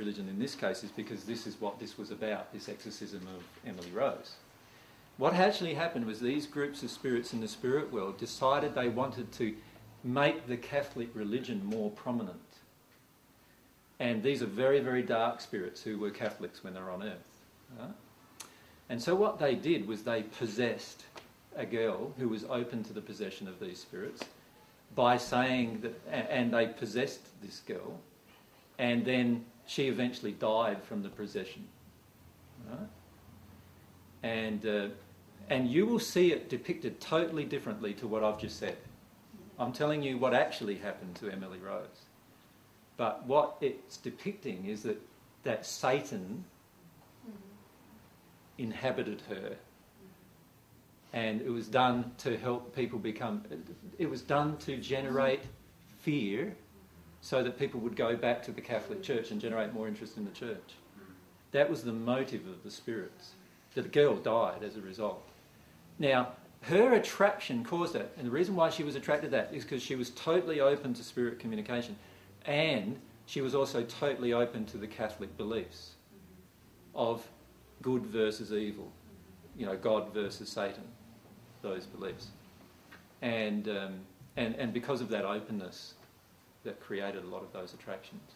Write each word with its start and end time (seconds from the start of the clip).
religion 0.00 0.28
in 0.28 0.40
this 0.40 0.56
case 0.56 0.82
is 0.82 0.90
because 0.90 1.22
this 1.22 1.46
is 1.46 1.60
what 1.60 1.78
this 1.78 1.96
was 1.96 2.10
about, 2.10 2.52
this 2.52 2.68
exorcism 2.68 3.28
of 3.28 3.44
Emily 3.64 3.92
Rose. 3.92 4.32
What 5.18 5.34
actually 5.34 5.74
happened 5.74 6.04
was 6.04 6.18
these 6.18 6.46
groups 6.46 6.82
of 6.82 6.90
spirits 6.90 7.32
in 7.32 7.40
the 7.40 7.46
spirit 7.46 7.92
world 7.92 8.18
decided 8.18 8.74
they 8.74 8.88
wanted 8.88 9.30
to 9.34 9.54
make 10.02 10.48
the 10.48 10.56
Catholic 10.56 11.10
religion 11.14 11.64
more 11.64 11.92
prominent. 11.92 12.40
And 14.00 14.20
these 14.20 14.42
are 14.42 14.46
very, 14.46 14.80
very 14.80 15.02
dark 15.02 15.40
spirits 15.40 15.80
who 15.80 15.96
were 15.96 16.10
Catholics 16.10 16.64
when 16.64 16.74
they 16.74 16.80
were 16.80 16.90
on 16.90 17.04
earth. 17.04 17.92
And 18.88 19.00
so 19.00 19.14
what 19.14 19.38
they 19.38 19.54
did 19.54 19.86
was 19.86 20.02
they 20.02 20.24
possessed 20.24 21.04
a 21.54 21.64
girl 21.64 22.12
who 22.18 22.28
was 22.28 22.42
open 22.50 22.82
to 22.82 22.92
the 22.92 23.00
possession 23.00 23.46
of 23.46 23.60
these 23.60 23.78
spirits 23.78 24.24
by 24.96 25.18
saying 25.18 25.82
that, 25.82 26.00
and 26.10 26.52
they 26.52 26.66
possessed 26.66 27.20
this 27.40 27.60
girl, 27.60 28.00
and 28.80 29.04
then 29.04 29.44
she 29.66 29.88
eventually 29.88 30.32
died 30.32 30.82
from 30.82 31.02
the 31.02 31.08
possession. 31.08 31.66
Right? 32.68 32.88
And, 34.22 34.66
uh, 34.66 34.88
and 35.50 35.68
you 35.68 35.86
will 35.86 35.98
see 35.98 36.32
it 36.32 36.48
depicted 36.48 37.00
totally 37.00 37.44
differently 37.44 37.92
to 37.94 38.06
what 38.06 38.24
I've 38.24 38.38
just 38.38 38.58
said. 38.58 38.76
I'm 39.58 39.72
telling 39.72 40.02
you 40.02 40.18
what 40.18 40.34
actually 40.34 40.76
happened 40.76 41.14
to 41.16 41.30
Emily 41.30 41.58
Rose. 41.58 42.06
But 42.96 43.26
what 43.26 43.56
it's 43.60 43.96
depicting 43.96 44.66
is 44.66 44.82
that, 44.82 45.00
that 45.42 45.66
Satan 45.66 46.44
inhabited 48.58 49.22
her. 49.28 49.56
And 51.12 51.40
it 51.40 51.50
was 51.50 51.68
done 51.68 52.12
to 52.18 52.36
help 52.36 52.74
people 52.74 52.98
become, 52.98 53.44
it 53.98 54.08
was 54.08 54.22
done 54.22 54.56
to 54.58 54.76
generate 54.76 55.42
fear 56.00 56.56
so 57.24 57.42
that 57.42 57.58
people 57.58 57.80
would 57.80 57.96
go 57.96 58.14
back 58.14 58.42
to 58.42 58.52
the 58.52 58.60
Catholic 58.60 59.02
Church 59.02 59.30
and 59.30 59.40
generate 59.40 59.72
more 59.72 59.88
interest 59.88 60.18
in 60.18 60.26
the 60.26 60.30
church. 60.32 60.74
That 61.52 61.70
was 61.70 61.82
the 61.82 61.92
motive 61.92 62.46
of 62.46 62.62
the 62.62 62.70
spirits. 62.70 63.30
The 63.74 63.80
girl 63.80 64.16
died 64.16 64.62
as 64.62 64.76
a 64.76 64.82
result. 64.82 65.26
Now, 65.98 66.32
her 66.60 66.92
attraction 66.92 67.64
caused 67.64 67.94
that. 67.94 68.12
And 68.18 68.26
the 68.26 68.30
reason 68.30 68.54
why 68.54 68.68
she 68.68 68.84
was 68.84 68.94
attracted 68.94 69.28
to 69.28 69.36
that 69.38 69.54
is 69.54 69.62
because 69.62 69.82
she 69.82 69.96
was 69.96 70.10
totally 70.10 70.60
open 70.60 70.92
to 70.92 71.02
spirit 71.02 71.38
communication. 71.38 71.96
And 72.44 72.98
she 73.24 73.40
was 73.40 73.54
also 73.54 73.82
totally 73.84 74.34
open 74.34 74.66
to 74.66 74.76
the 74.76 74.86
Catholic 74.86 75.34
beliefs 75.38 75.92
of 76.94 77.26
good 77.80 78.04
versus 78.04 78.52
evil, 78.52 78.92
you 79.56 79.64
know, 79.64 79.78
God 79.78 80.12
versus 80.12 80.50
Satan, 80.50 80.84
those 81.62 81.86
beliefs. 81.86 82.26
And, 83.22 83.66
um, 83.66 83.94
and, 84.36 84.54
and 84.56 84.74
because 84.74 85.00
of 85.00 85.08
that 85.08 85.24
openness, 85.24 85.93
that 86.64 86.80
created 86.80 87.22
a 87.24 87.26
lot 87.26 87.42
of 87.42 87.52
those 87.52 87.74
attractions. 87.74 88.32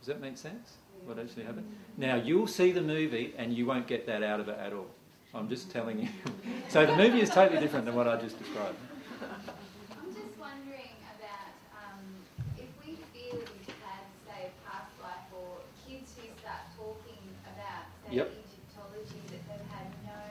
Does 0.00 0.08
that 0.08 0.20
make 0.20 0.36
sense? 0.38 0.74
What 1.04 1.18
actually 1.18 1.44
happened? 1.44 1.66
Now, 1.96 2.16
you'll 2.16 2.46
see 2.46 2.72
the 2.72 2.80
movie 2.80 3.34
and 3.36 3.52
you 3.52 3.66
won't 3.66 3.86
get 3.86 4.06
that 4.06 4.22
out 4.22 4.40
of 4.40 4.48
it 4.48 4.58
at 4.58 4.72
all. 4.72 4.86
I'm 5.34 5.48
just 5.48 5.70
telling 5.70 5.98
you. 6.00 6.08
so 6.68 6.86
the 6.86 6.96
movie 6.96 7.20
is 7.20 7.28
totally 7.30 7.60
different 7.60 7.84
than 7.84 7.94
what 7.94 8.08
I 8.08 8.16
just 8.16 8.38
described. 8.38 8.78
I'm 9.20 10.08
just 10.14 10.32
wondering 10.38 10.94
about 11.12 11.52
um, 11.74 12.00
if 12.56 12.70
we 12.80 12.96
feel 13.12 13.34
we've 13.36 13.76
had, 13.82 14.06
say, 14.24 14.48
a 14.48 14.52
past 14.64 14.94
life 15.02 15.26
or 15.34 15.58
kids 15.84 16.14
who 16.16 16.24
start 16.40 16.70
talking 16.78 17.20
about, 17.44 17.90
say, 18.06 18.16
Yep. 18.16 18.30
Egyptology 18.46 19.20
that 19.34 19.42
they've 19.50 19.68
had 19.74 19.90
no 20.06 20.22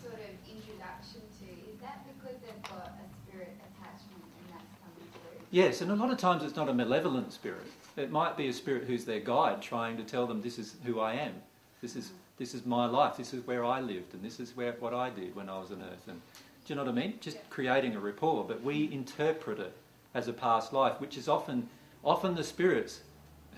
sort 0.00 0.22
of 0.22 0.32
introduction 0.46 1.20
to, 1.42 1.46
is 1.68 1.76
that 1.82 2.06
because 2.06 2.38
they've 2.40 2.64
got 2.70 2.96
a 3.02 3.06
spirit 3.26 3.52
attachment 3.68 4.22
and 4.22 4.46
that's 4.54 4.72
coming 4.80 5.10
through? 5.20 5.41
Yes, 5.52 5.82
and 5.82 5.90
a 5.90 5.94
lot 5.94 6.10
of 6.10 6.16
times 6.16 6.42
it's 6.42 6.56
not 6.56 6.70
a 6.70 6.74
malevolent 6.74 7.30
spirit. 7.30 7.66
It 7.98 8.10
might 8.10 8.38
be 8.38 8.48
a 8.48 8.54
spirit 8.54 8.84
who's 8.84 9.04
their 9.04 9.20
guide, 9.20 9.60
trying 9.60 9.98
to 9.98 10.02
tell 10.02 10.26
them 10.26 10.40
this 10.40 10.58
is 10.58 10.76
who 10.86 10.98
I 10.98 11.12
am. 11.12 11.34
This 11.82 11.94
is 11.94 12.12
this 12.38 12.54
is 12.54 12.64
my 12.64 12.86
life. 12.86 13.18
This 13.18 13.34
is 13.34 13.46
where 13.46 13.62
I 13.62 13.80
lived, 13.82 14.14
and 14.14 14.24
this 14.24 14.40
is 14.40 14.56
where 14.56 14.72
what 14.80 14.94
I 14.94 15.10
did 15.10 15.36
when 15.36 15.50
I 15.50 15.58
was 15.58 15.70
on 15.70 15.82
earth. 15.82 16.08
And 16.08 16.22
do 16.64 16.72
you 16.72 16.74
know 16.74 16.84
what 16.84 16.90
I 16.90 16.94
mean? 16.94 17.18
Just 17.20 17.36
creating 17.50 17.94
a 17.94 18.00
rapport, 18.00 18.44
but 18.48 18.62
we 18.62 18.90
interpret 18.90 19.60
it 19.60 19.76
as 20.14 20.26
a 20.26 20.32
past 20.32 20.72
life, 20.72 20.98
which 21.02 21.18
is 21.18 21.28
often 21.28 21.68
often 22.02 22.34
the 22.34 22.44
spirits 22.44 23.02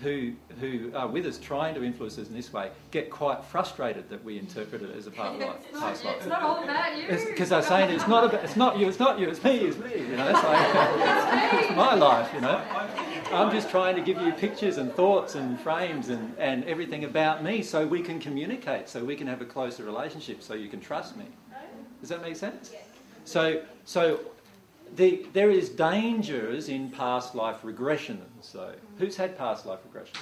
who 0.01 0.33
who 0.59 0.91
are 0.93 1.07
with 1.07 1.25
us 1.25 1.37
trying 1.37 1.73
to 1.73 1.83
influence 1.83 2.17
us 2.17 2.27
in 2.27 2.33
this 2.33 2.51
way 2.51 2.69
get 2.91 3.09
quite 3.09 3.43
frustrated 3.45 4.09
that 4.09 4.23
we 4.23 4.37
interpret 4.37 4.81
it 4.81 4.95
as 4.95 5.07
a 5.07 5.11
past 5.11 5.39
life. 5.39 5.55
It's 5.63 5.73
not, 5.73 5.81
life. 5.81 6.17
it's 6.17 6.25
not 6.25 6.41
all 6.41 6.63
about 6.63 6.97
you. 6.97 7.07
Because 7.07 7.49
they're 7.49 7.61
saying 7.61 7.91
it's 7.91 8.07
not 8.07 8.25
about, 8.25 8.43
it's 8.43 8.55
not 8.57 8.77
you, 8.77 8.87
it's 8.87 8.99
not 8.99 9.19
you, 9.19 9.29
it's 9.29 9.43
me, 9.43 9.57
it's 9.59 9.77
me. 9.77 9.97
You 9.97 10.17
know, 10.17 10.27
it's 10.27 10.43
like 10.43 11.63
it's 11.63 11.75
my 11.75 11.93
life. 11.93 12.29
You 12.33 12.41
know, 12.41 12.61
I'm 13.31 13.51
just 13.51 13.69
trying 13.69 13.95
to 13.95 14.01
give 14.01 14.21
you 14.21 14.33
pictures 14.33 14.77
and 14.77 14.93
thoughts 14.93 15.35
and 15.35 15.59
frames 15.59 16.09
and, 16.09 16.35
and 16.37 16.63
everything 16.65 17.05
about 17.05 17.43
me, 17.43 17.61
so 17.61 17.87
we 17.87 18.01
can 18.01 18.19
communicate, 18.19 18.89
so 18.89 19.03
we 19.03 19.15
can 19.15 19.27
have 19.27 19.41
a 19.41 19.45
closer 19.45 19.83
relationship, 19.83 20.43
so 20.43 20.53
you 20.53 20.67
can 20.67 20.81
trust 20.81 21.15
me. 21.15 21.25
Does 22.01 22.09
that 22.09 22.21
make 22.21 22.35
sense? 22.35 22.71
So, 23.23 23.61
so 23.85 24.19
the, 24.95 25.25
there 25.33 25.49
is 25.49 25.69
dangers 25.69 26.69
in 26.69 26.89
past 26.89 27.35
life 27.35 27.61
regressions. 27.63 28.19
So, 28.41 28.59
mm. 28.59 28.75
who's 28.97 29.15
had 29.15 29.37
past 29.37 29.65
life 29.65 29.79
regressions? 29.89 30.21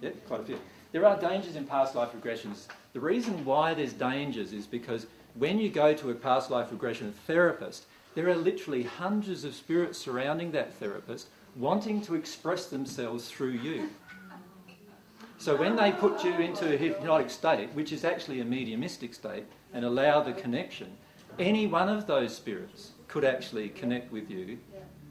Yeah, 0.00 0.10
quite 0.26 0.40
a 0.40 0.44
few. 0.44 0.58
There 0.92 1.06
are 1.06 1.18
dangers 1.18 1.56
in 1.56 1.66
past 1.66 1.94
life 1.94 2.10
regressions. 2.12 2.66
The 2.92 3.00
reason 3.00 3.44
why 3.44 3.72
there's 3.74 3.92
dangers 3.92 4.52
is 4.52 4.66
because 4.66 5.06
when 5.34 5.58
you 5.58 5.70
go 5.70 5.94
to 5.94 6.10
a 6.10 6.14
past 6.14 6.50
life 6.50 6.70
regression 6.70 7.14
therapist, 7.26 7.86
there 8.14 8.28
are 8.28 8.36
literally 8.36 8.82
hundreds 8.82 9.44
of 9.44 9.54
spirits 9.54 9.98
surrounding 9.98 10.52
that 10.52 10.74
therapist 10.74 11.28
wanting 11.56 12.00
to 12.02 12.14
express 12.14 12.66
themselves 12.66 13.28
through 13.28 13.52
you. 13.52 13.88
So 15.38 15.56
when 15.56 15.76
they 15.76 15.92
put 15.92 16.22
you 16.22 16.34
into 16.34 16.72
a 16.72 16.76
hypnotic 16.76 17.30
state, 17.30 17.70
which 17.72 17.92
is 17.92 18.04
actually 18.04 18.40
a 18.40 18.44
mediumistic 18.44 19.14
state, 19.14 19.44
and 19.72 19.84
allow 19.84 20.20
the 20.20 20.32
connection, 20.34 20.96
any 21.38 21.66
one 21.66 21.88
of 21.88 22.06
those 22.06 22.36
spirits 22.36 22.92
could 23.12 23.24
actually 23.26 23.68
connect 23.68 24.10
with 24.10 24.30
you 24.30 24.58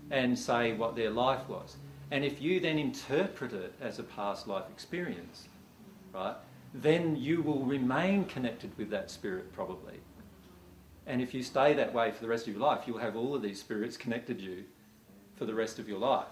and 0.10 0.38
say 0.38 0.74
what 0.74 0.96
their 0.96 1.12
life 1.12 1.48
was. 1.48 1.76
And 2.10 2.26
if 2.26 2.42
you 2.42 2.60
then 2.60 2.80
interpret 2.80 3.54
it 3.54 3.76
as 3.80 4.00
a 4.00 4.04
past 4.04 4.48
life 4.48 4.66
experience, 4.72 5.48
right, 6.12 6.36
then 6.74 7.16
you 7.16 7.44
will 7.44 7.64
remain 7.64 8.26
connected 8.26 8.76
with 8.76 8.90
that 8.90 9.12
spirit 9.12 9.54
probably. 9.54 10.00
And 11.06 11.22
if 11.22 11.32
you 11.32 11.44
stay 11.44 11.76
that 11.76 11.94
way 11.94 12.12
for 12.12 12.22
the 12.22 12.28
rest 12.28 12.48
of 12.48 12.54
your 12.54 12.64
life, 12.64 12.86
you'll 12.88 12.98
have 12.98 13.16
all 13.16 13.36
of 13.36 13.44
these 13.44 13.60
spirits 13.60 13.98
connected 13.98 14.42
you 14.42 14.64
for 15.36 15.46
the 15.46 15.54
rest 15.54 15.78
of 15.78 15.88
your 15.88 16.00
life. 16.00 16.26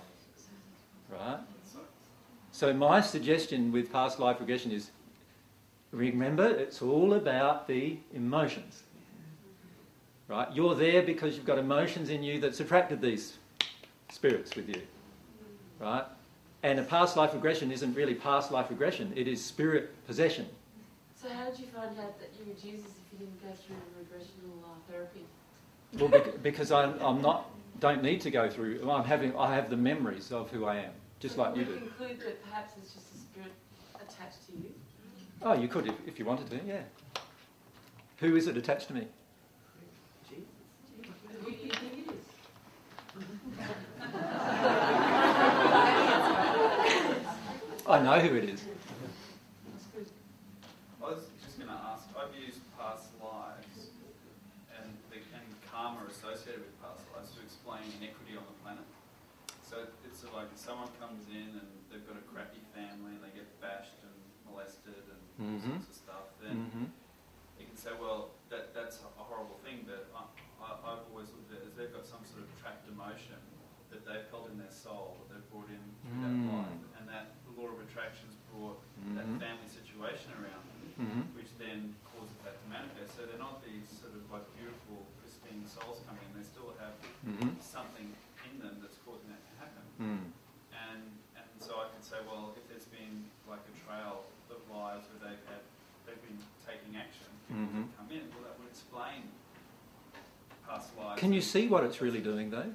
Right? 1.08 1.38
So 2.52 2.74
my 2.74 3.00
suggestion 3.00 3.72
with 3.72 3.92
past 3.92 4.20
life 4.20 4.40
regression 4.40 4.72
is 4.72 4.90
remember 5.92 6.48
it's 6.48 6.82
all 6.82 7.14
about 7.14 7.68
the 7.68 8.00
emotions. 8.12 8.82
Right? 10.30 10.48
You're 10.54 10.76
there 10.76 11.02
because 11.02 11.36
you've 11.36 11.46
got 11.46 11.58
emotions 11.58 12.12
in 12.12 12.22
you 12.22 12.40
that's 12.40 12.60
attracted 12.60 13.02
these 13.02 13.40
spirits 14.10 14.56
with 14.56 14.70
you. 14.70 14.82
Right? 15.80 16.06
And 16.62 16.80
a 16.80 16.84
past 16.84 17.18
life 17.18 17.34
regression 17.34 17.72
isn't 17.72 17.96
really 17.96 18.14
past 18.14 18.52
life 18.52 18.70
regression, 18.70 19.12
it 19.16 19.28
is 19.28 19.44
spirit 19.44 19.92
possession. 20.06 20.48
So 21.16 21.30
how 21.30 21.50
did 21.50 21.60
you 21.60 21.66
find 21.66 21.98
out 22.00 22.20
that 22.20 22.30
you 22.38 22.46
were 22.46 22.54
Jesus 22.54 22.92
if 22.92 23.20
you 23.20 23.26
didn't 23.26 23.42
go 23.42 23.50
through 23.56 23.76
regressional 24.00 24.64
uh, 24.64 24.92
therapy? 24.92 25.26
Well, 25.98 26.38
because 26.44 26.72
I'm, 26.72 27.00
I'm 27.02 27.22
not, 27.22 27.50
don't 27.80 28.04
need 28.04 28.22
to 28.22 28.32
go 28.32 28.50
through, 28.50 28.88
I'm 28.90 29.04
having, 29.04 29.36
I 29.36 29.54
have 29.56 29.70
the 29.70 29.78
memories 29.78 30.32
of 30.32 30.52
who 30.52 30.66
I 30.66 30.76
am, 30.76 30.92
just 31.20 31.38
like 31.38 31.56
you 31.56 31.66
do. 31.66 31.76
conclude 31.78 32.20
that 32.20 32.44
perhaps 32.48 32.74
it's 32.78 32.94
just 32.94 33.08
a 33.16 33.18
spirit 33.18 33.52
attached 33.96 34.46
to 34.48 34.52
you? 34.54 34.74
Oh, 35.42 35.54
you 35.54 35.68
could 35.68 35.88
if, 35.88 35.96
if 36.06 36.20
you 36.20 36.26
wanted 36.26 36.50
to, 36.52 36.60
yeah. 36.68 36.82
Who 38.18 38.36
is 38.36 38.48
it 38.48 38.58
attached 38.58 38.90
to 38.90 38.94
me? 38.94 39.08
Who 41.50 41.56
do 41.56 41.64
you 41.66 41.74
think 41.74 42.06
it 42.06 42.14
is? 42.14 42.22
I 47.90 47.98
know 48.06 48.20
who 48.22 48.38
it 48.38 48.54
is. 48.54 48.62
I 51.02 51.10
was 51.10 51.26
just 51.42 51.58
going 51.58 51.74
to 51.74 51.80
ask, 51.90 52.06
I've 52.14 52.38
used 52.38 52.62
past 52.78 53.10
lives 53.18 53.90
and, 54.78 54.94
the, 55.10 55.18
and 55.34 55.42
karma 55.66 56.06
associated 56.06 56.70
with 56.70 56.78
past 56.86 57.02
lives 57.18 57.34
to 57.34 57.42
explain 57.42 57.82
inequity 57.98 58.38
on 58.38 58.46
the 58.46 58.54
planet. 58.62 58.86
So 59.66 59.90
it's 60.06 60.22
sort 60.22 60.38
of 60.38 60.46
like 60.46 60.54
if 60.54 60.62
someone 60.62 60.94
comes 61.02 61.26
in 61.34 61.50
and 61.58 61.66
they've 61.90 62.06
got 62.06 62.22
a 62.22 62.26
crappy 62.30 62.62
family 62.78 63.18
and 63.18 63.26
they 63.26 63.34
get 63.34 63.50
bashed 63.58 63.98
and 64.06 64.14
molested 64.46 65.02
and 65.10 65.18
all 65.66 65.82
that 73.90 74.06
they've 74.06 74.28
held 74.30 74.48
in 74.54 74.58
their 74.58 74.72
soul, 74.72 75.18
that 75.20 75.34
they've 75.34 75.50
brought 75.50 75.68
in 75.70 75.82
through 76.06 76.22
that 76.22 76.36
mm. 76.46 76.54
life, 76.54 76.82
and 77.00 77.10
that 77.10 77.34
the 77.50 77.54
law 77.60 77.68
of 77.74 77.82
attraction's 77.82 78.38
brought 78.54 78.80
that 79.18 79.26
Mhm. 79.26 79.40
family 79.42 79.68
situation 79.68 80.30
around 80.38 80.62
them, 80.70 80.82
Mhm. 81.00 81.22
which 81.36 81.50
then 81.58 81.96
causes 82.06 82.38
that 82.46 82.62
to 82.62 82.66
manifest. 82.70 83.18
So 83.18 83.26
they're 83.26 83.42
not 83.42 83.66
these 83.66 83.90
sort 83.90 84.14
of 84.14 84.24
like 84.32 84.46
beautiful, 84.56 85.06
pristine 85.20 85.66
souls 85.66 86.02
coming 86.06 86.22
in, 86.30 86.38
they 86.38 86.46
still 86.46 86.74
have 86.78 86.94
Mhm. 87.26 87.60
something 87.62 88.14
in 88.46 88.60
them 88.60 88.78
that's 88.82 88.98
causing 89.04 89.30
that 89.30 89.42
to 89.42 89.54
happen. 89.58 89.84
Mm. 90.00 90.26
And 90.72 91.04
and 91.36 91.50
so 91.58 91.82
I 91.82 91.90
could 91.90 92.04
say, 92.04 92.18
well, 92.26 92.54
if 92.56 92.68
there's 92.70 92.86
been 92.86 93.26
like 93.50 93.60
a 93.68 93.76
trail 93.84 94.24
of 94.50 94.60
lives 94.70 95.08
where 95.10 95.30
they've 95.30 95.46
had 95.50 95.62
they've 96.06 96.22
been 96.22 96.40
taking 96.66 96.96
action, 96.96 97.28
people 97.48 97.64
Mhm. 97.64 97.76
have 97.90 97.98
come 97.98 98.12
in, 98.12 98.30
well 98.32 98.44
that 98.44 98.60
would 98.60 98.70
explain 98.70 99.30
past 100.66 100.96
lives. 100.98 101.20
Can 101.20 101.34
you 101.34 101.42
see 101.42 101.68
what 101.68 101.84
it's 101.84 102.02
really 102.02 102.22
doing, 102.22 102.50
though? 102.52 102.74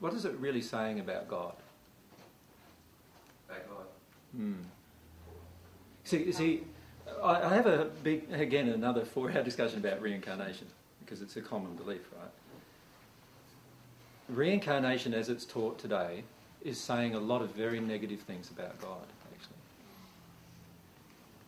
What 0.00 0.12
is 0.12 0.24
it 0.24 0.34
really 0.38 0.62
saying 0.62 1.00
about 1.00 1.28
God? 1.28 1.54
Back 3.48 3.68
God. 3.68 3.86
Hmm. 4.36 4.54
See, 6.04 6.32
see, 6.32 6.62
I 7.22 7.42
I 7.42 7.54
have 7.54 7.66
a 7.66 7.86
big, 8.02 8.30
again, 8.32 8.68
another 8.68 9.04
four-hour 9.04 9.42
discussion 9.42 9.78
about 9.78 10.00
reincarnation 10.00 10.66
because 11.04 11.22
it's 11.22 11.36
a 11.36 11.40
common 11.40 11.74
belief, 11.76 12.02
right? 12.18 12.30
Reincarnation, 14.28 15.14
as 15.14 15.28
it's 15.28 15.44
taught 15.44 15.78
today, 15.78 16.24
is 16.62 16.80
saying 16.80 17.14
a 17.14 17.20
lot 17.20 17.42
of 17.42 17.50
very 17.52 17.80
negative 17.80 18.20
things 18.20 18.50
about 18.50 18.80
God. 18.80 19.06
Actually, 19.32 19.56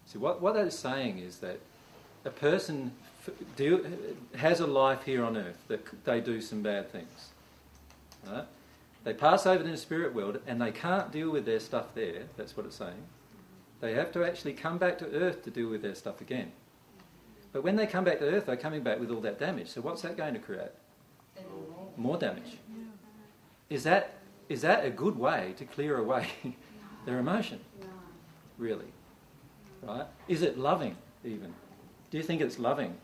see, 0.06 0.19
what 0.19 0.41
what 0.41 0.55
that 0.55 0.67
is 0.67 0.79
saying 0.79 1.19
is 1.19 1.39
that 1.39 1.59
a 2.25 2.31
person 2.31 2.93
f- 3.27 3.35
deal, 3.56 3.81
has 4.37 4.61
a 4.61 4.67
life 4.67 5.03
here 5.05 5.25
on 5.25 5.37
earth 5.37 5.59
that 5.69 6.05
they 6.05 6.21
do 6.21 6.41
some 6.41 6.62
bad 6.62 6.91
things. 6.91 7.31
Right? 8.26 8.44
They 9.05 9.15
pass 9.15 9.47
over 9.47 9.62
to 9.62 9.70
the 9.70 9.76
spirit 9.76 10.15
world 10.15 10.41
and 10.47 10.61
they 10.61 10.73
can't 10.73 11.11
deal 11.11 11.31
with 11.31 11.47
their 11.47 11.61
stuff 11.61 11.94
there. 11.94 12.25
That's 12.37 12.56
what 12.56 12.67
it's 12.67 12.76
saying. 12.76 13.05
They 13.81 13.94
have 13.94 14.12
to 14.12 14.25
actually 14.25 14.55
come 14.55 14.79
back 14.79 14.99
to 14.99 15.06
earth 15.12 15.44
to 15.44 15.50
deal 15.50 15.69
with 15.69 15.82
their 15.82 15.94
stuff 15.94 16.20
again. 16.20 16.53
But 17.53 17.62
when 17.62 17.76
they 17.76 17.87
come 17.87 18.05
back 18.05 18.19
to 18.19 18.26
earth, 18.26 18.47
they're 18.47 18.56
coming 18.56 18.82
back 18.82 19.00
with 19.00 19.11
all 19.11 19.20
that 19.20 19.38
damage. 19.38 19.69
So 19.69 19.81
what's 19.81 20.03
that 20.03 20.17
going 20.17 20.35
to 20.35 20.41
create? 20.41 20.73
More 21.97 22.19
damage. 22.19 22.59
Is 23.70 23.85
that 23.85 24.15
is 24.49 24.62
that 24.62 24.85
a 24.85 24.91
good 24.91 25.19
way 25.19 25.55
to 25.59 25.64
clear 25.64 25.99
away 25.99 26.29
their 27.06 27.19
emotion? 27.19 27.61
Really? 28.56 28.93
Right? 29.82 30.06
Is 30.26 30.43
it 30.43 30.59
loving 30.59 30.97
even? 31.25 31.55
Do 32.11 32.17
you 32.17 32.25
think 32.25 32.41
it's 32.41 32.59
loving? 32.59 32.97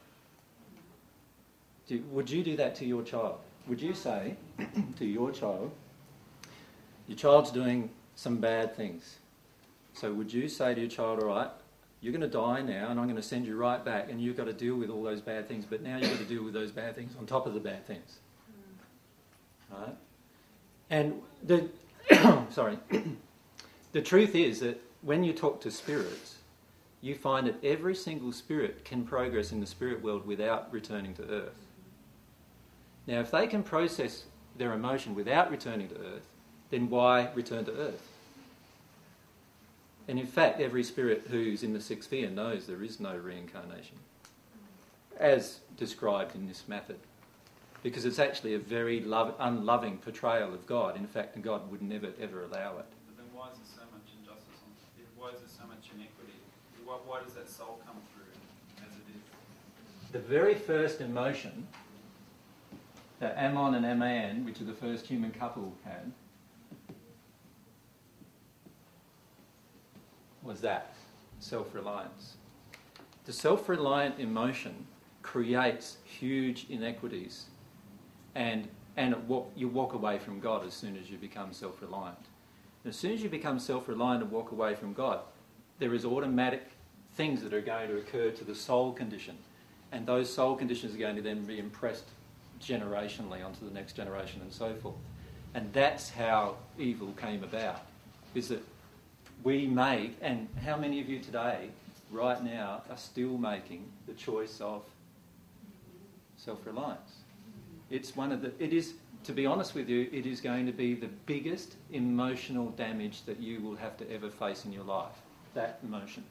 Do, 1.86 2.02
would 2.10 2.30
you 2.30 2.42
do 2.42 2.56
that 2.56 2.74
to 2.76 2.86
your 2.86 3.02
child? 3.02 3.38
Would 3.66 3.80
you 3.80 3.94
say 3.94 4.36
to 4.98 5.04
your 5.04 5.30
child, 5.30 5.70
your 7.06 7.16
child's 7.16 7.50
doing 7.50 7.90
some 8.14 8.38
bad 8.38 8.76
things? 8.76 9.16
So 9.94 10.12
would 10.12 10.32
you 10.32 10.48
say 10.48 10.74
to 10.74 10.80
your 10.80 10.90
child, 10.90 11.20
all 11.20 11.28
right, 11.28 11.50
you're 12.00 12.12
going 12.12 12.20
to 12.20 12.28
die 12.28 12.60
now 12.60 12.90
and 12.90 13.00
I'm 13.00 13.06
going 13.06 13.16
to 13.16 13.22
send 13.22 13.46
you 13.46 13.56
right 13.56 13.82
back 13.82 14.10
and 14.10 14.20
you've 14.20 14.36
got 14.36 14.44
to 14.44 14.52
deal 14.52 14.76
with 14.76 14.90
all 14.90 15.02
those 15.02 15.20
bad 15.20 15.48
things, 15.48 15.64
but 15.64 15.82
now 15.82 15.96
you've 15.96 16.10
got 16.10 16.18
to 16.18 16.24
deal 16.24 16.44
with 16.44 16.52
those 16.52 16.70
bad 16.70 16.94
things 16.94 17.14
on 17.18 17.24
top 17.24 17.46
of 17.46 17.54
the 17.54 17.60
bad 17.60 17.86
things. 17.86 18.18
Mm. 19.72 19.78
Right? 19.78 19.96
And 20.90 21.22
the, 21.42 21.68
sorry, 22.50 22.78
the 23.92 24.02
truth 24.02 24.34
is 24.34 24.60
that 24.60 24.82
when 25.00 25.24
you 25.24 25.32
talk 25.32 25.60
to 25.62 25.70
spirits, 25.70 26.36
you 27.00 27.14
find 27.14 27.46
that 27.46 27.62
every 27.64 27.94
single 27.94 28.32
spirit 28.32 28.84
can 28.84 29.04
progress 29.04 29.52
in 29.52 29.60
the 29.60 29.66
spirit 29.66 30.02
world 30.02 30.26
without 30.26 30.72
returning 30.72 31.14
to 31.14 31.22
earth. 31.28 31.63
Now, 33.06 33.20
if 33.20 33.30
they 33.30 33.46
can 33.46 33.62
process 33.62 34.24
their 34.56 34.72
emotion 34.72 35.14
without 35.14 35.50
returning 35.50 35.88
to 35.88 35.96
earth, 35.96 36.26
then 36.70 36.88
why 36.88 37.28
return 37.34 37.64
to 37.66 37.72
earth? 37.72 38.08
And 40.08 40.18
in 40.18 40.26
fact, 40.26 40.60
every 40.60 40.84
spirit 40.84 41.26
who's 41.30 41.62
in 41.62 41.72
the 41.72 41.80
sixth 41.80 42.08
sphere 42.08 42.30
knows 42.30 42.66
there 42.66 42.82
is 42.82 43.00
no 43.00 43.16
reincarnation, 43.16 43.96
as 45.18 45.60
described 45.76 46.34
in 46.34 46.46
this 46.46 46.68
method, 46.68 46.98
because 47.82 48.04
it's 48.04 48.18
actually 48.18 48.54
a 48.54 48.58
very 48.58 49.00
love, 49.00 49.34
unloving 49.38 49.98
portrayal 49.98 50.52
of 50.52 50.66
God. 50.66 50.96
In 50.96 51.06
fact, 51.06 51.40
God 51.40 51.70
would 51.70 51.82
never 51.82 52.08
ever 52.20 52.44
allow 52.44 52.78
it. 52.78 52.86
But 53.06 53.16
then 53.16 53.26
why 53.32 53.48
is 53.50 53.58
there 53.58 53.80
so 53.80 53.82
much 53.92 54.08
injustice? 54.18 54.60
On, 54.62 54.72
why 55.16 55.30
is 55.30 55.40
there 55.40 55.48
so 55.48 55.66
much 55.66 55.88
inequity? 55.94 56.38
Why, 56.84 56.96
why 57.06 57.22
does 57.22 57.32
that 57.34 57.48
soul 57.48 57.80
come 57.86 57.96
through 58.12 58.84
as 58.86 58.92
it 58.92 59.06
is? 59.14 60.12
The 60.12 60.18
very 60.18 60.54
first 60.54 61.00
emotion 61.00 61.66
that 63.20 63.36
Ammon 63.38 63.74
and 63.74 63.86
Aman, 63.86 64.44
which 64.44 64.60
are 64.60 64.64
the 64.64 64.74
first 64.74 65.06
human 65.06 65.30
couple, 65.30 65.74
had, 65.84 66.12
was 70.42 70.60
that 70.60 70.94
self 71.38 71.74
reliance. 71.74 72.36
The 73.24 73.32
self 73.32 73.68
reliant 73.68 74.18
emotion 74.18 74.86
creates 75.22 75.96
huge 76.04 76.66
inequities, 76.68 77.46
and, 78.34 78.68
and 78.96 79.14
it 79.14 79.20
wa- 79.20 79.44
you 79.56 79.68
walk 79.68 79.94
away 79.94 80.18
from 80.18 80.40
God 80.40 80.66
as 80.66 80.74
soon 80.74 80.96
as 80.96 81.10
you 81.10 81.16
become 81.16 81.52
self 81.52 81.80
reliant. 81.80 82.18
As 82.84 82.96
soon 82.96 83.12
as 83.12 83.22
you 83.22 83.30
become 83.30 83.58
self 83.58 83.88
reliant 83.88 84.22
and 84.22 84.30
walk 84.30 84.52
away 84.52 84.74
from 84.74 84.92
God, 84.92 85.20
there 85.78 85.94
is 85.94 86.04
automatic 86.04 86.62
things 87.14 87.42
that 87.42 87.54
are 87.54 87.60
going 87.60 87.88
to 87.88 87.96
occur 87.96 88.30
to 88.32 88.44
the 88.44 88.54
soul 88.54 88.92
condition, 88.92 89.38
and 89.92 90.04
those 90.04 90.32
soul 90.32 90.56
conditions 90.56 90.94
are 90.94 90.98
going 90.98 91.16
to 91.16 91.22
then 91.22 91.44
be 91.44 91.58
impressed 91.58 92.04
generationally 92.60 93.44
onto 93.44 93.64
the 93.66 93.74
next 93.74 93.94
generation 93.94 94.40
and 94.42 94.52
so 94.52 94.74
forth. 94.74 94.96
And 95.54 95.72
that's 95.72 96.10
how 96.10 96.56
evil 96.78 97.12
came 97.16 97.44
about, 97.44 97.82
is 98.34 98.48
that 98.48 98.62
we 99.44 99.66
make, 99.66 100.16
and 100.20 100.48
how 100.64 100.76
many 100.76 101.00
of 101.00 101.08
you 101.08 101.20
today, 101.20 101.68
right 102.10 102.42
now, 102.42 102.82
are 102.90 102.96
still 102.96 103.38
making 103.38 103.84
the 104.06 104.14
choice 104.14 104.60
of 104.60 104.82
self 106.36 106.66
reliance? 106.66 107.18
It's 107.90 108.16
one 108.16 108.32
of 108.32 108.42
the, 108.42 108.52
it 108.58 108.72
is, 108.72 108.94
to 109.24 109.32
be 109.32 109.46
honest 109.46 109.74
with 109.74 109.88
you, 109.88 110.08
it 110.12 110.26
is 110.26 110.40
going 110.40 110.66
to 110.66 110.72
be 110.72 110.94
the 110.94 111.10
biggest 111.26 111.74
emotional 111.92 112.70
damage 112.70 113.22
that 113.26 113.38
you 113.38 113.60
will 113.60 113.76
have 113.76 113.96
to 113.98 114.10
ever 114.10 114.30
face 114.30 114.64
in 114.64 114.72
your 114.72 114.84
life, 114.84 115.14
that 115.54 115.78
emotion. 115.84 116.24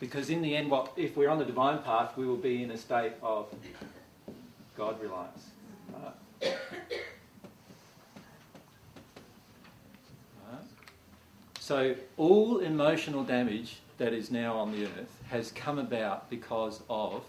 Because 0.00 0.30
in 0.30 0.40
the 0.42 0.56
end, 0.56 0.70
what, 0.70 0.92
if 0.96 1.16
we're 1.16 1.28
on 1.28 1.38
the 1.38 1.44
divine 1.44 1.78
path, 1.78 2.16
we 2.16 2.24
will 2.24 2.36
be 2.36 2.62
in 2.62 2.70
a 2.70 2.78
state 2.78 3.12
of 3.22 3.52
God 4.78 5.02
reliance. 5.02 5.50
Right? 5.92 6.56
So, 11.58 11.96
all 12.16 12.60
emotional 12.60 13.24
damage 13.24 13.80
that 13.98 14.14
is 14.14 14.30
now 14.30 14.56
on 14.56 14.72
the 14.72 14.84
earth 14.84 15.22
has 15.28 15.50
come 15.50 15.78
about 15.78 16.30
because 16.30 16.80
of 16.88 17.24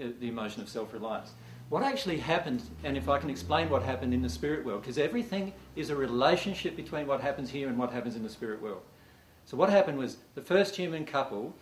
uh, 0.00 0.08
the 0.20 0.28
emotion 0.28 0.60
of 0.60 0.68
self 0.68 0.92
reliance. 0.92 1.32
What 1.70 1.82
actually 1.82 2.18
happened, 2.18 2.62
and 2.84 2.96
if 2.96 3.08
I 3.08 3.18
can 3.18 3.30
explain 3.30 3.70
what 3.70 3.82
happened 3.82 4.12
in 4.12 4.22
the 4.22 4.28
spirit 4.28 4.64
world, 4.64 4.82
because 4.82 4.98
everything 4.98 5.54
is 5.74 5.90
a 5.90 5.96
relationship 5.96 6.76
between 6.76 7.06
what 7.06 7.20
happens 7.22 7.50
here 7.50 7.68
and 7.68 7.78
what 7.78 7.92
happens 7.92 8.14
in 8.14 8.22
the 8.22 8.28
spirit 8.28 8.62
world. 8.62 8.82
So, 9.46 9.56
what 9.56 9.70
happened 9.70 9.98
was 9.98 10.18
the 10.34 10.42
first 10.42 10.76
human 10.76 11.06
couple 11.06 11.54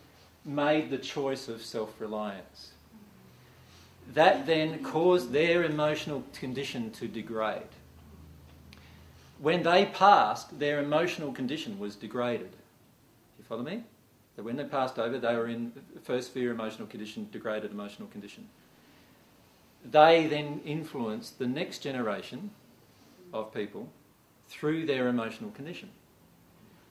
made 0.44 0.90
the 0.90 0.98
choice 0.98 1.46
of 1.48 1.62
self 1.62 2.00
reliance. 2.00 2.72
That 4.14 4.46
then 4.46 4.82
caused 4.82 5.32
their 5.32 5.64
emotional 5.64 6.25
condition 6.32 6.90
to 6.92 7.08
degrade. 7.08 7.62
When 9.38 9.62
they 9.62 9.86
passed, 9.86 10.58
their 10.58 10.80
emotional 10.80 11.32
condition 11.32 11.78
was 11.78 11.96
degraded. 11.96 12.52
You 13.38 13.44
follow 13.44 13.62
me? 13.62 13.84
So 14.36 14.42
when 14.42 14.56
they 14.56 14.64
passed 14.64 14.98
over, 14.98 15.18
they 15.18 15.34
were 15.34 15.48
in 15.48 15.72
first 16.02 16.28
sphere 16.28 16.50
emotional 16.50 16.86
condition, 16.86 17.28
degraded 17.32 17.70
emotional 17.70 18.08
condition. 18.08 18.48
They 19.84 20.26
then 20.26 20.60
influenced 20.64 21.38
the 21.38 21.46
next 21.46 21.78
generation 21.78 22.50
of 23.32 23.52
people 23.52 23.88
through 24.48 24.86
their 24.86 25.08
emotional 25.08 25.50
condition. 25.50 25.90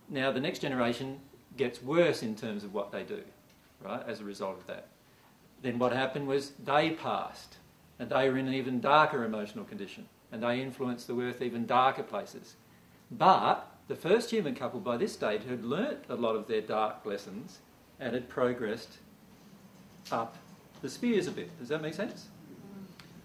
Now, 0.09 0.31
the 0.31 0.39
next 0.39 0.59
generation 0.59 1.19
gets 1.57 1.81
worse 1.81 2.21
in 2.21 2.35
terms 2.35 2.63
of 2.63 2.73
what 2.73 2.91
they 2.91 3.03
do, 3.03 3.23
right, 3.83 4.03
as 4.07 4.19
a 4.21 4.23
result 4.23 4.57
of 4.57 4.67
that. 4.67 4.87
Then 5.65 5.79
what 5.79 5.93
happened 5.93 6.27
was 6.27 6.51
they 6.63 6.91
passed, 6.91 7.57
and 7.97 8.07
they 8.07 8.29
were 8.29 8.37
in 8.37 8.47
an 8.47 8.53
even 8.53 8.79
darker 8.79 9.23
emotional 9.23 9.65
condition, 9.65 10.07
and 10.31 10.43
they 10.43 10.61
influenced 10.61 11.07
the 11.07 11.19
earth 11.19 11.41
even 11.41 11.65
darker 11.65 12.03
places. 12.03 12.53
But 13.09 13.67
the 13.87 13.95
first 13.95 14.29
human 14.29 14.53
couple 14.53 14.79
by 14.79 14.97
this 14.97 15.13
stage 15.13 15.41
had 15.49 15.65
learnt 15.65 16.05
a 16.07 16.13
lot 16.13 16.35
of 16.35 16.47
their 16.47 16.61
dark 16.61 17.03
lessons 17.03 17.61
and 17.99 18.13
had 18.13 18.29
progressed 18.29 18.99
up 20.11 20.35
the 20.83 20.89
spheres 20.89 21.25
a 21.25 21.31
bit. 21.31 21.57
Does 21.57 21.69
that 21.69 21.81
make 21.81 21.95
sense? 21.95 22.27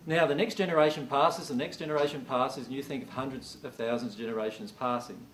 Now, 0.06 0.24
the 0.24 0.34
next 0.34 0.54
generation 0.54 1.06
passes, 1.06 1.48
the 1.48 1.54
next 1.54 1.76
generation 1.76 2.24
passes, 2.26 2.68
and 2.68 2.74
you 2.74 2.82
think 2.82 3.02
of 3.02 3.10
hundreds 3.10 3.58
of 3.62 3.74
thousands 3.74 4.14
of 4.14 4.18
generations 4.18 4.72
passing. 4.72 5.26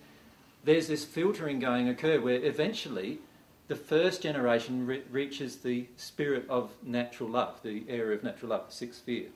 There's 0.64 0.88
this 0.88 1.04
filtering 1.04 1.60
going 1.60 1.88
occur 1.88 2.20
where 2.20 2.44
eventually 2.44 3.20
the 3.68 3.76
first 3.76 4.22
generation 4.22 4.86
re- 4.86 5.02
reaches 5.10 5.56
the 5.56 5.86
spirit 5.96 6.46
of 6.48 6.70
natural 6.82 7.28
love, 7.28 7.60
the 7.62 7.84
area 7.88 8.16
of 8.16 8.22
natural 8.22 8.50
love, 8.50 8.66
the 8.68 8.74
sixth 8.74 9.00
sphere. 9.00 9.28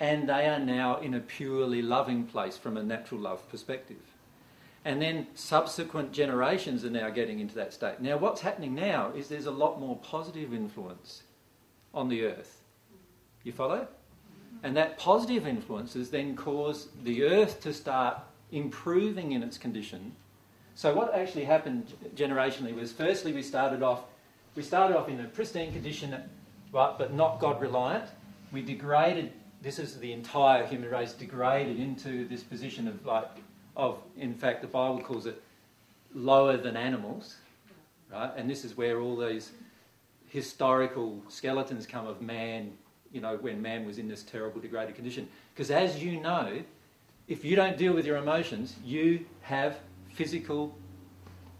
And 0.00 0.28
they 0.28 0.46
are 0.46 0.58
now 0.58 0.98
in 0.98 1.14
a 1.14 1.20
purely 1.20 1.82
loving 1.82 2.24
place 2.24 2.56
from 2.56 2.76
a 2.76 2.82
natural 2.82 3.20
love 3.20 3.48
perspective. 3.48 4.02
And 4.84 5.00
then 5.00 5.26
subsequent 5.34 6.12
generations 6.12 6.84
are 6.84 6.90
now 6.90 7.10
getting 7.10 7.40
into 7.40 7.54
that 7.56 7.72
state. 7.72 8.00
Now, 8.00 8.18
what's 8.18 8.40
happening 8.40 8.74
now 8.74 9.10
is 9.16 9.28
there's 9.28 9.46
a 9.46 9.50
lot 9.50 9.80
more 9.80 9.96
positive 9.96 10.52
influence 10.52 11.22
on 11.94 12.08
the 12.08 12.24
earth. 12.24 12.62
You 13.42 13.52
follow? 13.52 13.88
And 14.62 14.76
that 14.76 14.98
positive 14.98 15.46
influences 15.46 16.10
then 16.10 16.36
cause 16.36 16.88
the 17.02 17.24
earth 17.24 17.60
to 17.62 17.72
start 17.72 18.18
improving 18.52 19.32
in 19.32 19.42
its 19.42 19.58
condition. 19.58 20.12
So 20.76 20.94
what 20.94 21.14
actually 21.14 21.44
happened 21.44 21.94
generationally 22.14 22.74
was 22.74 22.92
firstly 22.92 23.32
we 23.32 23.42
started 23.42 23.82
off 23.82 24.02
we 24.54 24.62
started 24.62 24.96
off 24.96 25.08
in 25.08 25.20
a 25.20 25.24
pristine 25.24 25.72
condition 25.72 26.14
right, 26.72 26.94
but 26.98 27.12
not 27.12 27.40
God 27.40 27.60
reliant. 27.60 28.04
We 28.52 28.62
degraded 28.62 29.32
this 29.62 29.78
is 29.78 29.98
the 29.98 30.12
entire 30.12 30.66
human 30.66 30.90
race 30.90 31.14
degraded 31.14 31.80
into 31.80 32.28
this 32.28 32.42
position 32.42 32.86
of 32.88 33.04
like, 33.06 33.30
of 33.74 33.98
in 34.18 34.34
fact 34.34 34.60
the 34.60 34.68
Bible 34.68 35.00
calls 35.00 35.24
it 35.24 35.42
lower 36.14 36.58
than 36.58 36.76
animals, 36.76 37.36
right? 38.12 38.30
And 38.36 38.48
this 38.48 38.64
is 38.64 38.76
where 38.76 39.00
all 39.00 39.16
these 39.16 39.52
historical 40.28 41.22
skeletons 41.28 41.86
come 41.86 42.06
of 42.06 42.20
man, 42.20 42.72
you 43.12 43.22
know, 43.22 43.38
when 43.38 43.62
man 43.62 43.86
was 43.86 43.96
in 43.96 44.08
this 44.08 44.22
terrible 44.22 44.60
degraded 44.60 44.94
condition. 44.94 45.26
Because 45.54 45.70
as 45.70 46.02
you 46.02 46.20
know, 46.20 46.62
if 47.28 47.44
you 47.44 47.56
don't 47.56 47.78
deal 47.78 47.94
with 47.94 48.04
your 48.04 48.18
emotions, 48.18 48.76
you 48.84 49.24
have 49.40 49.80
physical 50.16 50.74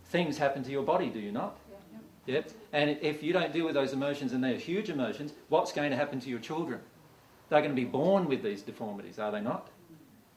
things 0.07 0.39
happen 0.39 0.65
to 0.65 0.71
your 0.71 0.83
body, 0.83 1.11
do 1.11 1.21
you 1.21 1.31
not? 1.31 1.57
Yep. 2.27 2.51
And 2.73 2.99
if 3.03 3.23
you 3.23 3.33
don't 3.33 3.53
deal 3.53 3.67
with 3.67 3.75
those 3.75 3.93
emotions, 3.93 4.33
and 4.33 4.43
they're 4.43 4.57
huge 4.57 4.91
emotions, 4.91 5.33
what's 5.49 5.73
going 5.73 5.91
to 5.91 5.97
happen 5.97 6.19
to 6.21 6.29
your 6.29 6.41
children? 6.41 6.81
They're 7.49 7.61
going 7.61 7.75
to 7.75 7.81
be 7.81 7.85
born 7.85 8.27
with 8.27 8.43
these 8.43 8.63
deformities, 8.63 9.19
are 9.19 9.31
they 9.31 9.41
not? 9.41 9.69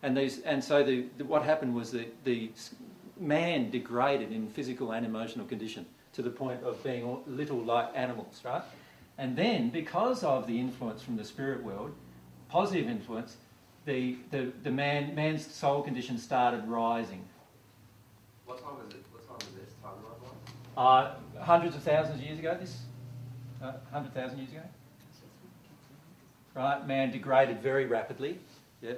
And, 0.04 0.16
these, 0.16 0.42
and 0.42 0.64
so 0.64 0.84
the, 0.84 1.06
the, 1.18 1.26
what 1.26 1.44
happened 1.44 1.74
was 1.74 1.92
that 1.92 2.24
the 2.24 2.52
man 3.20 3.72
degraded 3.72 4.32
in 4.32 4.48
physical 4.50 4.92
and 4.92 5.06
emotional 5.06 5.46
condition 5.46 5.86
to 6.14 6.22
the 6.22 6.30
point 6.30 6.64
of 6.64 6.82
being 6.84 7.18
little 7.26 7.58
like 7.58 7.90
animals, 7.96 8.42
right? 8.46 8.62
And 9.18 9.36
then, 9.36 9.70
because 9.70 10.24
of 10.24 10.48
the 10.48 10.60
influence 10.60 11.02
from 11.02 11.18
the 11.18 11.26
spirit 11.26 11.64
world, 11.64 11.94
positive 12.50 12.88
influence, 12.88 13.38
the, 13.86 14.18
the, 14.32 14.52
the 14.64 14.72
man, 14.72 15.16
man's 15.16 15.46
soul 15.46 15.82
condition 15.82 16.18
started 16.18 16.66
rising. 16.68 17.24
What 18.50 18.63
time 18.63 18.84
was 18.84 18.96
it? 18.96 19.06
What 19.12 19.27
time 19.27 19.38
was 19.38 19.63
this 19.63 19.75
timeline 19.84 20.25
Uh, 20.75 21.44
hundreds 21.44 21.75
of 21.75 21.84
thousands 21.84 22.20
of 22.20 22.25
years 22.25 22.39
ago, 22.39 22.58
this? 22.60 22.79
Uh, 23.62 23.74
100,000 23.91 24.39
years 24.39 24.50
ago? 24.50 24.62
Right? 26.56 26.88
Man 26.88 27.12
degraded 27.12 27.62
very 27.62 27.86
rapidly. 27.86 28.39
Yeah. 28.82 28.94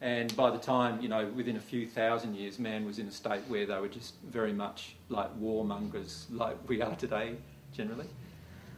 And 0.00 0.34
by 0.34 0.50
the 0.50 0.58
time, 0.58 1.00
you 1.00 1.08
know, 1.08 1.28
within 1.36 1.56
a 1.56 1.60
few 1.60 1.86
thousand 1.86 2.34
years, 2.34 2.58
man 2.58 2.84
was 2.84 2.98
in 2.98 3.06
a 3.06 3.12
state 3.12 3.42
where 3.46 3.64
they 3.64 3.78
were 3.78 3.86
just 3.86 4.14
very 4.28 4.52
much 4.52 4.96
like 5.08 5.30
warmongers, 5.40 6.24
like 6.32 6.56
we 6.68 6.82
are 6.82 6.96
today, 6.96 7.36
generally. 7.72 8.08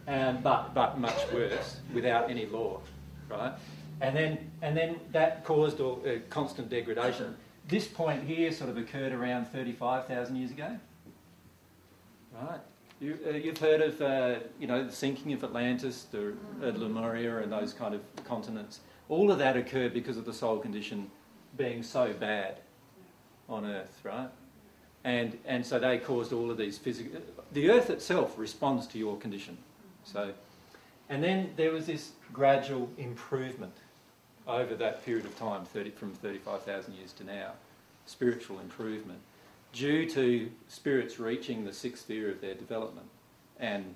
And, 0.07 0.43
but, 0.43 0.75
but 0.75 0.99
much 0.99 1.33
worse, 1.33 1.81
without 1.95 2.29
any 2.29 2.45
law, 2.45 2.83
right? 3.31 3.55
And 4.03 4.15
then, 4.15 4.51
and 4.61 4.77
then 4.77 5.01
that 5.13 5.43
caused 5.43 5.81
a, 5.81 5.87
a 5.87 6.19
constant 6.29 6.69
degradation. 6.69 7.35
This 7.67 7.87
point 7.89 8.25
here 8.25 8.53
sort 8.53 8.69
of 8.71 8.77
occurred 8.77 9.13
around 9.13 9.47
35,000 9.47 10.37
years 10.37 10.51
ago, 10.51 10.79
right? 12.35 12.61
You, 13.01 13.19
uh, 13.27 13.31
you've 13.31 13.59
heard 13.59 13.81
of, 13.81 14.01
uh, 14.03 14.41
you 14.61 14.67
know, 14.67 14.85
the 14.85 14.93
sinking 14.93 15.33
of 15.33 15.43
Atlantis, 15.43 16.05
the 16.11 16.35
uh, 16.63 16.67
Lemuria, 16.77 17.39
and 17.39 17.51
those 17.51 17.73
kind 17.73 17.95
of 17.95 18.03
continents. 18.25 18.81
All 19.09 19.31
of 19.31 19.39
that 19.39 19.57
occurred 19.57 19.95
because 19.95 20.17
of 20.17 20.27
the 20.27 20.33
soul 20.33 20.59
condition 20.59 21.11
being 21.57 21.83
so 21.83 22.13
bad 22.13 22.59
on 23.49 23.65
Earth, 23.65 24.01
right? 24.03 24.29
And, 25.05 25.39
and 25.47 25.65
so 25.65 25.79
they 25.79 25.99
caused 25.99 26.33
all 26.33 26.51
of 26.51 26.59
these 26.59 26.79
physical. 26.79 27.21
The 27.53 27.71
Earth 27.71 27.91
itself 27.91 28.39
responds 28.39 28.87
to 28.89 28.99
your 28.99 29.17
condition. 29.17 29.57
So, 30.05 30.33
and 31.09 31.23
then 31.23 31.53
there 31.57 31.73
was 31.73 31.87
this 31.87 32.13
gradual 32.33 32.91
improvement 32.99 33.75
over 34.47 34.75
that 34.75 35.05
period 35.05 35.25
of 35.25 35.37
time, 35.39 35.65
30, 35.65 35.91
from 35.91 36.13
35,000 36.15 36.95
years 36.95 37.13
to 37.15 37.25
now, 37.25 37.53
spiritual 38.07 38.61
improvement, 38.61 39.19
due 39.73 40.09
to 40.11 40.51
spirits 40.69 41.19
reaching 41.19 41.65
the 41.65 41.73
sixth 41.73 42.05
sphere 42.05 42.31
of 42.31 42.41
their 42.41 42.55
development 42.55 43.07
and 43.59 43.95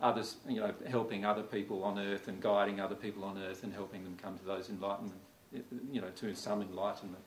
others, 0.00 0.36
you 0.48 0.60
know, 0.60 0.72
helping 0.88 1.24
other 1.24 1.42
people 1.42 1.82
on 1.82 1.98
earth 1.98 2.28
and 2.28 2.40
guiding 2.40 2.80
other 2.80 2.94
people 2.94 3.24
on 3.24 3.38
earth 3.38 3.62
and 3.62 3.72
helping 3.72 4.04
them 4.04 4.16
come 4.22 4.36
to 4.38 4.44
those 4.44 4.68
enlightenment, 4.68 5.20
you 5.90 6.00
know, 6.00 6.10
to 6.16 6.34
some 6.34 6.60
enlightenment. 6.62 7.22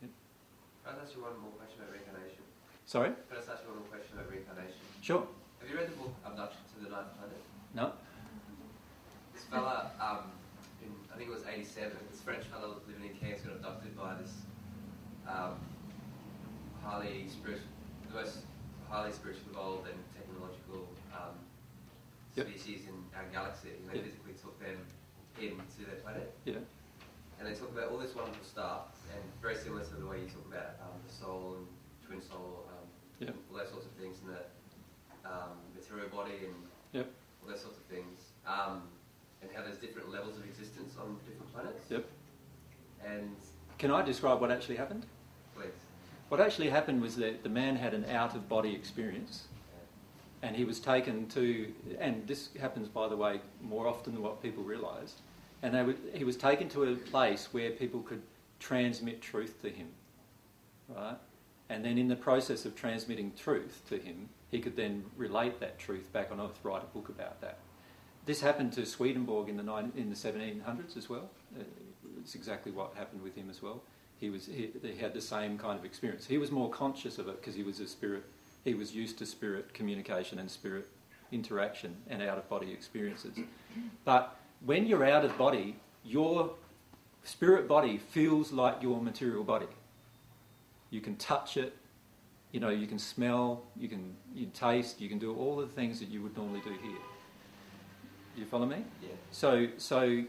Can 0.00 0.94
I 0.98 1.02
ask 1.02 1.14
you 1.14 1.22
one 1.22 1.38
more 1.40 1.52
question 1.52 1.80
about 1.82 1.92
reincarnation? 1.92 2.42
Sorry? 2.86 3.10
Can 3.10 3.36
I 3.36 3.38
ask 3.38 3.62
you 3.62 3.68
one 3.70 3.78
more 3.78 3.88
question 3.88 4.18
about 4.18 4.30
reincarnation? 4.30 4.80
Sure. 5.02 5.26
Have 5.60 5.70
you 5.70 5.76
read 5.76 5.88
the 5.88 5.96
book 5.96 6.14
Abduction 6.24 6.60
to 6.74 6.84
the 6.84 6.90
Ninth 6.90 7.14
Planet? 7.18 7.42
No? 7.74 7.92
This 9.34 9.44
fella, 9.44 9.90
um, 10.00 10.18
in, 10.18 10.18
I 10.18 10.18
think 10.18 10.39
it 11.30 11.34
was 11.38 11.46
87, 11.46 11.92
this 12.10 12.20
French 12.20 12.42
fella 12.50 12.74
living 12.90 13.06
in 13.06 13.14
Cairns 13.14 13.40
got 13.46 13.54
abducted 13.54 13.94
by 13.96 14.14
this 14.18 14.34
um, 15.30 15.54
highly 16.82 17.28
spiritual, 17.30 17.70
the 18.10 18.14
most 18.18 18.42
highly 18.90 19.12
spiritually 19.12 19.46
evolved 19.54 19.86
and 19.86 19.98
technological 20.16 20.90
um, 21.14 21.38
Yep. 22.34 22.46
species 22.46 22.86
in 22.86 22.94
our 23.14 23.26
galaxy. 23.30 23.70
And 23.78 23.90
they 23.90 23.96
Yep. 24.02 24.04
physically 24.06 24.34
took 24.42 24.58
them 24.58 24.78
into 25.38 25.86
their 25.86 25.98
planet. 26.02 26.34
Yeah. 26.44 26.62
And 27.38 27.46
they 27.46 27.54
talk 27.54 27.70
about 27.70 27.90
all 27.90 27.98
this 27.98 28.14
wonderful 28.14 28.44
stuff, 28.44 28.90
and 29.14 29.22
very 29.42 29.54
similar 29.56 29.82
to 29.84 29.94
the 29.94 30.06
way 30.06 30.20
you 30.22 30.26
talk 30.30 30.46
about 30.50 30.78
um, 30.82 30.98
the 31.06 31.12
soul 31.12 31.56
and 31.58 31.66
twin 32.06 32.20
soul, 32.22 32.66
um, 32.74 32.86
Yep. 33.22 33.34
all 33.50 33.56
those 33.58 33.70
sorts 33.70 33.86
of 33.86 33.92
things, 33.92 34.18
and 34.26 34.34
the 34.34 34.42
um, 35.30 35.58
material 35.74 36.08
body 36.10 36.46
and 36.50 36.54
Yep. 36.92 37.06
all 37.42 37.48
those 37.50 37.60
sorts 37.62 37.78
of 37.78 37.84
things, 37.86 38.18
um, 38.46 38.82
and 39.50 39.56
how 39.56 39.62
there's 39.68 39.78
different 39.80 40.10
levels 40.10 40.36
of 40.36 40.44
existence 40.44 40.94
on 41.00 41.16
different 41.26 41.52
planets. 41.52 41.84
Yep. 41.90 42.06
And 43.06 43.34
Can 43.78 43.90
I 43.90 44.02
describe 44.02 44.40
what 44.40 44.50
actually 44.50 44.76
happened? 44.76 45.06
please, 45.56 45.66
What 46.28 46.40
actually 46.40 46.70
happened 46.70 47.02
was 47.02 47.16
that 47.16 47.42
the 47.42 47.48
man 47.48 47.76
had 47.76 47.94
an 47.94 48.04
out 48.06 48.34
of 48.34 48.48
body 48.48 48.74
experience 48.74 49.48
and 50.42 50.56
he 50.56 50.64
was 50.64 50.80
taken 50.80 51.28
to, 51.28 51.70
and 51.98 52.26
this 52.26 52.48
happens 52.58 52.88
by 52.88 53.08
the 53.08 53.16
way 53.16 53.40
more 53.60 53.86
often 53.86 54.14
than 54.14 54.22
what 54.22 54.42
people 54.42 54.62
realise. 54.62 55.16
and 55.62 55.74
they 55.74 55.82
were, 55.82 55.94
he 56.14 56.24
was 56.24 56.36
taken 56.36 56.68
to 56.70 56.84
a 56.84 56.94
place 56.96 57.48
where 57.52 57.70
people 57.72 58.00
could 58.00 58.22
transmit 58.58 59.20
truth 59.20 59.60
to 59.62 59.68
him, 59.68 59.88
right? 60.88 61.16
And 61.68 61.84
then 61.84 61.98
in 61.98 62.08
the 62.08 62.16
process 62.16 62.64
of 62.64 62.74
transmitting 62.74 63.32
truth 63.36 63.82
to 63.90 63.98
him, 63.98 64.28
he 64.50 64.60
could 64.60 64.76
then 64.76 65.04
relate 65.16 65.60
that 65.60 65.78
truth 65.78 66.10
back 66.12 66.32
on 66.32 66.40
earth, 66.40 66.58
write 66.62 66.82
a 66.82 66.86
book 66.86 67.08
about 67.10 67.40
that. 67.42 67.58
This 68.26 68.40
happened 68.40 68.72
to 68.74 68.86
Swedenborg 68.86 69.48
in 69.48 69.56
the, 69.56 69.62
nine, 69.62 69.92
in 69.96 70.10
the 70.10 70.16
1700s 70.16 70.96
as 70.96 71.08
well. 71.08 71.30
Uh, 71.58 71.62
it's 72.20 72.34
exactly 72.34 72.70
what 72.70 72.94
happened 72.94 73.22
with 73.22 73.34
him 73.34 73.48
as 73.50 73.62
well. 73.62 73.82
He, 74.18 74.28
was, 74.28 74.46
he, 74.46 74.70
he 74.82 74.96
had 74.96 75.14
the 75.14 75.20
same 75.20 75.56
kind 75.56 75.78
of 75.78 75.84
experience. 75.84 76.26
He 76.26 76.38
was 76.38 76.50
more 76.50 76.68
conscious 76.68 77.18
of 77.18 77.28
it 77.28 77.40
because 77.40 77.54
he 77.54 77.62
was 77.62 77.80
a 77.80 77.86
spirit. 77.86 78.24
He 78.64 78.74
was 78.74 78.94
used 78.94 79.18
to 79.18 79.26
spirit 79.26 79.72
communication 79.72 80.38
and 80.38 80.50
spirit 80.50 80.86
interaction 81.32 81.96
and 82.08 82.22
out 82.22 82.36
of 82.36 82.48
body 82.48 82.72
experiences. 82.72 83.38
But 84.04 84.36
when 84.64 84.86
you're 84.86 85.04
out 85.04 85.24
of 85.24 85.36
body, 85.38 85.76
your 86.04 86.50
spirit 87.24 87.68
body 87.68 87.98
feels 87.98 88.52
like 88.52 88.82
your 88.82 89.00
material 89.00 89.44
body. 89.44 89.68
You 90.90 91.00
can 91.00 91.16
touch 91.16 91.56
it, 91.56 91.76
you 92.52 92.60
know, 92.60 92.70
you 92.70 92.86
can 92.86 92.98
smell, 92.98 93.62
you 93.76 93.88
can 93.88 94.16
you 94.34 94.46
taste, 94.46 95.00
you 95.00 95.08
can 95.08 95.18
do 95.18 95.34
all 95.34 95.56
the 95.56 95.66
things 95.66 96.00
that 96.00 96.08
you 96.08 96.22
would 96.22 96.36
normally 96.36 96.60
do 96.60 96.70
here. 96.82 96.98
Do 98.40 98.44
you 98.44 98.50
follow 98.50 98.64
me? 98.64 98.82
yeah, 99.02 99.08
So, 99.32 99.68
so 99.76 100.24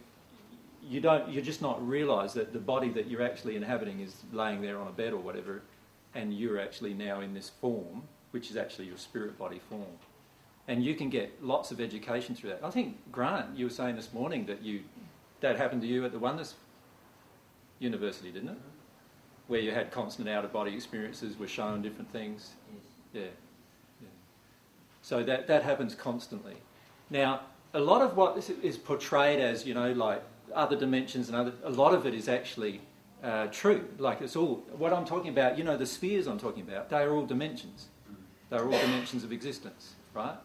you 0.83 0.99
don't, 0.99 1.31
you're 1.31 1.41
just 1.41 1.61
not 1.61 1.87
realise 1.87 2.33
that 2.33 2.51
the 2.51 2.59
body 2.59 2.89
that 2.89 3.07
you're 3.07 3.21
actually 3.21 3.55
inhabiting 3.55 4.01
is 4.01 4.17
laying 4.33 4.61
there 4.61 4.77
on 4.77 4.87
a 4.87 4.91
bed 4.91 5.13
or 5.13 5.21
whatever, 5.21 5.61
and 6.13 6.37
you're 6.37 6.59
actually 6.59 6.93
now 6.93 7.21
in 7.21 7.33
this 7.33 7.47
form, 7.47 8.03
which 8.31 8.51
is 8.51 8.57
actually 8.57 8.87
your 8.87 8.97
spirit 8.97 9.39
body 9.39 9.61
form. 9.69 9.97
And 10.67 10.83
you 10.83 10.93
can 10.93 11.09
get 11.09 11.41
lots 11.41 11.71
of 11.71 11.79
education 11.79 12.35
through 12.35 12.49
that. 12.49 12.59
I 12.65 12.69
think 12.69 12.97
Grant, 13.13 13.57
you 13.57 13.67
were 13.67 13.71
saying 13.71 13.95
this 13.95 14.11
morning 14.11 14.45
that 14.47 14.61
you 14.61 14.81
that 15.39 15.55
happened 15.55 15.81
to 15.83 15.87
you 15.87 16.03
at 16.03 16.11
the 16.11 16.19
Oneness 16.19 16.55
University, 17.79 18.29
didn't 18.29 18.49
it? 18.49 18.57
Mm-hmm. 18.57 19.47
Where 19.47 19.61
you 19.61 19.71
had 19.71 19.89
constant 19.89 20.27
out 20.27 20.43
of 20.43 20.51
body 20.51 20.73
experiences, 20.75 21.39
were 21.39 21.47
shown 21.47 21.81
different 21.81 22.11
things. 22.11 22.55
Yeah. 23.13 23.21
yeah. 23.21 24.07
So 25.01 25.23
that, 25.23 25.47
that 25.47 25.63
happens 25.63 25.95
constantly. 25.95 26.57
Now, 27.09 27.41
a 27.73 27.79
lot 27.79 28.01
of 28.01 28.17
what 28.17 28.37
is, 28.37 28.77
portrayed 28.77 29.39
as, 29.39 29.65
you 29.65 29.73
know, 29.73 29.91
like 29.93 30.23
other 30.53 30.75
dimensions 30.75 31.29
and 31.29 31.37
other, 31.37 31.53
a 31.63 31.69
lot 31.69 31.93
of 31.93 32.05
it 32.05 32.13
is 32.13 32.27
actually 32.27 32.81
uh, 33.23 33.47
true. 33.47 33.87
Like 33.97 34.21
it's 34.21 34.35
all, 34.35 34.63
what 34.77 34.93
I'm 34.93 35.05
talking 35.05 35.29
about, 35.29 35.57
you 35.57 35.63
know, 35.63 35.77
the 35.77 35.85
spheres 35.85 36.27
I'm 36.27 36.39
talking 36.39 36.63
about, 36.63 36.89
they 36.89 36.97
are 36.97 37.11
all 37.13 37.25
dimensions. 37.25 37.87
They're 38.49 38.65
all 38.65 38.71
dimensions 38.71 39.23
of 39.23 39.31
existence, 39.31 39.93
right? 40.13 40.35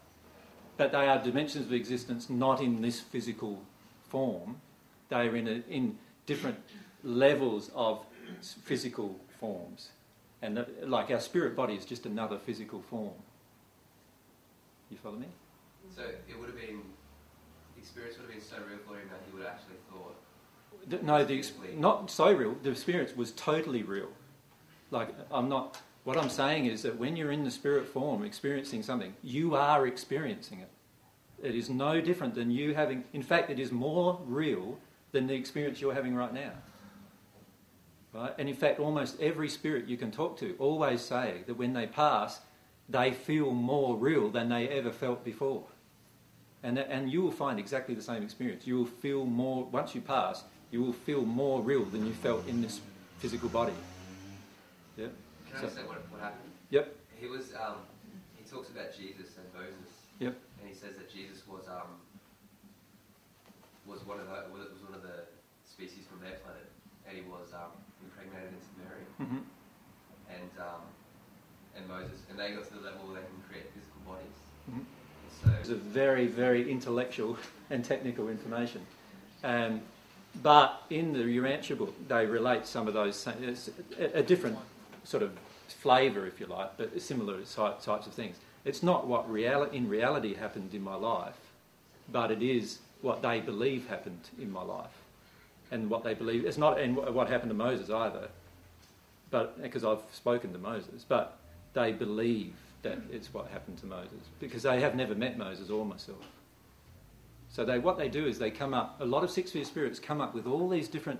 But 0.77 0.91
they 0.91 1.07
are 1.07 1.21
dimensions 1.21 1.65
of 1.65 1.73
existence 1.73 2.29
not 2.29 2.61
in 2.61 2.81
this 2.81 2.99
physical 2.99 3.61
form. 4.09 4.61
They 5.09 5.27
are 5.27 5.35
in, 5.35 5.47
a, 5.47 5.63
in 5.69 5.97
different 6.25 6.59
levels 7.03 7.71
of 7.75 8.05
physical 8.63 9.19
forms. 9.39 9.89
And 10.41 10.55
the, 10.55 10.67
like 10.83 11.11
our 11.11 11.19
spirit 11.19 11.55
body 11.55 11.73
is 11.73 11.83
just 11.83 12.05
another 12.05 12.37
physical 12.37 12.81
form. 12.81 13.13
You 14.89 14.97
follow 14.97 15.17
me? 15.17 15.27
so 15.95 16.03
it 16.03 16.39
would 16.39 16.49
have 16.49 16.57
been, 16.57 16.81
experience 17.87 18.17
would 18.17 18.25
have 18.25 18.33
been 18.33 18.41
so 18.43 18.57
real 18.67 18.79
for 18.85 18.99
him 18.99 19.07
that 19.09 19.21
he 19.25 19.33
would 19.33 19.45
have 19.45 19.55
actually 19.55 19.77
thought, 19.89 20.15
The- 20.89 21.03
No, 21.03 21.23
the 21.23 21.37
ex- 21.37 21.53
not 21.75 22.11
so 22.11 22.31
real. 22.31 22.55
The 22.61 22.71
experience 22.71 23.15
was 23.15 23.31
totally 23.31 23.83
real. 23.83 24.09
Like 24.91 25.09
I'm 25.31 25.49
not. 25.49 25.81
What 26.03 26.17
I'm 26.17 26.29
saying 26.29 26.67
is 26.67 26.83
that 26.83 26.97
when 26.97 27.17
you're 27.17 27.31
in 27.31 27.43
the 27.43 27.51
spirit 27.51 27.87
form, 27.87 28.23
experiencing 28.23 28.81
something, 28.83 29.13
you 29.21 29.55
are 29.55 29.85
experiencing 29.85 30.59
it. 30.61 30.69
It 31.43 31.53
is 31.55 31.69
no 31.69 31.99
different 31.99 32.35
than 32.35 32.49
you 32.49 32.73
having. 32.73 33.03
In 33.13 33.21
fact, 33.21 33.49
it 33.49 33.59
is 33.59 33.71
more 33.71 34.19
real 34.25 34.79
than 35.11 35.27
the 35.27 35.33
experience 35.33 35.81
you're 35.81 35.93
having 35.93 36.15
right 36.15 36.33
now. 36.33 36.53
Right? 38.13 38.33
And 38.37 38.47
in 38.47 38.55
fact, 38.55 38.79
almost 38.79 39.19
every 39.19 39.49
spirit 39.49 39.87
you 39.87 39.97
can 39.97 40.11
talk 40.11 40.37
to 40.39 40.55
always 40.59 41.01
say 41.01 41.43
that 41.45 41.55
when 41.57 41.73
they 41.73 41.87
pass, 41.87 42.39
they 42.87 43.11
feel 43.11 43.51
more 43.51 43.97
real 43.97 44.29
than 44.29 44.47
they 44.49 44.69
ever 44.69 44.91
felt 44.91 45.25
before. 45.25 45.65
And, 46.67 46.77
and 46.77 47.09
you 47.09 47.21
will 47.21 47.31
find 47.31 47.59
exactly 47.59 47.95
the 47.95 48.01
same 48.01 48.23
experience. 48.23 48.67
You 48.67 48.75
will 48.79 48.91
feel 49.05 49.25
more, 49.25 49.63
once 49.71 49.95
you 49.95 50.01
pass, 50.01 50.43
you 50.69 50.83
will 50.83 50.91
feel 50.91 51.23
more 51.23 51.61
real 51.61 51.85
than 51.85 52.05
you 52.05 52.11
felt 52.11 52.45
in 52.45 52.61
this 52.61 52.81
physical 53.19 53.47
body. 53.47 53.71
Yep. 54.97 55.13
Can 55.47 55.65
I 55.65 55.69
say 55.69 55.83
what, 55.87 56.03
what 56.11 56.19
happened? 56.19 56.51
Yep. 56.71 56.93
He 57.15 57.27
was, 57.27 57.53
um, 57.55 57.87
he 58.35 58.43
talks 58.43 58.67
about 58.67 58.91
Jesus 58.91 59.39
and 59.39 59.47
Moses. 59.55 59.91
Yep. 60.19 60.35
And 60.59 60.67
he 60.67 60.75
says 60.75 60.97
that 60.97 61.07
Jesus 61.07 61.47
was, 61.47 61.63
um, 61.69 62.03
was 63.87 64.05
one 64.05 64.19
of 64.19 64.27
the, 64.27 64.51
was 64.51 64.83
one 64.83 64.93
of 64.93 65.03
the 65.07 65.23
species 65.63 66.03
from 66.11 66.19
their 66.19 66.35
planet, 66.43 66.67
and 67.07 67.15
he 67.15 67.23
was 67.31 67.55
um, 67.55 67.71
impregnated 68.03 68.51
into 68.51 68.71
Mary 68.83 69.07
hmm 69.15 69.47
and 70.27 70.51
um, 70.59 70.83
and 71.71 71.87
Moses, 71.87 72.19
and 72.27 72.35
they 72.35 72.51
got 72.51 72.67
to 72.67 72.73
the 72.75 72.83
level 72.83 73.07
where 73.07 73.23
they 73.23 73.27
can 73.31 73.39
create 73.47 73.71
physical 73.71 74.03
bodies. 74.03 74.35
Mhm. 74.67 74.83
And 74.83 75.31
It's 75.59 75.69
a 75.69 75.75
very, 75.75 76.27
very 76.27 76.69
intellectual 76.69 77.37
and 77.69 77.83
technical 77.83 78.29
information. 78.29 78.81
Um, 79.43 79.81
but 80.41 80.83
in 80.89 81.13
the 81.13 81.19
Urantia 81.19 81.77
book, 81.77 81.95
they 82.07 82.25
relate 82.25 82.65
some 82.65 82.87
of 82.87 82.93
those, 82.93 83.27
it's 83.41 83.69
a, 83.97 84.19
a 84.19 84.23
different 84.23 84.57
sort 85.03 85.23
of 85.23 85.31
flavour, 85.67 86.25
if 86.25 86.39
you 86.39 86.45
like, 86.45 86.77
but 86.77 87.01
similar 87.01 87.41
ty- 87.41 87.73
types 87.81 88.07
of 88.07 88.13
things. 88.13 88.35
It's 88.65 88.83
not 88.83 89.07
what 89.07 89.31
reali- 89.31 89.73
in 89.73 89.87
reality 89.87 90.35
happened 90.35 90.73
in 90.73 90.83
my 90.83 90.95
life, 90.95 91.37
but 92.11 92.31
it 92.31 92.41
is 92.41 92.79
what 93.01 93.21
they 93.21 93.39
believe 93.39 93.87
happened 93.87 94.29
in 94.39 94.51
my 94.51 94.63
life. 94.63 94.91
And 95.71 95.89
what 95.89 96.03
they 96.03 96.13
believe, 96.13 96.45
it's 96.45 96.57
not 96.57 96.79
and 96.79 96.95
what 96.95 97.29
happened 97.29 97.49
to 97.49 97.55
Moses 97.55 97.89
either, 97.89 98.29
but 99.31 99.61
because 99.61 99.83
I've 99.83 100.01
spoken 100.13 100.53
to 100.53 100.59
Moses, 100.59 101.05
but 101.07 101.37
they 101.73 101.91
believe 101.91 102.53
that 102.83 102.99
it's 103.11 103.33
what 103.33 103.47
happened 103.47 103.77
to 103.79 103.85
Moses 103.85 104.19
because 104.39 104.63
they 104.63 104.79
have 104.81 104.95
never 104.95 105.15
met 105.15 105.37
Moses 105.37 105.69
or 105.69 105.85
myself. 105.85 106.25
So 107.49 107.65
they, 107.65 107.79
what 107.79 107.97
they 107.97 108.09
do 108.09 108.25
is 108.27 108.37
they 108.37 108.51
come 108.51 108.73
up, 108.73 108.99
a 109.01 109.05
lot 109.05 109.23
of 109.23 109.31
six 109.31 109.49
sphere 109.49 109.63
spirits 109.63 109.99
come 109.99 110.21
up 110.21 110.33
with 110.33 110.45
all 110.45 110.69
these 110.69 110.87
different 110.87 111.19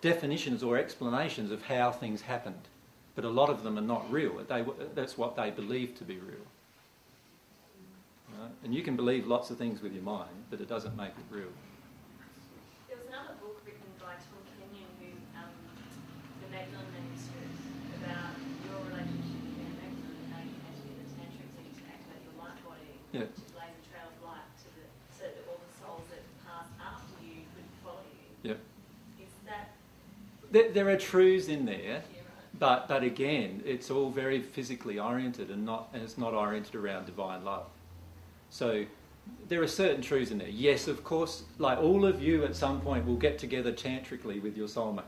definitions 0.00 0.62
or 0.62 0.78
explanations 0.78 1.50
of 1.50 1.62
how 1.62 1.90
things 1.90 2.22
happened, 2.22 2.68
but 3.14 3.24
a 3.24 3.28
lot 3.28 3.50
of 3.50 3.62
them 3.62 3.78
are 3.78 3.82
not 3.82 4.10
real. 4.10 4.42
They, 4.48 4.64
that's 4.94 5.18
what 5.18 5.36
they 5.36 5.50
believe 5.50 5.96
to 5.98 6.04
be 6.04 6.16
real. 6.16 6.46
Right? 8.38 8.50
And 8.64 8.74
you 8.74 8.82
can 8.82 8.96
believe 8.96 9.26
lots 9.26 9.50
of 9.50 9.58
things 9.58 9.82
with 9.82 9.92
your 9.92 10.04
mind, 10.04 10.46
but 10.50 10.60
it 10.60 10.68
doesn't 10.68 10.96
make 10.96 11.10
it 11.10 11.26
real. 11.30 11.50
There 12.86 12.96
was 12.96 13.06
another 13.08 13.34
book 13.42 13.60
written 13.66 13.90
by 13.98 14.14
Tom 14.14 14.42
Kenyon, 14.54 14.86
who, 15.02 15.10
um, 15.34 15.50
the 16.42 16.48
Magdalene 16.54 16.86
Manuscripts, 16.94 17.66
about 17.98 18.38
your 18.62 18.78
relationship 18.86 19.42
with 19.42 19.58
Mary 19.58 19.74
Magdalene 19.74 20.22
and 20.22 20.30
how 20.30 20.42
you 20.46 20.54
had 20.62 20.74
to 20.78 20.82
get 20.86 20.96
the 21.02 21.08
tantrics 21.18 21.54
and 21.58 21.66
to 21.74 21.82
activate 21.90 22.22
your 22.22 22.36
light 22.38 22.58
body 22.62 22.97
Yeah. 23.12 23.20
to 23.20 23.26
blaze 23.26 23.72
a 23.72 23.88
trail 23.88 24.08
of 24.08 24.28
light 24.28 24.48
to 24.58 24.64
the, 24.76 24.84
so 25.16 25.24
that 25.24 25.44
all 25.48 25.58
the 25.58 25.86
souls 25.86 26.02
that 26.10 26.22
passed 26.46 26.70
after 26.80 27.24
you 27.24 27.42
could 27.54 27.64
follow 27.82 28.04
you. 28.12 28.50
Yep. 28.50 28.58
Is 29.20 29.26
that 29.46 29.70
There, 30.50 30.70
there 30.70 30.88
are 30.90 30.96
truths 30.98 31.48
in 31.48 31.64
there, 31.64 31.76
yeah, 31.76 31.94
right? 31.94 32.02
But 32.58 32.88
but 32.88 33.02
again, 33.02 33.62
it's 33.64 33.90
all 33.90 34.10
very 34.10 34.40
physically 34.40 34.98
oriented 34.98 35.50
and 35.50 35.64
not 35.64 35.88
and 35.92 36.02
it's 36.02 36.18
not 36.18 36.34
oriented 36.34 36.74
around 36.74 37.06
divine 37.06 37.44
love. 37.44 37.66
So 38.50 38.84
there 39.48 39.62
are 39.62 39.68
certain 39.68 40.02
truths 40.02 40.30
in 40.30 40.38
there. 40.38 40.48
Yes, 40.48 40.88
of 40.88 41.04
course, 41.04 41.44
like 41.58 41.78
all 41.78 42.04
of 42.04 42.22
you 42.22 42.44
at 42.44 42.56
some 42.56 42.80
point 42.80 43.06
will 43.06 43.16
get 43.16 43.38
together 43.38 43.72
tantrically 43.72 44.40
with 44.40 44.56
your 44.56 44.68
soulmate. 44.68 45.02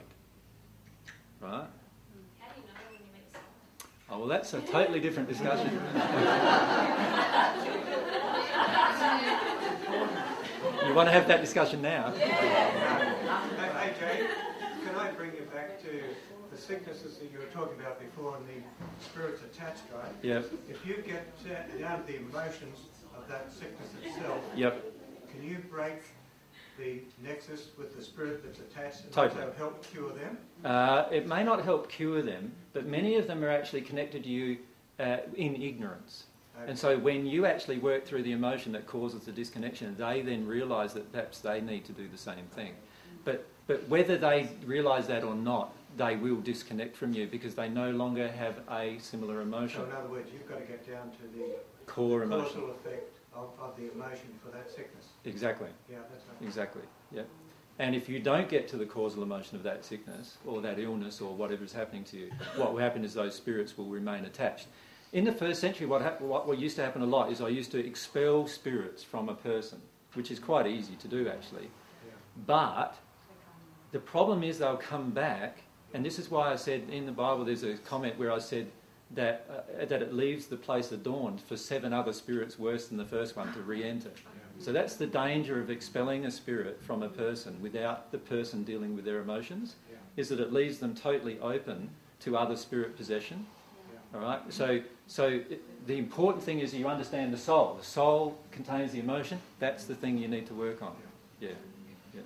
Right? 1.40 1.64
How 2.38 2.48
do 2.54 2.60
you 2.60 2.66
know 2.66 2.80
when 2.90 2.98
you 2.98 3.12
meet 3.14 3.32
someone? 3.32 3.50
Oh 4.10 4.18
well 4.18 4.28
that's 4.28 4.52
a 4.54 4.60
totally 4.62 4.98
different 5.00 5.28
discussion. 5.28 5.72
you 10.86 10.94
want 10.94 11.08
to 11.08 11.12
have 11.12 11.28
that 11.28 11.40
discussion 11.40 11.80
now? 11.80 12.10
Hey, 12.10 13.70
hey, 13.78 13.94
Jay, 14.00 14.26
can 14.84 14.96
I 14.96 15.12
bring 15.12 15.32
you 15.34 15.42
back 15.54 15.80
to 15.82 16.02
the 16.50 16.58
sicknesses 16.58 17.18
that 17.18 17.30
you 17.32 17.38
were 17.38 17.44
talking 17.46 17.78
about 17.78 18.00
before 18.00 18.36
and 18.36 18.46
the 18.46 19.04
spirits 19.04 19.42
attached, 19.42 19.82
right? 19.94 20.12
Yep. 20.22 20.52
If 20.68 20.84
you 20.84 20.96
get 21.06 21.28
uh, 21.46 21.78
down 21.78 22.00
to 22.04 22.06
the 22.12 22.16
emotions 22.18 22.78
of 23.16 23.28
that 23.28 23.52
sickness 23.52 23.90
itself, 24.04 24.42
Yep. 24.56 24.84
can 25.30 25.42
you 25.44 25.58
break 25.70 26.02
the 26.80 27.02
nexus 27.22 27.68
with 27.78 27.96
the 27.96 28.02
spirit 28.02 28.42
that's 28.44 28.58
attached 28.58 29.04
and 29.04 29.12
Totally. 29.12 29.42
also 29.42 29.54
help 29.56 29.84
cure 29.86 30.12
them? 30.12 30.38
Uh, 30.64 31.04
it 31.10 31.26
may 31.26 31.44
not 31.44 31.62
help 31.62 31.88
cure 31.88 32.22
them, 32.22 32.52
but 32.72 32.86
many 32.86 33.16
of 33.16 33.26
them 33.26 33.44
are 33.44 33.50
actually 33.50 33.82
connected 33.82 34.24
to 34.24 34.28
you 34.28 34.58
uh, 34.98 35.18
in 35.36 35.60
ignorance. 35.62 36.24
And 36.66 36.78
so 36.78 36.98
when 36.98 37.24
you 37.24 37.46
actually 37.46 37.78
work 37.78 38.04
through 38.04 38.22
the 38.22 38.32
emotion 38.32 38.72
that 38.72 38.86
causes 38.86 39.22
the 39.24 39.32
disconnection, 39.32 39.96
they 39.96 40.20
then 40.20 40.46
realise 40.46 40.92
that 40.92 41.10
perhaps 41.10 41.38
they 41.38 41.62
need 41.62 41.86
to 41.86 41.92
do 41.92 42.06
the 42.06 42.18
same 42.18 42.44
thing. 42.54 42.74
But, 43.24 43.46
but 43.66 43.88
whether 43.88 44.18
they 44.18 44.50
realise 44.66 45.06
that 45.06 45.24
or 45.24 45.34
not, 45.34 45.74
they 45.96 46.16
will 46.16 46.40
disconnect 46.40 46.96
from 46.96 47.14
you 47.14 47.26
because 47.26 47.54
they 47.54 47.68
no 47.70 47.90
longer 47.92 48.30
have 48.30 48.60
a 48.70 48.98
similar 48.98 49.40
emotion, 49.40 49.80
So 49.80 49.86
in 49.86 49.92
other 49.92 50.08
words, 50.08 50.28
you've 50.32 50.48
got 50.48 50.58
to 50.58 50.66
get 50.66 50.86
down 50.86 51.10
to 51.12 51.38
the 51.38 51.46
core 51.86 52.22
emotion. 52.24 52.60
causal 52.60 52.70
effect 52.72 53.19
of, 53.34 53.50
of 53.60 53.76
the 53.76 53.90
emotion 53.92 54.28
for 54.44 54.50
that 54.50 54.70
sickness. 54.70 55.06
Exactly, 55.24 55.68
Yeah, 55.90 55.98
that's 56.10 56.24
right. 56.26 56.46
exactly. 56.46 56.82
Yep. 57.12 57.28
And 57.78 57.94
if 57.94 58.08
you 58.08 58.18
don't 58.20 58.48
get 58.48 58.68
to 58.68 58.76
the 58.76 58.84
causal 58.84 59.22
emotion 59.22 59.56
of 59.56 59.62
that 59.62 59.84
sickness 59.84 60.36
or 60.44 60.60
that 60.60 60.78
illness 60.78 61.20
or 61.20 61.34
whatever 61.34 61.64
is 61.64 61.72
happening 61.72 62.04
to 62.04 62.18
you, 62.18 62.30
what 62.56 62.72
will 62.72 62.80
happen 62.80 63.04
is 63.04 63.14
those 63.14 63.34
spirits 63.34 63.78
will 63.78 63.86
remain 63.86 64.24
attached. 64.26 64.66
In 65.12 65.24
the 65.24 65.32
first 65.32 65.60
century, 65.60 65.86
what, 65.86 66.02
hap- 66.02 66.20
what, 66.20 66.46
what 66.46 66.58
used 66.58 66.76
to 66.76 66.84
happen 66.84 67.00
a 67.02 67.06
lot 67.06 67.32
is 67.32 67.40
I 67.40 67.48
used 67.48 67.70
to 67.72 67.84
expel 67.84 68.46
spirits 68.46 69.02
from 69.02 69.28
a 69.28 69.34
person, 69.34 69.80
which 70.14 70.30
is 70.30 70.38
quite 70.38 70.66
easy 70.66 70.94
to 70.96 71.08
do 71.08 71.28
actually. 71.28 71.64
Yeah. 72.06 72.12
But 72.46 72.96
the 73.92 73.98
problem 73.98 74.44
is 74.44 74.58
they'll 74.58 74.76
come 74.76 75.10
back, 75.10 75.62
and 75.94 76.04
this 76.04 76.18
is 76.18 76.30
why 76.30 76.52
I 76.52 76.56
said 76.56 76.82
in 76.90 77.06
the 77.06 77.12
Bible 77.12 77.44
there's 77.44 77.64
a 77.64 77.74
comment 77.78 78.18
where 78.18 78.30
I 78.30 78.38
said 78.38 78.66
that, 79.12 79.46
uh, 79.50 79.84
that 79.84 80.02
it 80.02 80.12
leaves 80.14 80.46
the 80.46 80.56
place 80.56 80.92
adorned 80.92 81.40
for 81.40 81.56
seven 81.56 81.92
other 81.92 82.12
spirits 82.12 82.58
worse 82.58 82.88
than 82.88 82.96
the 82.96 83.04
first 83.04 83.36
one 83.36 83.52
to 83.54 83.60
re 83.60 83.82
enter. 83.84 84.10
So 84.58 84.72
that's 84.72 84.96
the 84.96 85.06
danger 85.06 85.60
of 85.60 85.70
expelling 85.70 86.26
a 86.26 86.30
spirit 86.30 86.80
from 86.82 87.02
a 87.02 87.08
person 87.08 87.60
without 87.62 88.12
the 88.12 88.18
person 88.18 88.62
dealing 88.62 88.94
with 88.94 89.04
their 89.04 89.20
emotions, 89.20 89.76
is 90.16 90.28
that 90.28 90.38
it 90.38 90.52
leaves 90.52 90.78
them 90.78 90.94
totally 90.94 91.38
open 91.40 91.88
to 92.20 92.36
other 92.36 92.56
spirit 92.56 92.96
possession. 92.96 93.46
All 94.14 94.20
right. 94.20 94.40
So, 94.50 94.80
so 95.06 95.28
it, 95.28 95.86
the 95.86 95.96
important 95.96 96.44
thing 96.44 96.58
is 96.58 96.74
you 96.74 96.88
understand 96.88 97.32
the 97.32 97.38
soul. 97.38 97.76
The 97.78 97.86
soul 97.86 98.36
contains 98.50 98.92
the 98.92 98.98
emotion. 98.98 99.40
That's 99.60 99.84
the 99.84 99.94
thing 99.94 100.18
you 100.18 100.28
need 100.28 100.46
to 100.48 100.54
work 100.54 100.82
on. 100.82 100.94
Yeah. 101.40 101.50
yeah. 102.14 102.20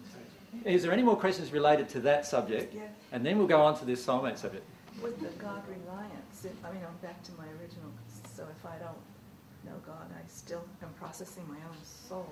Is 0.64 0.82
there 0.82 0.92
any 0.92 1.02
more 1.02 1.16
questions 1.16 1.52
related 1.52 1.88
to 1.90 2.00
that 2.00 2.26
subject? 2.26 2.74
Yeah, 2.74 2.82
And 3.12 3.24
then 3.24 3.38
we'll 3.38 3.46
go 3.46 3.60
on 3.60 3.78
to 3.78 3.84
this 3.84 4.04
soulmate 4.04 4.38
subject. 4.38 4.64
with 5.02 5.20
the 5.20 5.28
God 5.42 5.62
reliance, 5.68 6.23
I 6.64 6.72
mean, 6.72 6.82
I'm 6.86 6.96
back 7.02 7.22
to 7.24 7.32
my 7.32 7.46
original, 7.60 7.90
so 8.36 8.44
if 8.50 8.66
I 8.66 8.76
don't 8.78 8.98
know 9.64 9.78
God, 9.86 10.10
I 10.10 10.28
still 10.28 10.64
am 10.82 10.90
processing 11.00 11.44
my 11.48 11.56
own 11.56 11.76
soul. 11.84 12.28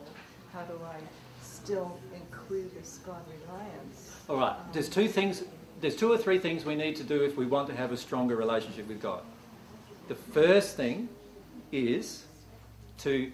How 0.52 0.62
do 0.62 0.78
I 0.84 0.96
still 1.42 1.98
include 2.14 2.74
this 2.74 3.00
God 3.06 3.22
reliance? 3.46 4.14
All 4.28 4.36
right. 4.36 4.56
There's 4.72 4.88
two 4.88 5.08
things. 5.08 5.44
There's 5.80 5.96
two 5.96 6.12
or 6.12 6.18
three 6.18 6.38
things 6.38 6.64
we 6.64 6.74
need 6.74 6.96
to 6.96 7.04
do 7.04 7.22
if 7.22 7.36
we 7.36 7.46
want 7.46 7.68
to 7.68 7.74
have 7.74 7.90
a 7.90 7.96
stronger 7.96 8.36
relationship 8.36 8.86
with 8.86 9.00
God. 9.00 9.22
The 10.08 10.14
first 10.14 10.76
thing 10.76 11.08
is 11.72 12.24
to 12.98 13.32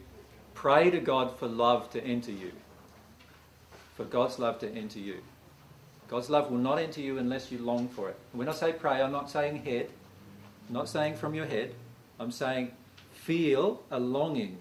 pray 0.54 0.90
to 0.90 1.00
God 1.00 1.36
for 1.36 1.48
love 1.48 1.90
to 1.90 2.02
enter 2.04 2.30
you. 2.30 2.52
For 3.96 4.04
God's 4.04 4.38
love 4.38 4.60
to 4.60 4.72
enter 4.72 5.00
you. 5.00 5.18
God's 6.08 6.30
love 6.30 6.50
will 6.50 6.58
not 6.58 6.78
enter 6.78 7.00
you 7.00 7.18
unless 7.18 7.52
you 7.52 7.58
long 7.58 7.88
for 7.88 8.08
it. 8.08 8.16
When 8.32 8.48
I 8.48 8.52
say 8.52 8.72
pray, 8.72 9.02
I'm 9.02 9.12
not 9.12 9.30
saying 9.30 9.64
head. 9.64 9.90
I'm 10.68 10.74
not 10.74 10.88
saying 10.88 11.16
from 11.16 11.34
your 11.34 11.46
head. 11.46 11.74
I'm 12.20 12.30
saying 12.30 12.72
feel 13.12 13.82
a 13.90 13.98
longing. 13.98 14.58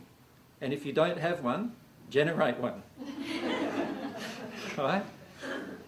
And 0.61 0.73
if 0.73 0.85
you 0.85 0.93
don't 0.93 1.17
have 1.17 1.43
one, 1.43 1.73
generate 2.09 2.57
one. 2.57 2.81
right? 4.77 5.03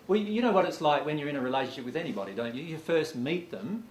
Well, 0.08 0.20
you 0.20 0.42
know 0.42 0.52
what 0.52 0.66
it's 0.66 0.82
like 0.82 1.06
when 1.06 1.18
you're 1.18 1.30
in 1.30 1.36
a 1.36 1.42
relationship 1.42 1.86
with 1.86 1.96
anybody, 1.96 2.34
don't 2.34 2.54
you? 2.54 2.64
You 2.64 2.78
first 2.78 3.16
meet 3.16 3.52
them, 3.52 3.84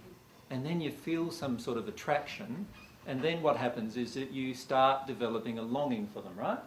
and 0.49 0.65
then 0.65 0.81
you 0.81 0.91
feel 0.91 1.31
some 1.31 1.57
sort 1.57 1.77
of 1.77 1.87
attraction, 1.87 2.67
and 3.07 3.21
then 3.21 3.41
what 3.41 3.57
happens 3.57 3.97
is 3.97 4.13
that 4.13 4.31
you 4.31 4.53
start 4.53 5.07
developing 5.07 5.57
a 5.57 5.61
longing 5.61 6.07
for 6.13 6.21
them, 6.21 6.33
right? 6.37 6.59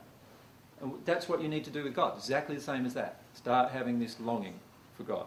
And 0.80 0.94
that's 1.04 1.28
what 1.28 1.40
you 1.40 1.48
need 1.48 1.64
to 1.64 1.70
do 1.70 1.84
with 1.84 1.94
God, 1.94 2.16
exactly 2.16 2.56
the 2.56 2.62
same 2.62 2.84
as 2.86 2.94
that. 2.94 3.20
Start 3.34 3.70
having 3.70 4.00
this 4.00 4.18
longing 4.18 4.54
for 4.96 5.04
God. 5.04 5.26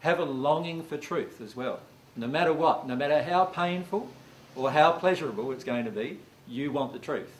Have 0.00 0.18
a 0.18 0.24
longing 0.24 0.82
for 0.82 0.96
truth 0.96 1.40
as 1.40 1.54
well. 1.54 1.80
No 2.16 2.26
matter 2.26 2.52
what, 2.52 2.86
no 2.86 2.94
matter 2.94 3.22
how 3.22 3.44
painful 3.44 4.08
or 4.54 4.70
how 4.70 4.92
pleasurable 4.92 5.50
it's 5.52 5.64
going 5.64 5.84
to 5.84 5.90
be, 5.90 6.18
you 6.46 6.70
want 6.70 6.92
the 6.92 6.98
truth. 6.98 7.30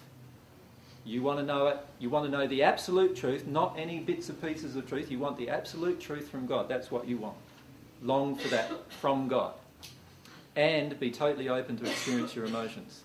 You 1.05 1.23
want 1.23 1.39
to 1.39 1.45
know 1.45 1.67
it. 1.67 1.79
You 1.99 2.09
want 2.09 2.25
to 2.25 2.31
know 2.31 2.47
the 2.47 2.63
absolute 2.63 3.15
truth, 3.15 3.47
not 3.47 3.77
any 3.79 4.01
bits 4.01 4.29
and 4.31 4.41
pieces 4.41 4.75
of 4.75 4.89
truth. 4.89 5.11
You 5.11 5.19
want 5.19 5.37
the 5.37 5.51
absolute 5.51 6.01
truth 6.01 6.29
from 6.29 6.47
God. 6.47 6.69
That's 6.69 6.91
what 6.91 7.07
you 7.07 7.19
want. 7.19 7.37
Long 8.03 8.37
for 8.37 8.49
that 8.49 8.71
from 8.91 9.29
God. 9.29 9.53
And 10.57 10.99
be 10.99 11.11
totally 11.11 11.49
open 11.49 11.77
to 11.79 11.85
experience 11.85 12.35
your 12.35 12.47
emotions. 12.47 13.03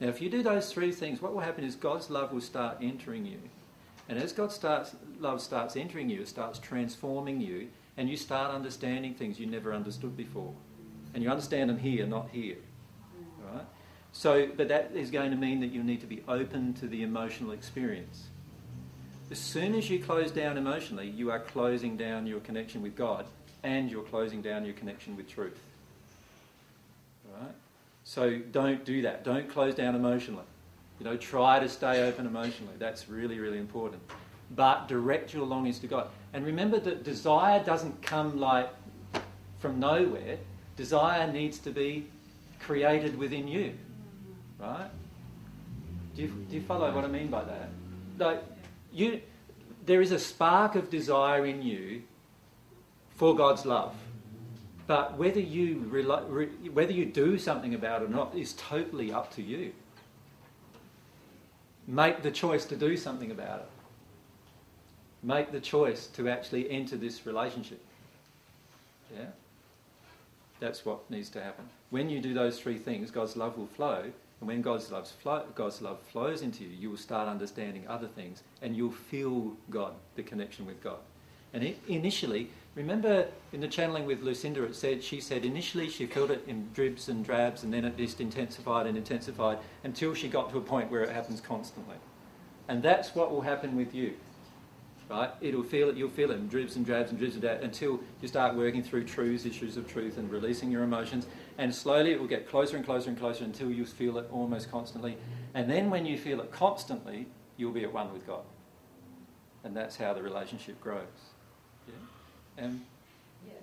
Now, 0.00 0.08
if 0.08 0.20
you 0.20 0.28
do 0.28 0.42
those 0.42 0.72
three 0.72 0.92
things, 0.92 1.22
what 1.22 1.32
will 1.32 1.40
happen 1.40 1.64
is 1.64 1.76
God's 1.76 2.10
love 2.10 2.32
will 2.32 2.40
start 2.40 2.78
entering 2.82 3.26
you. 3.26 3.38
And 4.08 4.18
as 4.18 4.32
God's 4.32 4.54
starts, 4.54 4.96
love 5.18 5.40
starts 5.40 5.76
entering 5.76 6.10
you, 6.10 6.22
it 6.22 6.28
starts 6.28 6.58
transforming 6.58 7.40
you, 7.40 7.68
and 7.96 8.08
you 8.08 8.16
start 8.16 8.52
understanding 8.52 9.14
things 9.14 9.38
you 9.38 9.46
never 9.46 9.72
understood 9.72 10.16
before. 10.16 10.52
And 11.14 11.22
you 11.22 11.30
understand 11.30 11.70
them 11.70 11.78
here, 11.78 12.06
not 12.06 12.28
here. 12.30 12.56
Right? 13.52 13.64
So, 14.12 14.48
but 14.56 14.68
that 14.68 14.92
is 14.94 15.10
going 15.10 15.30
to 15.30 15.36
mean 15.36 15.60
that 15.60 15.68
you 15.68 15.82
need 15.82 16.00
to 16.00 16.06
be 16.06 16.22
open 16.28 16.74
to 16.74 16.86
the 16.86 17.02
emotional 17.02 17.52
experience. 17.52 18.24
As 19.30 19.38
soon 19.38 19.74
as 19.74 19.88
you 19.88 20.00
close 20.00 20.32
down 20.32 20.56
emotionally, 20.56 21.08
you 21.08 21.30
are 21.30 21.38
closing 21.38 21.96
down 21.96 22.26
your 22.26 22.40
connection 22.40 22.82
with 22.82 22.96
God 22.96 23.26
and 23.62 23.90
you're 23.90 24.02
closing 24.02 24.42
down 24.42 24.64
your 24.64 24.74
connection 24.74 25.16
with 25.16 25.28
truth. 25.28 25.58
Right? 27.32 27.54
So 28.04 28.38
don't 28.50 28.84
do 28.84 29.02
that. 29.02 29.24
Don't 29.24 29.48
close 29.48 29.74
down 29.74 29.94
emotionally. 29.94 30.44
You 30.98 31.06
know, 31.06 31.16
try 31.16 31.60
to 31.60 31.68
stay 31.68 32.02
open 32.02 32.26
emotionally. 32.26 32.74
That's 32.78 33.08
really, 33.08 33.38
really 33.38 33.58
important. 33.58 34.02
But 34.50 34.88
direct 34.88 35.32
your 35.32 35.46
longings 35.46 35.78
to 35.80 35.86
God. 35.86 36.08
And 36.32 36.44
remember 36.44 36.80
that 36.80 37.04
desire 37.04 37.62
doesn't 37.62 38.02
come 38.02 38.40
like 38.40 38.68
from 39.60 39.78
nowhere. 39.78 40.38
Desire 40.80 41.30
needs 41.30 41.58
to 41.58 41.70
be 41.70 42.06
created 42.58 43.18
within 43.18 43.46
you. 43.46 43.74
Right? 44.58 44.88
Do 46.16 46.22
you, 46.22 46.28
do 46.48 46.54
you 46.54 46.62
follow 46.62 46.90
what 46.94 47.04
I 47.04 47.08
mean 47.08 47.28
by 47.28 47.44
that? 47.44 47.68
Like, 48.16 48.42
you, 48.90 49.20
there 49.84 50.00
is 50.00 50.10
a 50.10 50.18
spark 50.18 50.76
of 50.76 50.88
desire 50.88 51.44
in 51.44 51.60
you 51.60 52.00
for 53.16 53.36
God's 53.36 53.66
love. 53.66 53.94
But 54.86 55.18
whether 55.18 55.38
you, 55.38 55.80
re- 55.90 56.46
whether 56.70 56.92
you 56.92 57.04
do 57.04 57.38
something 57.38 57.74
about 57.74 58.00
it 58.00 58.06
or 58.06 58.08
not 58.08 58.34
is 58.34 58.54
totally 58.54 59.12
up 59.12 59.30
to 59.34 59.42
you. 59.42 59.74
Make 61.88 62.22
the 62.22 62.30
choice 62.30 62.64
to 62.64 62.74
do 62.74 62.96
something 62.96 63.30
about 63.30 63.60
it. 63.60 63.68
Make 65.22 65.52
the 65.52 65.60
choice 65.60 66.06
to 66.14 66.30
actually 66.30 66.70
enter 66.70 66.96
this 66.96 67.26
relationship. 67.26 67.84
Yeah? 69.14 69.26
That's 70.60 70.84
what 70.84 71.10
needs 71.10 71.30
to 71.30 71.42
happen. 71.42 71.64
When 71.88 72.10
you 72.10 72.20
do 72.20 72.34
those 72.34 72.60
three 72.60 72.78
things, 72.78 73.10
God's 73.10 73.36
love 73.36 73.56
will 73.56 73.66
flow, 73.66 74.04
and 74.40 74.48
when 74.48 74.62
God's, 74.62 74.92
God's 75.54 75.82
love 75.82 75.98
flows 76.12 76.42
into 76.42 76.64
you, 76.64 76.70
you 76.70 76.90
will 76.90 76.96
start 76.96 77.28
understanding 77.28 77.84
other 77.88 78.06
things, 78.06 78.42
and 78.62 78.76
you'll 78.76 78.92
feel 78.92 79.56
God, 79.70 79.94
the 80.14 80.22
connection 80.22 80.66
with 80.66 80.82
God. 80.82 80.98
And 81.52 81.64
it, 81.64 81.78
initially, 81.88 82.50
remember 82.74 83.26
in 83.52 83.60
the 83.60 83.68
channeling 83.68 84.06
with 84.06 84.22
Lucinda, 84.22 84.62
it 84.62 84.76
said 84.76 85.02
she 85.02 85.20
said 85.20 85.44
initially 85.44 85.88
she 85.88 86.06
felt 86.06 86.30
it 86.30 86.44
in 86.46 86.68
dribs 86.74 87.08
and 87.08 87.24
drabs, 87.24 87.64
and 87.64 87.72
then 87.72 87.84
it 87.84 87.96
just 87.96 88.20
intensified 88.20 88.86
and 88.86 88.96
intensified 88.96 89.58
until 89.82 90.14
she 90.14 90.28
got 90.28 90.50
to 90.50 90.58
a 90.58 90.62
point 90.62 90.90
where 90.90 91.02
it 91.02 91.10
happens 91.10 91.40
constantly. 91.40 91.96
And 92.68 92.82
that's 92.82 93.14
what 93.14 93.32
will 93.32 93.40
happen 93.40 93.76
with 93.76 93.94
you 93.94 94.14
right? 95.10 95.30
It'll 95.40 95.64
feel 95.64 95.90
it, 95.90 95.96
you'll 95.96 96.08
feel 96.08 96.30
it 96.30 96.34
in 96.34 96.46
dribs 96.46 96.76
and 96.76 96.86
drabs 96.86 97.10
and 97.10 97.18
dribs 97.18 97.34
and 97.34 97.42
drabs 97.42 97.64
until 97.64 98.00
you 98.22 98.28
start 98.28 98.54
working 98.54 98.82
through 98.82 99.04
truths, 99.04 99.44
issues 99.44 99.76
of 99.76 99.90
truth, 99.90 100.16
and 100.18 100.30
releasing 100.30 100.70
your 100.70 100.84
emotions. 100.84 101.26
And 101.58 101.74
slowly 101.74 102.12
it 102.12 102.20
will 102.20 102.28
get 102.28 102.48
closer 102.48 102.76
and 102.76 102.86
closer 102.86 103.10
and 103.10 103.18
closer 103.18 103.44
until 103.44 103.70
you 103.70 103.84
feel 103.84 104.18
it 104.18 104.28
almost 104.30 104.70
constantly. 104.70 105.16
And 105.54 105.68
then 105.68 105.90
when 105.90 106.06
you 106.06 106.16
feel 106.16 106.40
it 106.40 106.52
constantly, 106.52 107.26
you'll 107.56 107.72
be 107.72 107.82
at 107.82 107.92
one 107.92 108.12
with 108.12 108.26
God. 108.26 108.44
And 109.64 109.76
that's 109.76 109.96
how 109.96 110.14
the 110.14 110.22
relationship 110.22 110.80
grows. 110.80 111.02
Yeah? 111.88 112.64
Um, 112.64 112.80
Yeah, 113.44 113.54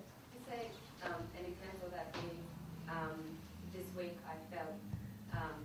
say 0.52 0.68
um, 1.06 1.16
an 1.40 1.46
example 1.48 1.88
that 1.92 2.12
being 2.14 2.44
um, 2.90 3.18
this 3.74 3.88
week 3.98 4.18
I 4.28 4.36
felt 4.54 4.76
um, 5.34 5.58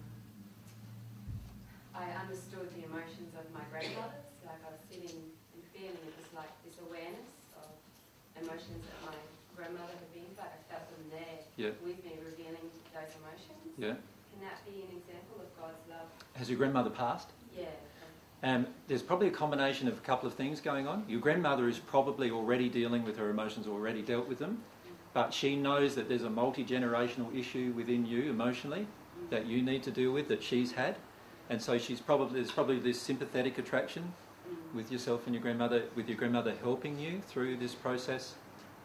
I 1.94 2.08
understood 2.22 2.70
the 2.72 2.86
emotions 2.88 3.34
of 3.36 3.44
my 3.52 3.60
grandmothers. 3.68 4.30
Like 4.46 4.62
I 4.64 4.72
was 4.72 4.80
sitting 4.88 5.12
and 5.52 5.62
feeling 5.76 6.00
it 6.00 6.16
was 6.16 6.30
like 6.32 6.50
this 6.64 6.80
awareness 6.80 7.28
of 7.60 7.68
emotions 8.40 8.80
that 8.88 8.98
my 9.04 9.16
grandmother 9.52 9.92
had 9.92 10.10
been, 10.16 10.32
but 10.36 10.48
I 10.48 10.58
felt 10.72 10.88
them 10.88 11.04
there 11.12 11.38
Yeah. 11.60 11.76
with 11.84 12.00
me, 12.04 12.16
revealing 12.24 12.64
those 12.92 13.12
emotions. 13.20 13.71
Yeah. 13.82 13.94
Can 14.30 14.40
that 14.40 14.64
be 14.64 14.82
an 14.82 14.96
example 14.96 15.40
of 15.40 15.60
God's 15.60 15.82
love? 15.90 16.06
Has 16.34 16.48
your 16.48 16.58
grandmother 16.58 16.90
passed? 16.90 17.28
Yeah. 17.56 17.64
Um, 18.42 18.66
there's 18.88 19.02
probably 19.02 19.28
a 19.28 19.32
combination 19.32 19.86
of 19.88 19.98
a 19.98 20.00
couple 20.00 20.26
of 20.26 20.34
things 20.34 20.60
going 20.60 20.88
on. 20.88 21.04
Your 21.08 21.20
grandmother 21.20 21.68
is 21.68 21.78
probably 21.78 22.30
already 22.30 22.68
dealing 22.68 23.04
with 23.04 23.16
her 23.18 23.30
emotions, 23.30 23.66
already 23.66 24.02
dealt 24.02 24.28
with 24.28 24.38
them, 24.38 24.62
but 25.14 25.32
she 25.32 25.54
knows 25.54 25.94
that 25.94 26.08
there's 26.08 26.24
a 26.24 26.30
multi 26.30 26.64
generational 26.64 27.36
issue 27.38 27.72
within 27.76 28.06
you 28.06 28.30
emotionally 28.30 28.86
that 29.30 29.46
you 29.46 29.62
need 29.62 29.82
to 29.84 29.90
deal 29.90 30.12
with 30.12 30.26
that 30.28 30.42
she's 30.42 30.72
had, 30.72 30.96
and 31.50 31.62
so 31.62 31.78
she's 31.78 32.00
probably 32.00 32.40
there's 32.40 32.50
probably 32.50 32.78
this 32.78 33.00
sympathetic 33.00 33.58
attraction 33.58 34.12
with 34.74 34.90
yourself 34.90 35.26
and 35.26 35.34
your 35.34 35.42
grandmother, 35.42 35.84
with 35.94 36.08
your 36.08 36.16
grandmother 36.16 36.54
helping 36.62 36.98
you 36.98 37.20
through 37.28 37.56
this 37.56 37.74
process 37.74 38.34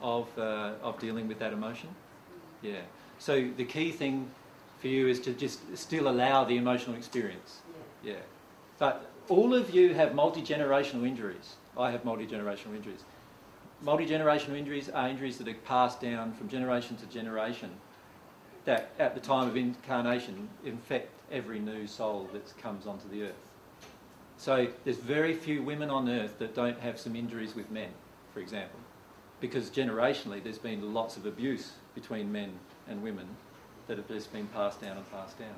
of 0.02 0.28
uh, 0.38 0.74
of 0.84 1.00
dealing 1.00 1.28
with 1.28 1.40
that 1.40 1.54
emotion. 1.54 1.90
Yeah. 2.62 2.82
So 3.18 3.50
the 3.58 3.66
key 3.66 3.92
thing 3.92 4.30
for 4.80 4.88
you 4.88 5.08
is 5.08 5.20
to 5.22 5.34
just 5.34 5.78
still 5.78 6.08
allow 6.08 6.44
the 6.44 6.58
emotional 6.58 6.96
experience. 6.96 7.62
Yeah. 8.04 8.14
Yeah. 8.14 8.20
But 8.78 9.10
all 9.28 9.54
of 9.54 9.74
you 9.74 9.94
have 9.94 10.14
multi 10.14 10.42
generational 10.42 11.06
injuries. 11.08 11.56
I 11.78 11.92
have 11.92 12.06
multi 12.06 12.26
generational 12.26 12.76
injuries. 12.76 13.04
Multi 13.82 14.08
generational 14.08 14.58
injuries 14.58 14.90
are 14.90 15.10
injuries 15.10 15.38
that 15.38 15.48
are 15.48 15.54
passed 15.54 16.02
down 16.02 16.34
from 16.34 16.50
generation 16.50 16.96
to 16.98 17.06
generation 17.08 17.70
that 18.66 18.90
at 19.00 19.16
the 19.16 19.22
time 19.22 19.48
of 19.48 19.56
incarnation 19.56 20.50
infect 20.66 21.10
every 21.32 21.60
new 21.60 21.88
soul 21.88 22.30
that 22.34 22.58
comes 22.58 22.86
onto 22.86 23.08
the 23.10 23.24
earth. 23.24 23.36
So 24.38 24.68
there's 24.84 24.98
very 24.98 25.34
few 25.34 25.64
women 25.64 25.90
on 25.90 26.10
earth 26.10 26.38
that 26.40 26.54
don't 26.54 26.80
have 26.80 27.00
some 27.00 27.16
injuries 27.16 27.56
with 27.56 27.72
men, 27.72 27.90
for 28.34 28.40
example, 28.40 28.80
because 29.40 29.70
generationally 29.70 30.44
there's 30.44 30.58
been 30.58 30.94
lots 30.94 31.18
of 31.18 31.26
abuse 31.26 31.74
between 31.96 32.32
men 32.32 32.52
and 32.88 33.02
women 33.02 33.28
that 33.88 33.98
have 33.98 34.08
just 34.08 34.32
been 34.34 34.48
passed 34.48 34.82
down 34.82 34.98
and 34.98 35.12
passed 35.12 35.40
down. 35.40 35.56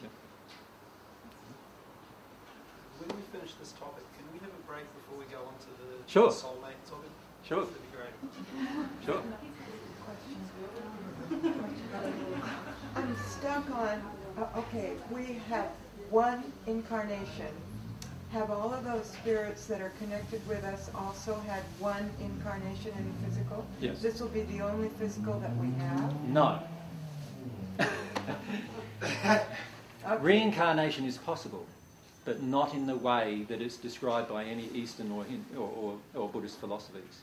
Yeah. 0.00 0.08
When 2.98 3.16
we 3.16 3.22
finish 3.32 3.54
this 3.54 3.72
topic, 3.72 4.04
can 4.16 4.24
we 4.32 4.38
have 4.38 4.50
a 4.50 4.62
break 4.70 4.84
before 4.94 5.18
we 5.18 5.24
go 5.26 5.38
on 5.46 5.54
to 5.60 5.70
the 5.82 6.10
Sure. 6.10 6.30
soulmate 6.30 6.78
topic? 6.88 7.10
Sure. 7.44 7.64
That'd 7.64 7.74
be 7.82 7.96
great. 7.96 9.04
Sure. 9.04 9.22
I'm 12.94 13.16
stuck 13.28 13.70
on, 13.70 14.02
uh, 14.38 14.58
okay, 14.58 14.92
we 15.10 15.40
have 15.48 15.66
one 16.10 16.44
incarnation. 16.66 17.48
Have 18.32 18.50
all 18.50 18.72
of 18.72 18.84
those 18.84 19.06
spirits 19.06 19.66
that 19.66 19.80
are 19.80 19.92
connected 19.98 20.46
with 20.48 20.64
us 20.64 20.90
also 20.94 21.38
had 21.46 21.62
one 21.78 22.10
incarnation 22.20 22.92
in 22.98 23.12
the 23.12 23.26
physical? 23.28 23.64
Yes. 23.80 24.00
This 24.02 24.20
will 24.20 24.28
be 24.28 24.42
the 24.42 24.60
only 24.62 24.88
physical 24.90 25.38
that 25.40 25.56
we 25.56 25.70
have? 25.78 26.20
No. 26.28 26.60
Reincarnation 30.20 31.04
is 31.04 31.18
possible, 31.18 31.66
but 32.24 32.42
not 32.42 32.74
in 32.74 32.86
the 32.86 32.96
way 32.96 33.44
that 33.48 33.60
it's 33.60 33.76
described 33.76 34.28
by 34.28 34.44
any 34.44 34.68
Eastern 34.74 35.10
or, 35.12 35.24
or, 35.56 35.60
or, 35.60 35.98
or 36.14 36.28
Buddhist 36.28 36.58
philosophies. 36.58 37.20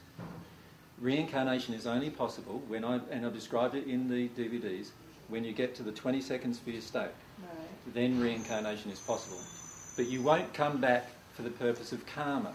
Reincarnation 0.99 1.73
is 1.73 1.87
only 1.87 2.09
possible 2.09 2.61
when 2.67 2.85
I, 2.85 2.99
and 3.11 3.25
I've 3.25 3.33
described 3.33 3.75
it 3.75 3.87
in 3.87 4.09
the 4.09 4.29
DVDs, 4.29 4.89
when 5.27 5.43
you 5.43 5.51
get 5.51 5.75
to 5.75 5.83
the 5.83 5.91
22nd 5.91 6.55
sphere 6.55 6.81
state. 6.81 7.09
Right. 7.41 7.93
then 7.93 8.19
reincarnation 8.19 8.91
is 8.91 8.99
possible. 8.99 9.41
But 9.95 10.07
you 10.07 10.21
won't 10.21 10.53
come 10.53 10.79
back 10.79 11.09
for 11.33 11.41
the 11.41 11.49
purpose 11.49 11.91
of 11.91 12.05
karma. 12.05 12.53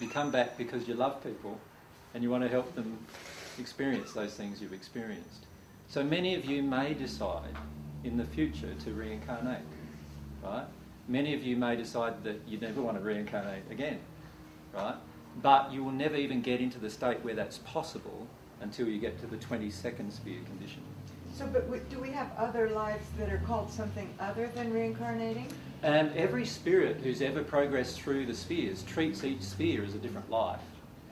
You 0.00 0.08
come 0.08 0.30
back 0.30 0.56
because 0.56 0.88
you 0.88 0.94
love 0.94 1.22
people 1.22 1.58
and 2.14 2.22
you 2.22 2.30
want 2.30 2.42
to 2.42 2.48
help 2.48 2.74
them 2.74 2.98
experience 3.58 4.12
those 4.12 4.34
things 4.34 4.60
you've 4.60 4.72
experienced. 4.72 5.46
So 5.90 6.04
many 6.04 6.36
of 6.36 6.44
you 6.44 6.62
may 6.62 6.94
decide 6.94 7.56
in 8.04 8.16
the 8.16 8.24
future 8.24 8.72
to 8.84 8.92
reincarnate, 8.92 9.62
right? 10.40 10.64
Many 11.08 11.34
of 11.34 11.42
you 11.42 11.56
may 11.56 11.74
decide 11.74 12.22
that 12.22 12.40
you 12.46 12.58
never 12.58 12.80
want 12.80 12.96
to 12.96 13.02
reincarnate 13.02 13.64
again, 13.72 13.98
right? 14.72 14.94
But 15.42 15.72
you 15.72 15.82
will 15.82 15.90
never 15.90 16.14
even 16.14 16.42
get 16.42 16.60
into 16.60 16.78
the 16.78 16.88
state 16.88 17.24
where 17.24 17.34
that's 17.34 17.58
possible 17.58 18.28
until 18.60 18.86
you 18.86 19.00
get 19.00 19.18
to 19.18 19.26
the 19.26 19.36
22nd 19.38 20.12
sphere 20.12 20.38
condition. 20.46 20.80
So, 21.34 21.48
but 21.48 21.68
we, 21.68 21.80
do 21.90 21.98
we 21.98 22.10
have 22.10 22.30
other 22.38 22.70
lives 22.70 23.06
that 23.18 23.28
are 23.28 23.42
called 23.44 23.68
something 23.68 24.08
other 24.20 24.48
than 24.54 24.72
reincarnating? 24.72 25.48
And 25.82 26.16
every 26.16 26.46
spirit 26.46 26.98
who's 27.02 27.20
ever 27.20 27.42
progressed 27.42 28.00
through 28.00 28.26
the 28.26 28.34
spheres 28.34 28.84
treats 28.84 29.24
each 29.24 29.42
sphere 29.42 29.82
as 29.82 29.96
a 29.96 29.98
different 29.98 30.30
life. 30.30 30.60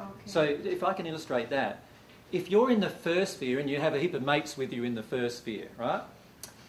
Okay. 0.00 0.10
So, 0.24 0.42
if 0.42 0.84
I 0.84 0.92
can 0.92 1.06
illustrate 1.06 1.50
that, 1.50 1.82
if 2.30 2.50
you're 2.50 2.70
in 2.70 2.80
the 2.80 2.90
first 2.90 3.34
sphere 3.34 3.58
and 3.58 3.70
you 3.70 3.80
have 3.80 3.94
a 3.94 3.98
heap 3.98 4.14
of 4.14 4.22
mates 4.22 4.56
with 4.56 4.72
you 4.72 4.84
in 4.84 4.94
the 4.94 5.02
first 5.02 5.38
sphere, 5.38 5.68
right? 5.78 6.02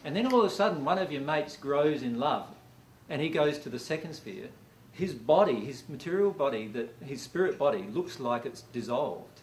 And 0.05 0.15
then 0.15 0.31
all 0.31 0.39
of 0.39 0.45
a 0.45 0.49
sudden 0.49 0.85
one 0.85 0.97
of 0.97 1.11
your 1.11 1.21
mates 1.21 1.57
grows 1.57 2.01
in 2.01 2.19
love 2.19 2.47
and 3.09 3.21
he 3.21 3.29
goes 3.29 3.59
to 3.59 3.69
the 3.69 3.79
second 3.79 4.13
sphere, 4.13 4.47
his 4.91 5.13
body, 5.13 5.65
his 5.65 5.83
material 5.89 6.31
body, 6.31 6.67
that 6.67 6.95
his 7.03 7.21
spirit 7.21 7.57
body 7.57 7.83
looks 7.91 8.19
like 8.19 8.45
it's 8.45 8.61
dissolved. 8.61 9.41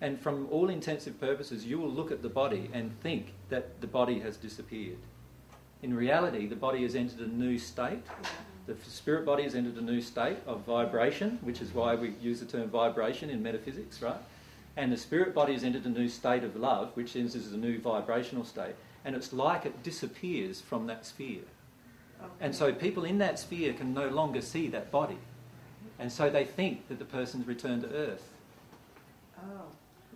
And 0.00 0.20
from 0.20 0.46
all 0.50 0.68
intensive 0.68 1.18
purposes, 1.18 1.64
you 1.64 1.78
will 1.78 1.90
look 1.90 2.10
at 2.10 2.22
the 2.22 2.28
body 2.28 2.68
and 2.72 2.98
think 3.00 3.32
that 3.48 3.80
the 3.80 3.86
body 3.86 4.18
has 4.20 4.36
disappeared. 4.36 4.98
In 5.82 5.94
reality, 5.94 6.46
the 6.46 6.56
body 6.56 6.82
has 6.82 6.94
entered 6.94 7.20
a 7.20 7.28
new 7.28 7.58
state. 7.58 8.02
The 8.66 8.74
spirit 8.86 9.24
body 9.24 9.44
has 9.44 9.54
entered 9.54 9.76
a 9.76 9.82
new 9.82 10.00
state 10.02 10.38
of 10.46 10.60
vibration, 10.62 11.38
which 11.42 11.62
is 11.62 11.72
why 11.72 11.94
we 11.94 12.10
use 12.20 12.40
the 12.40 12.46
term 12.46 12.68
vibration 12.68 13.30
in 13.30 13.42
metaphysics, 13.42 14.02
right? 14.02 14.20
And 14.76 14.92
the 14.92 14.96
spirit 14.96 15.34
body 15.34 15.54
has 15.54 15.64
entered 15.64 15.86
a 15.86 15.88
new 15.88 16.08
state 16.08 16.44
of 16.44 16.54
love, 16.56 16.90
which 16.94 17.16
enters 17.16 17.52
a 17.52 17.56
new 17.56 17.78
vibrational 17.78 18.44
state. 18.44 18.74
And 19.04 19.16
it's 19.16 19.32
like 19.32 19.64
it 19.64 19.82
disappears 19.82 20.60
from 20.60 20.86
that 20.88 21.06
sphere. 21.06 21.42
And 22.40 22.54
so 22.54 22.72
people 22.72 23.04
in 23.04 23.18
that 23.18 23.38
sphere 23.38 23.72
can 23.72 23.94
no 23.94 24.08
longer 24.08 24.40
see 24.40 24.68
that 24.68 24.90
body. 24.90 25.18
And 25.98 26.10
so 26.10 26.28
they 26.28 26.44
think 26.44 26.88
that 26.88 26.98
the 26.98 27.04
person's 27.04 27.46
returned 27.46 27.82
to 27.82 27.88
earth. 27.94 28.28
Oh, 29.38 29.62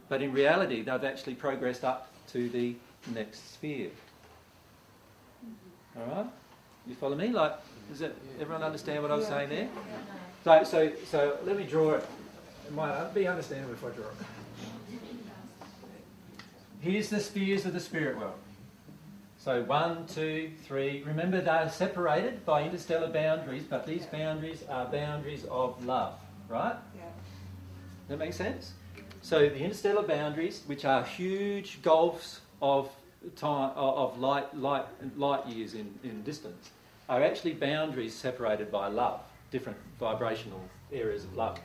But 0.09 0.23
in 0.23 0.33
reality, 0.33 0.83
they've 0.83 1.05
actually 1.05 1.35
progressed 1.35 1.85
up 1.85 2.11
to 2.33 2.49
the 2.51 2.75
next 3.15 3.55
sphere. 3.55 3.91
Mm-hmm. 5.47 6.01
All 6.01 6.17
right? 6.17 6.31
You 6.87 6.95
follow 6.95 7.17
me? 7.17 7.29
Like, 7.29 7.55
does 7.91 8.03
it, 8.03 8.17
everyone 8.41 8.63
understand 8.63 9.03
what 9.03 9.11
I 9.11 9.15
was 9.15 9.25
Yeah. 9.27 9.31
saying 9.31 9.49
there? 9.51 9.69
So, 10.45 10.65
so, 10.65 10.93
so 11.07 11.39
let 11.45 11.57
me 11.57 11.65
draw 11.65 11.93
it. 11.93 12.07
It 12.67 12.73
might 12.73 13.15
be 13.15 13.27
understandable 13.27 13.75
if 13.75 13.85
I 13.85 13.91
draw 13.91 14.07
it. 14.07 14.13
Here's 16.81 17.11
the 17.11 17.21
spheres 17.21 17.67
of 17.67 17.75
the 17.75 17.81
spirit 17.81 18.17
world. 18.19 18.39
So 19.37 19.63
one, 19.63 20.07
two, 20.07 20.51
three. 20.65 21.03
Remember, 21.03 21.41
they 21.41 21.51
are 21.51 21.69
separated 21.69 22.45
by 22.45 22.63
interstellar 22.63 23.09
boundaries, 23.09 23.65
but 23.69 23.87
these 23.87 24.07
boundaries 24.07 24.65
are 24.69 24.87
boundaries 24.87 25.45
of 25.51 25.85
love, 25.87 26.15
right? 26.49 26.77
yeah. 26.95 27.03
Does 27.03 28.09
that 28.09 28.19
makes 28.19 28.37
sense? 28.37 28.73
So 29.23 29.41
the 29.41 29.59
interstellar 29.59 30.03
boundaries, 30.03 30.63
which 30.67 30.85
are 30.85 31.05
huge 31.05 31.83
gulfs 31.83 32.41
of 32.63 32.91
time 33.37 33.73
of 33.77 34.19
light 34.19 34.57
light 34.57 34.87
light 35.17 35.47
years 35.47 35.75
in, 35.75 35.99
in 36.03 36.23
distance, 36.23 36.71
are 37.09 37.23
actually 37.23 37.53
boundaries 37.53 38.15
separated 38.15 38.73
by 38.73 38.89
love, 38.89 39.21
different 39.51 39.79
vibrational 39.99 40.63
areas 40.93 41.25
of 41.25 41.37
love. 41.37 41.59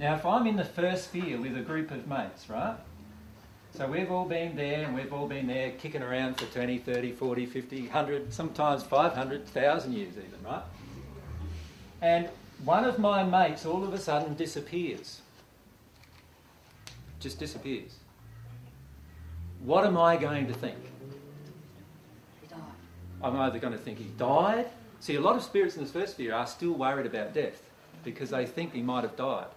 Now 0.00 0.14
if 0.14 0.26
I'm 0.26 0.46
in 0.46 0.56
the 0.56 0.64
first 0.64 1.04
sphere 1.04 1.40
with 1.40 1.56
a 1.56 1.62
group 1.62 1.90
of 1.90 2.08
mates, 2.08 2.48
right? 2.48 2.76
So 3.74 3.86
we've 3.86 4.10
all 4.10 4.24
been 4.24 4.56
there 4.56 4.84
and 4.84 4.94
we've 4.94 5.12
all 5.12 5.28
been 5.28 5.46
there 5.46 5.70
kicking 5.72 6.02
around 6.02 6.38
for 6.38 6.46
20, 6.46 6.78
30, 6.78 7.12
40, 7.12 7.46
50, 7.46 7.80
100, 7.82 8.32
sometimes 8.32 8.82
500, 8.82 9.40
1,000 9.40 9.92
years 9.92 10.14
even, 10.16 10.44
right? 10.44 10.62
And 12.02 12.28
one 12.64 12.84
of 12.84 12.98
my 12.98 13.22
mates 13.22 13.64
all 13.64 13.84
of 13.84 13.94
a 13.94 13.98
sudden 13.98 14.34
disappears 14.34 15.20
just 17.20 17.38
disappears. 17.38 17.96
What 19.60 19.84
am 19.84 19.96
I 19.96 20.16
going 20.16 20.46
to 20.46 20.54
think? 20.54 20.78
I'm 23.22 23.36
either 23.36 23.58
going 23.58 23.72
to 23.72 23.78
think 23.78 23.98
he 23.98 24.04
died. 24.16 24.66
See, 25.00 25.16
a 25.16 25.20
lot 25.20 25.34
of 25.36 25.42
spirits 25.42 25.76
in 25.76 25.82
this 25.82 25.90
first 25.90 26.12
sphere 26.12 26.34
are 26.34 26.46
still 26.46 26.72
worried 26.72 27.06
about 27.06 27.34
death 27.34 27.60
because 28.04 28.30
they 28.30 28.46
think 28.46 28.72
he 28.72 28.82
might 28.82 29.02
have 29.02 29.16
died. 29.16 29.48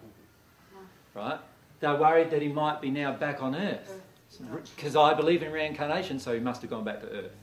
Right? 1.14 1.40
They're 1.82 1.96
worried 1.96 2.30
that 2.30 2.42
he 2.42 2.48
might 2.48 2.80
be 2.80 2.90
now 2.90 3.12
back 3.12 3.42
on 3.42 3.56
earth. 3.56 4.02
Mm. 4.42 4.62
Because 4.76 4.96
I 4.96 5.14
believe 5.14 5.44
in 5.44 5.52
reincarnation, 5.52 6.20
so 6.20 6.34
he 6.34 6.40
must 6.40 6.62
have 6.62 6.70
gone 6.70 6.86
back 6.86 7.02
to 7.02 7.10
earth. 7.10 7.36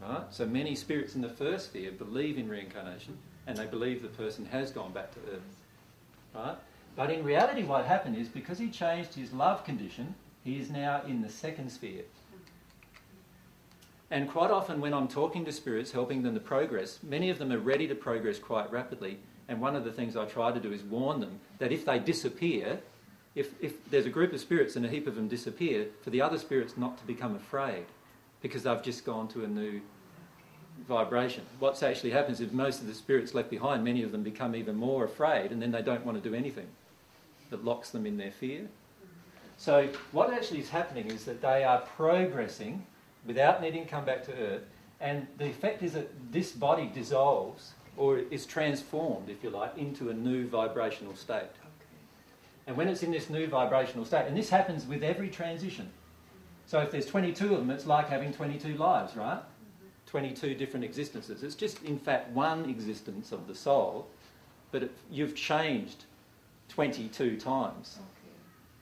Right? 0.00 0.22
So 0.30 0.46
many 0.46 0.74
spirits 0.74 1.14
in 1.14 1.20
the 1.20 1.28
first 1.28 1.66
sphere 1.66 1.90
believe 1.92 2.38
in 2.38 2.48
reincarnation 2.48 3.18
and 3.46 3.56
they 3.56 3.66
believe 3.66 4.02
the 4.02 4.08
person 4.08 4.44
has 4.46 4.70
gone 4.70 4.92
back 4.92 5.12
to 5.14 5.20
earth. 5.32 5.56
Right? 6.34 6.56
But 6.96 7.10
in 7.10 7.24
reality, 7.24 7.62
what 7.62 7.86
happened 7.86 8.16
is 8.16 8.28
because 8.28 8.58
he 8.58 8.68
changed 8.68 9.14
his 9.14 9.32
love 9.32 9.64
condition, 9.64 10.14
he 10.44 10.58
is 10.58 10.70
now 10.70 11.02
in 11.06 11.22
the 11.22 11.28
second 11.28 11.70
sphere. 11.70 12.02
And 14.10 14.28
quite 14.28 14.50
often, 14.50 14.80
when 14.80 14.92
I'm 14.92 15.08
talking 15.08 15.44
to 15.46 15.52
spirits, 15.52 15.92
helping 15.92 16.22
them 16.22 16.34
to 16.34 16.40
progress, 16.40 16.98
many 17.02 17.30
of 17.30 17.38
them 17.38 17.50
are 17.50 17.58
ready 17.58 17.88
to 17.88 17.94
progress 17.94 18.38
quite 18.38 18.70
rapidly. 18.70 19.18
And 19.48 19.60
one 19.60 19.74
of 19.74 19.84
the 19.84 19.92
things 19.92 20.16
I 20.16 20.26
try 20.26 20.52
to 20.52 20.60
do 20.60 20.70
is 20.72 20.82
warn 20.82 21.20
them 21.20 21.40
that 21.58 21.72
if 21.72 21.86
they 21.86 21.98
disappear, 21.98 22.80
if, 23.34 23.54
if 23.62 23.88
there's 23.90 24.06
a 24.06 24.10
group 24.10 24.32
of 24.32 24.40
spirits 24.40 24.76
and 24.76 24.84
a 24.84 24.88
heap 24.88 25.06
of 25.06 25.14
them 25.14 25.28
disappear, 25.28 25.86
for 26.02 26.10
the 26.10 26.20
other 26.20 26.38
spirits 26.38 26.76
not 26.76 26.98
to 26.98 27.06
become 27.06 27.34
afraid 27.34 27.86
because 28.42 28.64
they've 28.64 28.82
just 28.82 29.04
gone 29.04 29.28
to 29.28 29.44
a 29.44 29.48
new 29.48 29.80
vibration. 30.88 31.44
What's 31.58 31.82
actually 31.82 32.10
happens 32.10 32.40
is 32.40 32.52
most 32.52 32.80
of 32.80 32.86
the 32.86 32.94
spirits 32.94 33.34
left 33.34 33.50
behind, 33.50 33.84
many 33.84 34.02
of 34.02 34.12
them 34.12 34.22
become 34.22 34.54
even 34.54 34.76
more 34.76 35.04
afraid 35.04 35.52
and 35.52 35.62
then 35.62 35.70
they 35.70 35.82
don't 35.82 36.04
want 36.04 36.22
to 36.22 36.28
do 36.28 36.34
anything 36.34 36.66
that 37.50 37.64
locks 37.64 37.90
them 37.90 38.06
in 38.06 38.16
their 38.16 38.32
fear. 38.32 38.68
So, 39.56 39.88
what 40.10 40.32
actually 40.32 40.60
is 40.60 40.70
happening 40.70 41.06
is 41.10 41.24
that 41.24 41.40
they 41.40 41.62
are 41.62 41.82
progressing 41.96 42.84
without 43.26 43.62
needing 43.62 43.84
to 43.84 43.88
come 43.88 44.04
back 44.04 44.24
to 44.24 44.32
earth, 44.32 44.62
and 45.00 45.26
the 45.38 45.46
effect 45.46 45.82
is 45.82 45.92
that 45.92 46.08
this 46.32 46.50
body 46.50 46.90
dissolves 46.92 47.74
or 47.96 48.18
is 48.30 48.46
transformed, 48.46 49.28
if 49.28 49.44
you 49.44 49.50
like, 49.50 49.76
into 49.76 50.10
a 50.10 50.14
new 50.14 50.48
vibrational 50.48 51.14
state. 51.14 51.50
And 52.66 52.76
when 52.76 52.88
it's 52.88 53.02
in 53.02 53.10
this 53.10 53.28
new 53.28 53.46
vibrational 53.46 54.04
state, 54.04 54.26
and 54.26 54.36
this 54.36 54.48
happens 54.48 54.86
with 54.86 55.02
every 55.02 55.28
transition. 55.28 55.90
So 56.66 56.80
if 56.80 56.90
there's 56.90 57.06
22 57.06 57.54
of 57.54 57.58
them, 57.58 57.70
it's 57.70 57.86
like 57.86 58.08
having 58.08 58.32
22 58.32 58.76
lives, 58.76 59.16
right? 59.16 59.42
22 60.06 60.54
different 60.54 60.84
existences. 60.84 61.42
It's 61.42 61.54
just, 61.54 61.82
in 61.82 61.98
fact, 61.98 62.30
one 62.30 62.68
existence 62.68 63.32
of 63.32 63.46
the 63.46 63.54
soul, 63.54 64.08
but 64.70 64.84
it, 64.84 64.90
you've 65.10 65.34
changed 65.34 66.04
22 66.68 67.38
times. 67.38 67.98
Okay. 67.98 68.34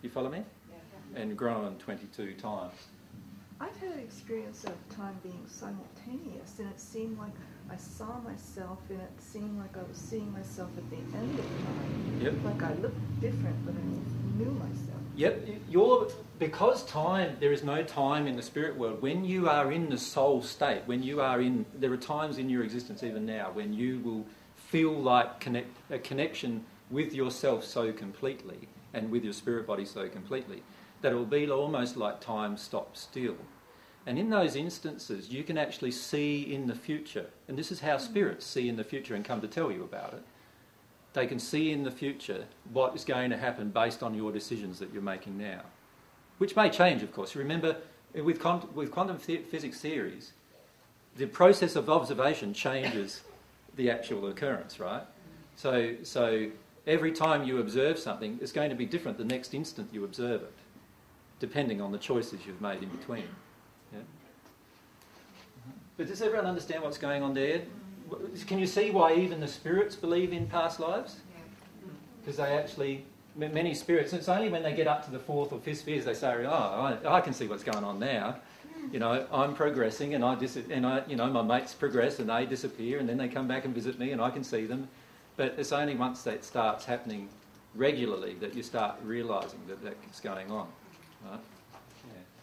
You 0.03 0.11
follow 0.11 0.31
me? 0.31 0.43
Yeah. 0.71 1.21
And 1.21 1.37
grown 1.37 1.77
22 1.79 2.35
times. 2.35 2.75
I've 3.61 3.77
had 3.77 3.93
an 3.93 3.99
experience 3.99 4.65
of 4.65 4.73
time 4.95 5.19
being 5.23 5.45
simultaneous, 5.47 6.59
and 6.59 6.71
it 6.71 6.81
seemed 6.81 7.19
like 7.19 7.35
I 7.71 7.77
saw 7.77 8.19
myself, 8.21 8.79
and 8.89 9.01
it 9.01 9.11
seemed 9.19 9.59
like 9.59 9.77
I 9.77 9.83
was 9.89 9.97
seeing 9.97 10.33
myself 10.33 10.71
at 10.77 10.91
the 10.91 10.97
end 10.97 11.39
of 11.39 11.45
time. 11.45 12.21
Yep. 12.21 12.35
Like 12.45 12.63
I 12.63 12.75
looked 12.75 13.21
different, 13.21 13.65
but 13.65 13.75
I 13.75 14.39
knew 14.39 14.51
myself. 14.51 15.01
Yep, 15.17 15.49
you're 15.69 16.09
because 16.39 16.85
time 16.87 17.37
there 17.41 17.53
is 17.53 17.63
no 17.63 17.83
time 17.83 18.27
in 18.27 18.37
the 18.37 18.43
spirit 18.43 18.77
world. 18.77 19.03
When 19.03 19.25
you 19.25 19.49
are 19.49 19.71
in 19.71 19.91
the 19.91 19.99
soul 19.99 20.43
state, 20.43 20.83
when 20.87 21.03
you 21.03 21.21
are 21.21 21.41
in, 21.41 21.67
there 21.75 21.93
are 21.93 21.99
times 21.99 22.39
in 22.39 22.49
your 22.49 22.65
existence 22.65 23.03
even 23.03 23.27
now 23.27 23.51
when 23.53 23.73
you 23.73 24.01
will 24.01 24.25
feel 24.57 24.93
like 24.93 25.41
connect 25.41 25.77
a 25.91 25.99
connection 25.99 26.65
with 26.91 27.13
yourself 27.13 27.65
so 27.65 27.93
completely 27.93 28.69
and 28.95 29.11
with 29.11 29.23
your 29.23 29.33
spirit 29.33 29.67
body 29.67 29.85
so 29.85 30.09
completely 30.09 30.63
that 31.03 31.13
it 31.13 31.15
will 31.15 31.25
be 31.25 31.49
almost 31.51 31.97
like 31.97 32.21
time 32.21 32.57
stops 32.57 33.01
still. 33.01 33.37
And 34.07 34.19
in 34.19 34.31
those 34.31 34.57
instances, 34.57 35.29
you 35.29 35.45
can 35.45 35.59
actually 35.59 35.91
see 35.91 36.53
in 36.53 36.67
the 36.67 36.75
future, 36.75 37.27
and 37.49 37.59
this 37.59 37.71
is 37.71 37.81
how 37.81 37.97
mm-hmm. 37.97 38.11
spirits 38.11 38.47
see 38.47 38.69
in 38.69 38.77
the 38.77 38.85
future 38.85 39.15
and 39.15 39.25
come 39.25 39.41
to 39.41 39.49
tell 39.49 39.71
you 39.71 39.85
about 39.85 40.15
it 40.15 40.23
they 41.13 41.27
can 41.27 41.39
see 41.39 41.71
in 41.73 41.83
the 41.83 41.91
future 41.91 42.45
what 42.73 42.95
is 42.95 43.05
going 43.05 43.31
to 43.31 43.37
happen 43.37 43.71
based 43.71 44.03
on 44.03 44.15
your 44.15 44.33
decisions 44.33 44.79
that 44.79 44.93
you're 44.93 45.03
making 45.03 45.37
now, 45.37 45.63
which 46.39 46.55
may 46.55 46.71
change, 46.71 47.03
of 47.03 47.13
course. 47.13 47.35
Remember, 47.35 47.77
uh, 48.17 48.23
with, 48.23 48.41
con- 48.41 48.69
with 48.75 48.91
quantum 48.91 49.19
the- 49.27 49.39
physics 49.39 49.81
theories, 49.81 50.33
the 51.17 51.27
process 51.27 51.75
of 51.75 51.91
observation 51.91 52.55
changes 52.55 53.23
the 53.77 53.91
actual 53.91 54.29
occurrence, 54.29 54.79
right? 54.79 55.03
So, 55.57 55.97
so 56.05 56.51
every 56.87 57.13
time 57.13 57.43
you 57.45 57.59
observe 57.59 57.99
something, 57.99 58.39
it's 58.41 58.53
going 58.53 58.71
to 58.71 58.77
be 58.77 58.87
different 58.87 59.19
the 59.19 59.25
next 59.25 59.53
instant 59.53 59.89
you 59.93 60.05
observe 60.05 60.43
it, 60.43 60.55
depending 61.41 61.81
on 61.81 61.91
the 61.91 61.99
choices 61.99 62.41
you've 62.47 62.61
made 62.61 62.83
in 62.83 62.89
between. 62.89 63.29
Yeah? 63.93 63.99
Mm-hmm. 63.99 65.71
But 65.97 66.07
does 66.09 66.23
everyone 66.23 66.47
understand 66.47 66.83
what's 66.83 66.99
going 66.99 67.23
on 67.23 67.35
there? 67.35 67.63
Can 68.47 68.59
you 68.59 68.67
see 68.67 68.91
why 68.91 69.15
even 69.15 69.41
the 69.41 69.49
spirits 69.49 69.95
believe 69.95 70.33
in 70.33 70.47
past 70.47 70.81
lives? 70.81 71.17
Because 72.21 72.37
they 72.37 72.57
actually, 72.57 73.05
many 73.37 73.75
spirits, 73.75 74.13
it's 74.13 74.29
only 74.29 74.49
when 74.49 74.63
they 74.63 74.75
get 74.75 74.87
up 74.87 75.05
to 75.05 75.11
the 75.11 75.19
fourth 75.19 75.53
or 75.53 75.61
fifth 75.61 75.81
spheres 75.81 76.05
they 76.05 76.15
say, 76.15 76.45
oh, 76.45 76.51
I, 77.05 77.17
I 77.17 77.21
can 77.21 77.33
see 77.33 77.47
what's 77.47 77.65
going 77.65 77.85
on 77.85 77.99
now. 77.99 78.37
You 78.93 78.99
know, 78.99 79.27
I'm 79.31 79.55
progressing 79.55 80.15
and 80.15 80.25
I, 80.25 80.35
dis- 80.35 80.57
and 80.57 80.87
I, 80.87 81.03
you 81.07 81.15
know, 81.15 81.29
my 81.29 81.43
mates 81.43 81.75
progress 81.75 82.19
and 82.19 82.29
they 82.29 82.47
disappear 82.47 82.99
and 82.99 83.09
then 83.09 83.19
they 83.19 83.29
come 83.29 83.47
back 83.47 83.65
and 83.65 83.75
visit 83.75 83.99
me 83.99 84.11
and 84.11 84.21
I 84.21 84.31
can 84.31 84.43
see 84.43 84.67
them. 84.67 84.89
But 85.37 85.55
it's 85.59 85.71
only 85.71 85.95
once 85.95 86.23
that 86.25 86.45
starts 86.45 86.85
happening 86.85 87.29
regularly 87.75 88.35
that 88.41 88.55
you 88.55 88.63
start 88.63 88.97
realising 89.05 89.61
that 89.69 89.83
that's 89.85 90.21
going 90.21 90.51
on. 90.51 90.67
Right? 91.31 91.41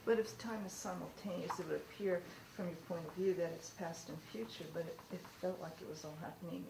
Yeah. 0.07 0.13
But 0.15 0.19
if 0.19 0.37
time 0.37 0.59
is 0.65 0.71
simultaneous, 0.71 1.59
it 1.59 1.67
would 1.67 1.77
appear 1.77 2.21
from 2.55 2.65
your 2.67 2.75
point 2.87 3.01
of 3.07 3.13
view 3.13 3.33
that 3.35 3.51
it's 3.55 3.69
past 3.71 4.09
and 4.09 4.17
future, 4.31 4.65
but 4.73 4.81
it, 4.81 4.97
it 5.11 5.19
felt 5.41 5.59
like 5.61 5.73
it 5.81 5.89
was 5.89 6.05
all 6.05 6.17
happening 6.21 6.65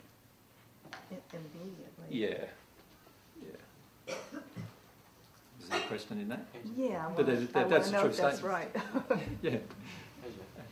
i- 1.11 1.35
immediately. 1.35 2.07
Yeah. 2.09 2.45
Yeah. 3.41 4.15
Is 5.61 5.69
there 5.69 5.79
a 5.79 5.81
question 5.83 6.19
in 6.19 6.29
that? 6.29 6.45
Yeah, 6.75 7.09
But 7.15 7.27
well, 7.27 7.35
that- 7.35 7.41
I 7.41 7.45
that- 7.45 7.55
want 7.55 7.69
that's 7.69 7.89
to 7.89 7.93
a 7.93 7.97
know 7.97 8.01
true 8.01 8.09
if 8.09 8.17
that's 8.17 8.37
statement. 8.39 8.53
right. 9.09 9.19
Yeah. 9.41 9.51
AJ, 9.51 9.59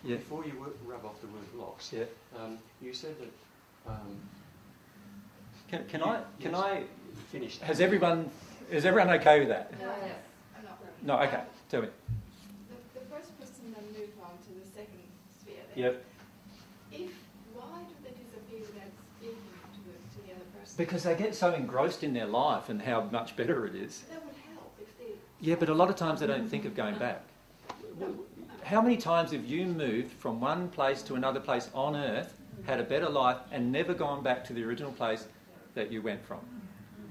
Yeah. 0.03 0.15
Before 0.17 0.45
you 0.45 0.53
wo- 0.59 0.73
rub 0.91 1.05
off 1.05 1.19
the 1.21 1.27
word 1.27 1.53
lost, 1.55 1.93
Yeah. 1.93 2.05
um, 2.37 2.57
you 2.81 2.93
said 2.93 3.15
that 3.19 3.31
Um, 3.91 4.17
Can, 5.69 5.85
can 5.87 6.01
I? 6.01 6.21
Can 6.39 6.51
Yes. 6.53 6.61
I? 6.61 6.83
finished. 7.31 7.61
Has 7.61 7.79
everyone? 7.81 8.29
Is 8.71 8.83
everyone 8.85 9.09
okay 9.19 9.39
with 9.39 9.49
that? 9.49 9.71
No, 9.79 9.89
I'm 9.91 10.63
not. 10.65 10.79
No. 11.03 11.19
Okay. 11.21 11.43
Tell 11.69 11.81
me. 11.83 11.87
The, 12.69 12.99
the 12.99 13.05
first 13.13 13.39
person 13.39 13.73
then 13.75 13.85
moved 13.93 14.17
on 14.21 14.33
to 14.45 14.51
the 14.59 14.65
second 14.65 15.05
sphere. 15.39 15.57
Then. 15.57 15.64
Yep. 15.75 16.05
If 16.91 17.11
why 17.53 17.81
do 17.81 17.93
they 18.03 18.11
disappear 18.11 18.59
without 18.59 18.91
speaking 19.17 19.35
to 19.73 19.79
the, 19.85 20.21
to 20.21 20.27
the 20.27 20.33
other 20.33 20.45
person? 20.57 20.75
Because 20.77 21.03
they 21.03 21.15
get 21.15 21.35
so 21.35 21.53
engrossed 21.53 22.03
in 22.03 22.13
their 22.13 22.25
life 22.25 22.69
and 22.69 22.81
how 22.81 23.01
much 23.01 23.35
better 23.35 23.65
it 23.65 23.75
is. 23.75 24.03
that 24.09 24.25
would 24.25 24.35
help 24.53 24.73
if 24.81 24.97
they. 24.97 25.13
Yeah, 25.41 25.55
but 25.55 25.69
a 25.69 25.73
lot 25.73 25.89
of 25.89 25.95
times 25.95 26.21
they 26.21 26.27
don't 26.27 26.49
think 26.49 26.65
of 26.65 26.75
going 26.75 26.97
back. 26.97 27.23
How 28.63 28.81
many 28.81 28.97
times 28.97 29.31
have 29.31 29.45
you 29.45 29.65
moved 29.67 30.13
from 30.13 30.39
one 30.39 30.69
place 30.69 31.01
to 31.03 31.15
another 31.15 31.39
place 31.39 31.69
on 31.73 31.95
earth, 31.95 32.41
had 32.65 32.79
a 32.79 32.83
better 32.83 33.09
life, 33.09 33.37
and 33.51 33.71
never 33.71 33.93
gone 33.93 34.23
back 34.23 34.43
to 34.45 34.53
the 34.53 34.63
original 34.63 34.91
place 34.91 35.27
that 35.75 35.91
you 35.91 36.01
went 36.01 36.25
from? 36.25 36.39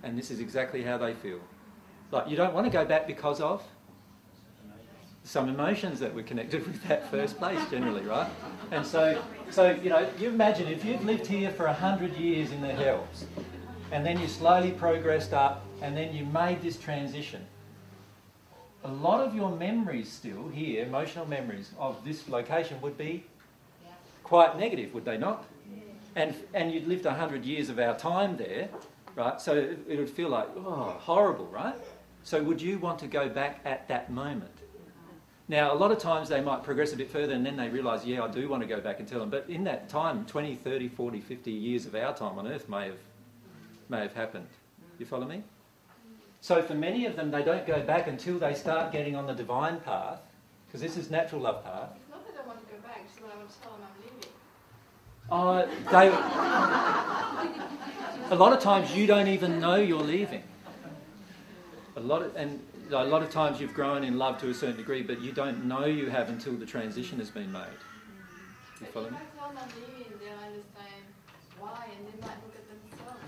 And 0.02 0.18
this 0.18 0.30
is 0.30 0.40
exactly 0.40 0.82
how 0.82 0.98
they 0.98 1.14
feel. 1.14 1.38
Like, 2.10 2.28
you 2.28 2.36
don't 2.36 2.54
want 2.54 2.66
to 2.66 2.72
go 2.72 2.84
back 2.84 3.06
because 3.06 3.40
of 3.40 3.62
some 5.24 5.48
emotions 5.48 5.98
that 6.00 6.14
were 6.14 6.22
connected 6.22 6.66
with 6.66 6.82
that 6.84 7.10
first 7.10 7.38
place, 7.38 7.58
generally, 7.70 8.02
right? 8.02 8.30
And 8.70 8.86
so, 8.86 9.22
so 9.50 9.70
you 9.70 9.90
know, 9.90 10.08
you 10.18 10.28
imagine 10.28 10.68
if 10.68 10.84
you'd 10.84 11.02
lived 11.02 11.26
here 11.26 11.50
for 11.50 11.66
a 11.66 11.74
hundred 11.74 12.14
years 12.16 12.52
in 12.52 12.60
the 12.60 12.72
hills, 12.72 13.26
and 13.90 14.04
then 14.04 14.20
you 14.20 14.28
slowly 14.28 14.70
progressed 14.70 15.32
up, 15.32 15.64
and 15.82 15.96
then 15.96 16.14
you 16.14 16.24
made 16.26 16.62
this 16.62 16.78
transition 16.78 17.44
a 18.84 18.92
lot 18.92 19.26
of 19.26 19.34
your 19.34 19.50
memories 19.50 20.12
still 20.12 20.48
here, 20.48 20.84
emotional 20.84 21.26
memories 21.26 21.70
of 21.78 22.04
this 22.04 22.28
location 22.28 22.80
would 22.82 22.98
be 22.98 23.24
quite 24.22 24.58
negative, 24.58 24.92
would 24.94 25.04
they 25.04 25.16
not? 25.16 25.44
And, 26.16 26.34
and 26.52 26.70
you'd 26.70 26.86
lived 26.86 27.06
a 27.06 27.10
100 27.10 27.44
years 27.44 27.70
of 27.70 27.78
our 27.78 27.96
time 27.96 28.36
there, 28.36 28.68
right? 29.16 29.40
So 29.40 29.54
it 29.88 29.98
would 29.98 30.10
feel 30.10 30.28
like, 30.28 30.48
oh, 30.56 30.96
horrible, 31.00 31.46
right? 31.46 31.74
So 32.22 32.42
would 32.42 32.60
you 32.60 32.78
want 32.78 32.98
to 33.00 33.06
go 33.06 33.28
back 33.28 33.60
at 33.64 33.88
that 33.88 34.10
moment? 34.10 34.53
Now, 35.46 35.74
a 35.74 35.76
lot 35.76 35.92
of 35.92 35.98
times 35.98 36.30
they 36.30 36.40
might 36.40 36.62
progress 36.62 36.94
a 36.94 36.96
bit 36.96 37.10
further 37.10 37.34
and 37.34 37.44
then 37.44 37.56
they 37.56 37.68
realise, 37.68 38.06
yeah, 38.06 38.22
I 38.22 38.28
do 38.28 38.48
want 38.48 38.62
to 38.62 38.68
go 38.68 38.80
back 38.80 38.98
and 38.98 39.06
tell 39.06 39.20
them. 39.20 39.28
But 39.28 39.44
in 39.48 39.64
that 39.64 39.90
time, 39.90 40.24
20, 40.24 40.54
30, 40.54 40.88
40, 40.88 41.20
50 41.20 41.50
years 41.50 41.84
of 41.84 41.94
our 41.94 42.16
time 42.16 42.38
on 42.38 42.46
earth 42.46 42.66
may 42.68 42.86
have, 42.86 42.98
may 43.90 44.00
have 44.00 44.14
happened. 44.14 44.46
You 44.98 45.04
follow 45.04 45.26
me? 45.26 45.42
So 46.40 46.62
for 46.62 46.74
many 46.74 47.04
of 47.04 47.16
them, 47.16 47.30
they 47.30 47.42
don't 47.42 47.66
go 47.66 47.82
back 47.82 48.06
until 48.06 48.38
they 48.38 48.54
start 48.54 48.92
getting 48.92 49.16
on 49.16 49.26
the 49.26 49.34
divine 49.34 49.80
path, 49.80 50.20
because 50.66 50.80
this 50.80 50.96
is 50.96 51.10
natural 51.10 51.42
love 51.42 51.62
path. 51.62 51.90
It's 51.96 52.10
not 52.10 52.26
that 52.26 52.42
I 52.42 52.46
want 52.46 52.60
to 52.60 52.66
go 52.74 52.80
back, 52.80 53.02
it's 53.04 53.16
that 53.16 53.30
I 53.32 53.36
want 53.36 53.50
to 53.50 53.60
tell 53.60 53.72
them 53.72 53.80
I'm 53.84 54.00
leaving. 54.02 54.30
Uh, 55.30 55.66
they, 55.90 56.08
a 58.30 58.38
lot 58.38 58.52
of 58.52 58.60
times 58.60 58.94
you 58.94 59.06
don't 59.06 59.28
even 59.28 59.60
know 59.60 59.76
you're 59.76 60.02
leaving. 60.02 60.42
A 61.96 62.00
lot 62.00 62.22
of, 62.22 62.34
and 62.34 62.60
a 62.90 63.04
lot 63.04 63.22
of 63.22 63.30
times 63.30 63.60
you've 63.60 63.74
grown 63.74 64.04
in 64.04 64.18
love 64.18 64.38
to 64.40 64.50
a 64.50 64.54
certain 64.54 64.76
degree, 64.76 65.02
but 65.02 65.20
you 65.20 65.32
don't 65.32 65.64
know 65.64 65.84
you 65.84 66.10
have 66.10 66.28
until 66.28 66.54
the 66.54 66.66
transition 66.66 67.18
has 67.18 67.30
been 67.30 67.50
made. 67.52 67.60
Mm-hmm. 67.62 68.84
You 68.84 68.90
follow 68.90 69.10
me? 69.10 69.16
I 69.16 69.38
tell 69.38 69.48
them 69.48 69.58
I'm 69.62 69.68
leaving, 69.80 70.12
they'll 70.18 70.32
understand 70.38 71.04
why, 71.58 71.88
and 71.96 72.06
they 72.06 72.26
might 72.26 72.36
look 72.44 72.54
at 72.56 72.90
themselves. 72.90 73.20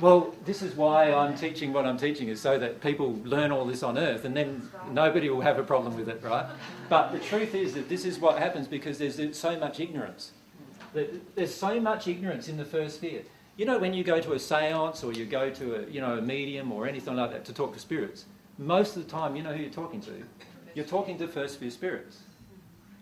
Well, 0.00 0.34
this 0.44 0.62
is 0.62 0.74
why 0.74 1.12
I'm 1.12 1.36
teaching 1.36 1.72
what 1.72 1.86
I'm 1.86 1.98
teaching, 1.98 2.28
is 2.28 2.40
so 2.40 2.58
that 2.58 2.80
people 2.80 3.20
learn 3.24 3.52
all 3.52 3.64
this 3.64 3.82
on 3.82 3.98
earth 3.98 4.24
and 4.24 4.36
then 4.36 4.68
nobody 4.90 5.30
will 5.30 5.40
have 5.40 5.58
a 5.58 5.62
problem 5.62 5.96
with 5.96 6.08
it, 6.08 6.22
right? 6.22 6.46
But 6.88 7.12
the 7.12 7.18
truth 7.18 7.54
is 7.54 7.74
that 7.74 7.88
this 7.88 8.04
is 8.04 8.18
what 8.18 8.38
happens 8.38 8.66
because 8.66 8.98
there's 8.98 9.38
so 9.38 9.58
much 9.58 9.80
ignorance. 9.80 10.32
There's 10.94 11.54
so 11.54 11.80
much 11.80 12.08
ignorance 12.08 12.48
in 12.48 12.56
the 12.56 12.64
first 12.64 12.96
sphere. 12.96 13.22
You 13.56 13.66
know, 13.66 13.78
when 13.78 13.92
you 13.92 14.02
go 14.02 14.20
to 14.20 14.32
a 14.32 14.38
seance 14.38 15.04
or 15.04 15.12
you 15.12 15.26
go 15.26 15.50
to 15.50 15.76
a, 15.76 15.90
you 15.90 16.00
know, 16.00 16.16
a 16.16 16.22
medium 16.22 16.72
or 16.72 16.86
anything 16.86 17.16
like 17.16 17.30
that 17.32 17.44
to 17.46 17.52
talk 17.52 17.74
to 17.74 17.78
spirits, 17.78 18.24
most 18.58 18.96
of 18.96 19.04
the 19.04 19.10
time, 19.10 19.36
you 19.36 19.42
know 19.42 19.52
who 19.52 19.62
you're 19.62 19.70
talking 19.70 20.00
to? 20.02 20.22
You're 20.74 20.84
talking 20.84 21.18
to 21.18 21.28
first 21.28 21.54
sphere 21.54 21.70
spirits, 21.70 22.20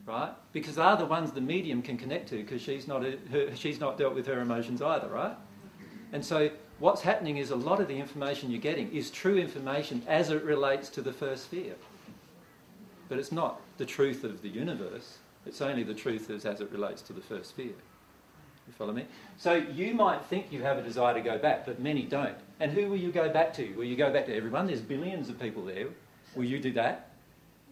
right? 0.06 0.32
Because 0.52 0.76
they're 0.76 0.96
the 0.96 1.06
ones 1.06 1.32
the 1.32 1.40
medium 1.40 1.82
can 1.82 1.96
connect 1.96 2.28
to 2.30 2.36
because 2.36 2.60
she's 2.60 2.88
not, 2.88 3.04
she's 3.54 3.80
not 3.80 3.98
dealt 3.98 4.14
with 4.14 4.26
her 4.26 4.40
emotions 4.40 4.82
either, 4.82 5.08
right? 5.08 5.36
And 6.12 6.24
so 6.24 6.50
what's 6.78 7.02
happening 7.02 7.36
is 7.36 7.50
a 7.50 7.56
lot 7.56 7.80
of 7.80 7.88
the 7.88 7.96
information 7.96 8.50
you're 8.50 8.60
getting 8.60 8.92
is 8.92 9.10
true 9.10 9.36
information 9.36 10.02
as 10.08 10.30
it 10.30 10.42
relates 10.42 10.88
to 10.90 11.02
the 11.02 11.12
first 11.12 11.44
sphere. 11.44 11.76
But 13.08 13.18
it's 13.18 13.32
not 13.32 13.60
the 13.78 13.86
truth 13.86 14.24
of 14.24 14.42
the 14.42 14.48
universe, 14.48 15.18
it's 15.46 15.60
only 15.60 15.82
the 15.82 15.94
truth 15.94 16.30
as, 16.30 16.44
as 16.44 16.60
it 16.60 16.70
relates 16.70 17.02
to 17.02 17.12
the 17.12 17.20
first 17.20 17.50
sphere. 17.50 17.74
You 18.66 18.72
follow 18.74 18.92
me? 18.92 19.06
So 19.36 19.54
you 19.54 19.94
might 19.94 20.24
think 20.26 20.52
you 20.52 20.62
have 20.62 20.78
a 20.78 20.82
desire 20.82 21.14
to 21.14 21.20
go 21.20 21.38
back, 21.38 21.66
but 21.66 21.80
many 21.80 22.02
don't. 22.02 22.36
And 22.60 22.70
who 22.72 22.88
will 22.88 22.96
you 22.96 23.10
go 23.10 23.28
back 23.28 23.52
to? 23.54 23.72
Will 23.74 23.84
you 23.84 23.96
go 23.96 24.12
back 24.12 24.26
to 24.26 24.36
everyone? 24.36 24.66
There's 24.66 24.80
billions 24.80 25.28
of 25.28 25.40
people 25.40 25.64
there. 25.64 25.88
Will 26.36 26.44
you 26.44 26.60
do 26.60 26.72
that? 26.72 27.10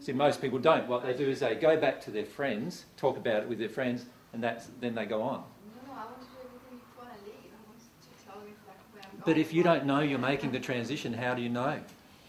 See, 0.00 0.12
most 0.12 0.40
people 0.40 0.58
don't. 0.58 0.86
What 0.88 1.04
they 1.04 1.12
do 1.12 1.28
is 1.28 1.40
they 1.40 1.54
go 1.54 1.76
back 1.76 2.00
to 2.02 2.10
their 2.10 2.24
friends, 2.24 2.84
talk 2.96 3.16
about 3.16 3.42
it 3.42 3.48
with 3.48 3.58
their 3.58 3.68
friends, 3.68 4.06
and 4.32 4.42
that's, 4.42 4.68
then 4.80 4.94
they 4.94 5.06
go 5.06 5.22
on. 5.22 5.42
No, 5.86 5.92
no, 5.92 5.92
I 5.92 6.04
want 6.04 6.20
to 6.20 6.26
do 6.26 6.32
everything 6.44 6.78
before 6.78 7.04
I 7.04 7.16
leave. 7.26 7.50
I 7.52 7.68
want 7.68 7.80
to 7.80 8.24
tell 8.24 8.40
them 8.40 8.54
like 8.66 8.78
where 8.92 9.02
I'm. 9.02 9.22
But 9.24 9.38
if 9.38 9.52
you 9.52 9.62
don't 9.62 9.86
know 9.86 10.00
you're 10.00 10.18
making 10.18 10.52
the 10.52 10.60
transition, 10.60 11.12
how 11.12 11.34
do 11.34 11.42
you 11.42 11.48
know 11.48 11.80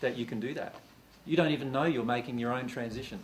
that 0.02 0.18
you 0.18 0.26
can 0.26 0.40
do 0.40 0.54
that? 0.56 0.76
You 1.26 1.38
don't 1.38 1.52
even 1.52 1.72
know 1.72 1.84
you're 1.84 2.04
making 2.04 2.40
your 2.40 2.54
own 2.54 2.68
transition. 2.68 3.20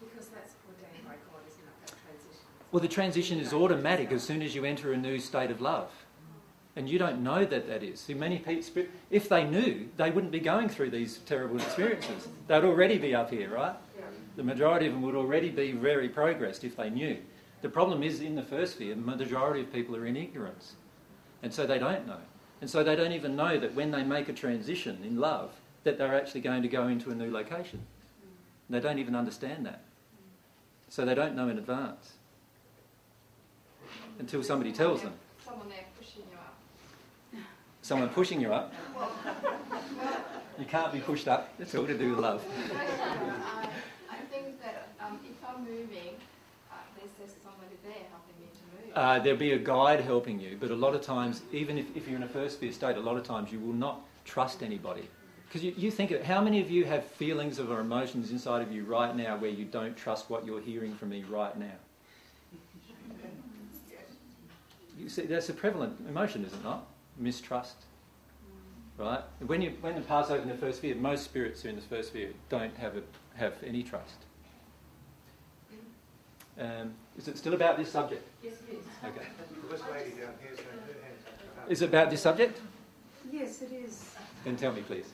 Because 0.00 0.28
that's 0.28 0.54
ordained 0.64 1.04
by 1.04 1.16
God, 1.28 1.44
isn't 1.44 1.60
it, 1.60 1.76
that 1.84 1.92
transition? 2.00 2.48
Well, 2.72 2.80
the 2.80 2.88
transition 2.88 3.38
is 3.38 3.52
automatic 3.52 4.10
as 4.10 4.22
soon 4.22 4.42
as 4.42 4.54
you 4.54 4.64
enter 4.64 4.92
a 4.92 4.96
new 4.96 5.18
state 5.18 5.50
of 5.50 5.60
love. 5.60 5.90
And 6.74 6.88
you 6.88 6.98
don't 6.98 7.22
know 7.22 7.44
that 7.44 7.68
that 7.68 7.82
is. 7.82 8.00
See, 8.00 8.12
many 8.12 8.38
people, 8.38 8.84
if 9.10 9.28
they 9.28 9.44
knew, 9.44 9.88
they 9.96 10.10
wouldn't 10.10 10.32
be 10.32 10.40
going 10.40 10.68
through 10.68 10.90
these 10.90 11.18
terrible 11.24 11.56
experiences. 11.56 12.28
They'd 12.48 12.64
already 12.64 12.98
be 12.98 13.14
up 13.14 13.30
here, 13.30 13.50
right? 13.50 13.76
The 14.36 14.42
majority 14.42 14.86
of 14.86 14.92
them 14.92 15.02
would 15.02 15.14
already 15.14 15.48
be 15.48 15.72
very 15.72 16.10
progressed 16.10 16.64
if 16.64 16.76
they 16.76 16.90
knew. 16.90 17.16
The 17.62 17.70
problem 17.70 18.02
is 18.02 18.20
in 18.20 18.34
the 18.34 18.42
first 18.42 18.74
sphere, 18.74 18.94
the 18.94 19.00
majority 19.00 19.62
of 19.62 19.72
people 19.72 19.96
are 19.96 20.04
in 20.04 20.16
ignorance. 20.16 20.74
And 21.42 21.54
so 21.54 21.66
they 21.66 21.78
don't 21.78 22.06
know. 22.06 22.20
And 22.60 22.68
so 22.68 22.84
they 22.84 22.96
don't 22.96 23.12
even 23.12 23.36
know 23.36 23.58
that 23.58 23.74
when 23.74 23.90
they 23.90 24.02
make 24.02 24.28
a 24.28 24.34
transition 24.34 24.98
in 25.02 25.16
love, 25.18 25.52
that 25.84 25.96
they're 25.96 26.14
actually 26.14 26.42
going 26.42 26.62
to 26.62 26.68
go 26.68 26.88
into 26.88 27.10
a 27.10 27.14
new 27.14 27.30
location. 27.30 27.86
They 28.68 28.80
don't 28.80 28.98
even 28.98 29.14
understand 29.14 29.64
that. 29.64 29.82
So 30.90 31.06
they 31.06 31.14
don't 31.14 31.34
know 31.34 31.48
in 31.48 31.56
advance 31.56 32.15
until 34.18 34.42
somebody 34.42 34.72
tells 34.72 35.02
them. 35.02 35.12
Someone 35.44 35.68
there 35.68 35.84
pushing 35.98 36.22
you 36.30 36.36
up. 36.38 37.42
Someone 37.82 38.08
pushing 38.08 38.40
you 38.40 38.52
up. 38.52 38.72
You 40.58 40.64
can't 40.64 40.92
be 40.92 41.00
pushed 41.00 41.28
up. 41.28 41.52
It's 41.58 41.74
all 41.74 41.86
to 41.86 41.96
do 41.96 42.10
with 42.10 42.20
love. 42.20 42.42
I, 42.74 43.68
I 44.10 44.16
think 44.30 44.60
that 44.62 44.88
um, 45.00 45.20
if 45.24 45.36
I'm 45.46 45.60
moving, 45.64 46.14
uh, 46.70 46.76
there's, 46.96 47.32
somebody 47.42 47.76
there 47.84 47.92
helping 48.10 48.40
me 48.40 48.48
to 48.52 48.86
move. 48.86 48.96
Uh, 48.96 49.18
there'll 49.18 49.38
be 49.38 49.52
a 49.52 49.58
guide 49.58 50.00
helping 50.00 50.40
you, 50.40 50.56
but 50.58 50.70
a 50.70 50.74
lot 50.74 50.94
of 50.94 51.02
times, 51.02 51.42
even 51.52 51.76
if, 51.76 51.94
if 51.94 52.08
you're 52.08 52.16
in 52.16 52.22
a 52.22 52.28
first 52.28 52.56
sphere 52.56 52.72
state, 52.72 52.96
a 52.96 53.00
lot 53.00 53.16
of 53.16 53.24
times 53.24 53.52
you 53.52 53.60
will 53.60 53.74
not 53.74 54.00
trust 54.24 54.62
anybody. 54.62 55.08
Because 55.46 55.62
you, 55.62 55.74
you 55.76 55.90
think, 55.90 56.10
of, 56.10 56.22
how 56.22 56.40
many 56.40 56.60
of 56.60 56.70
you 56.70 56.84
have 56.86 57.04
feelings 57.04 57.58
of 57.58 57.70
or 57.70 57.80
emotions 57.80 58.30
inside 58.30 58.62
of 58.62 58.72
you 58.72 58.84
right 58.84 59.14
now 59.14 59.36
where 59.36 59.50
you 59.50 59.64
don't 59.64 59.96
trust 59.96 60.28
what 60.28 60.44
you're 60.44 60.60
hearing 60.60 60.94
from 60.94 61.10
me 61.10 61.22
right 61.28 61.56
now? 61.58 61.72
You 64.96 65.08
see, 65.08 65.22
that's 65.22 65.48
a 65.48 65.52
prevalent 65.54 65.98
emotion, 66.08 66.44
is 66.44 66.52
it 66.52 66.64
not? 66.64 66.86
Mistrust. 67.18 67.76
Right? 68.98 69.20
When 69.46 69.60
you 69.60 69.74
when 69.82 69.94
you 69.94 70.02
pass 70.02 70.30
over 70.30 70.40
in 70.42 70.48
the 70.48 70.54
first 70.56 70.78
sphere, 70.78 70.94
most 70.94 71.24
spirits 71.24 71.60
who 71.62 71.68
are 71.68 71.70
in 71.70 71.76
the 71.76 71.82
first 71.82 72.08
sphere 72.08 72.30
don't 72.48 72.74
have 72.78 72.96
a, 72.96 73.02
have 73.34 73.54
any 73.62 73.82
trust. 73.82 74.16
Um, 76.58 76.94
is 77.18 77.28
it 77.28 77.36
still 77.36 77.52
about 77.52 77.76
this 77.76 77.92
subject? 77.92 78.26
Yes, 78.42 78.54
it 78.66 78.76
is. 78.78 78.84
Okay. 79.04 79.26
This 79.70 79.82
lady 79.92 80.10
down 80.12 80.32
here's 80.40 80.58
her 80.60 80.64
her 80.64 81.04
hand's 81.04 81.24
up. 81.58 81.70
Is 81.70 81.82
it 81.82 81.88
about 81.90 82.08
this 82.08 82.22
subject? 82.22 82.58
Yes, 83.30 83.60
it 83.60 83.72
is. 83.72 84.14
Then 84.44 84.56
tell 84.56 84.72
me, 84.72 84.80
please. 84.80 85.06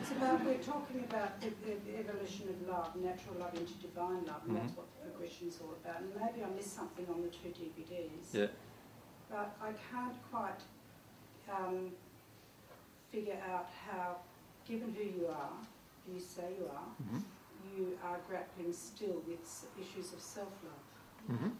It's 0.00 0.10
about, 0.12 0.42
we're 0.44 0.54
talking 0.54 1.04
about 1.10 1.40
the, 1.42 1.48
the, 1.66 1.74
the 1.84 1.98
evolution 1.98 2.48
of 2.48 2.68
love, 2.68 2.94
natural 2.96 3.34
love 3.40 3.52
into 3.54 3.74
divine 3.74 4.24
love, 4.24 4.40
and 4.46 4.56
that's 4.56 4.72
Mhm. 4.72 4.76
what 4.76 4.86
the 5.04 5.10
progression 5.10 5.48
is 5.48 5.58
all 5.60 5.74
about. 5.84 6.00
And 6.00 6.10
maybe 6.14 6.44
I 6.44 6.48
missed 6.54 6.74
something 6.76 7.04
on 7.12 7.20
the 7.20 7.28
two 7.28 7.48
DVDs, 7.50 8.32
Yeah. 8.32 8.46
But 9.30 9.56
I 9.62 9.72
can't 9.92 10.14
quite 10.30 10.60
um, 11.50 11.90
figure 13.12 13.38
out 13.50 13.68
how, 13.88 14.16
given 14.68 14.94
who 14.96 15.04
you 15.04 15.28
are, 15.28 15.50
you 16.12 16.20
say 16.20 16.54
you 16.58 16.66
are, 16.66 16.88
Mhm. 17.02 17.22
you 17.76 17.98
are 18.04 18.18
grappling 18.28 18.72
still 18.72 19.22
with 19.26 19.64
issues 19.80 20.12
of 20.12 20.20
self-love. 20.20 20.84
Mm-hmm. 21.30 21.50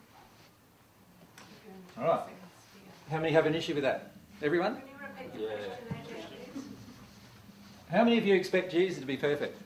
All 1.98 2.04
right. 2.08 2.26
How 3.10 3.18
many 3.18 3.32
have 3.32 3.46
an 3.46 3.54
issue 3.54 3.74
with 3.74 3.84
that? 3.84 4.12
Everyone? 4.42 4.76
Can 4.76 4.88
you 4.88 4.94
repeat 4.98 5.32
the 5.32 5.40
Yeah. 5.40 5.76
question? 5.88 6.76
How 7.90 8.04
many 8.04 8.18
of 8.18 8.26
you 8.26 8.34
expect 8.34 8.72
Jesus 8.72 9.00
to 9.00 9.06
be 9.06 9.16
perfect? 9.16 9.58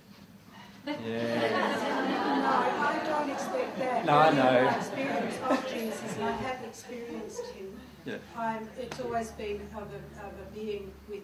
Yeah. 0.86 1.90
No, 2.44 2.50
I 2.50 3.00
don't 3.06 3.30
expect 3.30 3.78
that. 3.78 4.04
No, 4.04 4.18
I 4.18 4.30
know. 4.32 4.64
My 4.64 4.76
experience 4.76 5.36
of 5.48 5.66
Jesus, 5.72 6.14
and 6.16 6.24
I 6.24 6.32
have 6.32 6.62
experienced 6.64 7.46
him. 7.46 7.73
Yeah. 8.04 8.16
I'm, 8.36 8.68
it's 8.78 9.00
always 9.00 9.30
been 9.30 9.60
of 9.76 9.82
a, 9.82 10.26
of 10.26 10.32
a 10.32 10.54
being 10.54 10.92
with 11.08 11.22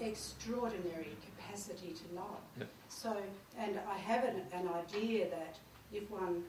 extraordinary 0.00 1.16
capacity 1.24 1.92
to 1.92 2.14
love. 2.14 2.40
Yeah. 2.58 2.64
So, 2.88 3.16
and 3.58 3.78
I 3.88 3.98
have 3.98 4.24
an, 4.24 4.42
an 4.52 4.68
idea 4.68 5.28
that 5.30 5.56
if 5.92 6.10
one 6.10 6.44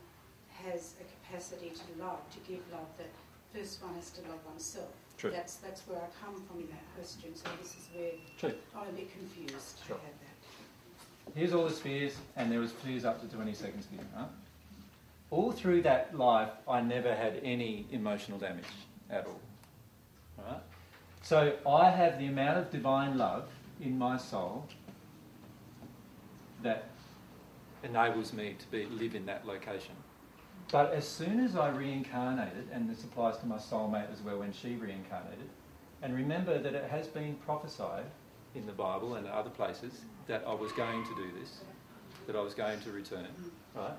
has 0.63 0.95
a 0.99 1.03
capacity 1.27 1.69
to 1.69 2.03
love, 2.03 2.19
to 2.31 2.39
give 2.51 2.61
love, 2.71 2.87
that 2.97 3.09
first 3.53 3.81
one 3.83 3.95
has 3.95 4.09
to 4.11 4.21
love 4.21 4.39
oneself. 4.47 4.89
True. 5.17 5.31
That's 5.31 5.55
that's 5.55 5.81
where 5.81 5.99
I 5.99 6.07
come 6.23 6.41
from 6.47 6.61
in 6.61 6.67
that 6.67 6.95
question. 6.95 7.35
So 7.35 7.49
this 7.61 7.71
is 7.71 7.89
where 7.93 8.11
True. 8.39 8.57
I'm 8.75 8.87
a 8.87 8.91
bit 8.91 9.11
confused. 9.11 9.79
Sure. 9.85 9.97
I 9.97 10.05
have 10.05 10.19
that. 10.21 11.35
Here's 11.35 11.53
all 11.53 11.65
the 11.65 11.73
spheres, 11.73 12.15
and 12.37 12.51
there 12.51 12.59
was 12.59 12.71
spheres 12.71 13.05
up 13.05 13.21
to 13.21 13.27
22nd 13.35 13.83
sphere. 13.83 13.99
Right? 14.15 14.25
All 15.29 15.51
through 15.51 15.83
that 15.83 16.17
life, 16.17 16.49
I 16.67 16.81
never 16.81 17.13
had 17.13 17.41
any 17.43 17.85
emotional 17.91 18.39
damage 18.39 18.65
at 19.11 19.27
all. 19.27 19.39
Right? 20.47 20.61
So 21.21 21.55
I 21.67 21.89
have 21.89 22.19
the 22.19 22.27
amount 22.27 22.57
of 22.57 22.71
divine 22.71 23.17
love 23.17 23.49
in 23.81 23.97
my 23.97 24.17
soul 24.17 24.67
that 26.63 26.89
enables 27.83 28.33
me 28.33 28.55
to 28.59 28.67
be, 28.71 28.85
live 28.85 29.15
in 29.15 29.25
that 29.25 29.45
location. 29.45 29.95
But 30.71 30.93
as 30.93 31.07
soon 31.07 31.39
as 31.39 31.55
I 31.55 31.69
reincarnated, 31.69 32.67
and 32.71 32.89
this 32.89 33.03
applies 33.03 33.37
to 33.37 33.45
my 33.47 33.57
soulmate 33.57 34.11
as 34.11 34.21
well 34.21 34.39
when 34.39 34.53
she 34.53 34.75
reincarnated, 34.75 35.49
and 36.01 36.15
remember 36.15 36.59
that 36.59 36.73
it 36.73 36.89
has 36.89 37.07
been 37.07 37.35
prophesied 37.35 38.05
in 38.55 38.65
the 38.65 38.71
Bible 38.71 39.15
and 39.15 39.27
other 39.27 39.49
places 39.49 40.01
that 40.27 40.43
I 40.47 40.53
was 40.53 40.71
going 40.73 41.03
to 41.05 41.15
do 41.15 41.29
this, 41.39 41.59
that 42.27 42.35
I 42.35 42.41
was 42.41 42.53
going 42.53 42.79
to 42.81 42.91
return, 42.91 43.27
right? 43.75 43.93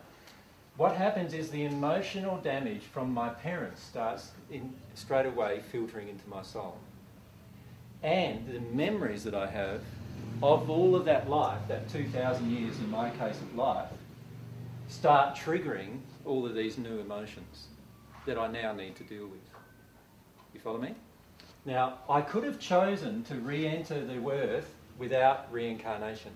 What 0.81 0.97
happens 0.97 1.35
is 1.35 1.51
the 1.51 1.67
emotional 1.67 2.39
damage 2.39 2.85
from 2.85 3.13
my 3.13 3.29
parents 3.29 3.83
starts 3.83 4.31
in, 4.51 4.73
straight 4.95 5.27
away 5.27 5.61
filtering 5.71 6.09
into 6.09 6.27
my 6.27 6.41
soul. 6.41 6.79
And 8.03 8.49
the 8.49 8.61
memories 8.75 9.23
that 9.25 9.35
I 9.35 9.47
have 9.51 9.83
of 10.43 10.71
all 10.71 10.97
of 10.97 11.05
that 11.05 11.29
life, 11.29 11.61
that 11.69 11.91
2,000 11.91 12.51
years 12.51 12.79
in 12.79 12.91
my 12.91 13.11
case 13.11 13.37
of 13.43 13.55
life, 13.55 13.91
start 14.89 15.37
triggering 15.37 15.99
all 16.25 16.47
of 16.47 16.55
these 16.55 16.79
new 16.79 16.99
emotions 16.99 17.67
that 18.25 18.39
I 18.39 18.47
now 18.47 18.73
need 18.73 18.97
to 18.97 19.05
deal 19.05 19.27
with. 19.27 19.43
You 20.55 20.61
follow 20.61 20.79
me? 20.79 20.95
Now, 21.67 21.99
I 22.09 22.23
could 22.23 22.45
have 22.45 22.59
chosen 22.59 23.23
to 23.25 23.35
re 23.35 23.67
enter 23.67 24.03
the 24.03 24.19
earth 24.31 24.75
without 24.97 25.53
reincarnation. 25.53 26.33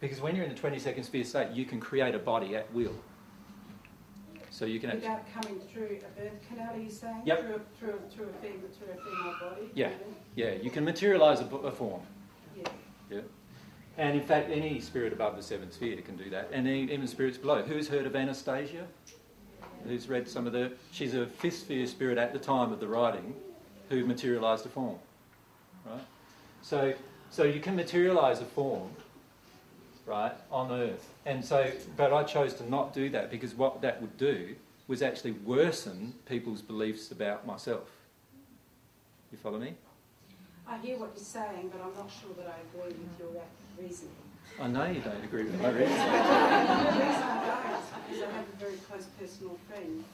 Because 0.00 0.20
when 0.20 0.36
you're 0.36 0.44
in 0.44 0.54
the 0.54 0.60
22nd 0.60 1.04
sphere 1.04 1.24
state, 1.24 1.50
you 1.52 1.64
can 1.64 1.80
create 1.80 2.14
a 2.14 2.18
body 2.18 2.54
at 2.56 2.72
will. 2.72 2.94
So 4.50 4.64
you 4.64 4.80
can 4.80 4.90
actually. 4.90 5.08
Without 5.08 5.32
coming 5.34 5.60
through 5.60 5.84
a 5.84 6.20
birth 6.20 6.48
canal, 6.48 6.74
are 6.74 6.78
you 6.78 6.90
saying? 6.90 7.22
Yep. 7.24 7.40
Through 7.40 7.54
a, 7.54 7.60
through 7.78 7.90
a, 7.90 8.14
through 8.14 8.28
a, 8.28 8.42
female, 8.42 8.68
through 8.78 8.92
a 8.92 9.04
female 9.04 9.36
body? 9.40 9.70
Yeah, 9.74 9.90
yeah, 10.34 10.52
you 10.52 10.70
can 10.70 10.82
materialise 10.84 11.40
a 11.40 11.70
form. 11.70 12.00
Yeah. 12.56 12.68
Yeah. 13.10 13.20
And 13.98 14.16
in 14.16 14.22
fact, 14.22 14.50
any 14.50 14.80
spirit 14.80 15.12
above 15.12 15.36
the 15.36 15.42
seventh 15.42 15.74
sphere 15.74 16.00
can 16.00 16.16
do 16.16 16.30
that, 16.30 16.48
and 16.52 16.66
even 16.66 17.06
spirits 17.06 17.38
below. 17.38 17.62
Who's 17.62 17.88
heard 17.88 18.06
of 18.06 18.16
Anastasia? 18.16 18.86
Who's 19.84 20.08
read 20.08 20.28
some 20.28 20.46
of 20.46 20.52
the. 20.52 20.72
She's 20.90 21.14
a 21.14 21.26
fifth 21.26 21.58
sphere 21.58 21.86
spirit 21.86 22.18
at 22.18 22.32
the 22.32 22.38
time 22.38 22.72
of 22.72 22.80
the 22.80 22.88
writing 22.88 23.34
who 23.88 24.04
materialised 24.04 24.66
a 24.66 24.68
form. 24.68 24.98
Right? 25.84 26.00
So, 26.62 26.94
so 27.30 27.44
you 27.44 27.60
can 27.60 27.76
materialise 27.76 28.40
a 28.40 28.44
form, 28.44 28.90
right, 30.06 30.32
on 30.50 30.70
Earth. 30.70 31.12
And 31.26 31.44
so, 31.44 31.70
but 31.96 32.12
I 32.12 32.22
chose 32.22 32.54
to 32.54 32.68
not 32.70 32.94
do 32.94 33.10
that 33.10 33.30
because 33.30 33.54
what 33.54 33.82
that 33.82 34.00
would 34.00 34.16
do 34.16 34.54
was 34.88 35.02
actually 35.02 35.32
worsen 35.32 36.14
people's 36.26 36.62
beliefs 36.62 37.10
about 37.10 37.46
myself. 37.46 37.90
You 39.32 39.38
follow 39.38 39.58
me? 39.58 39.74
I 40.68 40.78
hear 40.78 40.98
what 40.98 41.10
you're 41.14 41.24
saying, 41.24 41.70
but 41.72 41.80
I'm 41.82 41.94
not 41.94 42.10
sure 42.10 42.30
that 42.38 42.46
I 42.46 42.58
agree 42.70 42.94
with 42.96 43.18
your 43.18 43.42
reasoning. 43.78 44.14
I 44.60 44.68
know 44.68 44.86
you 44.86 45.00
don't 45.00 45.22
agree 45.24 45.44
with 45.44 45.60
my 45.60 45.70
the 45.72 45.78
reasoning. 45.80 45.98
reason 45.98 46.12
I 46.12 47.60
don't 48.08 48.16
is 48.16 48.22
I 48.22 48.30
have 48.32 48.46
a 48.48 48.56
very 48.58 48.76
close 48.88 49.06
personal 49.18 49.58
friend 49.68 50.04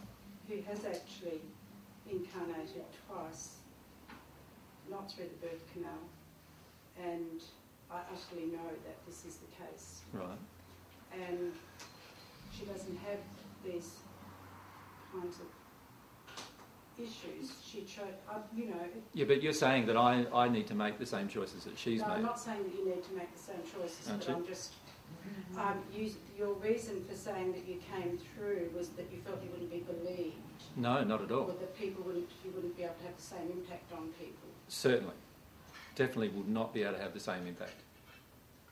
who 0.48 0.56
has 0.68 0.84
actually 0.84 1.40
incarnated 2.10 2.84
twice, 3.08 3.56
not 4.90 5.10
through 5.12 5.26
the 5.26 5.46
birth 5.46 5.62
canal, 5.72 6.00
and 7.02 7.42
I 7.92 8.00
actually 8.12 8.46
know 8.46 8.70
that 8.86 8.96
this 9.06 9.24
is 9.24 9.36
the 9.36 9.64
case. 9.64 10.00
Right. 10.12 10.38
And 11.12 11.52
she 12.56 12.64
doesn't 12.64 12.98
have 12.98 13.18
these 13.64 13.96
kinds 15.12 15.36
of 15.40 15.46
issues. 16.98 17.52
She 17.64 17.82
chose, 17.82 18.14
uh, 18.30 18.38
you 18.56 18.66
know, 18.66 18.84
Yeah, 19.14 19.26
but 19.26 19.42
you're 19.42 19.52
saying 19.52 19.86
that 19.86 19.96
I, 19.96 20.24
I 20.34 20.48
need 20.48 20.66
to 20.68 20.74
make 20.74 20.98
the 20.98 21.06
same 21.06 21.28
choices 21.28 21.64
that 21.64 21.78
she's 21.78 22.00
no, 22.00 22.08
I'm 22.08 22.22
not 22.22 22.40
saying 22.40 22.62
that 22.62 22.74
you 22.74 22.86
need 22.88 23.04
to 23.04 23.12
make 23.14 23.32
the 23.34 23.42
same 23.42 23.62
choices, 23.62 24.08
Aren't 24.08 24.20
but 24.20 24.28
you? 24.28 24.34
I'm 24.36 24.46
just, 24.46 24.72
um, 25.58 25.78
you, 25.94 26.10
your 26.38 26.54
reason 26.54 27.04
for 27.08 27.14
saying 27.14 27.52
that 27.52 27.66
you 27.66 27.78
came 27.94 28.18
through 28.18 28.70
was 28.76 28.88
that 28.90 29.06
you 29.12 29.18
felt 29.20 29.42
you 29.42 29.50
wouldn't 29.50 29.70
be 29.70 29.80
believed. 29.80 30.36
No, 30.76 31.02
not 31.04 31.22
at 31.22 31.30
all. 31.30 31.50
Or 31.50 31.54
that 31.54 31.76
people 31.78 32.04
wouldn't, 32.04 32.28
you 32.44 32.52
wouldn't 32.52 32.76
be 32.76 32.84
able 32.84 32.94
to 32.94 33.04
have 33.04 33.16
the 33.16 33.22
same 33.22 33.50
impact 33.52 33.92
on 33.92 34.08
people. 34.18 34.48
Certainly. 34.68 35.14
Definitely 35.94 36.30
would 36.30 36.48
not 36.48 36.72
be 36.72 36.82
able 36.82 36.94
to 36.94 37.02
have 37.02 37.14
the 37.14 37.20
same 37.20 37.46
impact. 37.46 37.74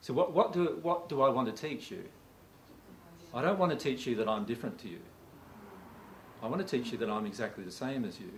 So 0.00 0.14
what, 0.14 0.32
what, 0.32 0.52
do, 0.52 0.78
what 0.82 1.08
do 1.08 1.20
I 1.22 1.28
want 1.28 1.54
to 1.54 1.68
teach 1.68 1.90
you? 1.90 2.04
I 3.34 3.42
don't 3.42 3.58
want 3.58 3.70
to 3.72 3.78
teach 3.78 4.06
you 4.06 4.16
that 4.16 4.28
I'm 4.28 4.44
different 4.44 4.78
to 4.80 4.88
you. 4.88 4.98
I 6.42 6.46
want 6.46 6.66
to 6.66 6.78
teach 6.78 6.90
you 6.90 6.98
that 6.98 7.10
I'm 7.10 7.26
exactly 7.26 7.64
the 7.64 7.70
same 7.70 8.04
as 8.04 8.18
you. 8.18 8.30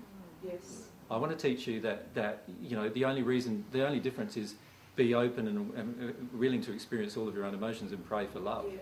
Yes. 0.45 0.89
I 1.11 1.17
want 1.17 1.37
to 1.37 1.49
teach 1.49 1.67
you 1.67 1.81
that, 1.83 2.13
that 2.15 2.43
you 2.61 2.77
know, 2.77 2.89
the 2.89 3.05
only 3.05 3.23
reason, 3.23 3.65
the 3.71 3.87
only 3.87 4.01
difference 4.01 4.37
is 4.37 4.55
be 4.97 5.15
open 5.15 5.47
and, 5.47 5.73
and 5.75 6.11
uh, 6.11 6.37
willing 6.37 6.61
to 6.63 6.73
experience 6.73 7.17
all 7.17 7.29
of 7.29 7.35
your 7.35 7.45
own 7.45 7.55
emotions 7.55 7.93
and 7.93 8.05
pray 8.05 8.27
for 8.27 8.41
love. 8.41 8.65
Yeah. 8.69 8.79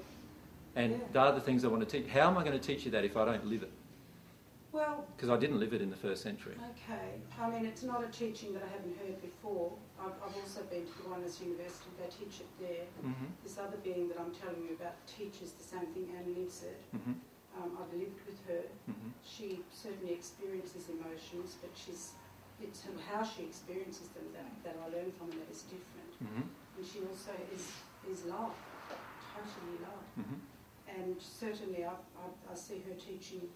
And 0.77 0.93
Yeah. 0.93 0.99
the 1.13 1.21
other 1.21 1.41
things 1.41 1.65
I 1.65 1.69
want 1.69 1.87
to 1.89 2.01
teach, 2.01 2.11
how 2.11 2.29
am 2.29 2.39
I 2.39 2.45
going 2.45 2.59
to 2.59 2.65
teach 2.67 2.85
you 2.85 2.91
that 2.93 3.05
if 3.05 3.17
I 3.17 3.25
don't 3.25 3.47
live 3.47 3.63
it? 3.63 3.71
Well, 4.73 5.05
Because 5.17 5.29
I 5.31 5.37
didn't 5.37 5.59
live 5.59 5.73
it 5.75 5.83
in 5.83 5.91
the 5.91 5.97
first 5.97 6.23
century. 6.23 6.55
okay. 6.71 7.11
I 7.41 7.51
mean, 7.51 7.67
it's 7.67 7.83
not 7.83 8.03
a 8.05 8.09
teaching 8.09 8.55
that 8.55 8.63
I 8.63 8.69
haven't 8.69 8.97
heard 8.99 9.21
before. 9.21 9.73
I've, 10.01 10.17
I've 10.25 10.37
also 10.41 10.63
been 10.73 10.85
to 10.89 10.93
the 11.05 11.45
University. 11.45 11.91
They 12.01 12.09
teach 12.09 12.41
it 12.41 12.51
there. 12.59 12.87
Mhm. 13.05 13.29
This 13.45 13.59
other 13.59 13.77
being 13.85 14.09
that 14.09 14.19
I'm 14.19 14.33
telling 14.33 14.63
you 14.65 14.75
about 14.81 14.97
teaches 15.07 15.53
the 15.53 15.65
same 15.65 15.87
thing 15.93 16.09
and 16.17 16.37
lives 16.37 16.63
it. 16.65 16.81
Mhm. 16.97 17.15
Um, 17.57 17.77
I've 17.81 17.93
lived 17.93 18.21
with 18.27 18.41
her. 18.49 18.65
Mhm. 18.89 19.13
She 19.23 19.65
certainly 19.73 20.15
experiences 20.15 20.89
emotions, 20.89 21.57
but 21.61 21.71
she's 21.77 22.13
it's 22.61 22.85
how 23.09 23.25
she 23.25 23.45
experiences 23.45 24.09
them 24.09 24.29
that, 24.37 24.49
that 24.65 24.77
I 24.85 24.89
learn 24.95 25.11
from 25.13 25.31
and 25.31 25.41
that 25.41 25.51
is 25.51 25.63
different. 25.63 26.13
Mhm. 26.23 26.45
And 26.77 26.87
she 26.87 27.01
also 27.01 27.33
is, 27.57 27.73
is 28.07 28.27
love, 28.27 28.55
totally 29.35 29.79
love. 29.81 30.05
Mhm. 30.21 30.39
And 30.89 31.17
certainly 31.23 31.85
I, 31.87 31.93
I, 31.93 32.27
I 32.53 32.55
see 32.55 32.81
her 32.87 32.95
teaching 32.95 33.49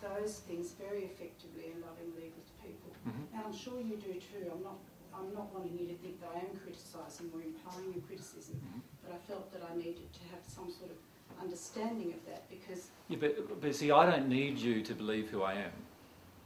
those 0.00 0.40
things 0.48 0.72
very 0.72 1.04
effectively 1.04 1.72
and 1.72 1.82
lovingly 1.82 2.32
with 2.36 2.48
people. 2.62 2.90
And 3.04 3.44
I'm 3.44 3.52
sure 3.52 3.80
you 3.80 3.96
do 3.96 4.14
too. 4.14 4.48
I'm 4.52 4.62
not, 4.62 4.78
I'm 5.14 5.32
not 5.34 5.52
wanting 5.54 5.78
you 5.78 5.86
to 5.88 5.94
think 5.94 6.20
that 6.20 6.30
I 6.34 6.38
am 6.40 6.56
criticising 6.62 7.30
or 7.34 7.42
implying 7.42 7.94
a 7.96 8.00
criticism, 8.06 8.60
Mhm. 8.62 8.80
but 9.02 9.12
I 9.14 9.18
felt 9.18 9.52
that 9.52 9.62
I 9.70 9.76
needed 9.76 10.12
to 10.12 10.22
have 10.30 10.40
some 10.46 10.70
sort 10.70 10.90
of 10.90 10.96
understanding 11.42 12.12
of 12.12 12.24
that 12.26 12.48
because, 12.50 12.88
Yeah, 13.08 13.18
but, 13.20 13.60
but 13.60 13.74
see, 13.74 13.90
I 13.90 14.06
don't 14.10 14.28
need 14.28 14.58
you 14.58 14.82
to 14.82 14.94
believe 14.94 15.28
who 15.30 15.42
I 15.42 15.54
am. 15.54 15.72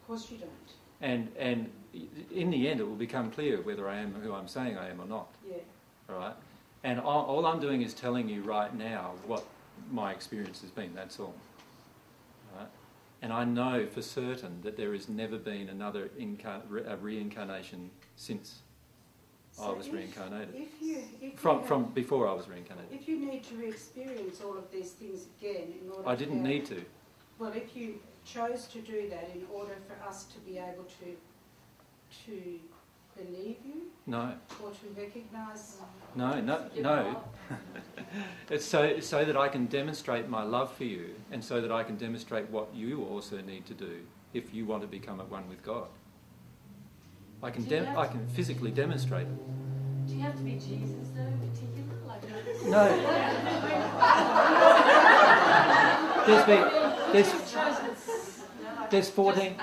of 0.00 0.06
course, 0.06 0.30
you 0.30 0.38
don't. 0.38 0.50
And, 1.00 1.32
and 1.38 1.70
in 2.30 2.50
the 2.50 2.68
end, 2.68 2.80
it 2.80 2.84
will 2.84 2.94
become 2.96 3.30
clear 3.30 3.60
whether 3.62 3.88
I 3.88 3.96
am 3.96 4.14
who 4.14 4.32
I'm 4.32 4.48
saying 4.48 4.76
I 4.78 4.88
am 4.90 5.00
or 5.00 5.06
not. 5.06 5.28
Yeah. 5.46 5.56
All 6.08 6.16
right? 6.16 6.36
And 6.84 7.00
all, 7.00 7.24
all 7.26 7.46
I'm 7.46 7.60
doing 7.60 7.82
is 7.82 7.94
telling 7.94 8.28
you 8.28 8.42
right 8.42 8.74
now 8.74 9.14
what 9.26 9.44
my 9.90 10.12
experience 10.12 10.60
has 10.62 10.70
been. 10.70 10.94
That's 10.94 11.18
all. 11.20 11.34
And 13.22 13.32
I 13.32 13.44
know 13.44 13.86
for 13.86 14.02
certain 14.02 14.60
that 14.62 14.76
there 14.76 14.92
has 14.92 15.08
never 15.08 15.38
been 15.38 15.68
another 15.68 16.10
re- 16.68 16.82
reincarnation 17.00 17.90
since 18.16 18.62
I 19.60 19.70
was 19.70 19.86
if- 19.86 19.92
reincarnated. 19.92 20.54
If 20.56 20.82
you, 20.82 21.02
if 21.20 21.38
From, 21.38 21.58
have- 21.58 21.68
from 21.68 21.84
before 21.92 22.26
I 22.28 22.32
was 22.32 22.48
reincarnated. 22.48 22.92
If 22.92 23.08
you 23.08 23.18
need 23.24 23.44
to 23.44 23.54
re-experience 23.54 24.40
all 24.44 24.58
of 24.58 24.70
these 24.72 24.90
things 24.90 25.26
again 25.38 25.72
in 25.80 25.90
order 25.90 26.08
I 26.08 26.16
didn't 26.16 26.42
need 26.42 26.66
to. 26.66 26.84
Well, 27.38 27.52
if 27.52 27.76
you 27.76 28.00
chose 28.24 28.66
to 28.68 28.80
do 28.80 29.08
that 29.10 29.30
in 29.34 29.46
order 29.52 29.76
for 29.86 29.96
us 30.08 30.24
to 30.24 30.38
be 30.40 30.58
able 30.58 30.84
to 31.00 31.16
to 32.26 32.60
believe 33.16 33.56
you 33.64 33.90
No. 34.06 34.32
or 34.62 34.70
to 34.70 35.00
recognise 35.00 35.78
No, 36.14 36.40
no, 36.40 36.64
no. 36.80 37.22
it's 38.50 38.64
so, 38.64 39.00
so 39.00 39.24
that 39.24 39.36
I 39.36 39.48
can 39.48 39.66
demonstrate 39.66 40.28
my 40.28 40.42
love 40.42 40.72
for 40.72 40.84
you 40.84 41.14
and 41.30 41.44
so 41.44 41.60
that 41.60 41.70
I 41.72 41.82
can 41.84 41.96
demonstrate 41.96 42.48
what 42.50 42.74
you 42.74 43.04
also 43.04 43.40
need 43.40 43.66
to 43.66 43.74
do 43.74 44.00
if 44.32 44.52
you 44.54 44.64
want 44.66 44.82
to 44.82 44.88
become 44.88 45.20
at 45.20 45.28
one 45.28 45.48
with 45.48 45.62
God. 45.62 45.88
I 47.42 47.50
can, 47.50 47.66
I 47.96 48.06
can 48.06 48.26
physically 48.28 48.70
demonstrate 48.70 49.26
it. 49.26 50.06
Do 50.08 50.14
you 50.14 50.20
have 50.20 50.36
to 50.36 50.42
be 50.42 50.52
Jesus 50.52 51.08
though, 51.14 51.22
in 51.22 51.38
particular? 51.38 51.96
Like 52.06 52.22
No. 52.66 52.86
There's 56.26 56.44
been, 56.46 56.62
there's, 57.12 57.30
Just 57.32 57.52
chosen 57.52 57.90
s- 57.90 58.44
you 58.58 58.64
know, 58.64 58.86
there's 58.90 59.10
14 59.10 59.56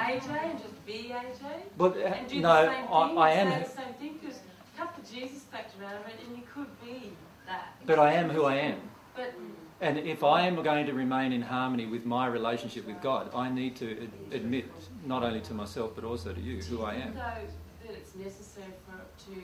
Just 0.89 1.03
AJ 1.09 1.11
and 1.15 1.27
just 1.29 1.41
be 1.41 1.47
AJ. 1.47 1.61
But, 1.77 1.97
uh, 1.97 1.99
and 1.99 2.27
do 2.27 2.39
no, 2.41 2.65
the 2.65 2.71
same 2.71 2.85
I- 2.91 3.07
thing, 3.07 3.17
I 3.17 3.33
say 3.33 3.39
am- 3.39 3.63
the 3.63 3.69
same 3.69 3.93
thing 3.99 4.19
because 4.21 4.39
cut 4.77 4.95
the 4.95 5.13
Jesus 5.15 5.43
factor 5.43 5.83
out 5.85 5.95
of 5.95 6.07
it, 6.07 6.15
and 6.27 6.37
you 6.37 6.43
could 6.53 6.67
be 6.83 7.11
that. 7.47 7.73
but 7.85 7.99
I 7.99 8.13
am 8.13 8.29
who 8.29 8.45
I 8.45 8.55
am. 8.55 8.79
But 9.15 9.33
And 9.81 9.97
if 9.99 10.23
I 10.25 10.41
am 10.45 10.61
going 10.61 10.85
to 10.87 10.93
remain 10.93 11.31
in 11.31 11.41
harmony 11.41 11.85
with 11.85 12.05
my 12.05 12.27
relationship 12.27 12.85
with 12.85 13.01
God, 13.01 13.33
I 13.33 13.49
need 13.49 13.77
to 13.77 14.03
ad- 14.03 14.33
admit, 14.33 14.65
not 15.05 15.23
only 15.23 15.39
to 15.41 15.53
myself 15.53 15.95
but 15.95 16.03
also 16.03 16.33
to 16.33 16.41
you, 16.41 16.61
who 16.61 16.83
I 16.83 16.91
do 16.95 16.97
you 16.97 17.03
am. 17.05 17.13
know 17.13 17.19
that 17.21 17.91
it's 17.91 18.13
necessary 18.15 18.73
for 18.85 18.97
to 19.31 19.35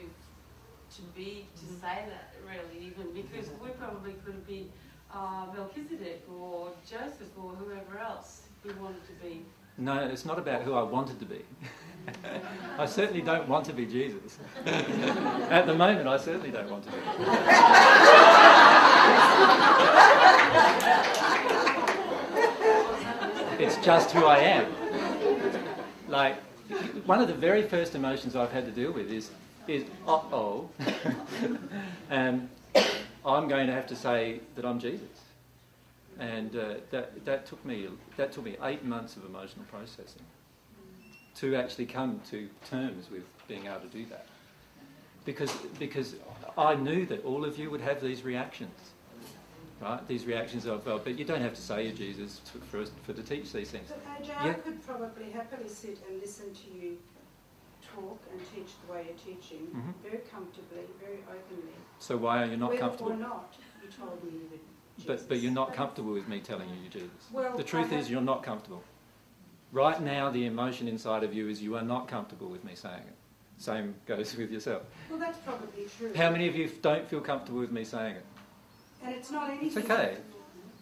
to 0.97 1.01
be 1.15 1.45
to 1.55 1.65
say 1.81 2.05
that 2.07 2.33
really 2.45 2.85
even 2.85 3.11
because 3.13 3.49
we 3.61 3.69
probably 3.71 4.13
could 4.25 4.45
be 4.47 4.69
uh, 5.13 5.45
Melchizedek 5.55 6.23
or 6.39 6.71
Joseph 6.89 7.31
or 7.41 7.51
whoever 7.51 7.97
else 7.99 8.43
we 8.63 8.71
wanted 8.73 9.05
to 9.07 9.13
be. 9.25 9.45
No, 9.77 10.05
it's 10.05 10.25
not 10.25 10.39
about 10.39 10.61
who 10.61 10.73
I 10.73 10.83
wanted 10.83 11.19
to 11.19 11.25
be. 11.25 11.43
I 12.77 12.85
certainly 12.85 13.21
don't 13.21 13.49
want 13.49 13.65
to 13.65 13.73
be 13.73 13.85
Jesus. 13.85 14.37
At 14.65 15.65
the 15.65 15.73
moment, 15.73 16.07
I 16.07 16.17
certainly 16.17 16.51
don't 16.51 16.69
want 16.69 16.85
to 16.85 16.91
be. 16.91 16.97
it's 23.63 23.77
just 23.83 24.11
who 24.11 24.25
I 24.25 24.37
am. 24.37 24.71
Like, 26.07 26.37
one 27.05 27.21
of 27.21 27.27
the 27.27 27.33
very 27.33 27.63
first 27.63 27.95
emotions 27.95 28.35
I've 28.35 28.51
had 28.51 28.65
to 28.65 28.71
deal 28.71 28.91
with 28.91 29.11
is, 29.11 29.31
is 29.67 29.83
uh 30.07 30.19
oh, 30.31 30.69
and 32.09 32.49
I'm 33.25 33.47
going 33.47 33.67
to 33.67 33.73
have 33.73 33.87
to 33.87 33.95
say 33.95 34.41
that 34.55 34.65
I'm 34.65 34.79
Jesus. 34.79 35.24
And 36.19 36.55
uh, 36.55 36.75
that, 36.91 37.25
that, 37.25 37.45
took 37.45 37.63
me, 37.65 37.87
that 38.17 38.31
took 38.31 38.45
me 38.45 38.55
eight 38.63 38.85
months 38.85 39.17
of 39.17 39.25
emotional 39.25 39.65
processing 39.65 40.23
to 41.35 41.55
actually 41.55 41.85
come 41.85 42.21
to 42.29 42.47
terms 42.69 43.09
with 43.11 43.23
being 43.47 43.65
able 43.65 43.81
to 43.81 43.87
do 43.87 44.05
that. 44.05 44.25
Because, 45.25 45.51
because 45.79 46.15
I 46.57 46.75
knew 46.75 47.05
that 47.07 47.25
all 47.25 47.43
of 47.43 47.57
you 47.57 47.69
would 47.69 47.81
have 47.81 47.99
these 48.01 48.23
reactions, 48.23 48.91
right? 49.81 50.07
These 50.07 50.25
reactions 50.25 50.65
of, 50.65 50.85
well, 50.85 50.99
but 51.03 51.17
you 51.17 51.25
don't 51.25 51.41
have 51.41 51.55
to 51.55 51.61
say 51.61 51.87
you're 51.87 51.95
Jesus 51.95 52.39
to, 52.51 52.59
for, 52.59 52.81
us, 52.81 52.91
for 53.03 53.13
to 53.13 53.23
teach 53.23 53.51
these 53.51 53.71
things. 53.71 53.89
But 53.89 54.23
AJ, 54.23 54.37
I 54.37 54.53
could 54.53 54.85
probably 54.85 55.31
happily 55.31 55.67
sit 55.67 55.99
and 56.09 56.21
listen 56.21 56.53
to 56.53 56.79
you 56.79 56.97
talk 57.95 58.19
and 58.31 58.39
teach 58.53 58.73
the 58.85 58.93
way 58.93 59.05
you're 59.07 59.35
teaching, 59.35 59.67
Mhm. 59.73 59.93
very 60.03 60.23
comfortably, 60.29 60.85
very 60.99 61.23
openly. 61.29 61.75
So 61.99 62.17
why 62.17 62.43
are 62.43 62.45
you 62.45 62.57
not 62.57 62.69
Whether 62.71 62.81
comfortable? 62.81 63.11
or 63.13 63.17
not 63.17 63.55
you 63.81 63.89
told 63.89 64.23
me 64.23 64.31
you 64.39 64.47
were 64.51 64.57
But, 65.05 65.27
but 65.27 65.39
you're 65.39 65.51
not 65.51 65.73
comfortable 65.73 66.13
with 66.13 66.27
me 66.27 66.39
telling 66.39 66.69
you 66.69 66.75
you 66.83 66.89
do 66.89 66.99
this. 66.99 67.27
Well, 67.31 67.57
the 67.57 67.63
truth 67.63 67.91
is, 67.91 68.09
you're 68.09 68.21
not 68.21 68.43
comfortable. 68.43 68.83
Right 69.71 70.01
now, 70.01 70.29
the 70.29 70.45
emotion 70.45 70.87
inside 70.87 71.23
of 71.23 71.33
you 71.33 71.49
is 71.49 71.61
you 71.61 71.75
are 71.75 71.81
not 71.83 72.07
comfortable 72.07 72.47
with 72.47 72.63
me 72.63 72.75
saying 72.75 73.01
it. 73.01 73.15
Same 73.57 73.95
goes 74.05 74.35
with 74.35 74.51
yourself. 74.51 74.83
Well, 75.09 75.19
that's 75.19 75.37
probably 75.39 75.87
true. 75.97 76.13
How 76.15 76.29
many 76.29 76.47
of 76.47 76.55
you 76.55 76.69
don't 76.81 77.07
feel 77.07 77.21
comfortable 77.21 77.59
with 77.59 77.71
me 77.71 77.83
saying 77.83 78.15
it? 78.15 78.25
And 79.03 79.15
it's 79.15 79.31
not 79.31 79.49
anything. 79.49 79.67
It's 79.67 79.77
okay. 79.89 80.17